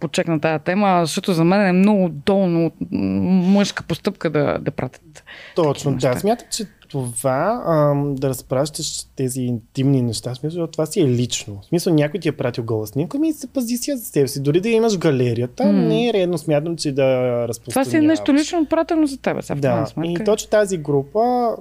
подчекна 0.00 0.40
тази 0.40 0.64
тема, 0.64 1.00
защото 1.04 1.32
за 1.32 1.44
мен 1.44 1.66
е 1.66 1.72
много 1.72 2.08
долно 2.08 2.70
мъжка 2.90 3.82
постъпка 3.82 4.30
да, 4.30 4.58
да 4.60 4.70
пратят. 4.70 5.24
Точно, 5.54 5.96
да. 5.96 6.18
Смятам, 6.18 6.46
че 6.50 6.64
това 6.90 7.62
ам, 7.66 8.14
да 8.14 8.28
разпращаш 8.28 9.04
тези 9.06 9.40
интимни 9.40 10.02
неща, 10.02 10.34
в 10.34 10.36
смисъл, 10.36 10.66
това 10.66 10.86
си 10.86 11.00
е 11.00 11.06
лично. 11.06 11.60
В 11.62 11.66
смисъл, 11.66 11.94
някой 11.94 12.20
ти 12.20 12.28
е 12.28 12.32
пратил 12.32 12.64
гола 12.64 12.86
снимка, 12.86 13.18
ми 13.18 13.32
се 13.32 13.46
пази 13.46 13.76
си 13.76 13.96
за 13.96 14.04
себе 14.04 14.28
си. 14.28 14.42
Дори 14.42 14.60
да 14.60 14.68
имаш 14.68 14.98
галерията, 14.98 15.64
М. 15.64 15.72
не 15.72 16.08
е 16.08 16.12
редно, 16.12 16.38
смятам, 16.38 16.76
че 16.76 16.88
да 16.88 16.94
Това 16.94 17.48
разпространяваш. 17.48 17.90
си 17.90 17.96
е 17.96 18.00
нещо 18.00 18.34
лично 18.34 18.66
пратено 18.66 19.06
за 19.06 19.18
тебе. 19.18 19.42
Сега, 19.42 19.60
Да, 19.94 20.04
и 20.04 20.24
точно 20.24 20.50
тази 20.50 20.78
група, 20.78 21.56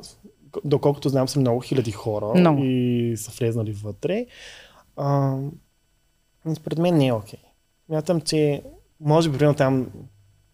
доколкото 0.65 1.09
знам, 1.09 1.27
са 1.27 1.39
много 1.39 1.59
хиляди 1.59 1.91
хора 1.91 2.25
Много. 2.35 2.61
и 2.63 3.13
са 3.17 3.31
влезнали 3.31 3.71
вътре. 3.73 4.25
А, 4.97 5.35
според 6.55 6.77
мен 6.77 6.97
не 6.97 7.07
е 7.07 7.13
окей. 7.13 7.39
Мятам, 7.89 8.21
че 8.21 8.61
може 8.99 9.29
би 9.29 9.37
примерно 9.37 9.55
там 9.55 9.87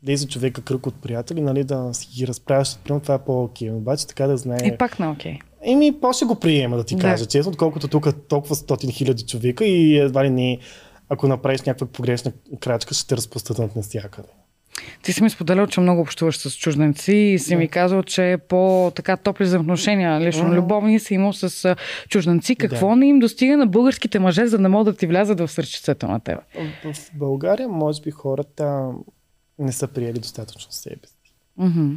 10 0.05 0.27
човека 0.29 0.61
кръг 0.61 0.87
от 0.87 0.95
приятели, 1.01 1.41
нали, 1.41 1.63
да 1.63 1.89
си 1.93 2.07
ги 2.17 2.27
разправяш, 2.27 2.77
примерно 2.83 3.01
това 3.01 3.15
е 3.15 3.19
по-окей. 3.19 3.71
Обаче 3.71 4.07
така 4.07 4.27
да 4.27 4.37
знае. 4.37 4.57
И 4.63 4.77
пак 4.77 4.99
на 4.99 5.11
окей. 5.11 5.39
Еми, 5.65 5.99
по 6.01 6.13
ще 6.13 6.25
го 6.25 6.35
приема, 6.35 6.77
да 6.77 6.83
ти 6.83 6.95
Да. 6.95 7.01
кажа 7.01 7.25
честно, 7.25 7.49
отколкото 7.51 7.87
тук 7.87 8.27
толкова 8.27 8.55
стотин 8.55 8.91
хиляди 8.91 9.23
човека 9.23 9.65
и 9.65 9.97
едва 9.97 10.25
ли 10.25 10.29
не, 10.29 10.59
ако 11.09 11.27
направиш 11.27 11.61
някаква 11.61 11.87
погрешна 11.87 12.31
крачка, 12.59 12.93
ще 12.93 13.07
те 13.07 13.17
разпространят 13.17 13.75
навсякъде. 13.75 14.27
Ти 15.03 15.13
си 15.13 15.23
ми 15.23 15.29
споделял, 15.29 15.67
че 15.67 15.79
много 15.81 16.01
общуваш 16.01 16.37
с 16.37 16.57
чужденци 16.57 17.15
и 17.15 17.39
си 17.39 17.55
ми 17.55 17.67
казал, 17.67 18.03
че 18.03 18.31
е 18.31 18.37
по 18.37 18.91
така 18.95 19.17
топли 19.17 19.43
взаимоотношения, 19.43 20.21
лично 20.21 20.53
любовни 20.53 20.99
си 20.99 21.13
имал 21.13 21.33
с 21.33 21.75
чужденци. 22.09 22.55
Какво 22.55 22.95
не 22.95 23.07
им 23.07 23.19
достига 23.19 23.57
на 23.57 23.67
българските 23.67 24.19
мъже, 24.19 24.47
за 24.47 24.57
да 24.57 24.69
могат 24.69 24.93
да 24.93 24.97
ти 24.99 25.07
влязат 25.07 25.39
в 25.39 25.47
сърчицето 25.47 26.07
на 26.07 26.19
теб? 26.19 26.39
В 26.83 26.95
България, 27.13 27.69
може 27.69 28.01
би, 28.01 28.11
хората 28.11 28.89
не 29.59 29.71
са 29.71 29.87
приели 29.87 30.19
достатъчно 30.19 30.71
себе 30.71 31.07
си. 31.07 31.33
Мгм. 31.57 31.95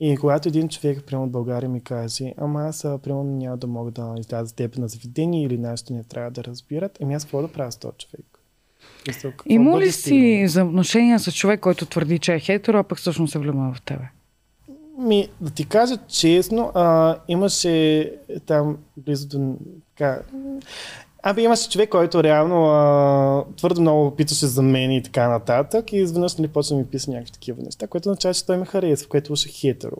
И 0.00 0.16
когато 0.16 0.48
един 0.48 0.68
човек, 0.68 1.04
примерно 1.06 1.24
от 1.24 1.32
България, 1.32 1.68
ми 1.68 1.80
каже, 1.80 2.34
ама 2.36 2.62
аз, 2.62 2.82
примерно, 2.82 3.24
няма 3.24 3.56
да 3.56 3.66
мога 3.66 3.90
да 3.90 4.14
изляза 4.18 4.54
теб 4.54 4.78
на 4.78 4.88
заведение 4.88 5.44
или 5.44 5.58
нещо 5.58 5.92
не 5.92 6.04
трябва 6.04 6.30
да 6.30 6.44
разбират, 6.44 6.98
ами 7.02 7.14
аз 7.14 7.24
какво 7.24 7.42
да 7.42 7.48
правя 7.48 7.72
с 7.72 7.76
този 7.76 7.96
човек? 7.98 8.38
Мисъл, 9.08 9.32
Има 9.46 9.80
ли 9.80 9.92
си 9.92 10.00
стигнало? 10.00 10.44
взаимоотношения 10.44 11.20
с 11.20 11.32
човек, 11.32 11.60
който 11.60 11.86
твърди, 11.86 12.18
че 12.18 12.34
е 12.34 12.40
хетеро, 12.40 12.78
а 12.78 12.82
пък 12.82 12.98
всъщност 12.98 13.32
се 13.32 13.38
влюбва 13.38 13.72
в 13.74 13.82
тебе? 13.82 14.04
Ми, 14.98 15.28
да 15.40 15.50
ти 15.50 15.68
кажа 15.68 15.96
честно, 16.08 16.72
а, 16.74 17.16
имаше 17.28 18.12
там 18.46 18.78
близо 18.96 19.28
до... 19.28 19.56
Така, 19.96 20.22
Абе, 21.22 21.42
имаше 21.42 21.70
човек, 21.70 21.88
който 21.90 22.22
реално 22.22 22.66
а, 22.66 23.44
твърдо 23.56 23.80
много 23.80 24.16
питаше 24.16 24.46
за 24.46 24.62
мен 24.62 24.92
и 24.92 25.02
така 25.02 25.28
нататък. 25.28 25.92
И 25.92 25.96
изведнъж 25.96 26.36
нали, 26.36 26.48
почна 26.48 26.76
да 26.76 26.82
ми 26.82 26.86
писа 26.86 27.10
някакви 27.10 27.32
такива 27.32 27.62
неща, 27.62 27.86
което 27.86 28.08
означава, 28.08 28.34
че 28.34 28.46
той 28.46 28.56
ме 28.56 28.66
харесва, 28.66 29.08
което 29.08 29.32
уше 29.32 29.48
хетеро. 29.48 29.96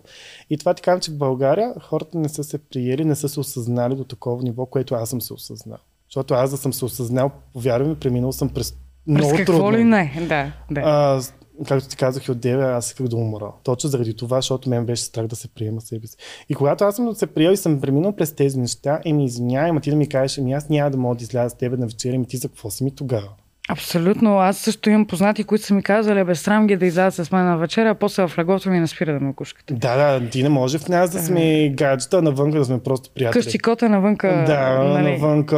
И 0.51 0.59
това 0.59 0.75
ти 0.75 0.83
казвам, 0.83 1.01
че 1.01 1.11
в 1.11 1.19
България 1.19 1.75
хората 1.81 2.19
не 2.19 2.29
са 2.29 2.45
се 2.45 2.59
приели, 2.59 3.05
не 3.05 3.15
са 3.15 3.29
се 3.29 3.41
осъзнали 3.41 3.95
до 3.95 4.05
такова 4.05 4.43
ниво, 4.43 4.67
което 4.67 4.95
аз 4.95 5.11
съм 5.11 5.21
се 5.21 5.33
осъзнал. 5.33 5.79
Защото 6.09 6.35
аз 6.35 6.51
да 6.51 6.57
съм 6.57 6.73
се 6.73 6.85
осъзнал, 6.85 7.31
повярвай 7.53 7.89
ми, 7.89 7.97
преминал 7.97 8.33
съм 8.33 8.49
през 8.49 8.77
много 9.07 9.29
През 9.29 9.39
какво 9.39 9.53
трудно. 9.53 9.79
ли 9.79 9.85
не? 9.85 10.17
Да, 10.29 10.53
да. 10.71 10.81
А, 10.85 11.21
както 11.67 11.89
ти 11.89 11.97
казах 11.97 12.27
и 12.27 12.31
от 12.31 12.41
деве, 12.41 12.65
аз 12.65 12.87
исках 12.87 13.09
да 13.09 13.17
умра. 13.17 13.53
Точно 13.63 13.91
заради 13.91 14.17
това, 14.17 14.39
защото 14.39 14.69
мен 14.69 14.87
беше 14.87 15.03
страх 15.03 15.27
да 15.27 15.37
се 15.37 15.49
приема 15.49 15.81
себе 15.81 16.07
си. 16.07 16.17
И 16.49 16.55
когато 16.55 16.85
аз 16.85 16.97
съм 16.97 17.15
се 17.15 17.27
приел 17.27 17.51
и 17.51 17.57
съм 17.57 17.81
преминал 17.81 18.17
през 18.17 18.33
тези 18.33 18.59
неща, 18.59 19.01
еми 19.05 19.25
извинявай, 19.25 19.71
ама 19.71 19.81
ти 19.81 19.91
да 19.91 19.97
ми 19.97 20.09
кажеш, 20.09 20.39
ами 20.39 20.53
аз 20.53 20.69
няма 20.69 20.91
да 20.91 20.99
мога 20.99 21.17
да 21.17 21.23
изляза 21.23 21.51
с 21.51 21.59
теб 21.59 21.79
на 21.79 21.87
вечеря, 21.87 22.17
ами 22.17 22.27
ти 22.27 22.37
за 22.37 22.49
какво 22.49 22.71
си 22.71 22.85
ми 22.85 22.95
тогава? 22.95 23.29
Абсолютно. 23.69 24.39
Аз 24.39 24.59
също 24.59 24.91
имам 24.91 25.07
познати, 25.07 25.45
които 25.45 25.65
са 25.65 25.75
ми 25.75 25.83
казали, 25.83 26.25
бе, 26.25 26.35
срам 26.35 26.67
ги 26.67 26.77
да 26.77 26.87
излязат 26.87 27.27
с 27.27 27.33
мен 27.33 27.45
на 27.45 27.59
вечеря, 27.59 27.89
а 27.89 27.95
после 27.95 28.29
в 28.29 28.39
леглото 28.39 28.71
ми 28.71 28.81
не 28.81 28.87
спира 28.87 29.13
да 29.13 29.21
ме 29.21 29.35
кушкате. 29.35 29.75
Да, 29.75 29.97
да, 29.97 30.31
ти 30.31 30.43
не 30.43 30.49
може 30.49 30.79
в 30.79 30.89
нас 30.89 31.11
да 31.11 31.19
сме 31.19 31.69
гаджета, 31.69 32.23
навън 32.23 32.51
да 32.51 32.65
сме 32.65 32.79
просто 32.79 33.11
приятели. 33.15 33.43
Къщи 33.43 33.59
кота 33.59 33.89
навънка. 33.89 34.45
Да, 34.47 34.85
нали, 34.85 35.13
навънка... 35.13 35.57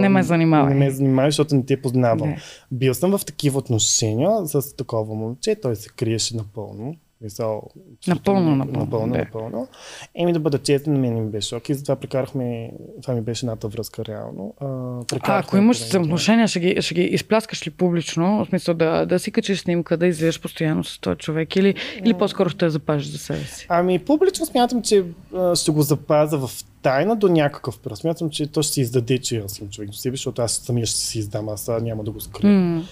Не 0.00 0.08
ме 0.08 0.22
занимавай. 0.22 0.74
Не 0.74 0.84
ме 0.84 0.90
занимавай, 0.90 1.30
защото 1.30 1.54
не 1.54 1.64
те 1.64 1.82
познавам. 1.82 2.28
Не. 2.28 2.38
Бил 2.72 2.94
съм 2.94 3.18
в 3.18 3.24
такива 3.24 3.58
отношения 3.58 4.30
с 4.44 4.76
такова 4.76 5.14
момче, 5.14 5.56
той 5.62 5.76
се 5.76 5.88
криеше 5.88 6.36
напълно. 6.36 6.94
Мисъл, 7.22 7.62
Напълно, 8.08 8.56
напълно, 8.56 8.80
Напълно, 8.80 9.12
да. 9.12 9.18
напълно. 9.18 9.68
Еми 10.14 10.32
да 10.32 10.40
бъда 10.40 10.58
честен, 10.58 11.00
мен 11.00 11.24
ми 11.24 11.30
беше 11.30 11.60
и 11.68 11.74
затова 11.74 11.96
прекарахме, 11.96 12.70
това 13.02 13.14
ми 13.14 13.20
беше 13.20 13.46
едната 13.46 13.68
връзка 13.68 14.04
реално. 14.04 14.54
А, 14.60 15.38
ако 15.38 15.56
имаш 15.56 15.84
взаимоотношения, 15.84 16.48
ще 16.48 16.60
ги, 16.60 16.82
ще 16.82 16.94
ги 16.94 17.02
изпляскаш 17.02 17.66
ли 17.66 17.70
публично? 17.70 18.44
В 18.44 18.48
смисъл 18.48 18.74
да, 18.74 19.06
да 19.06 19.18
си 19.18 19.30
качиш 19.32 19.60
снимка, 19.60 19.96
да 19.96 20.06
излизаш 20.06 20.40
постоянно 20.40 20.84
с 20.84 20.98
този 20.98 21.16
човек 21.16 21.56
или, 21.56 21.74
или 22.04 22.14
по-скоро 22.14 22.48
ще 22.48 22.64
я 22.64 22.70
запазиш 22.70 23.06
за 23.06 23.18
себе 23.18 23.44
си? 23.44 23.66
Ами 23.68 23.98
публично 23.98 24.46
смятам, 24.46 24.82
че 24.82 25.04
а, 25.36 25.56
ще 25.56 25.70
го 25.70 25.82
запазя 25.82 26.38
в 26.38 26.50
тайна 26.82 27.16
до 27.16 27.28
някакъв 27.28 27.78
период. 27.78 27.98
Смятам, 27.98 28.30
че 28.30 28.46
то 28.46 28.62
ще 28.62 28.72
си 28.72 28.80
издаде, 28.80 29.18
че 29.18 29.42
аз 29.44 29.52
съм 29.52 29.68
човек 29.68 29.90
до 29.90 29.96
себе, 29.96 30.16
защото 30.16 30.42
аз 30.42 30.52
самия 30.52 30.86
ще 30.86 30.98
си 30.98 31.18
издам, 31.18 31.48
аз 31.48 31.70
няма 31.82 32.04
да 32.04 32.10
го 32.10 32.20
скрия. 32.20 32.52
М, 32.52 32.82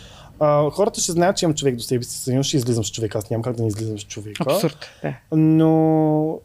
А, 0.41 0.71
хората 0.71 1.01
ще 1.01 1.13
знаят, 1.13 1.37
че 1.37 1.45
имам 1.45 1.55
човек 1.55 1.77
до 1.77 1.83
себе 1.83 2.05
си, 2.05 2.19
също 2.19 2.43
ще 2.43 2.57
излизам 2.57 2.85
с 2.85 2.91
човека. 2.91 3.19
Аз 3.19 3.31
нямам 3.31 3.43
как 3.43 3.57
да 3.57 3.63
не 3.63 3.69
излизам 3.69 3.99
с 3.99 4.03
човека. 4.03 4.45
Абсурд. 4.47 4.87
Да. 5.03 5.37
Но 5.37 6.41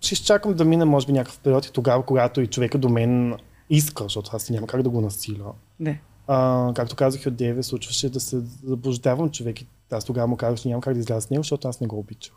ще 0.00 0.14
изчакам 0.14 0.54
да 0.54 0.64
мине, 0.64 0.84
може 0.84 1.06
би, 1.06 1.12
някакъв 1.12 1.38
период 1.38 1.66
и 1.66 1.72
тогава, 1.72 2.02
когато 2.02 2.40
и 2.40 2.46
човека 2.46 2.78
до 2.78 2.88
мен 2.88 3.34
иска, 3.70 4.02
защото 4.02 4.30
аз 4.32 4.50
няма 4.50 4.66
как 4.66 4.82
да 4.82 4.88
го 4.88 5.00
насиля. 5.00 5.52
Да. 5.80 5.94
А, 6.26 6.72
както 6.74 6.96
казах 6.96 7.26
от 7.26 7.36
Деве, 7.36 7.62
случваше 7.62 8.10
да 8.10 8.20
се 8.20 8.40
заблуждавам 8.64 9.30
човек 9.30 9.60
и 9.60 9.66
аз 9.90 10.04
тогава 10.04 10.26
му 10.26 10.36
казах, 10.36 10.60
че 10.60 10.68
нямам 10.68 10.80
как 10.80 10.94
да 10.94 11.00
изляза 11.00 11.20
с 11.20 11.30
него, 11.30 11.42
защото 11.42 11.68
аз 11.68 11.80
не 11.80 11.86
го 11.86 11.98
обичах. 11.98 12.34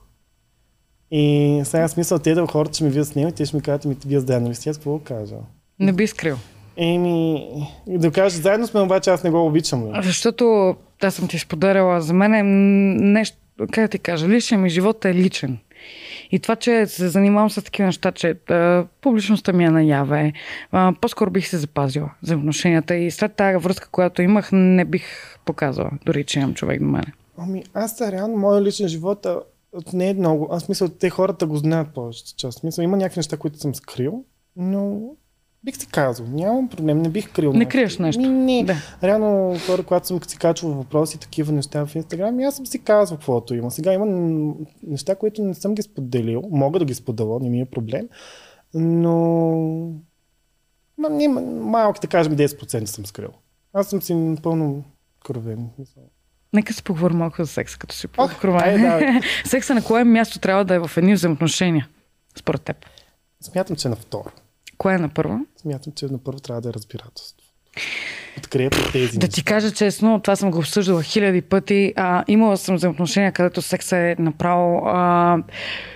И 1.11 1.61
сега 1.65 1.87
смисъл 1.87 2.19
те 2.19 2.33
да 2.33 2.47
хората 2.47 2.73
ще 2.73 2.83
ми 2.83 2.89
видят 2.89 3.07
с 3.07 3.15
него 3.15 3.29
и 3.29 3.31
те 3.31 3.45
ще 3.45 3.55
ми 3.55 3.61
кажат, 3.61 3.85
ми 3.85 3.97
вие 4.05 4.19
заедно 4.19 4.49
ли 4.49 4.55
сте, 4.55 4.69
аз 4.69 4.77
какво 4.77 4.99
кажа? 4.99 5.35
Не 5.79 5.93
би 5.93 6.07
скрил. 6.07 6.37
Еми, 6.77 7.47
да 7.87 8.11
кажа, 8.11 8.41
заедно 8.41 8.67
сме, 8.67 8.81
обаче 8.81 9.09
аз 9.09 9.23
не 9.23 9.29
го 9.29 9.45
обичам. 9.45 9.87
Ли? 9.87 10.03
Защото 10.03 10.75
аз 11.03 11.15
съм 11.15 11.27
ти 11.27 11.39
споделяла, 11.39 12.01
за 12.01 12.13
мен 12.13 12.33
е 12.33 12.43
нещо, 12.43 13.37
как 13.57 13.83
да 13.83 13.87
ти 13.87 13.99
кажа, 13.99 14.27
личен 14.27 14.61
ми 14.61 14.69
живот 14.69 15.05
е 15.05 15.13
личен. 15.13 15.57
И 16.31 16.39
това, 16.39 16.55
че 16.55 16.85
се 16.85 17.07
занимавам 17.09 17.49
с 17.49 17.63
такива 17.63 17.85
неща, 17.85 18.11
че 18.11 18.35
а, 18.49 18.85
публичността 19.01 19.53
ми 19.53 19.65
е 19.65 19.69
наяве, 19.69 20.33
а, 20.71 20.93
по-скоро 21.01 21.31
бих 21.31 21.47
се 21.47 21.57
запазила 21.57 22.09
за 22.21 22.35
отношенията 22.35 22.95
и 22.95 23.11
след 23.11 23.35
тази 23.35 23.57
връзка, 23.57 23.89
която 23.91 24.21
имах, 24.21 24.49
не 24.51 24.85
бих 24.85 25.37
показала, 25.45 25.91
дори 26.05 26.23
че 26.23 26.39
имам 26.39 26.53
човек 26.53 26.79
до 26.79 26.87
мене. 26.87 27.13
Ами 27.37 27.63
аз 27.73 28.01
реално, 28.01 28.37
моят 28.37 28.65
личен 28.65 28.87
живот 28.87 29.27
не 29.93 30.09
е 30.09 30.13
много. 30.13 30.47
Аз 30.51 30.69
мисля, 30.69 30.89
те 30.89 31.09
хората 31.09 31.45
го 31.45 31.57
знаят 31.57 31.93
повече 31.93 32.35
част. 32.35 32.63
Мисля, 32.63 32.83
има 32.83 32.97
някакви 32.97 33.19
неща, 33.19 33.37
които 33.37 33.59
съм 33.59 33.75
скрил, 33.75 34.23
но 34.55 34.99
бих 35.67 35.77
си 35.77 35.87
казал, 35.87 36.25
нямам 36.29 36.67
проблем, 36.69 37.01
не 37.01 37.09
бих 37.09 37.31
крил. 37.31 37.53
Не 37.53 37.65
криеш 37.65 37.97
нещо. 37.97 38.21
Ми, 38.21 38.27
не. 38.29 38.63
Да. 38.63 38.75
Реално, 39.03 39.59
хора, 39.65 39.83
когато 39.83 40.07
съм 40.07 40.23
си 40.23 40.37
качвал 40.37 40.71
въпроси, 40.71 41.19
такива 41.19 41.53
неща 41.53 41.85
в 41.85 41.95
Инстаграм, 41.95 42.39
аз 42.39 42.55
съм 42.55 42.65
си 42.65 42.79
казвал 42.79 43.17
каквото 43.17 43.55
има. 43.55 43.71
Сега 43.71 43.93
има 43.93 44.05
неща, 44.83 45.15
които 45.15 45.43
не 45.43 45.53
съм 45.53 45.75
ги 45.75 45.81
споделил. 45.81 46.43
Мога 46.51 46.79
да 46.79 46.85
ги 46.85 46.93
споделя, 46.93 47.39
не 47.41 47.49
ми 47.49 47.61
е 47.61 47.65
проблем. 47.65 48.09
Но... 48.73 49.91
Не, 51.09 51.27
малко, 51.27 51.99
да 52.01 52.07
кажем, 52.07 52.37
10% 52.37 52.85
съм 52.85 53.05
скрил. 53.05 53.29
Аз 53.73 53.89
съм 53.89 54.01
си 54.01 54.13
напълно 54.13 54.83
кровен. 55.25 55.69
Нека 56.53 56.73
се 56.73 56.83
поговорим 56.83 57.17
малко 57.17 57.43
за 57.43 57.47
секса, 57.47 57.77
като 57.77 57.95
си 57.95 58.07
покровен. 58.07 58.81
давай. 58.81 59.19
Секса 59.45 59.75
на 59.75 59.83
кое 59.83 60.03
място 60.03 60.39
трябва 60.39 60.65
да 60.65 60.75
е 60.75 60.79
в 60.79 60.91
едни 60.97 61.13
взаимоотношения, 61.13 61.87
според 62.37 62.61
теб? 62.61 62.77
Смятам, 63.41 63.75
че 63.75 63.89
на 63.89 63.95
второ. 63.95 64.31
Кое 64.77 64.93
е 64.93 64.97
на 64.97 65.09
първо? 65.09 65.39
Смятам, 65.61 65.93
че 65.95 66.05
на 66.05 66.17
първо 66.17 66.39
трябва 66.39 66.61
да 66.61 66.69
е 66.69 66.73
разбирателство. 66.73 67.37
Подкрепа 68.35 68.77
тези 68.91 69.17
Да 69.17 69.27
ти 69.27 69.43
кажа 69.43 69.71
честно, 69.71 70.19
това 70.19 70.35
съм 70.35 70.51
го 70.51 70.57
обсъждала 70.57 71.03
хиляди 71.03 71.41
пъти. 71.41 71.93
А, 71.95 72.23
имала 72.27 72.57
съм 72.57 72.75
взаимоотношения, 72.75 73.31
където 73.31 73.61
секса 73.61 73.97
е 73.97 74.15
направо 74.19 74.81
а, 74.85 75.37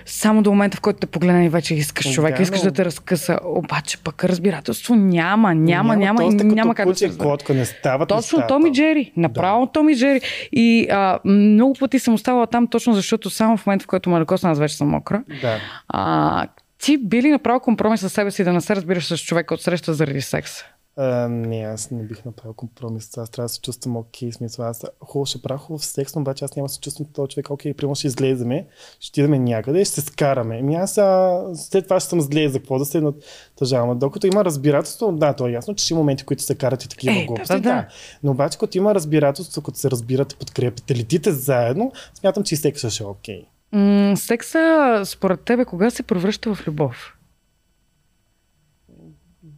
само 0.06 0.42
до 0.42 0.50
момента, 0.50 0.76
в 0.76 0.80
който 0.80 0.98
те 1.00 1.06
погледна 1.06 1.44
и 1.44 1.48
вече 1.48 1.74
искаш 1.74 2.06
Да, 2.06 2.12
човек, 2.12 2.40
искаш 2.40 2.62
но- 2.62 2.70
да 2.70 2.72
те 2.72 2.84
разкъса. 2.84 3.38
Обаче 3.44 3.98
пък 3.98 4.24
разбирателство 4.24 4.94
няма, 4.94 5.54
няма, 5.54 5.96
няма, 5.96 6.24
и 6.24 6.28
няма 6.28 6.74
като 6.74 6.76
как 6.76 6.88
да 6.88 6.98
се 6.98 7.06
и 7.06 7.18
котка, 7.18 7.54
не 7.54 7.64
стават 7.64 8.08
Точно 8.08 8.38
нещата. 8.38 8.46
Томи 8.46 8.72
Джери. 8.72 9.12
Направо 9.16 9.66
Томи 9.66 9.96
Джери. 9.96 10.20
И 10.52 10.88
а, 10.90 11.18
много 11.24 11.74
пъти 11.80 11.98
съм 11.98 12.14
оставала 12.14 12.46
там, 12.46 12.66
точно 12.66 12.94
защото 12.94 13.30
само 13.30 13.56
в 13.56 13.66
момента, 13.66 13.82
в 13.82 13.86
който 13.86 14.10
ме 14.10 14.18
докосна, 14.18 14.50
аз 14.50 14.58
вече 14.58 14.76
съм 14.76 14.88
мокра. 14.88 15.22
Да. 15.42 15.58
А, 15.88 16.46
ти 16.82 16.98
би 16.98 17.22
ли 17.22 17.30
направил 17.30 17.60
компромис 17.60 18.00
с 18.00 18.10
себе 18.10 18.30
си 18.30 18.44
да 18.44 18.52
не 18.52 18.60
се 18.60 18.76
разбираш 18.76 19.06
с 19.06 19.18
човека 19.18 19.54
от 19.54 19.62
среща 19.62 19.94
заради 19.94 20.20
секс? 20.20 20.50
А, 20.96 21.28
не, 21.28 21.56
аз 21.60 21.90
не 21.90 22.02
бих 22.02 22.24
направил 22.24 22.54
компромис. 22.54 23.18
Аз 23.18 23.30
трябва 23.30 23.44
да 23.44 23.48
се 23.48 23.60
чувствам 23.60 23.96
окей. 23.96 24.32
Смисъл, 24.32 24.64
аз 24.64 24.84
хубаво 25.00 25.26
ще 25.26 25.42
правя 25.42 25.58
хубав 25.58 25.84
секс, 25.84 26.14
но 26.14 26.20
обаче 26.20 26.44
аз 26.44 26.56
няма 26.56 26.66
да 26.66 26.72
се 26.72 26.80
чувствам 26.80 27.08
този 27.12 27.28
човек. 27.28 27.50
Окей, 27.50 27.74
примерно 27.74 27.94
ще 27.94 28.06
излеземе, 28.06 28.66
ще 29.00 29.20
идеме 29.20 29.38
някъде 29.38 29.80
и 29.80 29.84
ще 29.84 29.94
се 29.94 30.00
скараме. 30.00 30.58
Ами 30.60 30.74
аз 30.74 30.98
а, 30.98 31.40
след 31.54 31.84
това 31.84 32.00
ще 32.00 32.08
съм 32.08 32.20
зле, 32.20 32.48
за 32.48 32.58
какво 32.58 32.78
да 32.78 32.84
се 32.84 33.00
натъжавам. 33.00 33.98
Докато 33.98 34.26
има 34.26 34.44
разбирателство, 34.44 35.12
да, 35.12 35.32
то 35.32 35.48
е 35.48 35.52
ясно, 35.52 35.74
че 35.74 35.84
ще 35.84 35.94
има 35.94 36.00
моменти, 36.00 36.24
които 36.24 36.42
се 36.42 36.54
карат 36.54 36.84
и 36.84 36.88
такива 36.88 37.14
Е, 37.14 37.20
да, 37.20 37.26
глупости. 37.26 37.54
да, 37.54 37.60
да. 37.60 37.86
Но 38.22 38.30
обаче, 38.30 38.58
като 38.58 38.78
има 38.78 38.94
разбирателство, 38.94 39.62
като 39.62 39.78
се 39.78 39.90
разбирате, 39.90 40.36
подкрепите, 40.36 40.96
летите 40.96 41.32
заедно, 41.32 41.92
смятам, 42.14 42.44
че 42.44 42.54
и 42.54 42.58
секса 42.58 42.90
ще 42.90 43.02
е 43.02 43.06
окей. 43.06 43.46
М- 43.72 44.16
секса, 44.16 45.02
според 45.04 45.40
тебе, 45.40 45.64
кога 45.64 45.90
се 45.90 46.02
превръща 46.02 46.54
в 46.54 46.66
любов? 46.66 47.16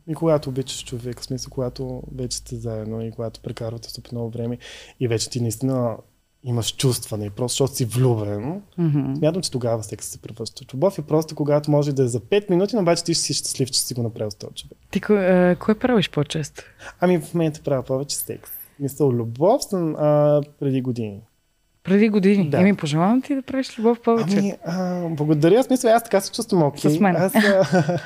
И 0.09 0.15
когато 0.15 0.49
обичаш 0.49 0.85
човек, 0.85 1.21
в 1.21 1.25
смисъл, 1.25 1.51
когато 1.51 2.03
вече 2.15 2.37
сте 2.37 2.57
заедно 2.57 3.03
и 3.03 3.11
когато 3.11 3.41
прекарвате 3.41 3.91
супер 3.91 4.12
много 4.12 4.31
време 4.31 4.59
и 5.01 5.09
вече 5.09 5.31
ти 5.31 5.41
наистина 5.41 5.97
имаш 6.43 6.77
чувстване, 6.77 7.31
просто 7.31 7.55
защото 7.55 7.75
си 7.75 7.85
влюбен, 7.85 8.62
Мгм. 8.79 9.15
смятам, 9.17 9.43
че 9.43 9.51
тогава 9.51 9.83
секс 9.83 10.07
се 10.07 10.19
превръща 10.19 10.65
любов 10.75 10.99
и 10.99 11.03
просто 11.03 11.35
когато 11.35 11.71
може 11.71 11.93
да 11.93 12.03
е 12.03 12.09
за 12.09 12.21
5 12.21 12.51
минути, 12.51 12.77
но 12.77 12.83
обаче 12.83 13.05
ти 13.05 13.15
ще 13.15 13.23
си 13.23 13.35
щастлив, 13.35 13.71
че 13.71 13.81
си 13.81 13.95
го 13.95 14.03
направил 14.03 14.31
с 14.31 14.35
този 14.35 14.55
човек. 14.55 14.79
Ти 14.91 15.01
кое, 15.01 15.51
е, 15.51 15.57
кое 15.57 15.79
правиш 15.79 16.11
по-често? 16.11 16.62
Ами 17.01 17.21
в 17.21 17.35
момента 17.35 17.61
правя 17.65 17.83
повече 17.83 18.17
секс. 18.17 18.51
Мисъл, 18.81 19.11
любов 19.11 19.65
съм 19.65 19.97
а, 19.97 20.41
преди 20.61 20.83
години. 20.83 21.21
Преди 21.85 22.09
години. 22.09 22.51
Да. 22.51 22.61
Еми, 22.61 22.76
пожелавам 22.76 23.22
ти 23.22 23.35
да 23.35 23.43
правиш 23.43 23.78
любов 23.78 24.01
повече. 24.01 24.39
Ами, 24.39 24.55
а, 24.66 25.09
благодаря, 25.09 25.62
в 25.62 25.66
смисъл, 25.66 25.95
аз 25.95 26.05
така 26.05 26.20
се 26.20 26.32
чувствам 26.32 26.62
окей. 26.62 26.91
С 26.91 27.01
мен. 27.01 27.16
Аз, 27.16 27.35
а, 27.35 27.99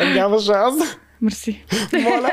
няма 0.14 0.38
шанс. 0.40 0.76
Мерси. 1.20 1.64
Моля. 2.02 2.30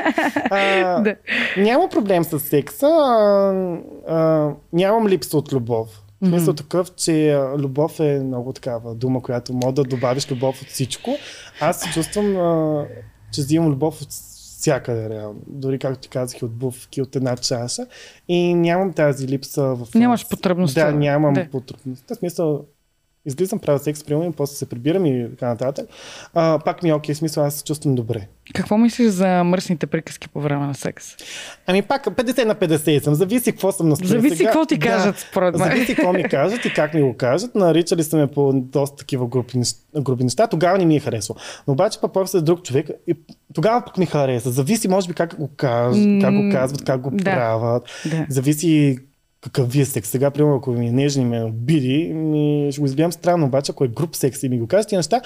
А, 0.50 1.00
Да. 1.02 1.16
Няма 1.56 1.88
проблем 1.88 2.24
с 2.24 2.40
секса. 2.40 2.86
А, 2.86 3.78
а, 4.08 4.50
нямам 4.72 5.08
липса 5.08 5.36
от 5.36 5.52
любов. 5.52 5.88
В 6.22 6.26
смисъл 6.26 6.54
такъв, 6.54 6.94
че 6.94 7.38
любов 7.58 8.00
е 8.00 8.20
много 8.24 8.52
такава 8.52 8.94
дума, 8.94 9.22
която 9.22 9.52
може 9.52 9.74
да 9.74 9.84
добавиш 9.84 10.30
любов 10.30 10.62
от 10.62 10.68
всичко. 10.68 11.16
Аз 11.60 11.80
се 11.80 11.90
чувствам, 11.92 12.36
а, 12.36 12.84
че 13.32 13.40
взимам 13.40 13.70
любов 13.70 14.02
от 14.02 14.08
всякъде, 14.64 15.08
реално. 15.08 15.40
Дори, 15.46 15.78
както 15.78 16.00
ти 16.00 16.08
казах, 16.08 16.42
и 16.42 16.44
от 16.44 16.52
бувки, 16.52 17.02
от 17.02 17.16
една 17.16 17.36
чаша. 17.36 17.86
И 18.28 18.54
нямам 18.54 18.92
тази 18.92 19.28
липса 19.28 19.62
в... 19.62 19.94
Нямаш 19.94 20.28
потребността. 20.28 20.86
Да, 20.86 20.98
нямам 20.98 21.34
Да. 21.34 21.48
потребността. 21.50 22.14
В 22.14 22.18
смисъл, 22.18 22.64
излизам, 23.26 23.58
правя 23.58 23.78
секс, 23.78 24.04
приемам 24.04 24.28
и 24.28 24.32
после 24.32 24.56
се 24.56 24.66
прибирам 24.66 25.06
и 25.06 25.26
така 25.30 25.46
нататък. 25.46 25.86
А, 26.34 26.58
пак 26.58 26.82
ми 26.82 26.88
е 26.88 26.94
окей, 26.94 27.14
в 27.14 27.18
смисъл, 27.18 27.44
аз 27.44 27.54
се 27.54 27.64
чувствам 27.64 27.94
добре. 27.94 28.26
Какво 28.54 28.78
мислиш 28.78 29.08
за 29.08 29.44
мръсните 29.44 29.86
приказки 29.86 30.28
по 30.28 30.40
време 30.40 30.66
на 30.66 30.74
секс? 30.74 31.06
Ами 31.66 31.82
пак 31.82 32.04
50 32.06 32.44
на 32.44 32.54
50 32.54 32.98
съм. 33.00 33.14
Зависи 33.14 33.52
какво 33.52 33.72
съм 33.72 33.88
настроен. 33.88 34.10
Зависи 34.10 34.36
Сега- 34.36 34.48
какво 34.48 34.66
ти 34.66 34.78
кажат, 34.78 35.18
според 35.20 35.54
мен. 35.54 35.68
Зависи 35.68 35.94
какво 35.94 36.12
ми 36.12 36.22
кажат 36.30 36.64
и 36.64 36.72
как 36.72 36.94
ми 36.94 37.02
го 37.02 37.16
кажат. 37.16 37.54
Наричали 37.54 38.04
са 38.04 38.16
ме 38.16 38.26
по 38.26 38.52
доста 38.54 38.96
такива 38.96 39.26
групи, 39.26 39.60
груби 39.96 40.24
неща. 40.24 40.46
Тогава 40.46 40.78
не 40.78 40.84
ми 40.84 40.96
е 40.96 41.00
харесало. 41.00 41.36
Но 41.68 41.72
обаче 41.72 42.00
пък 42.00 42.12
после 42.12 42.40
друг 42.40 42.62
човек 42.62 42.86
и 43.06 43.14
тогава 43.54 43.82
пък 43.82 43.98
ми 43.98 44.06
хареса. 44.06 44.50
Зависи 44.50 44.88
може 44.88 45.08
би 45.08 45.14
как 45.14 45.36
го 45.36 45.50
кажат, 45.56 46.20
как 46.20 46.34
го 46.34 46.52
казват, 46.52 46.84
как 46.84 47.00
го 47.00 47.10
Да. 47.10 47.24
правят. 47.24 47.82
Да. 48.06 48.26
Зависи 48.28 48.98
какъв 49.44 49.72
ви 49.72 49.80
е 49.80 49.84
секс. 49.84 50.08
Сега, 50.08 50.30
примерно, 50.30 50.56
ако 50.56 50.70
ми 50.70 50.88
е 50.88 50.92
нежен 50.92 51.22
и 51.22 51.24
ме 51.24 51.42
обиди, 51.42 52.12
ми, 52.14 52.68
ще 52.72 52.80
го 52.80 52.86
изгледам 52.86 53.12
странно, 53.12 53.46
обаче 53.46 53.72
ако 53.72 53.84
е 53.84 53.88
груп 53.88 54.16
секс 54.16 54.42
и 54.42 54.48
ми 54.48 54.58
го 54.58 54.66
кажат, 54.66 54.88
тия 54.88 54.98
неща, 54.98 55.20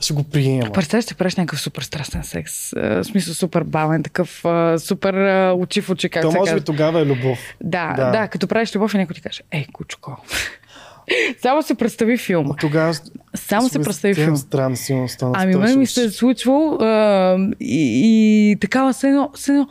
ще 0.00 0.14
го 0.14 0.22
приема. 0.22 0.70
Представяш, 0.72 1.04
че 1.04 1.14
правиш 1.14 1.36
някакъв 1.36 1.60
супер 1.60 1.82
страстен 1.82 2.24
секс. 2.24 2.70
В 2.70 3.04
смисъл 3.04 3.34
супер 3.34 3.62
бавен, 3.62 4.02
такъв 4.02 4.44
супер 4.78 5.14
очи 5.52 5.80
в 5.80 5.90
очи, 5.90 6.08
как 6.08 6.22
То 6.22 6.30
се 6.30 6.38
може 6.38 6.48
казва. 6.50 6.60
би 6.60 6.64
тогава 6.64 7.00
е 7.00 7.06
любов. 7.06 7.38
Да, 7.62 7.94
Да. 7.96 8.10
да, 8.10 8.28
като 8.28 8.46
правиш 8.46 8.76
любов 8.76 8.94
и 8.94 8.98
някой 8.98 9.14
ти 9.14 9.20
каже, 9.20 9.42
ей, 9.52 9.66
кучко. 9.72 10.16
Само 11.42 11.62
се 11.62 11.74
представи 11.74 12.16
филм. 12.18 12.50
Тогава 12.60 12.94
Само 13.34 13.68
се 13.68 13.78
представи 13.78 14.14
филм. 14.14 14.36
Странно, 14.36 14.76
силно 14.76 15.08
стана. 15.08 15.32
Ами 15.36 15.54
мен 15.54 15.78
ми 15.78 15.86
се 15.86 16.04
е 16.04 16.10
случвало 16.10 16.74
а, 16.80 17.36
и, 17.60 18.50
и 18.50 18.56
такава 18.60 18.94
едно, 19.04 19.30
се 19.34 19.50
едно 19.50 19.68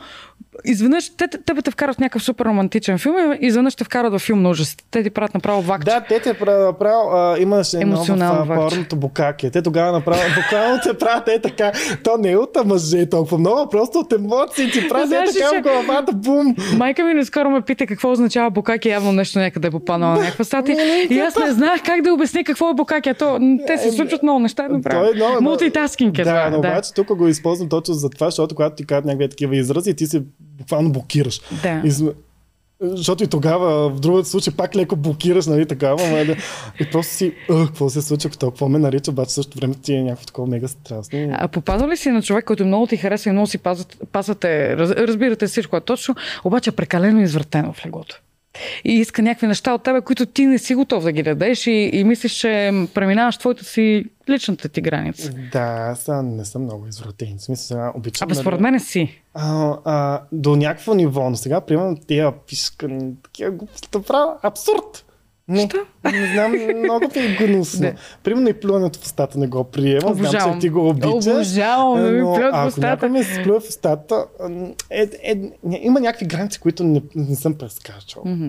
изведнъж 0.64 1.16
те, 1.16 1.28
те 1.28 1.54
те 1.62 1.70
вкарат 1.70 1.96
в 1.96 1.98
някакъв 1.98 2.22
супер 2.22 2.44
романтичен 2.44 2.98
филм 2.98 3.16
и 3.40 3.46
изведнъж 3.46 3.74
те 3.74 3.84
вкарат 3.84 4.12
в 4.12 4.18
филм 4.18 4.42
на 4.42 4.50
ужас. 4.50 4.76
Те 4.90 5.02
ти 5.02 5.10
правят 5.10 5.34
направо 5.34 5.62
вакче. 5.62 5.84
Да, 5.84 6.00
те 6.08 6.20
те 6.20 6.34
правят, 6.34 6.78
право, 6.78 7.10
а, 7.10 7.38
имаше 7.38 7.76
едно 7.76 7.96
в 7.96 7.96
Емоционално 7.96 8.44
вакче. 8.44 8.74
порното 8.76 8.96
букаке. 8.96 9.50
Те 9.50 9.62
тогава 9.62 9.92
направят, 9.92 10.34
буквално 10.36 10.80
те 10.84 10.94
правят 10.94 11.28
е 11.28 11.40
така. 11.40 11.72
То 12.04 12.16
не 12.18 12.30
е 12.30 12.36
от 12.36 12.56
мъже 12.64 13.06
толкова 13.06 13.38
много, 13.38 13.70
просто 13.70 13.98
от 13.98 14.12
емоции 14.12 14.70
ти 14.70 14.88
правят 14.88 15.12
е 15.12 15.32
така 15.32 15.58
в 15.58 15.62
главата, 15.62 16.12
бум. 16.12 16.56
Майка 16.76 17.04
ми 17.04 17.14
наскоро 17.14 17.50
ме 17.50 17.60
пита 17.60 17.86
какво 17.86 18.10
означава 18.12 18.50
букаки, 18.50 18.88
явно 18.88 19.12
нещо 19.12 19.38
някъде 19.38 19.68
е 19.68 19.70
попаднало 19.70 20.14
на 20.14 20.20
някаква 20.20 20.44
статия. 20.44 20.76
И 21.10 21.18
аз 21.18 21.36
не 21.36 21.52
знаех 21.52 21.82
как 21.84 22.02
да 22.02 22.12
обясня 22.12 22.44
какво 22.44 22.70
е 22.70 22.74
букаки. 22.74 23.14
То, 23.14 23.38
те 23.66 23.78
се 23.78 23.92
случват 23.92 24.22
много 24.22 24.38
неща. 24.38 24.68
Направо. 24.68 25.04
е 25.04 25.40
Мултитаскинг 25.40 26.18
е 26.18 26.24
Да, 26.24 26.50
но 26.50 26.58
обаче 26.58 26.94
тук 26.94 27.14
го 27.14 27.28
използвам 27.28 27.68
точно 27.68 27.94
за 27.94 28.10
това, 28.10 28.26
защото 28.26 28.54
когато 28.54 28.76
ти 28.76 28.86
кажат 28.86 29.04
някакви 29.04 29.28
такива 29.28 29.56
изрази, 29.56 29.96
ти 29.96 30.06
се 30.06 30.22
буквално 30.66 30.92
блокираш. 30.92 31.40
Да. 31.62 31.82
И 31.84 31.90
Защото 32.80 33.24
и 33.24 33.26
тогава, 33.26 33.90
в 33.90 34.00
другия 34.00 34.24
случай, 34.24 34.52
пак 34.56 34.76
леко 34.76 34.96
блокираш, 34.96 35.46
нали, 35.46 35.66
такава, 35.66 36.02
ама 36.04 36.24
да... 36.24 36.36
И 36.80 36.90
просто 36.92 37.14
си, 37.14 37.34
«Ах, 37.50 37.66
какво 37.66 37.90
се 37.90 38.02
случва, 38.02 38.30
какво 38.30 38.50
какво 38.50 38.68
ме 38.68 38.78
нарича, 38.78 39.10
обаче 39.10 39.30
също 39.30 39.58
време 39.58 39.74
ти 39.74 39.94
е 39.94 40.02
някакво 40.02 40.26
такова 40.26 40.48
мега 40.48 40.68
страстно. 40.68 41.28
А 41.32 41.48
попадал 41.48 41.88
ли 41.88 41.96
си 41.96 42.10
на 42.10 42.22
човек, 42.22 42.44
който 42.44 42.66
много 42.66 42.86
ти 42.86 42.96
харесва 42.96 43.28
и 43.28 43.32
много 43.32 43.46
си 43.46 43.58
пазат, 43.58 43.96
пасате, 44.12 44.76
раз, 44.76 44.90
разбирате 44.90 45.46
всичко 45.46 45.76
е 45.76 45.80
точно, 45.80 46.14
обаче 46.44 46.70
е 46.70 46.72
прекалено 46.72 47.20
извратено 47.20 47.72
в 47.72 47.86
леглото? 47.86 48.20
И 48.84 48.92
иска 48.92 49.22
някакви 49.22 49.46
неща 49.46 49.74
от 49.74 49.82
тебе, 49.82 50.00
които 50.00 50.26
ти 50.26 50.46
не 50.46 50.58
си 50.58 50.74
готов 50.74 51.04
да 51.04 51.12
ги 51.12 51.22
дадеш 51.22 51.66
и, 51.66 51.90
и 51.92 52.04
мислиш, 52.04 52.32
че 52.32 52.72
преминаваш 52.94 53.36
твоята 53.36 53.64
си 53.64 54.04
личната 54.30 54.68
ти 54.68 54.80
граница. 54.80 55.30
Да, 55.52 55.88
аз 55.92 56.08
не 56.24 56.44
съм 56.44 56.62
много 56.62 56.86
извратен. 56.86 57.38
В 57.38 57.42
смисъл, 57.42 57.76
сега 57.76 57.92
обичам. 57.94 58.26
Абе, 58.26 58.34
според 58.34 58.60
мен 58.60 58.80
си. 58.80 59.22
А, 59.34 59.76
а, 59.84 60.22
до 60.32 60.56
някакво 60.56 60.94
ниво, 60.94 61.30
но 61.30 61.36
сега, 61.36 61.60
примерно, 61.60 61.96
тия 62.06 62.32
пишкани, 62.32 63.14
такива 63.22 63.50
глупости, 63.50 63.88
правя 64.06 64.36
абсурд. 64.42 65.05
Не, 65.48 65.68
Що? 65.68 65.78
не 66.04 66.32
знам, 66.32 66.52
много 66.78 67.10
ми 67.16 67.22
е 67.22 67.28
гнусно. 67.28 67.92
Примерно 68.22 68.48
и 68.48 68.60
плюването 68.60 68.98
в 68.98 69.02
устата 69.02 69.38
не 69.38 69.46
го 69.46 69.64
приема. 69.64 70.00
Знам, 70.00 70.12
Обожавам. 70.12 70.54
че 70.54 70.60
ти 70.60 70.68
го 70.68 70.88
обичаш. 70.88 71.12
Обожавам 71.34 72.02
да 72.02 72.10
ми 72.10 72.20
но 72.20 72.34
плюят 72.34 72.54
в 72.54 72.56
ако 72.56 72.68
устата. 72.68 72.86
някой 72.86 73.08
ми 73.08 73.24
се 73.24 73.42
плюе 73.42 73.60
в 73.60 73.62
устата, 73.68 74.26
е, 74.90 75.02
е, 75.02 75.30
е, 75.32 75.50
има 75.82 76.00
някакви 76.00 76.26
граници, 76.26 76.60
които 76.60 76.84
не, 76.84 77.02
не 77.14 77.36
съм 77.36 77.54
прескачал. 77.54 78.22
Мгм. 78.26 78.48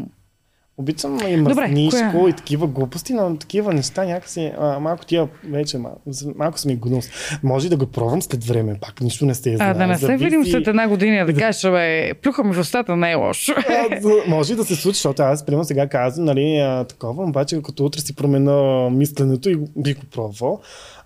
Обичам 0.79 1.19
и 1.27 1.37
Добре, 1.37 1.73
коя? 2.11 2.29
и 2.29 2.33
такива 2.33 2.67
глупости, 2.67 3.13
но 3.13 3.37
такива 3.37 3.73
неща 3.73 4.05
някакси 4.05 4.51
а, 4.59 4.79
малко 4.79 5.05
тия 5.05 5.27
вече 5.43 5.77
малко, 5.77 6.01
малко 6.35 6.59
са 6.59 6.67
ми 6.67 6.75
гнус. 6.75 7.09
Може 7.43 7.69
да 7.69 7.77
го 7.77 7.85
пробвам 7.85 8.21
след 8.21 8.43
време, 8.43 8.75
пак 8.81 9.01
нищо 9.01 9.25
не 9.25 9.35
се 9.35 9.55
знае. 9.55 9.69
А, 9.69 9.73
да 9.73 9.87
не 9.87 9.97
се 9.97 10.17
видим 10.17 10.45
след 10.45 10.67
една 10.67 10.87
година 10.87 11.25
да 11.25 11.33
кажеш, 11.39 11.71
бе, 11.71 12.13
плюха 12.13 12.43
ми 12.43 12.53
в 12.53 12.59
устата 12.59 12.95
не 12.95 13.11
е 13.11 13.15
лошо. 13.15 13.53
А, 13.69 13.99
може 14.27 14.55
да 14.55 14.63
се 14.65 14.75
случи, 14.75 14.95
защото 14.95 15.21
аз 15.21 15.45
примерно 15.45 15.63
сега 15.63 15.87
казвам, 15.87 16.25
нали, 16.25 16.57
а, 16.57 16.83
такова, 16.83 17.23
обаче 17.23 17.61
като 17.61 17.85
утре 17.85 18.01
си 18.01 18.15
променя 18.15 18.89
мисленето 18.89 19.49
и 19.49 19.59
бих 19.77 19.99
го 19.99 20.05
пробвал. 20.05 20.61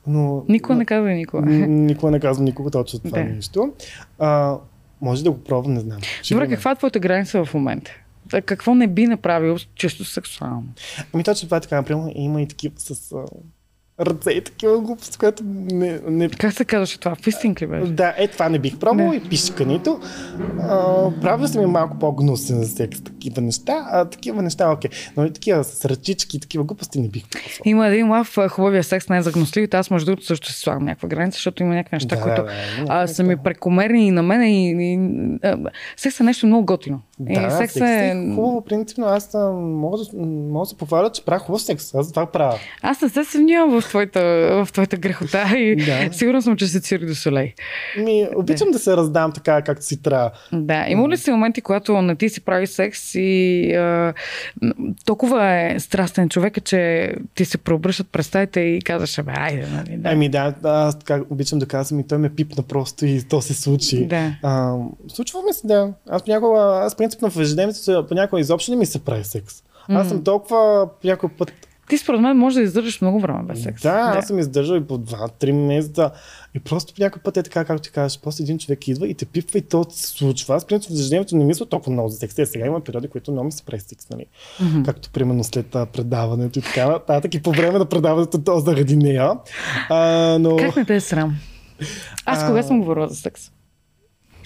Но, 0.08 0.44
Никога 0.50 0.76
не 0.76 0.86
казва 0.86 1.10
никога. 1.10 1.46
Никога 1.46 2.12
не 2.12 2.20
казвам 2.20 2.46
никога 2.46 2.72
точно 2.72 3.00
това 3.00 3.18
Да. 3.18 3.24
нещо. 3.24 3.72
А, 4.20 4.58
може 5.02 5.24
да 5.24 5.32
го 5.32 5.38
пробвам, 5.38 5.74
не 5.74 5.80
знам. 5.80 6.00
Добре, 6.32 6.48
каква 6.48 6.72
е 6.72 6.76
твоята 6.76 7.00
граница 7.00 7.46
в 7.46 7.54
момента? 7.54 7.92
Какво 8.46 8.76
не 8.76 8.88
би 8.88 9.08
направил 9.08 9.58
чисто 9.76 10.06
сексуално? 10.06 10.68
Ами 11.14 11.24
точно 11.24 11.48
това 11.48 11.58
е 11.58 11.62
така, 11.62 11.76
например, 11.76 12.12
има 12.16 12.42
и 12.42 12.48
такива 12.48 12.74
с 12.78 13.12
а, 13.12 13.26
ръце 14.06 14.32
и 14.32 14.42
такива 14.42 14.82
глупости, 14.82 15.18
което 15.18 15.44
не, 15.46 16.00
не 16.08 16.30
Как 16.30 16.54
се 16.54 16.66
казваше 16.66 17.00
това? 17.00 17.16
Фистинг 17.16 17.62
ли 17.62 17.68
беше? 17.68 17.92
Да, 17.92 18.14
е 18.18 18.28
това 18.28 18.50
не 18.50 18.60
бих 18.60 18.78
пробвал 18.78 19.14
и 19.14 19.30
пишкането. 19.30 20.00
Правил 21.22 21.48
съм 21.48 21.64
и 21.64 21.66
малко 21.66 22.00
по-гнусен 22.00 22.64
за 22.64 22.68
секс, 22.68 23.02
такива 23.02 23.42
неща. 23.42 23.88
А 23.92 24.06
такива 24.06 24.42
неща, 24.42 24.72
окей. 24.72 24.92
Но 25.18 25.26
и 25.26 25.34
такива 25.34 25.64
с 25.64 25.86
ръчички, 25.86 26.40
такива 26.40 26.64
глупости 26.64 27.00
не 27.00 27.08
бих 27.08 27.30
пробвал. 27.30 27.50
Има 27.66 27.88
един 27.88 28.10
лав, 28.10 28.38
хубавия 28.50 28.84
секс 28.84 29.10
не 29.10 29.18
е 29.18 29.22
за 29.22 29.32
гнусливите. 29.32 29.78
Аз 29.78 29.92
между 29.92 30.06
другото 30.06 30.26
също 30.26 30.52
си 30.52 30.60
слагам 30.60 30.86
някаква 30.86 31.10
граница, 31.10 31.36
защото 31.36 31.64
има 31.64 31.76
някакви 31.76 31.96
неща, 31.96 32.16
Да, 32.16 32.22
които 32.22 32.44
да, 32.44 32.52
а, 32.88 33.08
са 33.08 33.24
ми 33.24 33.38
прекомерни 33.38 34.08
и 34.08 34.12
на 34.12 34.24
мен. 34.24 34.44
И, 34.44 34.94
и, 34.94 35.00
а, 35.44 35.58
секс 35.98 36.20
е 36.20 36.24
нещо 36.24 36.48
много 36.48 36.66
готино. 36.66 37.02
Да, 37.26 37.48
и 37.48 37.52
секс, 37.52 37.76
е 37.76 38.14
хубаво, 38.36 38.62
принципно. 38.62 39.06
Аз 39.06 39.34
мога 39.34 39.98
да, 39.98 40.18
мога 40.28 40.66
да 40.66 40.66
се 40.66 40.78
похваля, 40.78 41.12
че 41.12 41.26
правя 41.26 41.40
хубав 41.40 41.62
секс. 41.62 41.96
Аз 41.96 42.10
това 42.10 42.26
правя. 42.26 42.58
Аз 42.82 43.02
не 43.02 43.10
се 43.10 43.24
съмнявам 43.24 43.82
в 43.82 43.88
твоята, 43.88 44.22
в 44.66 44.72
твоята 44.72 44.98
грехота 44.98 45.58
и 45.58 45.76
Да. 45.76 46.14
сигурна 46.14 46.42
съм, 46.42 46.58
че 46.58 46.68
си 46.68 46.82
Цирк 46.82 47.06
до 47.06 47.16
Солей. 47.16 47.54
Ми, 47.98 48.28
обичам 48.36 48.72
да 48.72 48.80
се 48.80 48.98
раздам 48.98 49.32
така, 49.32 49.62
както 49.62 49.86
си 49.86 50.02
трябва. 50.02 50.32
Да, 50.54 50.86
има 50.88 51.10
ли 51.10 51.18
си 51.18 51.32
моменти, 51.32 51.62
когато 51.62 52.02
не 52.02 52.16
ти 52.16 52.30
си 52.30 52.42
прави 52.42 52.68
секс 52.68 53.16
и 53.16 53.74
а, 53.74 54.14
толкова 55.06 55.52
е 55.52 55.80
страстен 55.80 56.30
човек, 56.30 56.64
че 56.64 57.14
ти 57.36 57.46
се 57.46 57.58
преобръщат 57.58 58.08
представите 58.12 58.60
и 58.60 58.82
казваш, 58.82 59.24
бе, 59.24 59.32
айде, 59.36 59.68
нали, 59.68 59.98
да. 59.98 60.10
Ами 60.10 60.30
да, 60.30 60.56
аз 60.64 61.00
така 61.00 61.22
обичам 61.30 61.60
да 61.60 61.66
казвам 61.66 62.00
и 62.00 62.08
той 62.08 62.18
ме 62.18 62.30
пипна 62.30 62.64
просто 62.64 63.06
и 63.06 63.22
то 63.30 63.42
се 63.42 63.54
случи. 63.54 64.06
Да. 64.06 64.32
А, 64.44 64.76
случва 65.08 65.40
ми 65.48 65.54
се, 65.54 65.68
да. 65.68 65.94
Аз 66.10 66.24
понякога, 66.24 66.60
аз 66.60 66.96
принципно 67.12 67.30
в 67.30 67.42
ежедневието 67.42 68.06
понякога 68.08 68.40
изобщо 68.40 68.72
не 68.72 68.78
ми 68.78 68.86
се 68.86 69.00
прави 69.00 69.24
секс. 69.24 69.64
Аз 69.90 70.10
съм 70.10 70.24
толкова 70.24 70.90
някой 71.04 71.30
път 71.30 71.54
Ти 71.90 71.98
според 71.98 72.22
мен 72.22 72.38
може 72.38 72.56
да 72.56 72.62
издържаш 72.62 73.02
много 73.02 73.20
време 73.20 73.44
без 73.44 73.64
секс. 73.64 73.82
Да, 73.82 74.14
аз 74.18 74.28
съм 74.28 74.40
издържал 74.40 74.76
и 74.76 74.88
по 74.88 74.98
2-3 74.98 75.52
месеца. 75.52 76.12
И 76.54 76.60
просто 76.60 76.94
по 76.94 77.02
някой 77.02 77.22
път 77.22 77.38
е 77.38 77.44
така, 77.44 77.66
както 77.66 77.84
ти 77.84 77.92
кажеш, 77.92 78.20
после 78.24 78.44
един 78.44 78.58
човек 78.60 78.88
идва 78.88 79.08
и 79.08 79.14
те 79.14 79.26
пипва 79.26 79.60
и 79.60 79.62
то 79.62 79.86
се 79.90 80.08
случва. 80.08 80.56
Аз, 80.56 80.66
принцип, 80.66 80.92
в 80.92 80.94
ежедневието 80.94 81.36
не 81.36 81.46
мисля 81.46 81.66
толкова 81.66 81.92
много 81.92 82.10
за 82.10 82.18
секс. 82.18 82.36
Те 82.36 82.46
сега 82.46 82.66
има 82.66 82.82
периоди, 82.82 83.08
които 83.08 83.32
много 83.32 83.46
ми 83.46 83.52
се 83.52 83.64
прави 83.64 83.82
секс, 83.82 84.10
нали? 84.10 84.26
Мгм. 84.62 84.84
Както 84.84 85.10
примерно 85.10 85.44
след 85.44 85.76
а, 85.76 85.86
предаването 85.86 86.60
и 86.60 86.62
така 86.62 86.88
нататък. 86.88 87.34
И 87.34 87.42
по 87.42 87.52
време 87.52 87.80
на 87.80 87.86
предаването 87.86 88.42
то 88.42 88.60
заради 88.60 88.96
нея. 88.98 89.32
А, 89.90 90.38
но... 90.40 90.58
Как 90.58 90.76
не 90.76 90.86
те 90.86 90.96
е 90.96 91.02
срам? 91.02 91.36
Аз 92.26 92.46
кога 92.48 92.60
А, 92.60 92.64
съм 92.64 92.80
говорила 92.80 93.08
за 93.08 93.16
секс? 93.16 93.52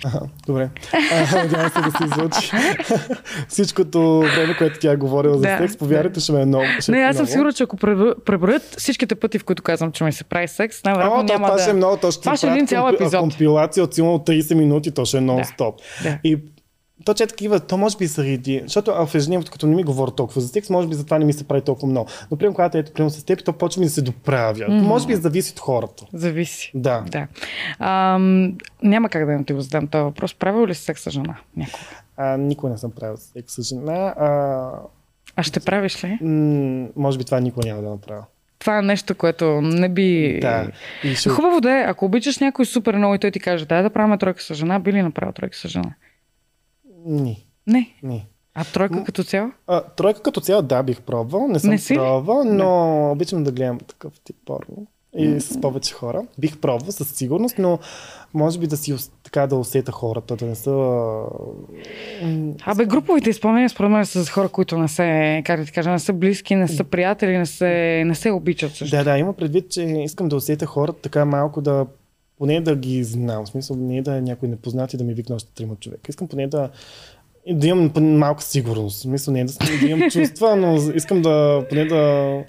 Аха, 0.05 0.19
добре. 0.47 0.69
А, 1.11 1.35
Надявам 1.35 1.69
се 1.69 1.81
да 1.81 1.91
се 1.91 2.03
излъчи. 2.05 2.51
Всичкото 3.47 3.99
време, 4.19 4.55
което 4.57 4.79
тя 4.79 4.91
е 4.91 4.95
говорила 4.95 5.35
за 5.35 5.41
Да, 5.41 5.57
секс, 5.57 5.77
повярвайте, 5.77 6.19
ще 6.19 6.31
ме 6.31 6.41
е 6.41 6.45
много. 6.45 6.65
ще 6.79 6.91
Не, 6.91 6.97
аз 6.99 7.17
съм 7.17 7.25
сигурна, 7.25 7.53
че 7.53 7.63
ако 7.63 7.77
пребро- 7.77 8.23
преброят 8.25 8.75
всичките 8.77 9.15
пъти, 9.15 9.39
в 9.39 9.43
които 9.43 9.63
казвам, 9.63 9.91
че 9.91 10.03
ми 10.03 10.11
се 10.11 10.23
прави 10.23 10.47
секс, 10.47 10.83
най-вероятно 10.83 11.23
няма 11.23 11.45
това 11.45 11.55
да... 11.55 11.61
ще 11.61 11.71
е 11.71 11.75
много, 11.75 11.97
то 11.97 12.11
ще 12.11 12.21
Това 12.21 12.37
ще 12.37 12.47
е 12.47 12.51
един 12.51 12.67
цял 12.67 12.89
епизод. 12.89 13.19
компилация 13.19 13.83
от 13.83 13.93
силно 13.93 14.19
30 14.19 14.53
минути, 14.53 14.91
то 14.91 15.05
ще 15.05 15.17
е 15.17 15.21
нон-стоп. 15.21 15.73
Да. 16.03 16.17
И 16.23 16.37
то, 17.05 17.13
че 17.13 17.23
е 17.23 17.27
такива, 17.27 17.59
то 17.59 17.77
може 17.77 17.97
би 17.97 18.05
заради, 18.05 18.61
защото 18.63 18.91
а, 18.91 19.05
в 19.05 19.15
ежедневието, 19.15 19.51
като 19.51 19.67
не 19.67 19.75
ми 19.75 19.83
говоря 19.83 20.11
толкова 20.11 20.41
за 20.41 20.47
секс, 20.47 20.69
може 20.69 20.87
би 20.87 20.95
затова 20.95 21.19
не 21.19 21.25
ми 21.25 21.33
се 21.33 21.43
прави 21.43 21.61
толкова 21.61 21.87
много. 21.87 22.09
Но 22.31 22.37
примерно, 22.37 22.55
когато 22.55 22.77
ето 22.77 22.93
примерно 22.93 23.09
с 23.09 23.23
теб, 23.23 23.43
то 23.43 23.53
почва 23.53 23.79
ми 23.79 23.85
да 23.85 23.91
се 23.91 24.01
доправя. 24.01 24.65
Мгм. 24.69 24.77
Може 24.77 25.07
би 25.07 25.15
зависи 25.15 25.51
от 25.51 25.59
хората. 25.59 26.05
Зависи. 26.13 26.71
Да. 26.75 27.03
Да. 27.07 27.27
Ам, 27.79 28.53
няма 28.83 29.09
как 29.09 29.25
да 29.25 29.31
не 29.31 29.43
ти 29.43 29.53
го 29.53 29.61
задам 29.61 29.87
този 29.87 30.03
въпрос. 30.03 30.33
Правил 30.33 30.67
ли 30.67 30.75
си 30.75 30.83
секс 30.83 31.01
с 31.01 31.09
жена? 31.09 31.35
Някога. 31.57 31.77
А, 32.17 32.37
никога 32.37 32.71
не 32.71 32.77
съм 32.77 32.91
правил 32.91 33.17
секс 33.17 33.53
с 33.53 33.63
жена. 33.63 33.93
А, 34.17 34.71
А 35.35 35.43
ще 35.43 35.59
правиш 35.59 36.03
ли? 36.03 36.17
м- 36.21 36.87
може 36.95 37.17
би 37.17 37.23
това 37.23 37.39
никога 37.39 37.67
няма 37.67 37.81
да 37.81 37.89
направя. 37.89 38.23
Това 38.59 38.79
е 38.79 38.81
нещо, 38.81 39.15
което 39.15 39.61
не 39.61 39.89
би... 39.89 40.39
Да. 40.41 40.67
Ще... 41.15 41.29
Хубаво 41.29 41.61
да 41.61 41.71
е, 41.71 41.83
ако 41.83 42.05
обичаш 42.05 42.39
някой 42.39 42.65
супер 42.65 42.95
много 42.95 43.15
и 43.15 43.19
той 43.19 43.31
ти 43.31 43.39
каже, 43.39 43.65
дай 43.65 43.83
да 43.83 43.89
правим 43.89 44.17
тройка 44.17 44.41
с 44.41 44.53
жена, 44.53 44.79
би 44.79 44.93
ли 44.93 45.01
направил 45.01 45.33
тройка 45.33 45.57
с 45.57 45.67
жена? 45.67 45.91
Не, 47.05 47.45
Не. 47.67 47.93
не. 48.03 48.25
А 48.57 48.63
тройка 48.63 49.03
като 49.03 49.23
цяло? 49.23 49.51
А, 49.67 49.81
тройка 49.81 50.21
като 50.21 50.41
цяло, 50.41 50.61
да, 50.61 50.83
бих 50.83 51.01
пробвал. 51.01 51.47
Не 51.47 51.59
съм 51.59 51.69
Не 51.69 51.77
си 51.77 51.93
пробвал, 51.93 52.43
но 52.43 53.11
обичам 53.11 53.43
да 53.43 53.51
гледам 53.51 53.79
такъв 53.79 54.13
тип 54.23 54.35
порно. 54.45 54.87
И 55.17 55.39
с 55.39 55.61
повече 55.61 55.93
хора. 55.93 56.25
Бих 56.37 56.57
пробвал 56.57 56.91
със 56.91 57.09
сигурност, 57.09 57.55
но 57.57 57.79
може 58.33 58.59
би 58.59 58.67
да 58.67 58.77
си 58.77 58.95
така 59.23 59.47
да 59.47 59.55
усета 59.55 59.91
хората, 59.91 60.35
да 60.35 60.45
не 60.45 60.55
са... 60.55 60.71
Абе, 62.65 62.85
груповите 62.85 63.29
изпълнения 63.29 63.69
според 63.69 63.91
мен 63.91 64.05
са 64.05 64.23
за 64.23 64.31
хора, 64.31 64.49
които 64.49 64.77
не 64.77 64.87
се, 64.87 65.41
как 65.45 65.59
да 65.59 65.65
ти 65.65 65.71
кажа, 65.71 65.91
не 65.91 65.99
са 65.99 66.13
близки, 66.13 66.55
не 66.55 66.67
са 66.67 66.83
приятели, 66.83 67.37
не 67.37 67.45
се, 67.45 68.03
не 68.05 68.15
се 68.15 68.31
обичат 68.31 68.71
също. 68.71 68.97
Да, 68.97 69.03
да, 69.03 69.17
има 69.17 69.33
предвид, 69.33 69.69
че 69.69 69.81
искам 69.83 70.29
да 70.29 70.35
усета 70.35 70.65
хората 70.65 71.01
така 71.01 71.25
малко 71.25 71.61
да 71.61 71.85
поне 72.37 72.61
да 72.61 72.75
ги 72.75 73.03
знам. 73.03 73.45
В 73.45 73.49
смисъл, 73.49 73.75
не 73.75 74.01
да 74.01 74.15
е 74.15 74.21
някой 74.21 74.49
непознат 74.49 74.93
и 74.93 74.97
да 74.97 75.03
ми 75.03 75.13
викне 75.13 75.35
още 75.35 75.53
трима 75.53 75.75
човека. 75.75 76.01
Искам 76.09 76.27
поне 76.27 76.47
да 76.47 76.69
да 77.49 77.67
имам 77.67 77.91
малка 78.17 78.43
сигурност. 78.43 78.97
В 78.97 79.01
смисъл, 79.01 79.33
не 79.33 79.43
да, 79.45 79.51
с- 79.51 79.57
да 79.81 79.87
имам 79.87 80.09
чувства, 80.09 80.55
но 80.55 80.91
искам 80.95 81.21
да 81.21 81.65
поне 81.69 81.85
да 81.85 82.43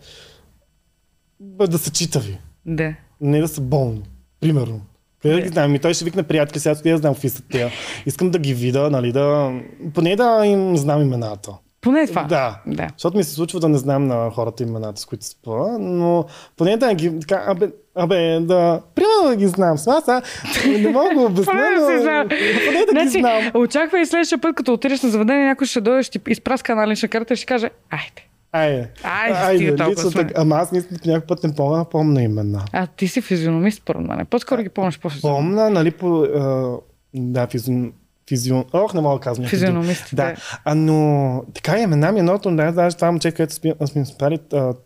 да 1.68 1.78
са 1.78 1.90
читави. 1.90 2.38
Да. 2.66 2.94
Не 3.20 3.40
да 3.40 3.48
са 3.48 3.60
болни. 3.60 4.02
Примерно. 4.40 4.80
Къде 5.22 5.34
да 5.34 5.40
ги 5.40 5.48
знам? 5.48 5.74
И 5.74 5.78
той 5.78 5.94
ще 5.94 6.04
викне 6.04 6.22
приятели, 6.22 6.60
сега 6.60 6.74
къде 6.74 6.90
да 6.90 6.98
знам 6.98 7.14
какви 7.14 7.28
са 7.28 7.42
те. 7.42 7.70
Искам 8.06 8.30
да 8.30 8.38
ги 8.38 8.54
видя, 8.54 8.90
нали, 8.90 9.12
да... 9.12 9.52
Поне 9.94 10.16
да 10.16 10.46
им 10.46 10.76
знам 10.76 11.02
имената. 11.02 11.52
Поне 11.80 12.06
това. 12.06 12.24
Да. 12.24 12.62
да. 12.66 12.88
Защото 12.92 13.16
ми 13.16 13.24
се 13.24 13.34
случва 13.34 13.60
да 13.60 13.68
не 13.68 13.78
знам 13.78 14.06
на 14.06 14.30
хората 14.30 14.62
имената, 14.62 15.00
с 15.00 15.06
които 15.06 15.26
спа, 15.26 15.78
но 15.78 16.24
поне 16.56 16.76
да 16.76 16.94
ги 16.94 17.20
така, 17.20 17.44
абе, 17.46 17.70
абе 17.96 18.40
да, 18.40 18.80
примерно 18.94 19.28
да 19.28 19.36
ги 19.36 19.46
знам. 19.46 19.78
С 19.78 19.86
аз, 19.86 20.08
а, 20.08 20.22
не 20.68 20.88
мога 20.88 21.14
да 21.14 21.20
обясня, 21.20 21.52
но 21.78 21.86
поне 21.86 22.24
да 22.24 22.34
ги 22.34 22.90
Значи, 22.90 23.20
знам. 23.20 23.50
очаквай 23.54 24.02
и 24.02 24.06
следващия 24.06 24.38
път, 24.38 24.56
като 24.56 24.72
отидеш 24.72 25.02
на 25.02 25.08
заведение, 25.08 25.44
някой 25.46 25.66
ще 25.66 25.80
дойде, 25.80 26.02
ще 26.02 26.20
изпраска 26.28 26.72
една 26.72 26.88
лична 26.88 27.08
карта 27.08 27.34
и 27.34 27.36
ще 27.36 27.46
каже, 27.46 27.70
айде. 27.90 28.26
Айде. 28.52 28.88
Айде, 29.02 29.96
сме. 29.96 30.10
така, 30.12 30.40
ама 30.40 30.56
аз 30.56 30.72
мисля, 30.72 30.96
че 31.02 31.10
някой 31.10 31.26
път 31.26 31.44
не 31.44 31.54
помня, 31.54 31.84
помня 31.84 32.22
имена. 32.22 32.62
А 32.72 32.86
ти 32.86 33.08
си 33.08 33.20
физиономист, 33.20 33.78
според 33.78 34.02
мен. 34.02 34.26
По-скоро 34.30 34.62
ги 34.62 34.68
помниш 34.68 34.98
по 34.98 35.10
физиономист. 35.10 35.38
Помня, 35.38 35.70
нали, 35.70 35.90
по... 35.90 36.22
А, 36.22 36.76
да, 37.14 37.46
физион... 37.46 37.92
Физион... 38.28 38.64
Ох, 38.72 38.94
не 38.94 39.00
мога 39.00 39.14
да 39.18 39.20
казвам. 39.20 39.48
Физиономистите. 39.48 40.16
Да, 40.16 40.34
а, 40.64 40.74
но 40.74 41.42
така 41.54 41.78
имена 41.78 42.12
ми 42.12 42.18
едното, 42.18 42.56
да, 42.56 42.72
даже 42.72 42.96
това 42.96 43.10
момче, 43.12 43.32
което 43.32 43.54
сме, 43.86 44.04
спали 44.04 44.38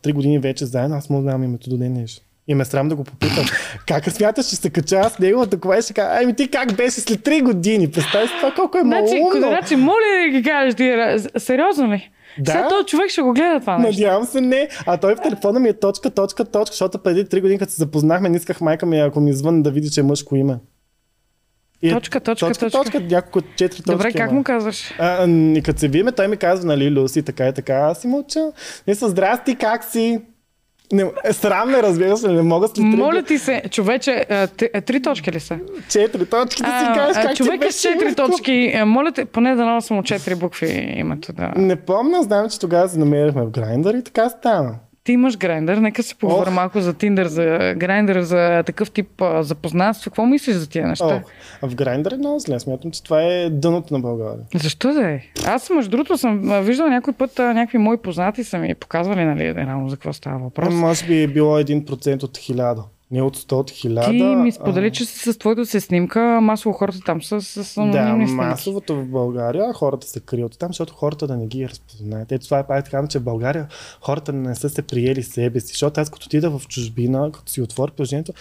три 0.02 0.12
години 0.12 0.38
вече 0.38 0.66
заедно, 0.66 0.96
аз 0.96 1.10
му 1.10 1.20
знам 1.20 1.44
името 1.44 1.70
до 1.70 1.76
ден 1.76 1.94
днешен. 1.94 2.24
И 2.50 2.54
ме 2.54 2.62
е 2.62 2.64
срам 2.64 2.88
да 2.88 2.94
го 2.94 3.04
попитам. 3.04 3.44
как 3.86 4.10
смяташ, 4.10 4.46
че 4.46 4.56
се 4.56 4.70
кача 4.70 4.96
аз 4.96 5.18
неговата 5.18 5.60
кола 5.60 5.78
и 5.78 5.82
ще 5.82 5.92
кажа, 5.92 6.20
ами 6.22 6.36
ти 6.36 6.48
как 6.48 6.76
беше 6.76 7.00
след 7.00 7.22
три 7.22 7.40
години? 7.40 7.90
Представи 7.90 8.28
си 8.28 8.34
това 8.40 8.54
колко 8.54 8.78
е 8.78 8.80
Значи, 8.80 9.14
малумно. 9.14 9.48
значи, 9.48 9.76
моля 9.76 9.94
да 10.24 10.38
ги 10.38 10.42
кажеш, 10.42 10.74
ти, 10.74 10.94
сериозно 11.38 11.92
ли? 11.92 12.10
Да. 12.38 12.52
Сега 12.52 12.68
този 12.68 12.86
човек 12.86 13.10
ще 13.10 13.22
го 13.22 13.32
гледа 13.32 13.60
това 13.60 13.78
нещо. 13.78 14.02
Надявам 14.02 14.24
се 14.24 14.40
не. 14.40 14.68
А 14.86 14.96
той 14.96 15.14
в 15.16 15.20
телефона 15.20 15.60
ми 15.60 15.68
е 15.68 15.72
точка, 15.72 16.10
точка, 16.10 16.44
точка, 16.44 16.72
защото 16.72 16.98
преди 16.98 17.24
три 17.24 17.40
години, 17.40 17.58
като 17.58 17.72
се 17.72 17.76
запознахме, 17.76 18.28
не 18.28 18.36
исках 18.36 18.60
майка 18.60 18.86
ми, 18.86 19.00
ако 19.00 19.20
ми 19.20 19.32
звън 19.32 19.62
да 19.62 19.70
види, 19.70 19.90
че 19.90 20.00
е 20.00 20.04
мъжко 20.04 20.36
име. 20.36 20.56
И 21.82 21.90
Точка, 21.90 22.20
точка, 22.20 22.46
точка, 22.46 22.70
точка. 22.70 22.84
точка, 22.84 23.00
няколко 23.00 23.40
четири 23.56 23.82
точки. 23.82 23.90
Добре, 23.90 24.12
как 24.12 24.32
му 24.32 24.42
казваш? 24.44 24.94
А, 24.98 25.26
и 25.28 25.62
като 25.64 25.80
се 25.80 25.88
видиме, 25.88 26.12
той 26.12 26.28
ми 26.28 26.36
казва, 26.36 26.66
нали, 26.66 26.90
Люси, 26.90 27.22
така 27.22 27.48
и 27.48 27.52
така. 27.52 27.74
Аз 27.74 28.00
си 28.00 28.06
мълча. 28.06 28.52
Мисля, 28.86 29.08
здрасти, 29.08 29.54
как 29.54 29.84
си? 29.84 30.20
Не, 30.92 31.06
е, 31.24 31.32
срам 31.32 31.70
ме, 31.70 31.82
разбира 31.82 32.16
се, 32.16 32.28
не 32.28 32.42
мога 32.42 32.68
след 32.68 32.84
Моля 32.84 33.22
ти 33.22 33.38
се, 33.38 33.62
човече, 33.70 34.26
три, 34.86 35.02
точки 35.02 35.32
ли 35.32 35.40
са? 35.40 35.58
четири 35.88 36.26
точки 36.26 36.62
да 36.62 36.80
си 36.80 36.86
кажеш 36.98 37.22
как 37.22 37.36
човек 37.36 37.64
е 37.64 37.72
с 37.72 37.80
четири 37.80 38.14
точки. 38.14 38.72
а, 38.76 38.84
Моля 38.86 39.12
те, 39.12 39.24
поне 39.24 39.54
да 39.54 39.64
нося 39.64 39.94
му 39.94 40.02
четири 40.02 40.34
букви 40.34 40.94
името. 40.96 41.32
Да. 41.32 41.52
Не 41.56 41.76
помня, 41.76 42.22
знам, 42.22 42.48
че 42.50 42.58
тогава 42.60 42.88
се 42.88 42.98
намерихме 42.98 43.42
в 43.42 43.50
Grindr 43.50 44.00
и 44.00 44.04
така 44.04 44.28
стана. 44.28 44.74
Ти 45.10 45.14
имаш 45.14 45.36
грайндър, 45.38 45.76
нека 45.76 46.02
си 46.02 46.14
поговорим 46.14 46.52
Ох. 46.52 46.54
малко 46.54 46.80
за 46.80 46.94
Тиндър, 46.94 47.26
за 47.26 47.74
грайндър, 47.76 48.20
за 48.22 48.62
такъв 48.66 48.90
тип 48.90 49.22
запознанство. 49.40 50.10
Какво 50.10 50.26
мислиш 50.26 50.56
за 50.56 50.68
тия 50.68 50.88
неща? 50.88 51.22
Ох, 51.62 51.70
в 51.70 51.74
Grindr 51.74 52.12
е 52.14 52.16
много 52.16 52.38
зле. 52.38 52.60
Смятам, 52.60 52.90
че 52.90 53.02
това 53.02 53.22
е 53.22 53.50
дъното 53.50 53.94
на 53.94 54.00
България. 54.00 54.44
Защо 54.54 54.94
да 54.94 55.10
е? 55.10 55.20
Аз, 55.46 55.70
между 55.70 55.90
другото, 55.90 56.18
съм 56.18 56.50
а, 56.50 56.60
виждала 56.60 56.90
някой 56.90 57.12
път 57.12 57.38
някакви 57.38 57.78
мои 57.78 57.96
познати 57.96 58.44
са 58.44 58.58
ми 58.58 58.74
показвали, 58.74 59.24
нали, 59.24 59.54
реално 59.54 59.88
за 59.88 59.96
какво 59.96 60.12
става 60.12 60.38
въпрос. 60.38 60.74
Може 60.74 61.06
би 61.06 61.22
е 61.22 61.26
било 61.26 61.58
1% 61.58 62.22
от 62.22 62.38
1000. 62.38 62.82
Не 63.10 63.22
от 63.22 63.36
100 63.36 63.52
от 63.52 63.70
1000. 63.70 64.04
Ти 64.06 64.22
ми 64.36 64.48
а- 64.48 64.52
сподели, 64.52 64.92
че 64.92 65.04
си 65.04 65.32
с 65.32 65.38
твоето 65.38 65.66
се 65.66 65.80
снимка, 65.80 66.20
масово 66.42 66.72
хората 66.72 66.98
там 67.00 67.22
са 67.22 67.40
с 67.42 67.74
Да, 67.74 67.80
анонимни 67.82 68.26
снимки. 68.26 68.34
масовото 68.36 68.96
в 68.96 69.06
България 69.06 69.72
хората 69.72 70.06
се 70.06 70.20
крият 70.20 70.58
там, 70.58 70.68
защото 70.68 70.94
хората 70.94 71.26
да 71.26 71.36
не 71.36 71.46
ги 71.46 71.68
разпознаят. 71.68 72.32
Ето 72.32 72.44
това 72.44 72.58
е 72.58 72.66
пак 72.66 72.84
така, 72.84 73.06
че 73.08 73.18
в 73.18 73.24
България 73.24 73.68
хората 74.00 74.32
не 74.32 74.54
са 74.54 74.70
се 74.70 74.82
приели 74.82 75.22
себе 75.22 75.60
си. 75.60 75.66
Защото 75.66 76.00
аз 76.00 76.10
като 76.10 76.26
отида 76.26 76.50
в 76.50 76.68
чужбина, 76.68 77.30
като 77.32 77.52
си 77.52 77.62
отворя 77.62 77.92
приложението, 77.92 78.32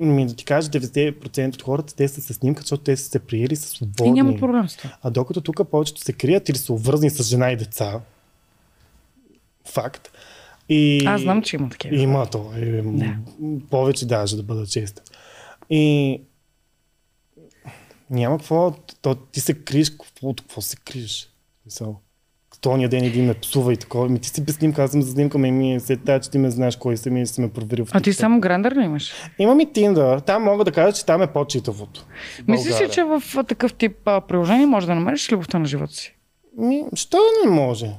ми 0.00 0.26
да 0.26 0.34
ти 0.34 0.44
кажа 0.44 0.68
90% 0.68 1.54
от 1.54 1.62
хората 1.62 1.94
те 1.96 2.08
са 2.08 2.20
се 2.20 2.32
снимкат, 2.34 2.64
защото 2.64 2.82
те 2.82 2.96
са 2.96 3.08
се 3.08 3.18
приели 3.18 3.52
И 3.52 3.56
свободни. 3.56 4.12
няма 4.12 4.36
проблем 4.36 4.68
с 4.68 4.76
това. 4.76 4.90
А 5.02 5.10
докато 5.10 5.40
тук 5.40 5.60
повечето 5.70 6.00
се 6.00 6.12
крият 6.12 6.48
или 6.48 6.58
са 6.58 6.72
обвързани 6.72 7.10
с 7.10 7.22
жена 7.22 7.52
и 7.52 7.56
деца. 7.56 8.00
Факт. 9.66 10.08
И... 10.68 11.06
Аз 11.06 11.20
знам, 11.20 11.42
че 11.42 11.56
има 11.56 11.68
такива. 11.68 11.96
Има 11.96 12.26
то. 12.26 12.50
Е, 12.56 12.82
Да. 12.82 13.16
Повече 13.70 14.06
даже 14.06 14.36
да 14.36 14.42
бъда 14.42 14.66
чест. 14.66 15.02
И 15.70 16.20
няма 18.10 18.38
какво. 18.38 18.74
То, 19.02 19.14
ти 19.14 19.40
се 19.40 19.54
криеш, 19.54 19.90
какво, 19.90 20.28
от 20.28 20.40
какво 20.40 20.60
се 20.60 20.76
криеш? 20.76 21.28
Мисъл. 21.64 22.00
Тония 22.60 22.88
ден 22.88 23.04
един 23.04 23.26
ме 23.26 23.34
псува 23.34 23.72
и 23.72 23.76
такова. 23.76 24.08
Ми 24.08 24.18
ти 24.18 24.28
си 24.28 24.44
без 24.44 24.54
снимка, 24.54 24.82
аз 24.82 24.90
съм 24.90 25.02
за 25.02 25.12
снимка, 25.12 25.38
ме 25.38 25.50
ми 25.50 25.74
е 25.74 25.80
след 25.80 26.04
тази, 26.04 26.22
че 26.22 26.30
ти 26.30 26.38
ме 26.38 26.50
знаеш 26.50 26.76
кой 26.76 26.96
съм 26.96 27.16
и 27.16 27.26
си 27.26 27.40
ме 27.40 27.52
проверил 27.52 27.86
А 27.90 28.00
ти 28.00 28.12
само 28.12 28.40
грандър 28.40 28.76
ли 28.76 28.84
имаш? 28.84 29.12
Имам 29.38 29.60
и 29.60 29.66
Tinder. 29.66 30.26
Там 30.26 30.42
мога 30.42 30.64
да 30.64 30.72
кажа, 30.72 30.96
че 30.96 31.06
там 31.06 31.22
е 31.22 31.32
по-читавото. 31.32 32.06
Мислиш 32.48 32.80
ли, 32.80 32.90
че 32.90 33.04
в 33.04 33.22
такъв 33.48 33.74
тип 33.74 33.96
приложение 34.04 34.66
може 34.66 34.86
да 34.86 34.94
намериш 34.94 35.32
любовта 35.32 35.58
на 35.58 35.66
живота 35.66 35.92
си? 35.92 36.14
Ми, 36.58 36.84
що 36.94 37.18
не 37.44 37.50
може? 37.50 37.90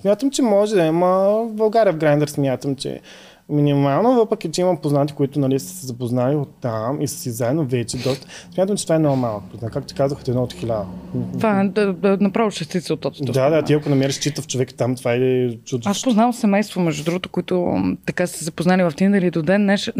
Смятам, 0.00 0.30
че 0.30 0.42
може, 0.42 0.80
ама 0.80 1.08
в 1.44 1.52
България 1.52 1.92
в 1.92 1.96
Grindr 1.96 2.26
смятам, 2.26 2.76
че 2.76 3.00
минимално, 3.48 4.14
въпреки 4.14 4.50
че 4.50 4.60
имам 4.60 4.76
познати, 4.76 5.14
които 5.14 5.38
нали, 5.38 5.60
са 5.60 5.68
се 5.68 5.86
запознали 5.86 6.36
от 6.36 6.50
там 6.60 7.00
и 7.00 7.08
са 7.08 7.18
си 7.18 7.30
заедно 7.30 7.64
вече 7.64 7.96
доста. 7.96 8.26
Смятам, 8.54 8.76
че 8.76 8.84
това 8.84 8.94
е 8.94 8.98
много 8.98 9.16
малък 9.16 9.44
познат. 9.44 9.72
Както 9.72 9.88
ти 9.88 9.94
казах, 9.94 10.18
от 10.20 10.28
едно 10.28 10.42
от 10.42 10.52
хиляда. 10.52 10.86
Това 11.32 11.60
е 11.60 11.64
да, 11.64 11.92
да, 11.92 12.18
направо 12.20 12.50
шестица 12.50 12.94
от 12.94 13.00
тотото. 13.00 13.32
Да, 13.32 13.50
да, 13.50 13.62
ти 13.62 13.72
ако 13.72 13.88
намериш 13.88 14.18
читав 14.18 14.46
човек 14.46 14.74
там, 14.74 14.96
това 14.96 15.12
е 15.12 15.48
чудо. 15.64 15.88
Аз 15.88 16.02
познавам 16.02 16.32
семейство, 16.32 16.80
между 16.80 17.04
другото, 17.04 17.28
които 17.28 17.74
така 18.06 18.26
са 18.26 18.38
се 18.38 18.44
запознали 18.44 18.82
в 18.82 18.92
Тиндър 18.92 19.22
и 19.22 19.30
до 19.30 19.42
ден 19.42 19.78
с- 19.78 19.92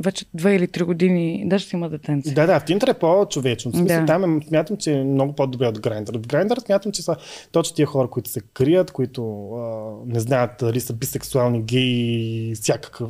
вече 0.00 0.24
две 0.34 0.54
или 0.54 0.68
три 0.68 0.82
години, 0.82 1.42
даже 1.46 1.64
си 1.64 1.76
има 1.76 1.88
детенце. 1.88 2.34
Да, 2.34 2.46
да, 2.46 2.60
в 2.60 2.64
Tinder 2.64 2.90
е 2.90 2.94
по-човечно. 2.94 3.70
В 3.70 3.76
смисъл, 3.76 4.00
Да. 4.00 4.06
там 4.06 4.38
е, 4.38 4.44
смятам, 4.48 4.76
че 4.76 4.92
е 4.92 5.04
много 5.04 5.32
по-добре 5.32 5.66
от 5.66 5.78
Grindr. 5.78 6.18
В 6.18 6.22
Grindr 6.22 6.60
смятам, 6.60 6.92
че 6.92 7.02
са 7.02 7.16
точно 7.52 7.76
тия 7.76 7.86
хора, 7.86 8.08
които 8.08 8.30
се 8.30 8.40
крият, 8.44 8.90
които 8.90 9.22
а, 9.48 9.60
не 10.06 10.20
знаят 10.20 10.50
дали 10.60 10.80
са 10.80 10.92
бисексуални, 10.92 11.62
геи, 11.62 12.52
всякакъв. 12.70 13.08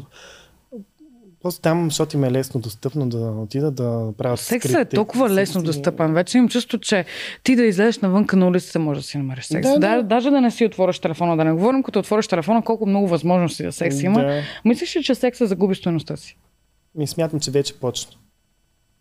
Просто 1.43 1.61
там, 1.61 1.85
защото 1.85 2.17
им 2.17 2.25
е 2.25 2.31
лесно 2.31 2.61
достъпно 2.61 3.09
да 3.09 3.19
отидат 3.19 3.75
да 3.75 4.13
правят 4.19 4.41
Сексът 4.41 4.71
е 4.71 4.75
скрипти. 4.75 4.97
толкова 4.97 5.31
лесно 5.31 5.63
достъпен. 5.63 6.15
Вече 6.15 6.39
имам 6.39 6.49
чувство, 6.49 6.79
че 6.79 7.05
ти 7.43 7.57
да 7.57 7.65
излезеш 7.65 7.99
навънка 7.99 8.37
на 8.37 8.49
улицата, 8.49 8.79
може 8.79 9.01
да 9.01 9.07
си 9.07 9.19
намериш 9.19 9.45
секс. 9.45 9.69
Да, 9.69 9.79
Да, 9.79 9.97
да. 9.97 10.03
Даже 10.03 10.31
да 10.31 10.41
не 10.41 10.51
си 10.51 10.65
отвориш 10.65 10.99
телефона, 10.99 11.37
да 11.37 11.45
не 11.45 11.53
говорим, 11.53 11.83
като 11.83 11.99
отвориш 11.99 12.27
телефона, 12.29 12.63
колко 12.63 12.87
много 12.87 13.09
възможности 13.09 13.63
за 13.63 13.73
секс 13.73 14.03
има. 14.03 14.21
Да. 14.21 14.43
Мислиш 14.65 14.97
ли, 14.97 15.03
че 15.03 15.15
секса 15.15 15.47
загуби 15.47 15.75
стоеността 15.75 16.17
си? 16.17 16.37
Ми 16.95 17.07
смятам, 17.07 17.41
че 17.41 17.51
вече 17.51 17.75
почна. 17.75 18.13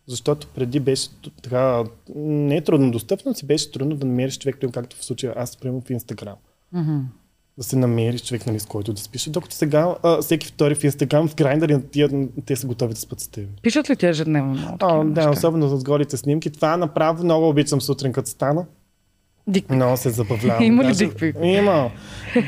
Защото 0.07 0.47
преди 0.47 0.79
беше 0.79 1.09
така, 1.43 1.83
не 2.15 2.55
е 2.55 2.61
трудно 2.61 2.91
достъпно, 2.91 3.33
си 3.33 3.45
беше 3.45 3.71
трудно 3.71 3.95
да 3.95 4.05
намериш 4.05 4.37
човек, 4.37 4.57
както 4.73 4.95
в 4.97 5.05
случая 5.05 5.33
аз, 5.37 5.57
примерно 5.57 5.81
в 5.81 5.89
Инстаграм. 5.89 6.35
Мгм. 6.73 6.97
Да 7.59 7.63
се 7.63 7.75
намериш 7.75 8.23
човек, 8.23 8.45
нали, 8.45 8.59
с 8.59 8.65
който 8.65 8.93
да 8.93 9.01
спише. 9.01 9.29
Докато 9.29 9.55
сега 9.55 9.95
а, 10.03 10.21
всеки 10.21 10.47
втори 10.47 10.75
в 10.75 10.83
Инстаграм, 10.83 11.27
в 11.27 11.35
Grindr, 11.35 11.91
тия, 11.91 12.09
те 12.45 12.55
са 12.55 12.67
готови 12.67 12.93
да 12.93 12.99
спят 12.99 13.19
с 13.19 13.27
теб. 13.27 13.49
Пишат 13.61 13.89
ли 13.89 13.95
ти 13.95 14.05
ежедневно 14.05 14.51
много 14.51 14.77
А, 14.79 14.97
да, 14.97 15.03
неща? 15.03 15.29
особено 15.29 15.77
с 15.77 15.83
голите 15.83 16.17
снимки. 16.17 16.49
Това 16.49 16.77
направо 16.77 17.23
много 17.23 17.49
обичам 17.49 17.81
сутрин, 17.81 18.11
като 18.11 18.29
стана. 18.29 18.65
Дик 19.47 19.69
Много 19.69 19.97
се 19.97 20.09
забавлявам. 20.09 20.63
Има 20.63 20.83
ли 20.83 20.87
Даже- 20.87 21.05
дикпик? 21.05 21.35
Има. 21.43 21.91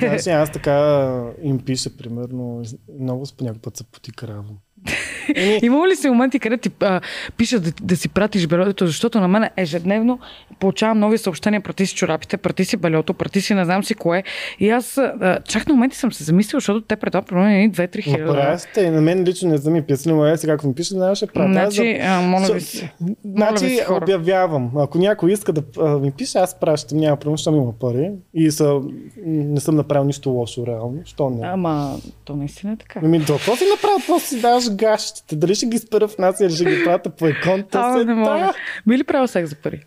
Даже 0.02 0.30
аз 0.30 0.52
така 0.52 1.08
им 1.44 1.60
пиша, 1.60 1.98
примерно, 1.98 2.64
много 3.00 3.26
по 3.38 3.44
някой 3.44 3.60
път 3.62 3.78
се 3.78 3.84
потикравам. 3.84 4.46
Еми, 5.35 5.60
Има 5.64 5.88
ли 5.88 5.95
си 5.95 6.10
моменти, 6.10 6.39
където 6.39 6.69
ти 6.69 6.76
а, 6.81 7.02
пишат 7.38 7.64
да, 7.64 7.72
да 7.81 7.98
си 7.98 8.10
пратиш 8.10 8.48
бельото, 8.48 8.88
защото 8.88 9.19
на 9.19 9.27
мен 9.27 9.49
ежедневно 9.57 10.19
получавам 10.60 10.99
нови 10.99 11.18
съобщения, 11.18 11.61
прати 11.61 11.85
си 11.85 11.95
чорапите, 11.95 12.38
прати 12.38 12.65
си 12.65 12.77
бельото, 12.77 13.14
прати 13.14 13.41
си 13.41 13.53
не 13.53 13.65
знам 13.65 13.84
си 13.84 13.93
кое. 13.93 14.23
И 14.60 14.69
аз 14.69 14.98
а, 14.98 15.39
чак 15.41 15.68
на 15.68 15.73
моменти 15.73 15.98
съм 15.98 16.14
се 16.14 16.23
замислил, 16.23 16.57
защото 16.57 16.81
те 16.81 16.95
пред 16.95 17.11
това 17.11 17.22
примерно 17.22 17.49
едни 17.49 17.72
2-3 17.72 17.95
Ма 17.98 18.02
хиляди. 18.03 18.23
правя 18.23 18.60
сте, 18.60 18.91
на 18.91 19.02
мен 19.02 19.23
лично 19.23 19.49
не 19.49 19.57
са 19.57 19.69
ми 19.72 19.81
писали, 19.81 20.14
но 20.14 20.26
е 20.26 20.38
сега, 20.38 20.53
ако 20.53 20.68
ми 20.68 20.76
пише, 20.76 20.93
знаеш, 20.93 21.18
ще 21.18 21.27
правя. 21.27 21.53
Значи, 21.53 21.99
а, 22.02 22.22
моля 22.22 22.41
ви 22.43 22.52
Со- 22.52 22.77
се. 22.77 22.91
Моля 22.99 23.15
ви 23.52 23.57
Значи 23.57 23.69
се, 23.69 23.84
хора. 23.84 23.99
обявявам. 24.03 24.72
Ако 24.77 24.98
някой 24.98 25.31
иска 25.31 25.53
да 25.53 25.64
а, 25.80 25.89
ми 25.89 26.11
пише, 26.11 26.38
аз 26.38 26.60
пращам, 26.60 26.98
няма 26.98 27.18
проблем, 27.18 27.38
защото 27.38 27.57
има 27.57 27.73
пари. 27.73 28.11
И 28.34 28.52
са, 28.52 28.80
не 29.26 29.60
съм 29.60 29.76
направил 29.76 30.03
нищо 30.06 30.30
лошо 30.30 30.68
реално. 30.68 31.02
Що 31.06 31.30
не? 31.30 31.48
Ама, 31.48 31.95
то 32.26 32.35
наистина 32.35 32.73
е 32.73 32.77
така. 32.77 32.99
Ами, 33.03 33.19
до 33.19 33.34
какво 33.34 33.56
си 33.56 33.64
направил? 33.72 33.98
Какво 33.98 34.19
си 34.19 34.41
даваш 34.41 34.69
гащите? 35.12 35.36
Дали 35.36 35.56
ще 35.56 35.66
ги 35.66 35.78
спера 35.78 36.08
в 36.08 36.18
нас 36.18 36.40
или 36.40 36.56
ще 36.56 36.66
ги 36.66 36.84
пратя 36.84 37.10
по 37.10 37.28
еконта? 37.28 37.80
А, 37.80 37.98
се 37.98 38.06
не 38.06 38.14
мога. 38.14 38.40
да. 38.40 38.54
Би 38.88 38.98
ли 38.98 39.04
правил 39.04 39.28
секс 39.28 39.50
за 39.50 39.56
пари? 39.56 39.84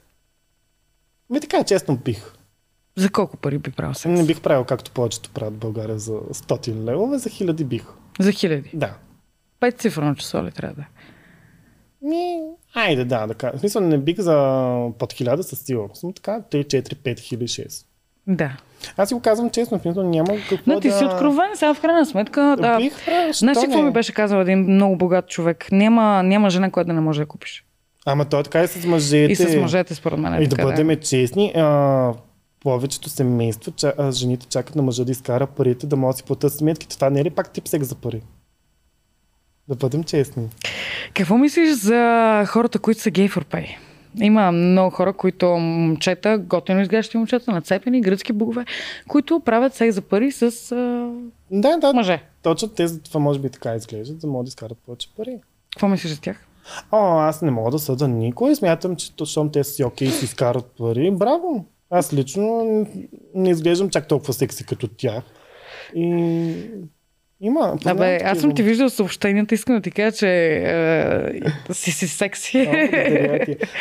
Ми 1.30 1.40
така, 1.40 1.64
честно 1.64 1.96
бих. 1.96 2.32
За 2.96 3.10
колко 3.10 3.36
пари 3.36 3.58
би 3.58 3.70
правил 3.70 3.94
секс? 3.94 4.18
Не 4.18 4.24
бих 4.24 4.40
правил 4.40 4.64
както 4.64 4.90
повечето 4.90 5.30
правят 5.30 5.54
в 5.54 5.58
България 5.58 5.98
за 5.98 6.12
100 6.12 6.84
левове, 6.84 7.18
за 7.18 7.30
хиляди 7.30 7.64
бих. 7.64 7.84
За 8.20 8.32
хиляди. 8.32 8.70
Да. 8.74 8.94
Пет 9.60 9.80
цифрено 9.80 10.14
число 10.14 10.44
ли 10.44 10.52
трябва 10.52 10.74
да 10.74 10.82
е? 10.82 10.86
Ми, 12.02 12.40
айде 12.74 13.04
да, 13.04 13.26
да 13.26 13.34
кажа. 13.34 13.56
В 13.56 13.60
смисъл 13.60 13.82
не 13.82 13.98
бих 13.98 14.20
за 14.20 14.36
под 14.98 15.12
хиляда 15.12 15.42
със 15.42 15.58
сигурност, 15.58 16.02
но 16.02 16.12
така 16.12 16.40
3, 16.50 16.64
4, 16.64 16.94
5 16.94 17.20
хиляди, 17.20 17.48
6. 17.48 17.86
Да. 18.26 18.56
Аз 18.96 19.08
си 19.08 19.14
го 19.14 19.20
казвам 19.20 19.50
честно, 19.50 19.78
в 19.78 19.84
няма 19.84 20.28
какво 20.48 20.72
Но 20.72 20.80
ти 20.80 20.88
да... 20.88 20.98
си 20.98 21.04
откровен, 21.04 21.50
сега 21.54 21.74
в 21.74 21.80
крайна 21.80 22.06
сметка. 22.06 22.56
Да, 22.60 22.76
Бих 22.76 23.04
правил, 23.04 23.32
Знаеш 23.32 23.58
какво 23.60 23.82
ми 23.82 23.90
беше 23.90 24.12
казал 24.12 24.40
един 24.40 24.58
много 24.58 24.96
богат 24.96 25.28
човек? 25.28 25.68
Няма, 25.72 26.22
няма 26.22 26.50
жена, 26.50 26.70
която 26.70 26.86
да 26.86 26.92
не 26.92 27.00
може 27.00 27.20
да 27.20 27.26
купиш. 27.26 27.64
Ама 28.06 28.24
той 28.24 28.42
така 28.42 28.62
и 28.62 28.68
с 28.68 28.86
мъжете. 28.86 29.32
И 29.32 29.36
с 29.36 29.56
мъжете, 29.56 29.94
според 29.94 30.18
мен. 30.18 30.34
Е 30.34 30.42
И 30.42 30.46
да 30.46 30.56
бъдем 30.56 30.96
честни, 31.00 31.52
а, 31.56 32.12
повечето 32.60 33.08
семейства, 33.08 33.72
ча, 33.76 33.92
а, 33.98 34.12
жените 34.12 34.46
чакат 34.46 34.76
на 34.76 34.82
мъжа 34.82 35.04
да 35.04 35.12
изкара 35.12 35.46
парите, 35.46 35.86
да 35.86 35.96
могат 35.96 36.14
да 36.14 36.16
си 36.16 36.22
платят 36.22 36.52
сметките. 36.54 36.96
Това 36.96 37.10
не 37.10 37.20
е 37.20 37.24
ли 37.24 37.30
пак 37.30 37.50
тип 37.50 37.68
секс 37.68 37.88
за 37.88 37.94
пари? 37.94 38.22
Да 39.68 39.74
бъдем 39.74 40.04
честни. 40.04 40.48
Какво 41.14 41.38
мислиш 41.38 41.70
за 41.70 42.44
хората, 42.48 42.78
които 42.78 43.00
са 43.00 43.10
гей 43.10 43.28
for 43.28 43.44
pay? 43.44 43.76
Има 44.20 44.52
много 44.52 44.90
хора, 44.90 45.12
които 45.12 45.46
момчета, 45.46 46.38
готино 46.38 46.80
изглеждащи 46.80 47.16
момчета, 47.16 47.52
нацепени, 47.52 48.00
гръцки 48.00 48.32
богове, 48.32 48.64
които 49.08 49.40
правят 49.40 49.74
секс 49.74 49.94
за 49.94 50.02
пари 50.02 50.32
с 50.32 50.42
а, 50.72 51.10
Да, 51.50 51.76
да, 51.76 51.92
мъже. 51.92 52.22
точно 52.42 52.68
те 52.68 52.86
за 52.86 53.00
това 53.02 53.20
може 53.20 53.38
би 53.38 53.50
така 53.50 53.74
изглеждат, 53.74 54.20
за 54.20 54.26
да 54.26 54.32
могат 54.32 54.44
да 54.44 54.48
изкарат 54.48 54.78
повече 54.86 55.08
пари. 55.16 55.38
Какво 55.74 55.88
мислиш 55.88 56.12
за 56.12 56.20
тях? 56.20 56.46
О, 56.92 57.18
аз 57.18 57.42
не 57.42 57.50
мога 57.50 57.70
да 57.70 57.78
съда 57.78 58.08
никой. 58.08 58.54
Смятам, 58.54 58.96
че 58.96 59.16
точно 59.16 59.50
те 59.50 59.64
си 59.64 59.84
окей, 59.84 60.08
си 60.08 60.24
изкарат 60.24 60.66
пари. 60.78 61.10
Браво! 61.10 61.64
Аз 61.90 62.12
лично 62.14 62.64
не 63.34 63.50
изглеждам 63.50 63.90
чак 63.90 64.08
толкова 64.08 64.32
секси 64.32 64.66
като 64.66 64.88
тях. 64.88 65.24
И 65.94 66.54
има. 67.44 67.78
Абе, 67.84 68.20
аз 68.24 68.38
съм 68.38 68.54
ти 68.54 68.62
виждал 68.62 68.90
съобщенията, 68.90 69.54
искам 69.54 69.74
да 69.74 69.80
ти 69.80 69.90
кажа, 69.90 70.16
че 70.16 70.28
е, 71.68 71.72
си 71.72 71.92
си 71.92 72.08
секси. 72.08 72.66
О. 72.68 72.72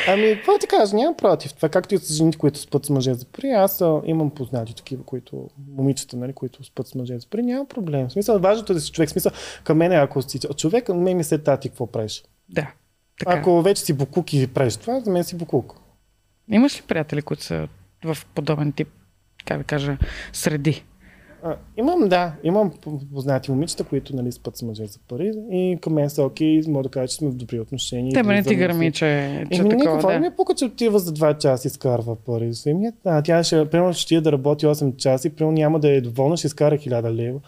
Ами, 0.08 0.36
какво 0.36 0.58
ти 0.60 0.68
кажа, 0.68 0.96
нямам 0.96 1.16
против. 1.18 1.54
Това 1.54 1.70
както 1.70 1.96
и 1.96 1.98
с 1.98 2.14
жените, 2.14 2.38
които 2.38 2.60
спът 2.60 2.86
с 2.86 2.90
мъже 2.90 3.14
за 3.14 3.26
пари. 3.26 3.50
Аз 3.50 3.82
а, 3.82 4.02
имам 4.06 4.30
познати 4.30 4.76
такива, 4.76 5.04
които, 5.04 5.50
момичета, 5.78 6.18
нали, 6.18 6.34
които 6.34 6.64
спът 6.64 6.88
с 6.88 6.96
мъже 6.96 7.20
за 7.20 7.28
пари. 7.28 7.44
Няма 7.44 7.66
проблем. 7.66 8.08
В 8.08 8.12
смисъл, 8.12 8.40
важното 8.40 8.74
е 8.74 8.76
да 8.76 8.82
си 8.82 8.92
човек. 8.92 9.10
В 9.10 9.12
смисъл, 9.12 9.32
към 9.64 9.78
мен, 9.78 9.92
ако 9.92 10.22
си 10.22 10.40
човек, 10.40 10.90
мен 10.90 11.18
ми 11.18 11.24
се 11.24 11.38
тати, 11.38 11.70
какво 11.70 11.88
правиш. 11.88 12.24
да. 12.50 12.68
Така. 13.20 13.40
Ако 13.40 13.62
вече 13.62 13.82
си 13.82 13.94
букук 13.94 14.34
и 14.34 14.48
правиш 14.48 14.78
това, 14.78 15.00
за 15.00 15.12
мен 15.12 15.24
си 15.24 15.38
букук. 15.38 15.76
Имаш 16.52 16.78
ли 16.78 16.84
приятели, 16.88 17.22
които 17.22 17.44
са 17.44 17.68
в 18.06 18.18
подобен 18.36 18.72
тип, 18.72 18.88
как 19.46 19.58
да 19.58 19.64
кажа, 19.64 19.98
среди? 20.34 20.84
А, 21.46 21.56
имам, 21.78 22.10
да, 22.10 22.34
имам 22.44 22.72
познати 23.14 23.52
момичета, 23.52 23.84
които 23.84 24.16
нали, 24.16 24.32
спът 24.32 24.58
с 24.58 24.62
мъже 24.62 24.86
за 24.86 25.00
пари 25.08 25.32
и 25.52 25.78
към 25.82 25.94
мен 25.94 26.10
са 26.10 26.24
окей, 26.24 26.62
мога 26.68 26.84
да 26.84 26.90
кажа, 26.90 27.08
че 27.08 27.16
сме 27.16 27.30
в 27.30 27.36
добри 27.36 27.60
отношения. 27.60 28.14
Тебе 28.14 28.34
не 28.34 28.44
ти 28.44 28.56
гърми, 28.56 28.92
че, 28.92 29.46
че 29.52 29.62
Еми, 29.62 29.70
такова, 29.70 29.92
какво 29.92 30.08
да. 30.08 30.20
ми 30.20 30.28
е 30.28 30.36
пука, 30.36 30.56
че 30.56 30.66
отива 30.66 31.00
за 31.00 31.14
2 31.14 31.38
часа 31.38 31.68
и 31.68 31.70
изкарва 31.70 32.16
пари. 32.16 32.52
Еми, 32.66 32.92
а, 33.06 33.22
тя 33.22 33.44
ще, 33.44 33.70
примерно, 33.70 33.94
ще 33.94 34.22
да 34.22 34.32
работи 34.32 34.66
8 34.66 34.96
часа 34.96 35.28
и 35.28 35.32
примерно 35.32 35.56
няма 35.56 35.80
да 35.80 35.90
е 35.90 36.02
доволна, 36.02 36.38
ще 36.38 36.48
изкара 36.48 36.78
1000 36.78 37.16
лева. 37.16 37.40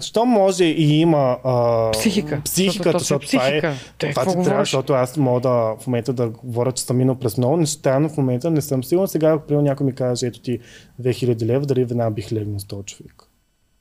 Що 0.00 0.24
може 0.24 0.64
и 0.64 1.00
има 1.00 1.38
а, 1.44 1.90
Психика. 1.90 2.40
психиката, 2.44 2.98
Защото 2.98 3.26
това 3.26 3.48
е. 3.48 3.60
Те, 3.60 4.10
това 4.10 4.24
какво 4.24 4.38
ти 4.38 4.44
трябва, 4.44 4.62
защото 4.62 4.92
аз 4.92 5.16
мога 5.16 5.40
да 5.40 5.76
в 5.80 5.86
момента 5.86 6.12
да 6.12 6.28
говоря, 6.28 6.72
че 6.72 6.82
съм 6.82 6.96
минал 6.96 7.14
през 7.14 7.38
много 7.38 7.56
неща, 7.56 7.98
но 7.98 8.08
в 8.08 8.16
момента 8.16 8.50
не 8.50 8.60
съм 8.60 8.84
сигурен. 8.84 9.08
Сега, 9.08 9.32
ако 9.32 9.52
някой 9.54 9.86
ми 9.86 9.94
каже, 9.94 10.26
ето 10.26 10.40
ти 10.40 10.58
2000 11.02 11.42
лева, 11.42 11.66
дали 11.66 11.84
веднага 11.84 12.10
бих 12.10 12.32
легнал 12.32 12.58
с 12.58 12.64
този 12.64 12.84
човек. 12.84 13.22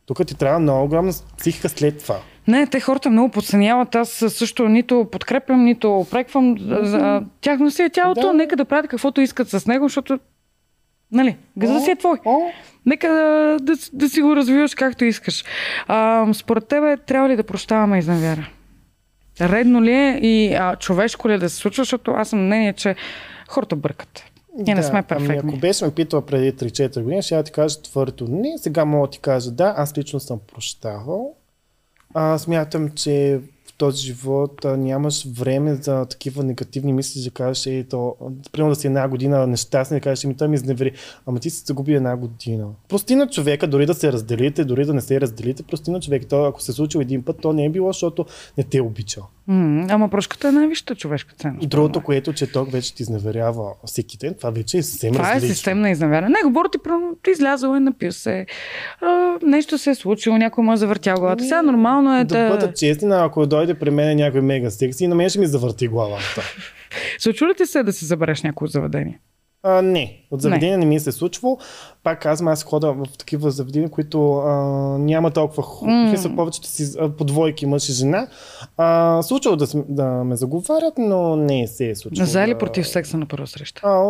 Тук 0.05 0.27
ти 0.27 0.35
трябва 0.35 0.59
много 0.59 0.83
огромна 0.83 1.13
психика 1.37 1.69
след 1.69 1.99
това. 1.99 2.19
Не, 2.47 2.67
те 2.67 2.79
хората 2.79 3.09
много 3.09 3.29
подценяват. 3.29 3.95
Аз 3.95 4.09
също 4.09 4.69
нито 4.69 5.07
подкрепям, 5.11 5.63
нито 5.63 5.97
опреквам. 5.97 6.57
За 6.81 7.23
тяхно 7.41 7.71
си 7.71 7.83
е 7.83 7.89
тялото. 7.89 8.21
Да. 8.21 8.33
Нека 8.33 8.55
да 8.55 8.65
правят 8.65 8.87
каквото 8.87 9.21
искат 9.21 9.49
с 9.49 9.65
него, 9.65 9.85
защото 9.85 10.19
Нали, 11.11 11.37
газа 11.57 11.79
си 11.79 11.91
е 11.91 11.95
твой. 11.95 12.17
Нека 12.85 13.07
да, 13.09 13.57
да, 13.61 13.73
да 13.93 14.09
си 14.09 14.21
го 14.21 14.35
развиваш 14.35 14.75
както 14.75 15.05
искаш. 15.05 15.43
А, 15.87 16.27
според 16.33 16.67
тебе, 16.67 16.97
трябва 16.97 17.29
ли 17.29 17.35
да 17.35 17.43
прощаваме 17.43 17.99
изневяра? 17.99 18.49
Редно 19.41 19.83
ли 19.83 19.91
е 19.91 20.19
и 20.21 20.53
а, 20.53 20.75
човешко 20.75 21.29
ли 21.29 21.33
е 21.33 21.37
да 21.37 21.49
се 21.49 21.55
случва, 21.55 21.81
защото 21.81 22.11
аз 22.11 22.29
съм 22.29 22.45
мнение, 22.45 22.73
че 22.73 22.95
хората 23.49 23.75
бъркат. 23.75 24.23
Ние 24.57 24.75
не 24.75 24.81
да, 24.81 24.87
сме 24.87 24.97
Ами, 24.97 25.07
перфектни. 25.07 25.51
ако 25.51 25.59
беше 25.59 25.85
ме 25.85 25.91
питала 25.91 26.25
преди 26.25 26.53
3-4 26.53 27.01
години, 27.01 27.21
ще 27.21 27.35
я 27.35 27.43
ти 27.43 27.51
кажа 27.51 27.81
твърдо 27.81 28.27
не. 28.29 28.57
Сега 28.57 28.85
мога 28.85 29.07
да 29.07 29.11
ти 29.11 29.19
кажа 29.19 29.51
да, 29.51 29.73
аз 29.77 29.97
лично 29.97 30.19
съм 30.19 30.39
прощавал. 30.53 31.35
А, 32.13 32.37
смятам, 32.37 32.89
че 32.89 33.39
този 33.81 34.05
живот 34.05 34.65
нямаш 34.77 35.25
време 35.25 35.75
за 35.75 36.05
такива 36.05 36.43
негативни 36.43 36.93
мисли, 36.93 37.23
да 37.23 37.29
кажеш, 37.29 37.65
ей, 37.65 37.83
то, 37.83 38.15
примерно 38.51 38.73
да 38.73 38.79
си 38.79 38.87
една 38.87 39.07
година 39.07 39.47
нещастен, 39.47 39.97
да 39.97 40.01
кажеш, 40.01 40.23
ми 40.23 40.37
той 40.37 40.47
ми 40.47 40.55
изневери. 40.55 40.91
Ама 41.25 41.39
ти 41.39 41.49
си 41.49 41.63
загуби 41.65 41.93
една 41.93 42.17
година. 42.17 42.67
Прости 42.89 43.15
на 43.15 43.29
човека, 43.29 43.67
дори 43.67 43.85
да 43.85 43.93
се 43.93 44.13
разделите, 44.13 44.65
дори 44.65 44.85
да 44.85 44.93
не 44.93 45.01
се 45.01 45.21
разделите, 45.21 45.63
прости 45.63 45.91
на 45.91 45.99
човека. 45.99 46.27
То, 46.27 46.45
ако 46.45 46.61
се 46.61 46.71
е 46.71 46.75
случило 46.75 47.01
един 47.01 47.23
път, 47.23 47.37
то 47.41 47.53
не 47.53 47.65
е 47.65 47.69
било, 47.69 47.89
защото 47.89 48.25
не 48.57 48.63
те 48.63 48.77
е 48.77 48.81
обичал. 48.81 49.27
М, 49.47 49.87
ама 49.89 50.09
прошката 50.09 50.47
е 50.47 50.51
най-висшата 50.51 50.95
човешка 50.95 51.33
ценност. 51.37 51.69
Другото, 51.69 52.01
което, 52.01 52.33
че 52.33 52.51
той 52.51 52.65
вече 52.65 52.95
ти 52.95 53.03
изневерява 53.03 53.71
всеки 53.85 54.17
ден, 54.17 54.33
това 54.37 54.49
вече 54.49 54.77
е 54.77 54.83
съвсем 54.83 55.13
Това 55.13 55.31
е 55.31 55.35
различно. 55.35 55.55
системна 55.55 55.89
изневяра. 55.89 56.29
Не, 56.29 56.37
говоря 56.43 56.69
ти, 56.69 56.77
примерно, 56.77 57.15
ти 57.23 57.31
излязъл 57.31 57.75
е, 57.75 57.79
напил 57.79 58.11
се, 58.11 58.45
а, 59.01 59.37
нещо 59.43 59.77
се 59.77 59.89
е 59.89 59.95
случило, 59.95 60.37
някой 60.37 60.63
му 60.63 60.73
е 60.73 60.77
завъртял 60.77 61.15
главата. 61.17 61.43
Сега 61.43 61.61
нормално 61.61 62.17
е 62.19 62.23
да, 62.23 62.43
да... 62.43 62.49
бъда 62.49 62.73
честен, 62.73 63.11
а 63.11 63.25
ако 63.25 63.45
дойде 63.45 63.73
при 63.73 63.89
мен 63.89 64.17
някой 64.17 64.41
мега 64.41 64.69
секси, 64.69 65.07
на 65.07 65.15
мен 65.15 65.29
ще 65.29 65.39
ми 65.39 65.47
завърти 65.47 65.87
главата. 65.87 66.41
Случва 67.19 67.47
ли 67.47 67.53
ти 67.57 67.65
се 67.65 67.83
да 67.83 67.93
си 67.93 68.05
забереш 68.05 68.41
някое 68.41 68.67
заведение? 68.67 69.19
А, 69.63 69.81
не, 69.81 70.17
от 70.31 70.41
заведение 70.41 70.77
не. 70.77 70.85
не 70.85 70.85
ми 70.85 70.99
се 70.99 71.09
е 71.09 71.13
случвало. 71.13 71.57
Пак 72.03 72.21
казвам, 72.21 72.47
аз 72.47 72.63
хода 72.63 72.93
в 72.93 73.05
такива 73.17 73.51
заведения, 73.51 73.89
които 73.89 74.37
а, 74.37 74.53
няма 74.97 75.31
толкова 75.31 75.63
хубаво. 75.63 75.97
М. 75.97 76.05
Mm. 76.05 76.09
Смисъл, 76.09 76.35
повечето 76.35 76.67
си 76.67 76.93
по 77.17 77.23
двойки 77.23 77.65
мъж 77.65 77.89
и 77.89 77.93
жена. 77.93 78.27
А, 78.77 79.21
случвало 79.21 79.57
да, 79.57 79.67
да 79.89 80.05
ме 80.05 80.35
заговарят, 80.35 80.93
но 80.97 81.35
не 81.35 81.67
се 81.67 81.89
е 81.89 81.95
случвало. 81.95 82.25
За 82.25 82.43
или 82.43 82.53
да... 82.53 82.57
против 82.57 82.87
секса 82.87 83.17
на 83.17 83.25
първа 83.25 83.47
среща? 83.47 83.81
А, 83.83 84.03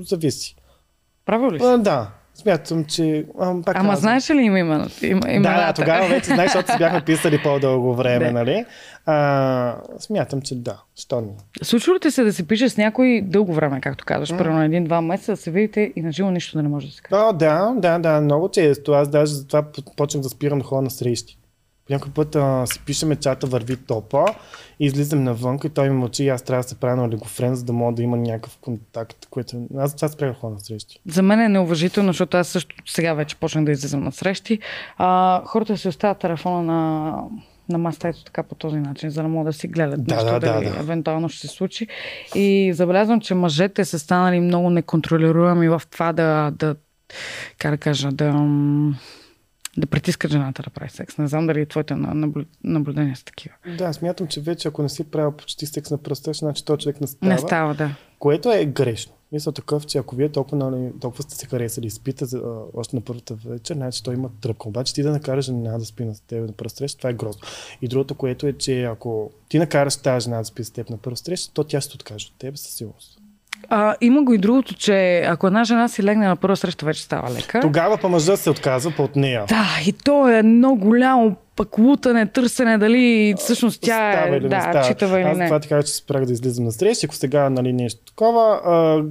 зависи. 0.00 0.56
Правил 1.26 1.50
ли 1.50 1.58
си? 1.58 1.64
А, 1.66 1.78
да, 1.78 2.10
смятам, 2.34 2.84
че... 2.84 3.24
А, 3.40 3.62
пак 3.62 3.76
Ама 3.76 3.88
казвам. 3.88 3.96
знаеш 3.96 4.30
ли 4.30 4.42
има 4.42 4.58
именно? 4.58 4.86
Има, 5.02 5.20
Да, 5.20 5.26
да, 5.26 5.32
имената? 5.32 5.82
тогава 5.82 6.08
вече 6.08 6.26
знаеш, 6.26 6.50
защото 6.50 6.72
си 6.72 6.78
бяхме 6.78 7.00
писали 7.06 7.42
по-дълго 7.42 7.94
време, 7.94 8.24
Да. 8.24 8.32
нали? 8.32 8.64
А, 9.06 9.76
смятам, 9.98 10.42
че 10.42 10.54
да. 10.54 10.76
Що 10.96 11.20
не? 11.20 11.28
Случва 11.62 11.94
ли 12.04 12.10
се 12.10 12.24
да 12.24 12.32
се 12.32 12.46
пише 12.46 12.68
с 12.68 12.76
някой 12.76 13.20
дълго 13.24 13.52
време, 13.54 13.80
както 13.80 14.04
казваш, 14.04 14.28
примерно 14.28 14.62
един-два 14.62 15.00
месеца, 15.00 15.32
да 15.32 15.36
се 15.36 15.50
видите 15.50 15.92
и 15.96 16.02
на 16.02 16.12
живо 16.12 16.30
нищо 16.30 16.56
да 16.56 16.62
не 16.62 16.68
може 16.68 16.86
да 16.86 16.92
се 16.92 17.02
каже? 17.02 17.22
О, 17.22 17.32
да, 17.32 17.72
да, 17.76 17.98
да, 17.98 18.20
много 18.20 18.48
често. 18.48 18.92
Аз 18.92 19.08
даже 19.08 19.32
затова 19.32 19.64
почнах 19.96 20.22
да 20.22 20.28
спирам 20.28 20.58
да 20.58 20.64
ходя 20.64 20.82
на 20.82 20.90
срещи. 20.90 21.36
Някой 21.90 22.12
път 22.12 22.36
а, 22.36 22.66
си 22.66 22.80
пишеме 22.86 23.16
чата, 23.16 23.46
върви 23.46 23.76
топа 23.76 24.24
и 24.80 24.86
излизам 24.86 25.24
навън 25.24 25.58
и 25.64 25.68
той 25.68 25.88
ми 25.90 25.96
мълчи 25.96 26.24
и 26.24 26.28
аз 26.28 26.42
трябва 26.42 26.62
да 26.62 26.68
се 26.68 26.74
правя 26.74 26.96
на 26.96 27.04
олигофрен, 27.04 27.54
за 27.54 27.64
да 27.64 27.72
мога 27.72 27.94
да 27.94 28.02
има 28.02 28.16
някакъв 28.16 28.58
контакт, 28.60 29.26
което... 29.30 29.66
Аз 29.78 29.90
затова 29.90 30.08
спрях 30.08 30.36
ходя 30.36 30.54
на 30.54 30.60
срещи. 30.60 31.00
За 31.06 31.22
мен 31.22 31.40
е 31.40 31.48
неуважително, 31.48 32.08
защото 32.08 32.36
аз 32.36 32.48
също 32.48 32.76
сега 32.86 33.14
вече 33.14 33.36
почнах 33.36 33.64
да 33.64 33.70
излизам 33.70 34.04
на 34.04 34.12
срещи. 34.12 34.58
А, 34.98 35.42
хората 35.44 35.76
си 35.76 35.88
оставят 35.88 36.18
телефона 36.18 36.62
на, 36.62 37.14
на 37.68 37.78
масата 37.78 38.08
ето 38.08 38.24
така 38.24 38.42
по 38.42 38.54
този 38.54 38.76
начин, 38.76 39.10
за 39.10 39.22
да 39.22 39.28
могат 39.28 39.46
да 39.46 39.58
си 39.58 39.68
гледат 39.68 40.04
Да, 40.04 40.14
нещо, 40.14 40.30
да, 40.30 40.40
дали 40.40 40.64
да, 40.64 40.72
да. 40.72 40.78
евентуално 40.78 41.28
ще 41.28 41.48
се 41.48 41.54
случи. 41.54 41.86
И 42.34 42.72
забелязвам, 42.74 43.20
че 43.20 43.34
мъжете 43.34 43.84
са 43.84 43.98
станали 43.98 44.40
много 44.40 44.70
неконтролируеми 44.70 45.68
в 45.68 45.82
това 45.90 46.12
да, 46.12 46.50
да 46.50 46.76
как 47.58 47.70
да 47.70 47.78
кажа, 47.78 48.12
да, 48.12 48.46
да 49.76 49.86
притискат 49.86 50.30
жената 50.30 50.62
да 50.62 50.70
прави 50.70 50.90
секс. 50.90 51.18
Не 51.18 51.28
знам 51.28 51.46
дали 51.46 51.66
твоите 51.66 51.94
на- 51.94 52.14
наблю- 52.14 52.46
наблюдения 52.64 53.16
са 53.16 53.24
такива. 53.24 53.54
Да, 53.78 53.92
смятам, 53.92 54.26
че 54.26 54.40
вече 54.40 54.68
ако 54.68 54.82
не 54.82 54.88
си 54.88 55.04
правил 55.04 55.32
почти 55.32 55.66
секс 55.66 55.90
на 55.90 55.98
пръста, 55.98 56.32
значи 56.32 56.64
този 56.64 56.80
човек 56.80 57.00
не 57.00 57.06
става. 57.06 57.32
Не 57.32 57.38
става, 57.38 57.74
да. 57.74 57.96
Което 58.18 58.52
е 58.52 58.64
грешно. 58.64 59.12
Мисля 59.32 59.52
такъв, 59.52 59.86
че 59.86 59.98
ако 59.98 60.16
вие 60.16 60.28
толкова, 60.28 60.70
нали, 60.70 60.92
толкова 61.00 61.22
сте 61.22 61.34
се 61.34 61.46
харесали 61.46 61.86
и 61.86 61.90
спите 61.90 62.24
за, 62.24 62.38
а, 62.38 62.42
още 62.74 62.96
на 62.96 63.02
първата 63.02 63.34
вечер, 63.34 63.74
значи 63.74 64.02
той 64.02 64.14
има 64.14 64.30
тръпка. 64.40 64.68
Обаче 64.68 64.94
ти 64.94 65.02
да 65.02 65.10
накараш 65.10 65.44
жена 65.44 65.78
да 65.78 65.84
спи 65.84 66.04
на 66.04 66.14
теб 66.26 66.46
на 66.46 66.52
първа 66.52 66.70
среща, 66.70 66.98
това 66.98 67.10
е 67.10 67.14
грозно. 67.14 67.42
И 67.82 67.88
другото, 67.88 68.14
което 68.14 68.46
е, 68.46 68.52
че 68.52 68.82
ако 68.84 69.30
ти 69.48 69.58
накараш 69.58 69.96
тази 69.96 70.24
жена 70.24 70.38
да 70.38 70.44
спи 70.44 70.64
с 70.64 70.70
теб 70.70 70.90
на 70.90 70.96
първа 70.98 71.16
среща, 71.16 71.52
то 71.54 71.64
тя 71.64 71.80
ще 71.80 71.94
откаже 71.94 72.26
от 72.32 72.38
теб 72.38 72.56
със 72.58 72.72
сигурност. 72.74 73.19
А, 73.68 73.94
има 74.00 74.22
го 74.22 74.34
и 74.34 74.38
другото, 74.38 74.74
че 74.74 75.18
ако 75.18 75.46
една 75.46 75.64
жена 75.64 75.88
си 75.88 76.02
легне 76.02 76.26
на 76.26 76.36
първа 76.36 76.56
среща, 76.56 76.86
вече 76.86 77.02
става 77.02 77.30
лека. 77.34 77.60
Тогава 77.60 77.98
па 77.98 78.08
мъжът 78.08 78.40
се 78.40 78.50
отказва 78.50 78.92
от 78.98 79.16
нея. 79.16 79.44
Да, 79.48 79.66
и 79.86 79.92
то 79.92 80.28
е 80.28 80.38
едно 80.38 80.74
голямо 80.74 81.36
пък 81.56 81.78
лутане, 81.78 82.26
търсене, 82.26 82.78
дали 82.78 83.34
всъщност 83.38 83.80
тя 83.80 84.12
Става 84.12 84.34
е 84.34 84.38
или 84.38 84.42
не 84.42 84.48
да, 84.48 84.60
става. 84.60 84.86
читава 84.88 85.20
или 85.20 85.28
Аз 85.28 85.38
не. 85.38 85.46
това 85.46 85.60
ти 85.60 85.68
кажа, 85.68 85.86
че 85.86 85.92
спрях 85.92 86.24
да 86.24 86.32
излизам 86.32 86.64
на 86.64 86.72
среща. 86.72 87.06
Ако 87.06 87.14
сега 87.14 87.50
нали, 87.50 87.72
нещо 87.72 88.04
такова, 88.04 88.60
а, 88.64 89.04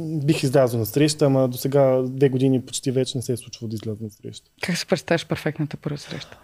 бих 0.00 0.42
излязъл 0.42 0.80
на 0.80 0.86
среща, 0.86 1.24
ама 1.24 1.48
до 1.48 1.56
сега 1.56 2.02
две 2.02 2.28
години 2.28 2.62
почти 2.62 2.90
вече 2.90 3.18
не 3.18 3.22
се 3.22 3.32
е 3.32 3.36
случвало 3.36 3.68
да 3.68 3.74
изляза 3.74 4.04
на 4.04 4.10
среща. 4.10 4.50
Как 4.62 4.76
се 4.76 4.86
представяш 4.86 5.26
перфектната 5.26 5.76
първа 5.76 5.98
среща? 5.98 6.38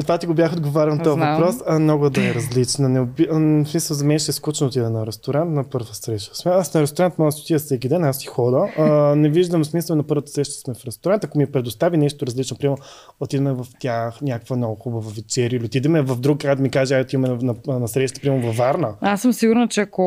Това 0.00 0.18
ти 0.18 0.26
го 0.26 0.34
бях 0.34 0.52
отговарял 0.52 0.94
на 0.94 1.02
този 1.02 1.20
въпрос, 1.20 1.54
а 1.66 1.78
много 1.78 2.10
да 2.10 2.30
е 2.30 2.34
различна. 2.34 2.88
Не 2.88 3.00
оби... 3.00 3.26
В 3.30 3.66
смисъл, 3.66 3.96
за 3.96 4.04
мен 4.04 4.18
ще 4.18 4.30
е 4.30 4.32
скучно 4.32 4.66
отида 4.66 4.90
на 4.90 5.06
ресторант 5.06 5.50
на 5.50 5.64
първа 5.64 5.94
среща. 5.94 6.50
Аз 6.50 6.74
на 6.74 6.80
ресторант 6.80 7.18
мога 7.18 7.30
да 7.30 7.36
отида 7.38 7.58
всеки 7.58 7.88
ден, 7.88 8.04
аз 8.04 8.18
си 8.18 8.26
хода. 8.26 8.68
А, 8.78 8.84
не 9.16 9.28
виждам 9.28 9.64
смисъл 9.64 9.96
на 9.96 10.02
първата 10.02 10.30
среща 10.30 10.54
сме 10.54 10.74
в 10.74 10.84
ресторант. 10.84 11.24
Ако 11.24 11.38
ми 11.38 11.46
предостави 11.46 11.96
нещо 11.96 12.26
различно, 12.26 12.56
примерно 12.56 12.78
отидем 13.20 13.54
в 13.54 13.66
тях 13.80 14.20
някаква 14.22 14.56
много 14.56 14.74
хубава 14.74 15.10
вечеря 15.16 15.56
или 15.56 15.64
отидем 15.64 15.92
в 15.92 16.16
друг 16.16 16.38
град, 16.38 16.58
ми 16.58 16.70
каже, 16.70 16.94
ай, 16.94 17.02
отиваме 17.02 17.28
на, 17.28 17.54
на, 17.66 17.78
на 17.78 17.88
среща, 17.88 18.20
примерно 18.20 18.46
във 18.46 18.56
Варна. 18.56 18.94
Аз 19.00 19.22
съм 19.22 19.32
сигурна, 19.32 19.68
че 19.68 19.80
ако 19.80 20.02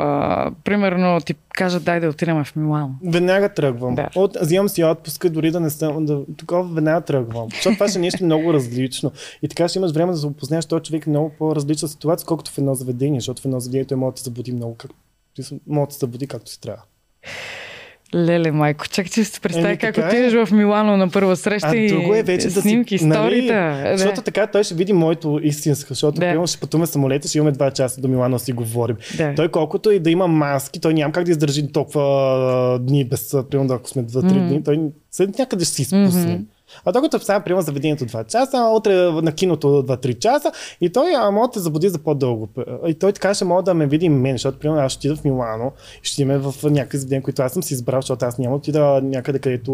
а, 0.00 0.50
примерно 0.64 1.20
ти 1.20 1.34
кажат 1.54 1.84
дай 1.84 2.00
да 2.00 2.08
отидем 2.08 2.44
в 2.44 2.56
Милано. 2.56 2.90
Веднага 3.06 3.48
тръгвам. 3.48 3.94
Да. 3.94 4.08
От, 4.16 4.36
взимам 4.42 4.68
си 4.68 4.84
отпуска, 4.84 5.30
дори 5.30 5.50
да 5.50 5.60
не 5.60 5.70
съм. 5.70 6.06
Да, 6.06 6.20
такова 6.38 6.74
веднага 6.74 7.00
тръгвам. 7.00 7.48
Защото 7.50 7.74
това 7.74 7.88
ще 7.88 7.98
е 7.98 8.02
нещо 8.02 8.24
много 8.24 8.52
различно. 8.52 9.12
И 9.42 9.48
така 9.48 9.68
ще 9.68 9.78
имаш 9.78 9.92
време 9.92 10.12
да 10.12 10.18
се 10.18 10.26
опознаеш 10.26 10.66
този 10.66 10.82
човек 10.82 11.06
много 11.06 11.32
по-различна 11.38 11.88
ситуация, 11.88 12.26
колкото 12.26 12.50
в 12.50 12.58
едно 12.58 12.74
заведение. 12.74 13.20
Защото 13.20 13.42
в 13.42 13.44
едно 13.44 13.60
заведение 13.60 13.84
той 13.84 13.96
може 13.96 14.12
да 14.14 14.18
се 14.18 14.24
забуди 14.24 14.52
много. 14.52 14.74
Как... 14.74 14.90
Може 15.66 15.86
да 15.88 15.92
се 15.94 15.98
забуди 15.98 16.26
както 16.26 16.50
си 16.50 16.60
трябва. 16.60 16.82
Леле, 18.14 18.50
майко, 18.50 18.88
чакай, 18.88 19.10
че 19.10 19.24
си 19.24 19.40
представя 19.40 19.68
Еми, 19.68 19.76
как 19.78 19.98
е. 19.98 20.00
отидеш 20.00 20.32
в 20.32 20.48
Милано 20.52 20.96
на 20.96 21.10
първа 21.10 21.36
среща 21.36 21.68
А 21.68 21.76
и 21.76 21.88
друго 21.88 22.14
е 22.14 22.22
вече 22.22 22.48
да 22.48 22.62
снимки, 22.62 22.98
си... 22.98 23.06
нали, 23.06 23.38
историята. 23.38 23.88
Е, 23.88 23.96
защото 23.96 24.22
така 24.22 24.46
той 24.46 24.64
ще 24.64 24.74
види 24.74 24.92
моето 24.92 25.40
истинско. 25.42 25.88
Защото 25.88 26.14
Да. 26.14 26.20
примерно 26.20 26.46
ще 26.46 26.60
пътуваме 26.60 26.86
самолета, 26.86 27.28
ще 27.28 27.38
имаме 27.38 27.52
два 27.52 27.70
часа 27.70 28.00
до 28.00 28.08
Милано 28.08 28.36
да 28.36 28.44
си 28.44 28.52
говорим. 28.52 28.96
Да. 29.16 29.34
Той 29.34 29.48
колкото 29.48 29.90
и 29.90 29.98
да 29.98 30.10
има 30.10 30.26
маски, 30.26 30.80
той 30.80 30.94
няма 30.94 31.12
как 31.12 31.24
да 31.24 31.30
издържи 31.30 31.72
толкова 31.72 32.78
дни 32.82 33.04
без, 33.04 33.36
примерно 33.50 33.74
ако 33.74 33.88
сме 33.88 34.04
2-3 34.04 34.24
Мгм. 34.24 34.48
дни, 34.48 34.64
той 34.64 34.80
след 35.10 35.38
някъде 35.38 35.64
ще 35.64 35.74
си 35.74 35.82
изпусне. 35.82 36.34
Мгм. 36.34 36.44
А 36.84 36.92
докато 36.92 37.18
представя, 37.18 37.44
приема 37.44 37.62
заведението 37.62 38.04
2 38.04 38.26
часа, 38.26 38.72
утре 38.76 38.94
на 38.96 39.32
киното 39.32 39.66
2-3 39.66 40.18
часа 40.18 40.52
и 40.80 40.92
той 40.92 41.14
а, 41.16 41.30
може 41.30 41.48
да 41.48 41.52
те 41.52 41.60
забуди 41.60 41.88
за 41.88 41.98
по-дълго. 41.98 42.48
И 42.86 42.94
той 42.94 43.12
така 43.12 43.34
ще 43.34 43.44
може 43.44 43.64
да 43.64 43.74
ме 43.74 43.86
види 43.86 44.08
мен, 44.08 44.34
защото 44.34 44.58
примерно 44.58 44.80
аз 44.80 44.92
ще 44.92 44.98
отида 44.98 45.16
в 45.16 45.24
Милано 45.24 45.72
и 46.04 46.06
ще 46.06 46.22
има 46.22 46.38
в 46.38 46.70
някакви 46.70 46.98
заведения, 46.98 47.22
които 47.22 47.42
аз 47.42 47.52
съм 47.52 47.62
си 47.62 47.74
избрал, 47.74 48.00
защото 48.00 48.24
аз 48.24 48.38
няма 48.38 48.54
да 48.54 48.56
отида 48.56 49.00
някъде, 49.02 49.38
където 49.38 49.72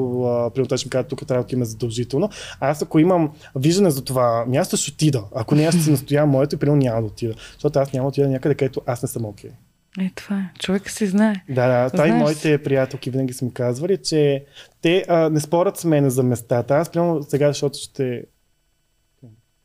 примерно 0.55 0.69
той 0.69 0.79
ще 0.79 0.87
ми 0.87 0.91
каже, 0.91 1.09
тук 1.09 1.27
трябва 1.27 1.45
да 1.45 1.55
има 1.55 1.65
задължително. 1.65 2.29
Аз 2.61 2.83
ако 2.83 2.99
имам 2.99 3.31
виждане 3.57 3.91
за 3.91 4.05
това 4.05 4.45
място, 4.47 4.77
ще 4.77 4.93
отида. 4.93 5.25
Ако 5.35 5.55
не, 5.55 5.65
аз 5.65 5.75
ще 5.75 5.85
си 5.85 5.91
настоявам 5.91 6.31
моето 6.31 6.55
и 6.55 6.59
примерно 6.59 6.83
няма 6.83 7.01
да 7.01 7.07
отида. 7.07 7.35
Защото 7.53 7.79
аз 7.79 7.93
няма 7.93 8.05
да 8.05 8.09
отида 8.09 8.29
някъде, 8.29 8.55
където 8.55 8.81
аз 8.87 9.03
не 9.03 9.09
съм 9.09 9.25
окей. 9.25 9.51
Okay. 9.51 9.68
Е, 10.01 10.11
това 10.15 10.37
е. 10.37 10.59
Човек 10.59 10.91
си 10.91 11.07
знае. 11.07 11.35
Да, 11.49 11.67
да. 11.69 11.91
Той 11.91 12.09
и 12.09 12.13
моите 12.13 12.63
приятелки 12.63 13.11
винаги 13.11 13.33
са 13.33 13.45
ми 13.45 13.55
казвали, 13.55 13.97
че 13.97 14.45
те 14.83 15.05
а, 15.09 15.31
не 15.31 15.41
спорят 15.41 15.77
с 15.77 15.85
мен 15.85 16.11
за 16.11 16.23
местата. 16.23 16.75
Аз, 16.75 16.91
примерно, 16.91 17.23
сега, 17.23 17.49
защото 17.49 17.79
ще... 17.79 18.25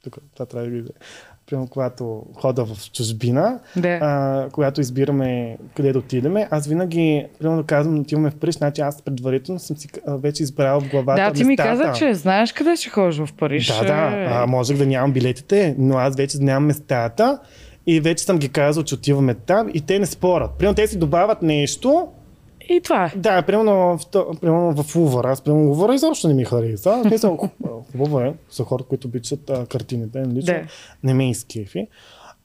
Тук, 0.04 0.18
това 0.34 0.46
трябва 0.46 0.68
да 0.68 0.76
видя. 0.76 0.90
Примерно, 1.46 1.68
когато 1.68 2.26
хода 2.36 2.66
в 2.66 2.92
чужбина, 2.92 3.60
да. 3.76 4.00
а, 4.02 4.50
когато 4.52 4.82
избираме 4.82 5.58
къде 5.76 5.94
да 5.94 6.00
отидеме, 6.00 6.48
аз 6.52 6.68
винаги, 6.68 7.26
примерно, 7.40 7.64
казвам, 7.64 8.00
отиваме 8.00 8.32
в 8.32 8.36
Париж, 8.36 8.56
значи 8.56 8.82
аз 8.82 9.02
предварително 9.02 9.60
съм 9.60 9.78
си 9.78 9.88
а, 10.08 10.18
вече 10.18 10.44
избрал 10.44 10.82
в 10.82 10.90
главата 10.90 11.22
Да, 11.22 11.34
ти 11.34 11.44
местата. 11.44 11.72
ми 11.72 11.78
каза, 11.78 12.00
че 12.00 12.14
знаеш 12.14 12.54
къде 12.54 12.76
ще 12.76 12.90
ходиш 12.90 13.18
в 13.18 13.30
Париж. 13.38 13.68
Да, 13.68 13.84
да. 13.84 14.28
А, 14.32 14.46
можех 14.48 14.78
да 14.78 14.86
нямам 14.86 15.12
билетите, 15.12 15.76
но 15.78 15.98
аз 15.98 16.16
вече 16.16 16.38
нямам 16.38 16.66
местата 16.66 17.40
и 17.88 18.00
вече 18.00 18.24
съм 18.24 18.38
ги 18.38 18.50
казал, 18.50 18.84
че 18.84 18.96
отиваме 18.96 19.34
там 19.34 19.70
и 19.74 19.82
те 19.82 20.00
не 20.00 20.06
спорят. 20.06 20.52
Примерно 20.52 20.76
те 20.76 20.88
си 20.88 21.00
добавят 21.00 21.42
нещо. 21.42 22.08
И 22.70 22.82
това 22.82 23.06
е. 23.06 23.12
Да, 23.16 23.42
примерно 23.42 23.72
в, 23.98 24.00
примерно 24.42 24.74
в 24.74 24.96
Лувър. 24.96 25.26
Аз 25.26 25.42
примерно 25.42 25.66
Лувър 25.66 25.94
изобщо 25.94 26.28
не 26.28 26.34
ми 26.34 26.46
хареса. 26.46 27.02
Мисля, 27.06 27.38
хубаво 27.92 28.20
е. 28.20 28.34
Са 28.50 28.64
хора, 28.64 28.84
които 28.84 29.08
обичат 29.08 29.50
а, 29.50 29.66
картините. 29.66 30.20
Лично 30.20 30.54
Да. 30.54 30.62
не 31.04 31.14
ме 31.14 31.30
изкефи. 31.30 31.88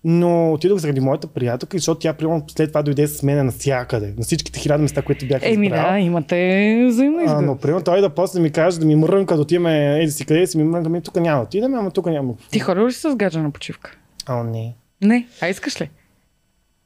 Но 0.05 0.53
отидох 0.53 0.79
заради 0.79 1.01
моята 1.01 1.27
приятелка, 1.27 1.77
защото 1.77 1.99
тя 1.99 2.13
примерно 2.13 2.45
след 2.49 2.71
това 2.71 2.83
дойде 2.83 3.09
с 3.09 3.23
мен 3.23 3.47
навсякъде. 3.47 4.15
На 4.19 4.25
всичките 4.25 4.61
хиляда 4.61 4.83
места, 4.83 5.03
които 5.03 5.27
бях 5.27 5.43
Еми 5.45 5.67
избрал. 5.67 5.91
да, 5.93 5.99
имате 5.99 6.37
взаимно 6.89 7.19
А, 7.19 7.25
изгода. 7.25 7.43
но 7.43 7.57
примерно 7.57 7.85
той 7.85 8.01
да 8.01 8.11
после 8.11 8.41
ми 8.41 8.51
каже 8.51 8.81
да 8.81 8.87
ми 8.87 8.97
мрънка 8.97 9.37
да 9.37 9.43
отиваме 9.43 9.99
еди 9.99 10.11
си 10.11 10.27
къде 10.27 10.47
си 10.47 10.59
ми 10.59 10.65
мрънка, 10.65 10.89
ми 10.89 11.01
тук 11.01 11.17
няма 11.17 11.37
да 11.37 11.45
отидем, 11.45 11.75
ама 11.75 11.91
тук 11.91 12.07
няма. 12.07 12.35
Ти 12.51 12.59
ходил 12.59 12.87
ли 12.87 12.93
си 12.93 13.01
с 13.03 13.17
гаджа 13.17 13.43
на 13.43 13.51
почивка? 13.51 13.97
О, 14.29 14.45
не. 14.45 14.75
Не. 15.03 15.29
А 15.41 15.49
искаш 15.49 15.81
ли? 15.81 15.91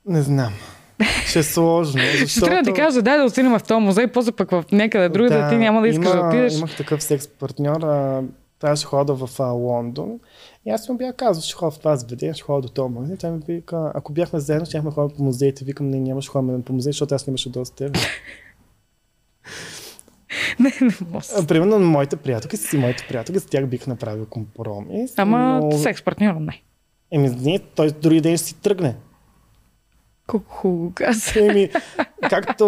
Не 0.07 0.23
знам. 0.23 0.53
Ще 1.27 1.39
е 1.39 1.43
сложно. 1.43 2.03
Защото... 2.21 2.29
Ще 2.29 2.41
трябва 2.41 2.63
да 2.63 2.73
ти 2.73 2.81
кажа, 2.81 3.03
дай 3.03 3.19
да 3.19 3.25
отидем 3.25 3.59
в 3.59 3.61
този 3.69 3.81
музей, 3.81 4.07
после 4.07 4.33
пък 4.33 4.51
в 4.51 4.65
някъде 4.73 5.09
друга, 5.09 5.29
да, 5.29 5.49
ти 5.49 5.57
няма 5.57 5.81
да 5.81 5.89
искаш 5.89 6.11
има, 6.11 6.23
да 6.23 6.29
отидеш. 6.29 6.59
Имах 6.59 6.77
такъв 6.77 7.03
секс 7.03 7.29
партньор, 7.29 7.83
а, 7.83 8.23
трябваше 8.59 8.87
хода 8.87 9.15
в 9.15 9.41
а, 9.41 9.45
Лондон. 9.45 10.21
И 10.67 10.71
аз 10.71 10.89
му 10.89 10.97
бях 10.97 11.17
казал, 11.17 11.43
ще 11.43 11.55
ходя 11.55 11.71
в 11.71 11.79
това 11.79 11.97
заведение, 11.97 12.35
ще 12.35 12.43
ходя 12.43 12.61
до 12.61 12.69
този 12.69 12.95
магазин. 12.95 13.17
Той 13.17 13.31
ми 13.31 13.41
вика, 13.49 13.93
ако 13.95 14.13
бяхме 14.13 14.41
заедно, 14.41 14.67
ще 14.67 14.81
ходим 14.81 15.17
по 15.17 15.23
музеите. 15.23 15.65
Викам, 15.65 15.89
не, 15.89 16.01
нямаше 16.01 16.31
ходим 16.31 16.63
по 16.63 16.73
музей, 16.73 16.93
защото 16.93 17.15
аз 17.15 17.27
нямаше 17.27 17.51
доста 17.51 17.77
тебе. 17.77 17.99
не, 20.61 20.73
не 20.81 20.95
може. 21.11 21.47
Примерно 21.49 21.79
моите 21.79 22.17
приятелки 22.17 22.57
си 22.57 22.79
моите 22.79 23.07
приятелки, 23.09 23.41
с 23.41 23.47
тях 23.47 23.67
бих 23.67 23.87
направил 23.87 24.27
компромис. 24.27 25.15
Ама 25.17 25.61
но... 25.63 25.79
секс 25.79 26.03
партньор 26.03 26.35
не. 26.35 26.63
Еми, 27.13 27.31
не, 27.31 27.59
той 27.59 27.91
други 27.91 28.21
ден 28.21 28.37
ще 28.37 28.47
си 28.47 28.55
тръгне. 28.55 28.97
Колко 30.27 30.55
хубаво 30.55 30.93
каза. 30.95 31.41
Еми, 31.41 31.71
както 32.31 32.65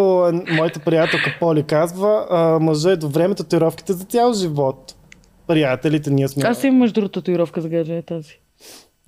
моята 0.51 0.81
приятелка 0.81 1.37
Поли 1.41 1.63
казва, 1.63 2.27
а, 2.31 2.59
мъжа 2.59 2.97
до 2.97 3.09
време 3.09 3.35
татуировките 3.35 3.93
за 3.93 4.05
цял 4.05 4.33
живот. 4.33 4.95
Приятелите, 5.47 6.11
ние 6.11 6.29
сме... 6.29 6.43
Аз 6.47 6.65
имам 6.65 6.79
между 6.79 6.95
другото 6.95 7.21
татуировка 7.21 7.61
за 7.61 7.69
гаджа 7.69 7.95
е 7.95 8.03
тази. 8.03 8.39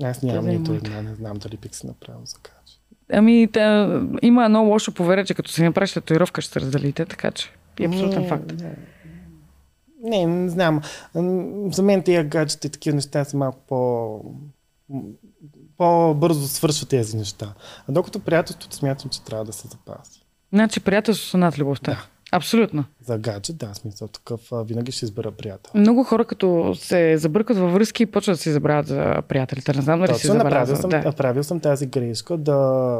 Аз 0.02 0.22
нямам 0.22 0.48
е 0.48 0.52
нито 0.52 0.72
една, 0.72 1.02
не 1.02 1.14
знам 1.14 1.38
дали 1.38 1.56
бих 1.56 1.74
си 1.74 1.86
направил 1.86 2.20
за 2.24 2.36
кача. 2.42 2.78
Ами, 3.12 3.48
та, 3.52 4.00
има 4.22 4.44
едно 4.44 4.64
лошо 4.64 4.94
поверие, 4.94 5.24
че 5.24 5.34
като 5.34 5.50
си 5.50 5.62
направиш 5.62 5.92
татуировка, 5.92 6.40
ще 6.40 6.52
се 6.52 6.60
разделите, 6.60 7.04
така 7.04 7.30
че 7.30 7.52
е 7.80 7.86
абсолютен 7.86 8.22
Не, 8.22 8.28
факт. 8.28 8.52
Не, 10.02 10.26
не, 10.26 10.26
не 10.26 10.48
знам. 10.48 10.80
За 11.72 11.82
мен 11.82 12.02
тези 12.02 12.28
гаджета 12.28 12.66
и 12.66 12.70
такива 12.70 12.94
неща 12.94 13.24
са 13.24 13.36
малко 13.36 13.58
по... 13.68 14.20
по-бързо 15.78 16.48
свършват 16.48 16.88
тези 16.88 17.16
неща. 17.16 17.54
А 17.88 17.92
докато 17.92 18.20
приятелството 18.20 18.76
смятам, 18.76 19.10
че 19.10 19.22
трябва 19.22 19.44
да 19.44 19.52
се 19.52 19.68
запази. 19.68 20.20
Значи 20.52 20.80
приятелство 20.80 21.28
са 21.28 21.38
над 21.38 21.58
любовта. 21.58 21.92
Да. 21.92 22.06
Абсолютно. 22.32 22.84
За 23.06 23.18
гаджет, 23.18 23.56
да, 23.56 23.74
смисъл 23.74 24.08
такъв, 24.08 24.40
винаги 24.52 24.92
ще 24.92 25.04
избера 25.04 25.30
приятел. 25.30 25.72
Много 25.74 26.04
хора, 26.04 26.24
като 26.24 26.74
се 26.74 27.16
забъркат 27.18 27.56
във 27.58 27.72
връзки, 27.72 28.06
почват 28.06 28.34
да 28.36 28.42
си 28.42 28.52
забравят 28.52 28.86
за 28.86 29.22
приятелите. 29.28 29.72
Не 29.72 29.82
знам 29.82 30.00
дали 30.00 30.14
си 30.14 30.22
Точно, 30.22 30.34
направил 30.34 30.76
съм, 30.76 30.90
Да. 30.90 31.02
направил 31.02 31.42
съм 31.44 31.60
тази 31.60 31.86
грешка 31.86 32.36
да 32.36 32.98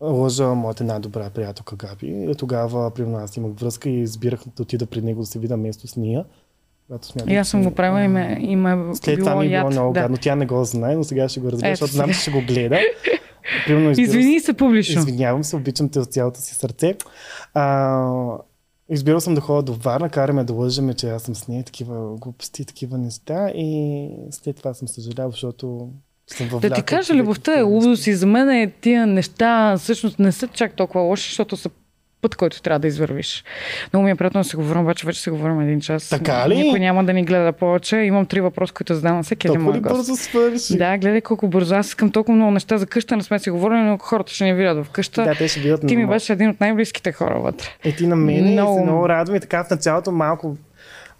лъжа 0.00 0.46
моята 0.54 0.84
най-добра 0.84 1.30
приятелка 1.30 1.76
Габи. 1.76 2.06
И 2.30 2.34
Тогава, 2.34 2.90
примерно, 2.90 3.18
аз 3.18 3.36
имах 3.36 3.52
връзка 3.52 3.88
и 3.88 4.00
избирах 4.00 4.40
да 4.56 4.62
отида 4.62 4.86
при 4.86 5.02
него 5.02 5.20
да 5.20 5.26
се 5.26 5.38
видя 5.38 5.56
место 5.56 5.88
с 5.88 5.96
нея. 5.96 6.24
Когато 6.88 7.06
смятам, 7.06 7.32
И 7.32 7.36
аз 7.36 7.48
съм 7.48 7.64
го 7.64 7.70
правила 7.70 8.04
и 8.04 8.08
ме, 8.08 8.38
и 8.40 8.56
ме 8.56 8.94
След 8.94 9.18
това 9.18 9.34
ми 9.36 9.46
е 9.46 9.48
било 9.48 9.58
яд. 9.60 9.70
много 9.70 9.92
да. 9.92 10.00
гадно. 10.00 10.16
Тя 10.16 10.34
не 10.34 10.46
го 10.46 10.64
знае, 10.64 10.96
но 10.96 11.04
сега 11.04 11.28
ще 11.28 11.40
го 11.40 11.52
разбера, 11.52 11.68
Ето 11.68 11.76
защото 11.76 11.92
знам, 11.92 12.12
че 12.12 12.20
ще 12.20 12.30
го 12.30 12.40
гледа. 12.40 12.78
Примерно, 13.66 13.90
Извини 13.90 14.40
се 14.40 14.52
публично. 14.52 14.98
Извинявам 14.98 15.44
се, 15.44 15.56
обичам 15.56 15.88
те 15.88 15.98
от 15.98 16.12
цялото 16.12 16.40
си 16.40 16.54
сърце. 16.54 16.94
А, 17.54 18.04
избирал 18.88 19.20
съм 19.20 19.34
да 19.34 19.40
ходя 19.40 19.62
до 19.62 19.74
Варна, 19.74 20.08
караме 20.08 20.44
да 20.44 20.52
лъжеме, 20.52 20.94
че 20.94 21.08
аз 21.08 21.22
съм 21.22 21.34
с 21.34 21.48
нея, 21.48 21.64
такива 21.64 22.16
глупости, 22.16 22.64
такива 22.64 22.98
неща 22.98 23.48
и 23.48 24.08
след 24.30 24.56
това 24.56 24.74
съм 24.74 24.88
съжалявал, 24.88 25.30
защото 25.30 25.88
Да 26.60 26.70
ти 26.70 26.82
кажа, 26.82 27.14
любовта 27.14 27.58
е 27.58 27.62
лудост 27.62 28.06
и 28.06 28.14
за 28.14 28.26
мен 28.26 28.50
е 28.50 28.72
тия 28.80 29.06
неща 29.06 29.76
всъщност 29.78 30.18
не 30.18 30.32
са 30.32 30.48
чак 30.48 30.72
толкова 30.76 31.00
лоши, 31.00 31.28
защото 31.28 31.56
са 31.56 31.70
път, 32.22 32.34
който 32.36 32.62
трябва 32.62 32.78
да 32.78 32.86
извървиш. 32.88 33.44
Много 33.92 34.04
ми 34.04 34.10
е 34.10 34.14
приятно 34.14 34.40
да 34.40 34.44
се 34.44 34.56
говорим, 34.56 34.82
обаче 34.82 35.06
вече 35.06 35.20
се 35.20 35.30
говорим 35.30 35.60
един 35.60 35.80
час. 35.80 36.08
Така 36.08 36.48
ли? 36.48 36.56
Никой 36.56 36.80
няма 36.80 37.04
да 37.04 37.12
ни 37.12 37.24
гледа 37.24 37.52
повече. 37.52 37.96
Имам 37.96 38.26
три 38.26 38.40
въпроса, 38.40 38.72
които 38.74 38.94
задавам 38.94 39.16
на 39.16 39.22
всеки 39.22 39.46
един 39.46 39.60
мой 39.60 39.80
бързо 39.80 40.16
свърши? 40.16 40.78
Да, 40.78 40.98
гледай 40.98 41.20
колко 41.20 41.48
бързо. 41.48 41.74
Аз 41.74 41.86
искам 41.88 42.10
толкова 42.10 42.36
много 42.36 42.50
неща 42.50 42.78
за 42.78 42.86
къща, 42.86 43.16
не 43.16 43.22
сме 43.22 43.38
си 43.38 43.50
говорили, 43.50 43.80
но 43.80 43.98
хората 43.98 44.32
ще 44.32 44.44
ни 44.44 44.54
видят 44.54 44.86
в 44.86 44.90
къща. 44.90 45.24
Да, 45.24 45.34
те 45.34 45.48
ще 45.48 45.60
видят 45.60 45.80
Ти 45.80 45.96
ми 45.96 46.02
много. 46.02 46.12
беше 46.12 46.32
един 46.32 46.50
от 46.50 46.60
най-близките 46.60 47.12
хора 47.12 47.40
вътре. 47.40 47.66
Е, 47.84 47.92
ти 47.92 48.06
на 48.06 48.16
мен 48.16 48.44
Много. 48.52 48.78
се 48.78 48.82
много 48.84 49.08
радвам 49.08 49.36
и 49.36 49.40
така 49.40 49.64
в 49.64 49.70
началото 49.70 50.12
малко 50.12 50.56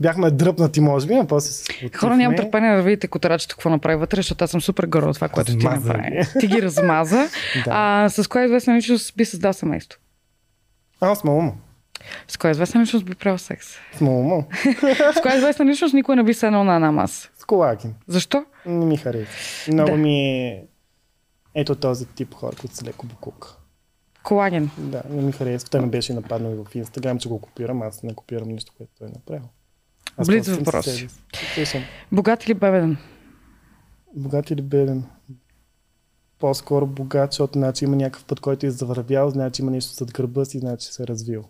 бяхме 0.01 0.31
дръпнати, 0.31 0.81
може 0.81 1.07
би, 1.07 1.15
а 1.15 1.25
после 1.25 1.51
се 1.51 1.91
Хора, 1.97 2.17
нямам 2.17 2.37
търпение 2.37 2.77
да 2.77 2.83
видите 2.83 3.09
котарачето 3.09 3.55
какво 3.57 3.71
направи 3.71 3.97
вътре, 3.97 4.17
защото 4.17 4.45
аз 4.45 4.51
съм 4.51 4.61
супер 4.61 4.87
горда 4.87 5.09
от 5.09 5.15
това, 5.15 5.29
което 5.29 5.53
ти 5.53 5.57
Размаза 5.67 5.89
направи. 5.89 6.23
Ти 6.41 6.47
ги 6.47 6.63
размаза. 6.63 7.29
Да. 7.65 7.71
А 7.75 8.09
с 8.09 8.29
коя 8.29 8.45
известна 8.45 8.77
личност 8.77 9.17
би 9.17 9.25
създал 9.25 9.53
семейство? 9.53 10.01
А, 11.01 11.15
с 11.15 11.25
малума. 11.25 11.53
С 12.29 12.37
коя 12.37 12.51
известна 12.51 12.81
личност 12.81 13.05
би 13.05 13.15
правил 13.15 13.39
секс? 13.39 13.67
С 13.95 14.01
малума. 14.01 14.45
С 15.17 15.21
коя 15.23 15.37
известна 15.37 15.67
личност 15.67 15.95
никой 15.95 16.17
не 16.17 16.23
би 16.23 16.35
седнал 16.35 16.65
на 16.65 16.75
една 16.75 16.93
маса? 16.93 17.29
С 17.39 17.45
Колагин. 17.45 17.95
Защо? 18.07 18.45
Не 18.67 18.87
ми 18.87 18.97
харесва. 18.97 19.73
Много 19.73 19.91
Да. 19.91 19.97
ми 19.97 20.21
е 20.41 20.65
ето 21.55 21.75
този 21.75 22.07
тип 22.07 22.35
хора, 22.35 22.57
които 22.61 22.77
са 22.77 22.85
леко 22.85 23.07
букук. 23.07 23.55
Колаген. 24.23 24.71
Да, 24.79 25.03
не 25.11 25.23
ми 25.23 25.33
харесва. 25.33 25.69
Той 25.69 25.81
ме 25.81 25.87
беше 25.87 26.15
нападнал 26.15 26.53
и 26.53 26.65
в 26.65 26.75
Инстаграм, 26.75 27.19
че 27.19 27.29
го 27.29 27.41
копирам. 27.41 27.83
Аз 27.83 28.03
не 28.03 28.15
копирам 28.15 28.49
нищо, 28.49 28.73
което 28.77 28.93
той 28.99 29.09
е 29.09 29.11
направил. 29.11 29.49
Аз 30.17 30.27
Блиц 30.27 30.37
просто 30.39 30.55
съм 30.55 30.65
въпрос. 30.65 30.85
със 30.85 30.95
себе 30.97 31.09
си. 31.09 31.17
Слушам. 31.55 31.83
Богат 32.13 32.45
или 32.45 32.55
беден? 32.55 32.97
Богат 34.15 34.51
или 34.51 34.63
беден? 34.63 35.05
По-скоро 36.39 36.87
богат, 36.87 37.33
защото 37.33 37.59
значи 37.59 37.85
има 37.85 37.97
някакъв 37.97 38.25
път, 38.25 38.41
който 38.41 38.67
е 38.67 38.71
завървял, 38.71 39.31
значи 39.31 39.63
има 39.63 39.71
нещо 39.71 39.93
зад 39.93 40.13
гърба 40.13 40.45
си, 40.45 40.59
значи 40.59 40.87
се 40.87 41.03
е 41.03 41.07
развил. 41.07 41.45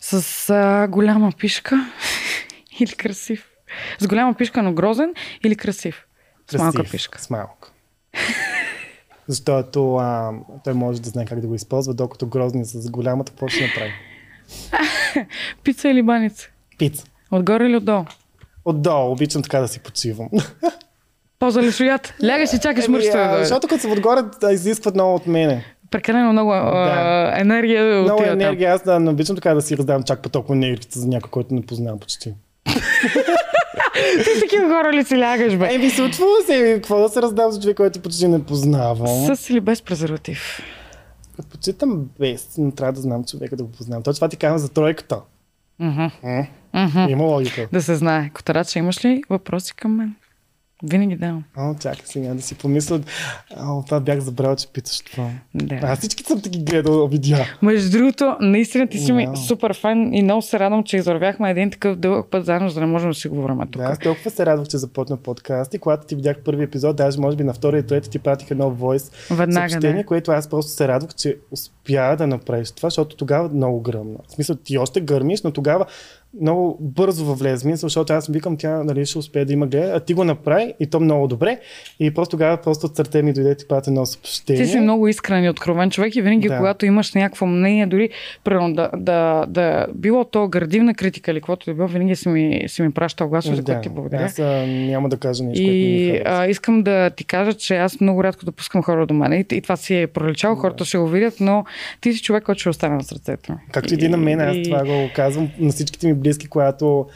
С 0.00 0.50
а, 0.50 0.88
голяма 0.88 1.32
пишка 1.38 1.92
или 2.80 2.92
красив? 2.92 3.50
С 3.98 4.06
голяма 4.06 4.34
пишка, 4.34 4.62
но 4.62 4.72
грозен 4.72 5.14
или 5.44 5.56
красив? 5.56 6.06
С 6.50 6.58
малка 6.58 6.76
Красив, 6.76 6.90
пишка. 6.92 7.20
С 7.20 7.30
малка. 7.30 7.72
Защото 9.28 9.96
а, 9.96 10.32
той 10.64 10.74
може 10.74 11.02
да 11.02 11.10
знае 11.10 11.26
как 11.26 11.40
да 11.40 11.46
го 11.46 11.54
използва, 11.54 11.94
докато 11.94 12.26
грозни 12.26 12.64
с 12.64 12.90
голямата, 12.90 13.32
какво 13.32 13.48
ще 13.48 13.66
направи? 13.66 13.92
Пица 15.64 15.88
или 15.88 16.02
баница? 16.02 16.48
Пица. 16.78 17.04
Отгоре 17.30 17.66
или 17.66 17.76
отдолу? 17.76 18.04
Отдолу, 18.64 19.12
обичам 19.12 19.42
така 19.42 19.60
да 19.60 19.68
си 19.68 19.80
почивам. 19.80 20.28
Полза 21.38 21.62
ли 21.62 21.72
шоят? 21.72 22.14
Лягаш 22.24 22.52
и 22.52 22.58
чакаш 22.58 22.84
Еми, 22.84 22.92
мърща 22.92 23.18
а, 23.18 23.22
да 23.22 23.28
дойде. 23.28 23.44
Защото 23.44 23.68
като 23.68 23.80
съм 23.82 23.92
отгоре, 23.92 24.20
да 24.40 24.52
изискват 24.52 24.94
много 24.94 25.14
от 25.14 25.26
мене. 25.26 25.64
Прекалено 25.90 26.32
много 26.32 26.50
Да. 26.50 27.32
енергия 27.36 28.02
Много 28.02 28.22
енергия, 28.22 28.74
аз 28.74 28.82
да, 28.82 29.00
не 29.00 29.10
обичам 29.10 29.36
така 29.36 29.54
да 29.54 29.62
си 29.62 29.76
раздавам 29.76 30.02
чак 30.02 30.22
по 30.22 30.28
толкова 30.28 30.54
енергията 30.56 30.98
за 30.98 31.08
някой, 31.08 31.30
който 31.30 31.54
не 31.54 31.62
познавам 31.62 31.98
почти. 31.98 32.34
Ти 34.24 34.30
с 34.36 34.40
такива 34.40 34.68
хора 34.68 34.92
ли 34.92 35.04
си 35.04 35.18
лягаш, 35.18 35.56
бе? 35.56 35.74
Еми, 35.74 35.90
случва 35.90 36.26
се, 36.46 36.72
какво 36.74 36.98
да 37.02 37.08
се 37.08 37.22
раздавам 37.22 37.52
за 37.52 37.60
човек, 37.60 37.76
който 37.76 38.00
почти 38.00 38.28
не 38.28 38.44
познавам. 38.44 39.36
С 39.36 39.50
или 39.50 39.60
без 39.60 39.82
презерватив? 39.82 40.60
Почитам 41.50 42.06
без, 42.20 42.48
но 42.58 42.70
трябва 42.70 42.92
да 42.92 43.00
знам 43.00 43.24
човека 43.24 43.56
да 43.56 43.64
го 43.64 43.72
познавам. 43.72 44.02
Точно 44.02 44.14
това 44.14 44.28
ти 44.28 44.36
казвам 44.36 44.58
за 44.58 44.68
тройката. 44.68 45.20
М? 45.78 46.10
Мгм. 46.74 47.08
Има 47.08 47.24
логика. 47.24 47.68
Да 47.72 47.82
се 47.82 47.94
знае. 47.94 48.30
Котарача, 48.34 48.78
имаш 48.78 49.04
ли 49.04 49.22
въпроси 49.30 49.74
към 49.76 49.96
мен? 49.96 50.14
Винаги 50.82 51.16
давам. 51.16 51.44
О, 51.56 51.74
чакай 51.74 52.02
сега 52.04 52.34
да 52.34 52.42
си 52.42 52.54
помисля. 52.54 53.00
О, 53.56 53.82
това 53.84 54.00
бях 54.00 54.20
забрал, 54.20 54.56
че 54.56 54.68
питаш 54.68 55.00
това. 55.00 55.30
Да. 55.54 55.74
Аз 55.82 55.98
всички 55.98 56.22
съм 56.22 56.40
ти 56.40 56.48
ги 56.48 56.58
гледал 56.58 57.08
видеа. 57.08 57.46
Между 57.62 57.98
другото, 57.98 58.36
наистина 58.40 58.86
ти 58.86 58.98
си 58.98 59.12
ми 59.12 59.26
Вау. 59.26 59.36
супер 59.36 59.76
фан 59.76 60.14
и 60.14 60.22
много 60.22 60.42
се 60.42 60.58
радвам, 60.58 60.84
че 60.84 60.96
извървяхме 60.96 61.50
един 61.50 61.70
такъв 61.70 61.96
дълъг 61.96 62.26
път 62.30 62.44
заедно, 62.44 62.68
за 62.68 62.74
да 62.74 62.80
не 62.80 62.86
можем 62.86 63.10
да 63.10 63.14
си 63.14 63.28
говорим 63.28 63.58
тук. 63.70 63.82
Да, 63.82 63.88
аз 63.88 63.98
толкова 63.98 64.30
се 64.30 64.46
радвах, 64.46 64.68
че 64.68 64.78
започна 64.78 65.16
подкаст 65.16 65.74
и 65.74 65.78
когато 65.78 66.06
ти 66.06 66.14
видях 66.14 66.36
първи 66.44 66.64
епизод, 66.64 66.96
даже 66.96 67.20
може 67.20 67.36
би 67.36 67.44
на 67.44 67.54
втория 67.54 67.80
и 67.80 67.86
трети 67.86 68.10
ти 68.10 68.18
пратих 68.18 68.50
едно 68.50 68.70
войс 68.70 69.10
Веднага, 69.30 69.70
съобщение, 69.70 70.02
да. 70.02 70.06
което 70.06 70.30
аз 70.30 70.48
просто 70.48 70.72
се 70.72 70.88
радвах, 70.88 71.14
че 71.14 71.36
успя 71.50 72.16
да 72.18 72.26
направиш 72.26 72.70
това, 72.70 72.86
защото 72.86 73.16
тогава 73.16 73.48
много 73.48 73.80
гръмна. 73.80 74.18
В 74.28 74.32
смисъл, 74.32 74.56
ти 74.56 74.78
още 74.78 75.00
гърмиш, 75.00 75.42
но 75.42 75.50
тогава 75.50 75.86
много 76.34 76.76
бързо 76.80 77.24
въвлезе 77.24 77.62
в 77.62 77.64
мисъл, 77.64 77.86
защото 77.86 78.12
аз 78.12 78.26
викам 78.26 78.56
тя 78.56 78.82
нали, 78.84 79.06
ще 79.06 79.18
успее 79.18 79.44
да 79.44 79.52
има 79.52 79.66
гледа, 79.66 79.92
а 79.94 80.00
ти 80.00 80.14
го 80.14 80.24
направи 80.24 80.74
и 80.80 80.86
то 80.86 81.00
много 81.00 81.26
добре. 81.26 81.58
И 82.00 82.14
просто 82.14 82.30
тогава 82.30 82.56
просто 82.56 82.86
от 82.86 82.96
сърце 82.96 83.22
ми 83.22 83.32
дойде 83.32 83.54
ти 83.54 83.68
пратя 83.68 83.90
едно 83.90 84.06
съобщение. 84.06 84.62
Ти 84.62 84.68
си 84.68 84.80
много 84.80 85.08
искрен 85.08 85.44
и 85.44 85.50
откровен 85.50 85.90
човек 85.90 86.16
и 86.16 86.22
винаги, 86.22 86.48
Да. 86.48 86.56
когато 86.56 86.86
имаш 86.86 87.14
някакво 87.14 87.46
мнение, 87.46 87.86
дори 87.86 88.10
примерно, 88.44 88.74
да, 88.74 88.90
да, 88.96 89.44
да 89.48 89.86
било 89.94 90.24
то 90.24 90.48
градивна 90.48 90.94
критика 90.94 91.30
или 91.30 91.40
каквото 91.40 91.64
да 91.66 91.74
било, 91.74 91.88
винаги 91.88 92.16
си 92.16 92.28
ми, 92.28 92.64
си 92.66 92.82
ми 92.82 92.90
пращал 92.90 93.28
гласове, 93.28 93.56
за 93.56 93.64
което 93.64 93.80
ти 93.80 93.88
благодаря. 93.88 94.24
Аз 94.24 94.38
а, 94.38 94.44
няма 94.66 95.08
да 95.08 95.16
кажа 95.16 95.44
нещо, 95.44 95.62
което 95.62 95.74
И 95.74 96.08
харесва. 96.08 96.22
а, 96.34 96.46
искам 96.46 96.82
да 96.82 97.10
ти 97.10 97.24
кажа, 97.24 97.52
че 97.52 97.76
аз 97.76 98.00
много 98.00 98.24
рядко 98.24 98.44
допускам 98.44 98.82
хора 98.82 99.06
до 99.06 99.14
мен. 99.14 99.32
И, 99.32 99.46
и 99.52 99.60
това 99.60 99.76
си 99.76 99.96
е 99.96 100.06
проличало, 100.06 100.56
хората 100.56 100.84
ще 100.84 100.98
го 100.98 101.06
видят, 101.08 101.34
но 101.40 101.64
ти 102.00 102.12
си 102.12 102.22
човек, 102.22 102.44
който 102.44 102.60
ще 102.60 102.68
остане 102.68 102.94
на 102.94 103.02
сърцето 103.02 103.52
ми. 103.52 103.58
Както 103.72 103.94
и 103.94 103.98
ти 103.98 104.08
на 104.08 104.16
мен, 104.16 104.40
аз 104.40 104.56
и- 104.56 104.62
това 104.62 104.84
го 104.84 105.10
казвам 105.14 105.48
на 105.58 105.72
всичките 105.72 106.06
ми 106.06 106.14
близки, 106.18 106.48
когато 106.48 107.06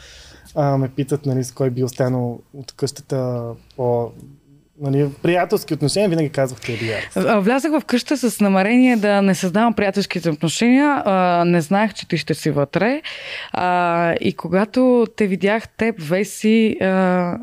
а, 0.55 0.77
ме 0.77 0.89
питат 0.89 1.25
нали, 1.25 1.43
с 1.43 1.51
кой 1.51 1.69
би 1.69 1.83
останал 1.83 2.39
от 2.53 2.71
къщата 2.71 3.43
по 3.75 4.11
нали, 4.81 5.09
приятелски 5.21 5.73
отношения, 5.73 6.09
винаги 6.09 6.29
казвах 6.29 6.69
Ярс. 6.69 7.17
А, 7.17 7.39
Влязах 7.39 7.71
в 7.71 7.85
къща 7.85 8.17
с 8.17 8.41
намерение 8.41 8.95
да 8.95 9.21
не 9.21 9.35
създавам 9.35 9.73
приятелските 9.73 10.29
отношения. 10.29 11.01
А, 11.05 11.43
не 11.45 11.61
знаех, 11.61 11.93
че 11.93 12.07
ти 12.07 12.17
ще 12.17 12.33
си 12.33 12.51
вътре. 12.51 13.01
А, 13.51 14.13
и 14.21 14.33
когато 14.33 15.07
те 15.15 15.27
видях 15.27 15.69
теб, 15.69 15.95
Веси, 15.99 16.77
а, 16.81 17.37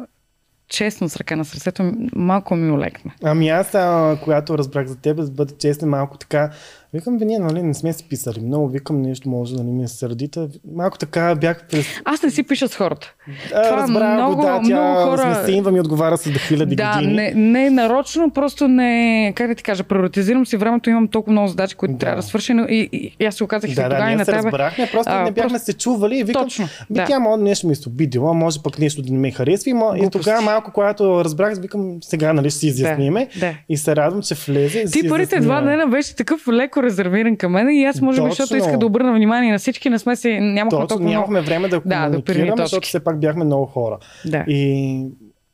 честно 0.68 1.08
с 1.08 1.16
ръка 1.16 1.36
на 1.36 1.44
сърцето, 1.44 1.92
малко 2.14 2.56
ми 2.56 2.70
олекна. 2.70 3.12
Ами 3.22 3.48
аз, 3.48 3.74
а, 3.74 4.18
когато 4.24 4.58
разбрах 4.58 4.86
за 4.86 4.96
теб, 4.96 5.18
за 5.18 5.26
да 5.26 5.32
бъда 5.32 5.54
честен, 5.58 5.88
малко 5.88 6.18
така, 6.18 6.50
викам, 6.92 7.18
бе, 7.18 7.24
ние 7.24 7.38
нали, 7.38 7.62
не 7.62 7.74
сме 7.74 7.92
се 7.92 8.04
писали 8.04 8.40
много, 8.40 8.68
викам 8.68 9.02
нещо, 9.02 9.28
може 9.28 9.56
да 9.56 9.64
не 9.64 9.72
ми 9.72 9.82
е 9.84 9.88
сърдита. 9.88 10.48
Малко 10.74 10.98
така 10.98 11.34
бях 11.34 11.64
през... 11.66 11.86
Аз 12.04 12.22
не 12.22 12.30
си 12.30 12.42
пиша 12.42 12.68
с 12.68 12.76
хората. 12.76 13.14
А, 13.46 13.62
Това 13.62 13.76
разбрах 13.76 14.14
много- 14.14 14.36
го, 14.36 14.42
да, 14.42 14.48
тя 14.58 14.60
много 14.60 15.10
хора- 15.10 15.34
сме 15.34 15.44
се 15.44 15.52
инва 15.52 15.72
ми 15.72 15.80
отговаря 15.80 16.16
с 16.16 16.30
до 16.30 16.38
хиляди 16.38 16.76
да, 16.76 16.92
години. 16.94 17.12
не, 17.14 17.32
не 17.32 17.70
нарочно, 17.70 18.30
просто 18.30 18.68
не, 18.68 18.92
как 19.36 19.48
да 19.48 19.54
ти 19.54 19.62
кажа, 19.62 19.84
приоритизирам 19.84 20.46
си 20.46 20.56
времето, 20.56 20.90
имам 20.90 21.08
толкова 21.08 21.32
много 21.32 21.48
задачи, 21.48 21.74
които 21.74 21.92
Да. 21.92 21.98
трябва 21.98 22.16
да 22.16 22.22
свърша, 22.22 22.52
и, 22.52 22.88
и, 22.92 23.16
и 23.20 23.24
аз 23.24 23.34
се 23.34 23.44
оказах 23.44 23.70
и 23.70 23.74
Да, 23.74 23.82
да, 23.82 23.88
тогава 23.88 24.04
и 24.04 24.06
ние 24.06 24.16
на 24.16 24.24
се 24.24 24.30
тебе. 24.30 24.42
разбрахме, 24.42 24.88
просто 24.92 25.12
А, 25.12 25.22
не 25.22 25.30
бяхме 25.30 25.50
просто- 25.50 25.64
се 25.66 25.72
чували 25.72 26.18
и 26.18 26.24
викам, 26.24 26.42
Точно, 26.42 26.64
би 26.90 26.94
да. 26.94 27.04
тя 27.04 27.18
може 27.18 27.42
нещо 27.42 27.66
ми 27.66 27.74
се 27.74 27.88
обидила, 27.88 28.34
може 28.34 28.62
пък 28.62 28.78
нещо 28.78 29.02
да 29.02 29.12
не 29.12 29.18
ме 29.18 29.30
харесва 29.30 29.70
и, 29.70 29.74
и 29.96 30.10
тогава 30.10 30.42
малко, 30.42 30.70
когато 30.72 31.24
разбрах, 31.24 31.58
викам, 31.58 31.98
сега 32.00 32.32
нали 32.32 32.50
ще 32.50 32.58
си 32.58 32.66
изясниме 32.66 33.28
да. 33.40 33.54
и 33.68 33.76
се 33.76 33.96
радвам, 33.96 34.22
че 34.22 34.34
влезе 34.36 34.80
и 34.80 34.88
си 34.88 35.00
Ти 35.00 35.08
първите 35.08 35.40
два 35.40 35.60
дена 35.60 35.86
беше 35.86 36.16
такъв 36.16 36.48
леко 36.48 36.79
резервиран 36.82 37.36
към 37.36 37.52
мен 37.52 37.70
и 37.70 37.84
аз 37.84 38.00
може 38.00 38.22
би, 38.22 38.28
защото 38.28 38.48
Точно. 38.48 38.66
иска 38.66 38.78
да 38.78 38.86
обърна 38.86 39.12
внимание 39.12 39.52
на 39.52 39.58
всички, 39.58 39.90
не 39.90 39.98
сме 39.98 40.16
си, 40.16 40.40
нямахме 40.40 40.70
Точно, 40.70 40.86
толкова 40.88 41.10
нямахме 41.10 41.40
време 41.40 41.68
да 41.68 41.80
Да, 41.86 42.04
комуникираме, 42.04 42.50
точки. 42.50 42.62
защото 42.62 42.88
все 42.88 43.04
пак 43.04 43.20
бяхме 43.20 43.44
много 43.44 43.66
хора. 43.66 43.98
Да. 44.26 44.44
И 44.48 45.06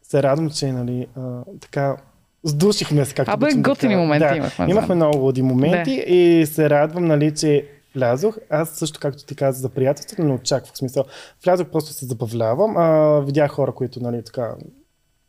се 0.02 0.22
радвам, 0.22 0.50
че 0.50 0.72
нали, 0.72 1.06
а, 1.16 1.20
така 1.60 1.96
сдушихме 2.44 3.04
се, 3.04 3.14
както 3.14 3.32
Абе, 3.32 3.46
да 3.46 3.56
готини 3.60 3.94
кажа. 3.94 4.02
моменти 4.02 4.26
да, 4.28 4.36
имахме 4.36 4.66
Имахме 4.70 4.94
много 4.94 5.18
луди 5.18 5.42
моменти 5.42 6.04
и 6.06 6.46
се 6.46 6.70
радвам, 6.70 7.04
нали, 7.04 7.34
че 7.34 7.66
влязох. 7.94 8.36
Аз 8.50 8.70
също, 8.70 9.00
както 9.00 9.24
ти 9.24 9.34
каза 9.34 9.60
за 9.60 9.68
приятелството, 9.68 10.22
не 10.22 10.32
очаквах. 10.32 10.76
Смисъл, 10.76 11.04
влязох, 11.44 11.68
просто 11.68 11.92
се 11.92 12.06
забавлявам. 12.06 12.76
А, 12.76 13.20
видях 13.20 13.50
хора, 13.50 13.72
които, 13.72 14.00
нали, 14.00 14.22
така, 14.24 14.54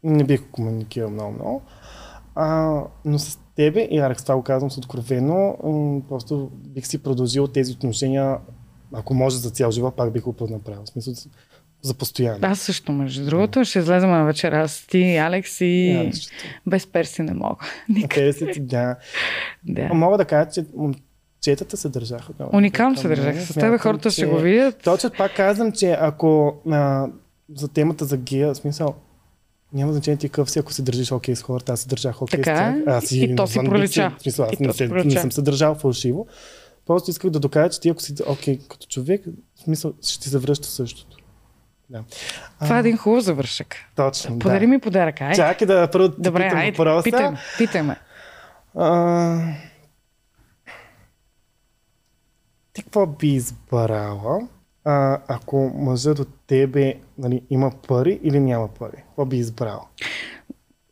не 0.04 0.24
бих 0.24 0.42
комуникирал 0.52 1.10
много-много. 1.10 1.62
Но 3.06 3.20
с 3.20 3.40
тебе, 3.58 3.88
и 3.92 4.00
Алекс, 4.00 4.24
това 4.24 4.36
го 4.36 4.44
казвам 4.44 4.72
с 4.72 4.78
откровено, 4.78 5.56
просто 6.10 6.52
бих 6.54 6.88
си 6.88 7.04
продължил 7.04 7.48
тези 7.48 7.74
отношения, 7.74 8.38
ако 8.94 9.14
може 9.14 9.38
за 9.38 9.50
цял 9.50 9.72
живот, 9.72 9.96
пак 9.96 10.14
бих 10.14 10.22
го 10.24 10.36
направил. 10.50 10.84
В 10.86 10.90
смисъл, 10.90 11.14
за 11.82 11.94
постоянно. 11.94 12.40
Аз 12.42 12.60
също, 12.60 12.92
между 12.92 13.26
другото, 13.26 13.66
ще 13.66 13.80
излезем 13.80 14.10
на 14.10 14.24
вечера 14.26 14.62
аз, 14.62 14.86
ти, 14.88 15.18
Алекс 15.18 15.62
и 15.62 16.02
нищо. 16.06 16.34
без 16.68 16.88
перси 16.88 17.22
не 17.22 17.34
мога. 17.34 17.56
Ти, 18.54 18.60
да. 18.60 18.96
Да. 19.64 19.94
Мога 19.94 20.18
да 20.18 20.26
кажа, 20.26 20.50
че 20.52 20.66
момчетата 20.76 21.78
се 21.78 21.90
държаха 21.90 22.34
много. 22.40 22.58
Уникално 22.58 22.98
се 22.98 23.08
държаха. 23.08 23.42
С 23.42 23.54
тебе 23.54 23.78
хората 23.78 24.12
ще 24.12 24.22
че- 24.22 24.28
го 24.28 24.38
видят. 24.38 24.82
Точно 24.84 25.10
пак 25.18 25.36
казвам, 25.36 25.72
че 25.72 25.98
ако 26.00 26.56
а, 26.72 27.08
за 27.56 27.68
темата 27.68 28.06
за 28.06 28.18
гея, 28.18 28.56
смисъл, 28.56 28.96
няма 29.74 29.94
значение 29.94 30.18
ти 30.18 30.30
какъв 30.30 30.52
си, 30.52 30.60
ако 30.60 30.74
се 30.74 30.82
държиш 30.82 31.12
окей 31.12 31.36
с 31.36 31.42
хората, 31.42 31.74
аз 31.74 31.80
се 31.82 31.88
държах 31.88 32.22
окей 32.22 32.42
Така 32.42 32.56
с 32.56 32.80
е. 32.80 32.84
тях. 32.86 32.96
Аз 32.96 33.12
И 33.12 33.36
то 33.36 33.48
си 33.48 33.60
пролича. 33.60 34.16
Смисъл, 34.22 34.46
аз 34.46 34.52
И 34.52 34.64
не, 34.64 34.74
се, 34.74 34.88
не 34.88 35.12
съм 35.12 35.32
се 35.32 35.42
държал 35.42 35.76
фалшиво. 35.76 36.28
Просто 36.86 37.12
исках 37.12 37.32
да 37.32 37.40
докажа, 37.40 37.70
че 37.70 37.80
ти 37.80 37.90
ако 37.90 38.02
си 38.02 38.16
окей 38.28 38.60
като 38.70 38.88
човек, 38.88 39.26
в 39.56 39.60
смисъл, 39.60 39.94
ще 40.02 40.20
ти 40.20 40.30
завръща 40.30 40.68
същото. 40.68 41.18
Да. 41.90 42.04
Това 42.62 42.76
е 42.76 42.78
А, 42.78 42.80
един 42.80 42.98
хубав 42.98 43.24
завършък. 43.24 43.76
Точно, 43.96 44.40
Подари 44.40 44.60
да. 44.60 44.68
ми 44.68 44.80
подарък, 44.80 45.22
ай. 45.22 45.36
Чакай 45.36 45.68
да 45.68 45.90
първо 45.92 46.08
Добре, 46.10 46.44
питам 46.44 46.60
айде, 46.60 46.72
въпроса. 46.72 47.04
питай 47.04 47.32
ме, 47.32 47.38
питай 47.58 47.82
ме. 47.82 47.96
А, 48.76 49.40
ти 52.74 52.84
какво 52.84 53.08
би 53.08 53.28
избрала, 53.28 54.48
а, 54.88 55.20
ако 55.28 55.72
мъжът 55.76 56.20
от 56.20 56.30
тебе 56.48 56.94
нали, 57.18 57.42
има 57.50 57.72
пари 57.88 58.20
или 58.24 58.40
няма 58.40 58.68
пари? 58.68 58.98
Какво 59.08 59.26
би 59.26 59.38
избрала? 59.38 59.82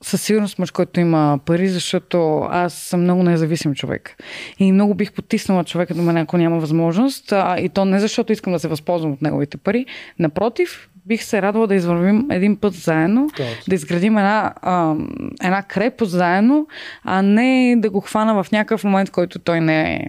Със 0.02 0.22
сигурност 0.22 0.60
мъж, 0.60 0.72
който 0.72 1.00
има 1.00 1.40
пари, 1.46 1.70
защото 1.70 2.48
аз 2.50 2.74
съм 2.74 3.02
много 3.02 3.24
независим 3.24 3.76
човек. 3.76 4.24
И 4.60 4.72
много 4.72 4.94
бих 4.94 5.14
потиснала 5.14 5.64
човека 5.64 5.94
до 5.94 6.02
мен, 6.02 6.18
ако 6.18 6.38
няма 6.38 6.60
възможност. 6.60 7.32
А, 7.32 7.60
и 7.60 7.70
то 7.70 7.86
не 7.86 8.00
защото 8.00 8.34
искам 8.34 8.54
да 8.54 8.60
се 8.60 8.68
възползвам 8.68 9.12
от 9.12 9.22
неговите 9.22 9.58
пари. 9.58 9.86
Напротив, 10.20 10.90
бих 11.06 11.24
се 11.24 11.42
радвала 11.42 11.68
да 11.68 11.76
извървим 11.76 12.32
един 12.32 12.58
път 12.58 12.74
заедно, 12.74 13.30
Точно. 13.38 13.64
да 13.68 13.76
изградим 13.76 14.18
една, 14.18 14.54
а, 14.62 14.96
една 15.44 15.64
крепост 15.64 16.12
заедно, 16.12 16.68
а 17.04 17.22
не 17.22 17.76
да 17.78 17.90
го 17.90 18.02
хвана 18.02 18.44
в 18.44 18.52
някакъв 18.52 18.84
момент, 18.84 19.12
който 19.12 19.40
той 19.40 19.62
не 19.62 19.94
е 19.94 20.08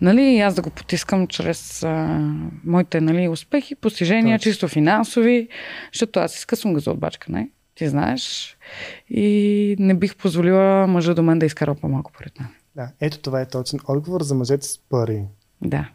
Нали, 0.00 0.22
и 0.22 0.40
аз 0.40 0.54
да 0.54 0.62
го 0.62 0.70
потискам 0.70 1.26
чрез 1.26 1.82
а, 1.82 2.20
моите 2.64 3.00
нали, 3.00 3.28
успехи, 3.28 3.74
постижения, 3.74 4.38
Точно. 4.38 4.50
чисто 4.50 4.68
финансови, 4.68 5.48
защото 5.92 6.20
аз 6.20 6.36
изкъсвам 6.36 6.74
газоотбачка, 6.74 7.32
не? 7.32 7.50
Ти 7.74 7.88
знаеш. 7.88 8.56
И 9.10 9.76
не 9.78 9.94
бих 9.94 10.16
позволила 10.16 10.86
мъжа 10.86 11.14
до 11.14 11.22
мен 11.22 11.38
да 11.38 11.46
изкара 11.46 11.74
по-малко 11.74 12.12
пред 12.18 12.40
мен. 12.40 12.48
Да, 12.76 12.88
ето 13.00 13.18
това 13.18 13.40
е 13.40 13.48
точен 13.48 13.78
отговор 13.88 14.22
за 14.22 14.34
мъжете 14.34 14.66
с 14.66 14.78
пари. 14.78 15.22
Да. 15.62 15.88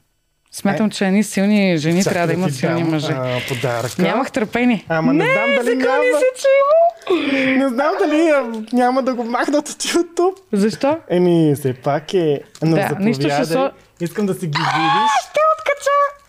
Смятам, 0.52 0.90
че 0.90 1.06
едни 1.06 1.24
силни 1.24 1.78
жени 1.78 2.04
трябва 2.04 2.28
да 2.28 2.34
имат 2.34 2.56
силни 2.56 2.84
мъже. 2.84 3.12
А, 3.12 3.40
подаръка. 3.48 4.02
Нямах 4.02 4.32
търпение. 4.32 4.86
Ама 4.90 5.14
не, 5.14 5.26
знам 5.26 5.50
дали 5.56 5.76
няма. 5.76 6.04
се, 6.36 6.48
има. 6.60 7.58
Не 7.58 7.68
знам 7.70 7.92
дали 8.00 8.30
а, 8.30 8.44
няма 8.74 9.04
да 9.04 9.14
го 9.14 9.24
махнат 9.24 9.70
от 9.70 9.84
YouTube. 9.84 10.36
Защо? 10.52 10.98
Еми, 11.10 11.56
все 11.56 11.74
пак 11.74 12.14
е. 12.14 12.42
Но 12.62 12.76
Да, 12.76 12.96
нищо 13.00 13.22
ще 13.22 13.46
со- 13.46 13.72
Искам 14.02 14.26
да 14.26 14.34
си 14.34 14.40
ги 14.40 14.58
видиш. 14.58 15.12
Ще 15.22 15.40
откача! 15.54 16.21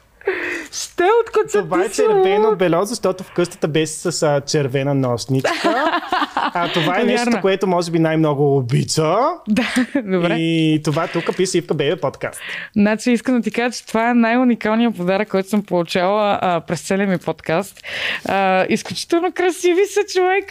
Ще 0.72 1.04
откача 1.20 1.58
Това 1.64 1.84
е 1.84 1.88
червено 1.88 2.56
бело, 2.56 2.84
защото 2.84 3.24
в 3.24 3.32
къщата 3.32 3.68
беше 3.68 3.92
с 3.92 4.22
а, 4.22 4.40
червена 4.40 4.94
нощничка. 4.94 6.00
А 6.34 6.72
това 6.72 7.00
е 7.00 7.04
нещо, 7.04 7.30
което 7.42 7.66
може 7.66 7.90
би 7.90 7.98
най-много 7.98 8.56
обича. 8.56 9.16
Да, 9.48 9.66
добре. 10.04 10.34
И 10.38 10.80
това 10.84 11.06
тук 11.06 11.36
пише 11.36 11.58
Ивка 11.58 11.74
Бебе 11.74 12.00
подкаст. 12.00 12.40
Значи 12.76 13.12
искам 13.12 13.34
да 13.34 13.42
ти 13.42 13.50
кажа, 13.50 13.76
че 13.76 13.86
това 13.86 14.10
е 14.10 14.14
най-уникалният 14.14 14.96
подарък, 14.96 15.28
който 15.28 15.48
съм 15.48 15.62
получала 15.62 16.38
а, 16.42 16.60
през 16.60 16.80
целия 16.80 17.06
ми 17.06 17.18
подкаст. 17.18 17.80
А, 18.28 18.66
изключително 18.68 19.32
красиви 19.32 19.86
са 19.86 20.00
човек. 20.14 20.44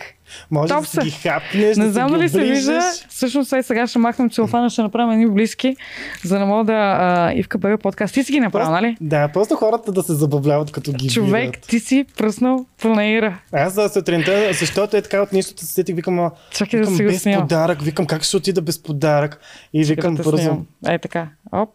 Може 0.51 0.67
Топ 0.67 0.81
да 0.81 0.87
си 0.87 0.99
ги 0.99 1.11
хапнеш, 1.11 1.77
Не 1.77 1.85
да 1.85 1.91
знам 1.91 2.09
си 2.09 2.13
дали 2.13 2.29
се 2.29 2.41
вижда. 2.41 2.79
Всъщност 3.09 3.49
сега, 3.49 3.63
сега 3.63 3.87
ще 3.87 3.99
махнем 3.99 4.29
целофана, 4.29 4.69
ще 4.69 4.81
направим 4.81 5.11
едни 5.11 5.27
близки, 5.27 5.75
за 6.23 6.39
да 6.39 6.45
мога 6.45 6.63
да 6.63 6.73
а, 6.73 7.33
Ивка 7.33 7.57
Бебе 7.57 7.77
подкаст. 7.77 8.13
Ти 8.13 8.23
си 8.23 8.31
ги 8.31 8.39
направил, 8.39 8.71
нали? 8.71 8.97
да, 9.01 9.27
просто 9.27 9.55
хората 9.55 9.91
да 9.91 10.03
се 10.03 10.13
забавляват 10.13 10.71
като 10.71 10.91
ги 10.93 11.09
Човек, 11.09 11.51
видят. 11.51 11.67
ти 11.67 11.79
си 11.79 12.05
пръснал 12.17 12.65
планира. 12.81 13.39
Аз 13.53 13.73
за 13.73 13.89
сутринта, 13.89 14.53
защото 14.53 14.97
е 14.97 15.01
така 15.01 15.21
от 15.21 15.33
нищото 15.33 15.61
се 15.61 15.73
сетих, 15.73 15.95
викам, 15.95 16.19
а, 16.19 16.31
Чакай 16.51 16.79
да 16.79 16.85
викам 16.85 16.95
си 16.97 17.03
го 17.03 17.09
без 17.09 17.21
снимам. 17.21 17.41
подарък, 17.41 17.81
викам 17.81 18.05
как 18.05 18.23
ще 18.23 18.37
отида 18.37 18.61
без 18.61 18.83
подарък. 18.83 19.39
И 19.73 19.83
викам 19.83 20.17
Чакай 20.17 20.25
да 20.25 20.31
бързо. 20.31 20.57
Ей 20.87 20.99
така. 20.99 21.27
Оп. 21.51 21.69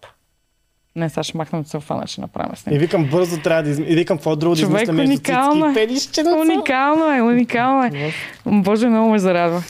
Не, 0.96 1.08
сега 1.08 1.22
ще 1.22 1.36
махнем 1.38 1.64
целфона, 1.64 2.06
ще 2.06 2.20
направим 2.20 2.56
с 2.56 2.66
И 2.66 2.78
викам 2.78 3.04
бързо 3.04 3.40
трябва 3.40 3.62
да 3.62 3.70
изм... 3.70 3.82
И 3.82 3.94
викам 3.94 4.16
какво 4.16 4.36
друго 4.36 4.54
да 4.54 4.60
измисля 4.62 4.92
между 4.92 5.10
уникално 5.10 5.66
е. 5.66 5.74
пелищчета. 5.74 6.36
Уникално 6.36 7.14
е, 7.14 7.22
уникално 7.22 7.84
е. 7.84 8.12
Боже, 8.46 8.88
много 8.88 9.10
ме 9.10 9.18
зарадва. 9.18 9.62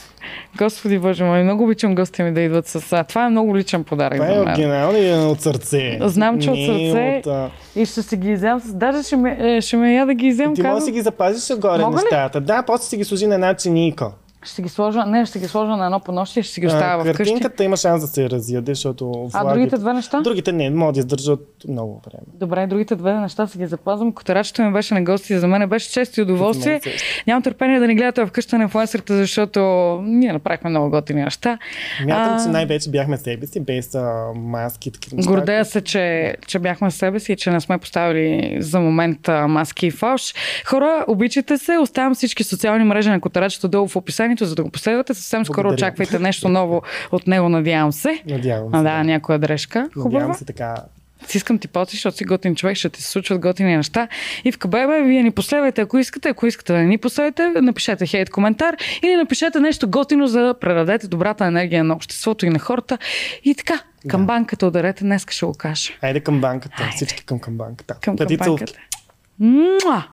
Господи 0.58 0.98
Боже 0.98 1.24
мой, 1.24 1.42
много 1.42 1.64
обичам 1.64 1.94
гостите 1.94 2.22
ми 2.22 2.32
да 2.32 2.40
идват 2.40 2.66
с... 2.66 2.92
а, 2.92 3.04
Това 3.04 3.26
е 3.26 3.30
много 3.30 3.56
личен 3.56 3.84
подарък 3.84 4.16
Това 4.16 4.26
е 4.26 4.34
за 4.34 4.44
мен. 4.44 4.48
оригинално 4.48 4.98
и 4.98 5.08
е 5.08 5.16
от 5.16 5.40
сърце. 5.40 5.98
Знам, 6.00 6.40
че 6.40 6.50
от 6.50 6.56
Не 6.56 6.64
е 6.64 6.90
сърце. 6.90 7.28
От. 7.28 7.50
И 7.76 7.86
ще 7.86 8.02
си 8.02 8.16
ги 8.16 8.30
изям. 8.30 8.60
Даже 8.66 9.02
ще 9.02 9.16
ме, 9.16 9.36
е, 9.40 9.60
ще 9.60 9.76
ме 9.76 9.94
я 9.94 10.06
да 10.06 10.14
ги 10.14 10.26
изям. 10.26 10.44
Ти 10.46 10.62
може 10.62 10.62
да 10.62 10.68
казвам. 10.68 10.84
си 10.84 10.92
ги 10.92 11.00
запазиш 11.00 11.58
горе 11.58 11.82
Мога 11.82 11.90
ли? 11.92 12.02
нещата. 12.02 12.40
Да, 12.40 12.62
после 12.62 12.84
си 12.84 12.96
ги 12.96 13.04
сложи 13.04 13.26
на 13.26 13.34
една 13.34 13.54
чиника. 13.54 14.10
Ще 14.46 14.62
ги 14.62 14.68
сложа, 14.68 15.06
не, 15.06 15.26
ще 15.26 15.38
ги 15.38 15.48
сложа 15.48 15.76
на 15.76 15.84
едно 15.84 16.00
понощие, 16.00 16.42
ще 16.42 16.52
си 16.52 16.60
ги 16.60 16.66
оставя 16.66 16.92
А, 16.92 16.96
в 16.96 17.04
къщи. 17.06 17.16
Картинката 17.16 17.64
има 17.64 17.76
шанс 17.76 18.00
да 18.00 18.06
се 18.06 18.30
разяде, 18.30 18.72
защото 18.72 19.30
А 19.32 19.42
влагите- 19.42 19.54
другите 19.54 19.78
две 19.78 19.92
неща? 19.92 20.20
Другите 20.20 20.52
не, 20.52 20.70
могат 20.70 20.94
да 20.94 20.98
издържат 20.98 21.38
много 21.68 22.02
време. 22.06 22.22
Добре, 22.34 22.66
другите 22.66 22.96
две 22.96 23.14
неща 23.14 23.46
си 23.46 23.58
ги 23.58 23.66
запазвам. 23.66 24.12
Котарачето 24.12 24.62
ми 24.62 24.72
беше 24.72 24.94
на 24.94 25.02
гости, 25.02 25.38
за 25.38 25.48
мен 25.48 25.68
беше 25.68 25.90
чест 25.90 26.16
и 26.16 26.22
удоволствие. 26.22 26.80
Нямам 27.26 27.42
търпение 27.42 27.78
да 27.78 27.86
ни 27.86 27.94
гледате 27.94 28.26
в 28.26 28.30
къща 28.30 28.56
на 28.56 28.62
инфлуенсърите, 28.62 29.14
защото 29.14 29.60
ние 30.02 30.32
направихме 30.32 30.70
много 30.70 30.90
готини 30.90 31.22
неща. 31.22 31.58
Мятам, 32.00 32.34
А, 32.34 32.42
че 32.42 32.48
най-вече 32.48 32.90
бяхме 32.90 33.16
себе 33.16 33.46
си, 33.46 33.60
без 33.60 33.94
а, 33.94 34.02
маски 34.36 34.90
такива 34.90 35.16
неща. 35.16 35.30
Гордея 35.30 35.64
се, 35.64 35.80
че, 35.80 36.36
че 36.46 36.58
бяхме 36.58 36.90
себе 36.90 37.20
си 37.20 37.32
и 37.32 37.36
че 37.36 37.50
не 37.50 37.60
сме 37.60 37.78
поставили 37.78 38.56
за 38.60 38.80
момента 38.80 39.48
маски 39.48 39.86
и 39.86 39.90
фалш. 39.90 40.34
Хора, 40.66 41.04
обичайте 41.08 41.58
се. 41.58 41.78
Оставям 41.78 42.14
всички 42.14 42.44
социални 42.44 42.84
мрежи 42.84 43.10
на 43.10 43.20
Котарачето 43.20 43.68
долу 43.68 43.88
в 43.88 43.96
описанието, 43.96 44.35
за 44.44 44.54
да 44.54 44.62
го 44.62 44.70
последвате. 44.70 45.14
Съвсем 45.14 45.44
скоро 45.44 45.62
Благодаря. 45.62 45.74
очаквайте 45.74 46.18
нещо 46.18 46.48
ново 46.48 46.82
от 47.12 47.26
него, 47.26 47.48
надявам 47.48 47.92
се. 47.92 48.22
Надявам 48.26 48.74
А, 48.74 48.78
се. 48.78 48.82
да, 48.82 49.04
някоя 49.04 49.38
дрежка. 49.38 49.78
Надявам 49.78 50.02
Хубава. 50.02 50.34
се 50.34 50.44
така. 50.44 50.74
Искам 51.34 51.58
ти 51.58 51.68
поти, 51.68 51.96
защото 51.96 52.16
си 52.16 52.24
готин 52.24 52.54
човек, 52.54 52.76
ще 52.76 52.88
ти 52.88 53.02
се 53.02 53.10
случват 53.10 53.40
готини 53.40 53.76
неща. 53.76 54.08
И 54.44 54.52
в 54.52 54.58
КББ 54.58 54.72
вие 55.04 55.22
ни 55.22 55.30
последвайте, 55.30 55.80
ако 55.80 55.98
искате. 55.98 56.28
Ако 56.28 56.46
искате 56.46 56.72
да 56.72 56.78
не 56.78 56.84
ни 56.84 56.98
последвате, 56.98 57.60
напишете 57.60 58.06
хейт 58.06 58.30
коментар 58.30 58.76
или 59.02 59.16
напишете 59.16 59.60
нещо 59.60 59.88
готино, 59.88 60.26
за 60.26 60.40
да 60.40 60.54
предадете 60.54 61.08
добрата 61.08 61.44
енергия 61.46 61.84
на 61.84 61.94
обществото 61.94 62.46
и 62.46 62.50
на 62.50 62.58
хората. 62.58 62.98
И 63.44 63.54
така, 63.54 63.80
към 64.08 64.26
банката 64.26 64.66
ударете, 64.66 65.04
днес 65.04 65.26
ще 65.30 65.46
го 65.46 65.54
кажа. 65.54 65.92
Айде 66.02 66.20
към 66.20 66.40
банката. 66.40 66.88
Всички 66.96 67.24
към, 67.24 67.38
към 67.38 67.54
банката. 67.54 67.96
Към 68.02 68.16
целки. 68.16 68.36
кампанката. 68.38 68.78
Муа! 69.38 70.06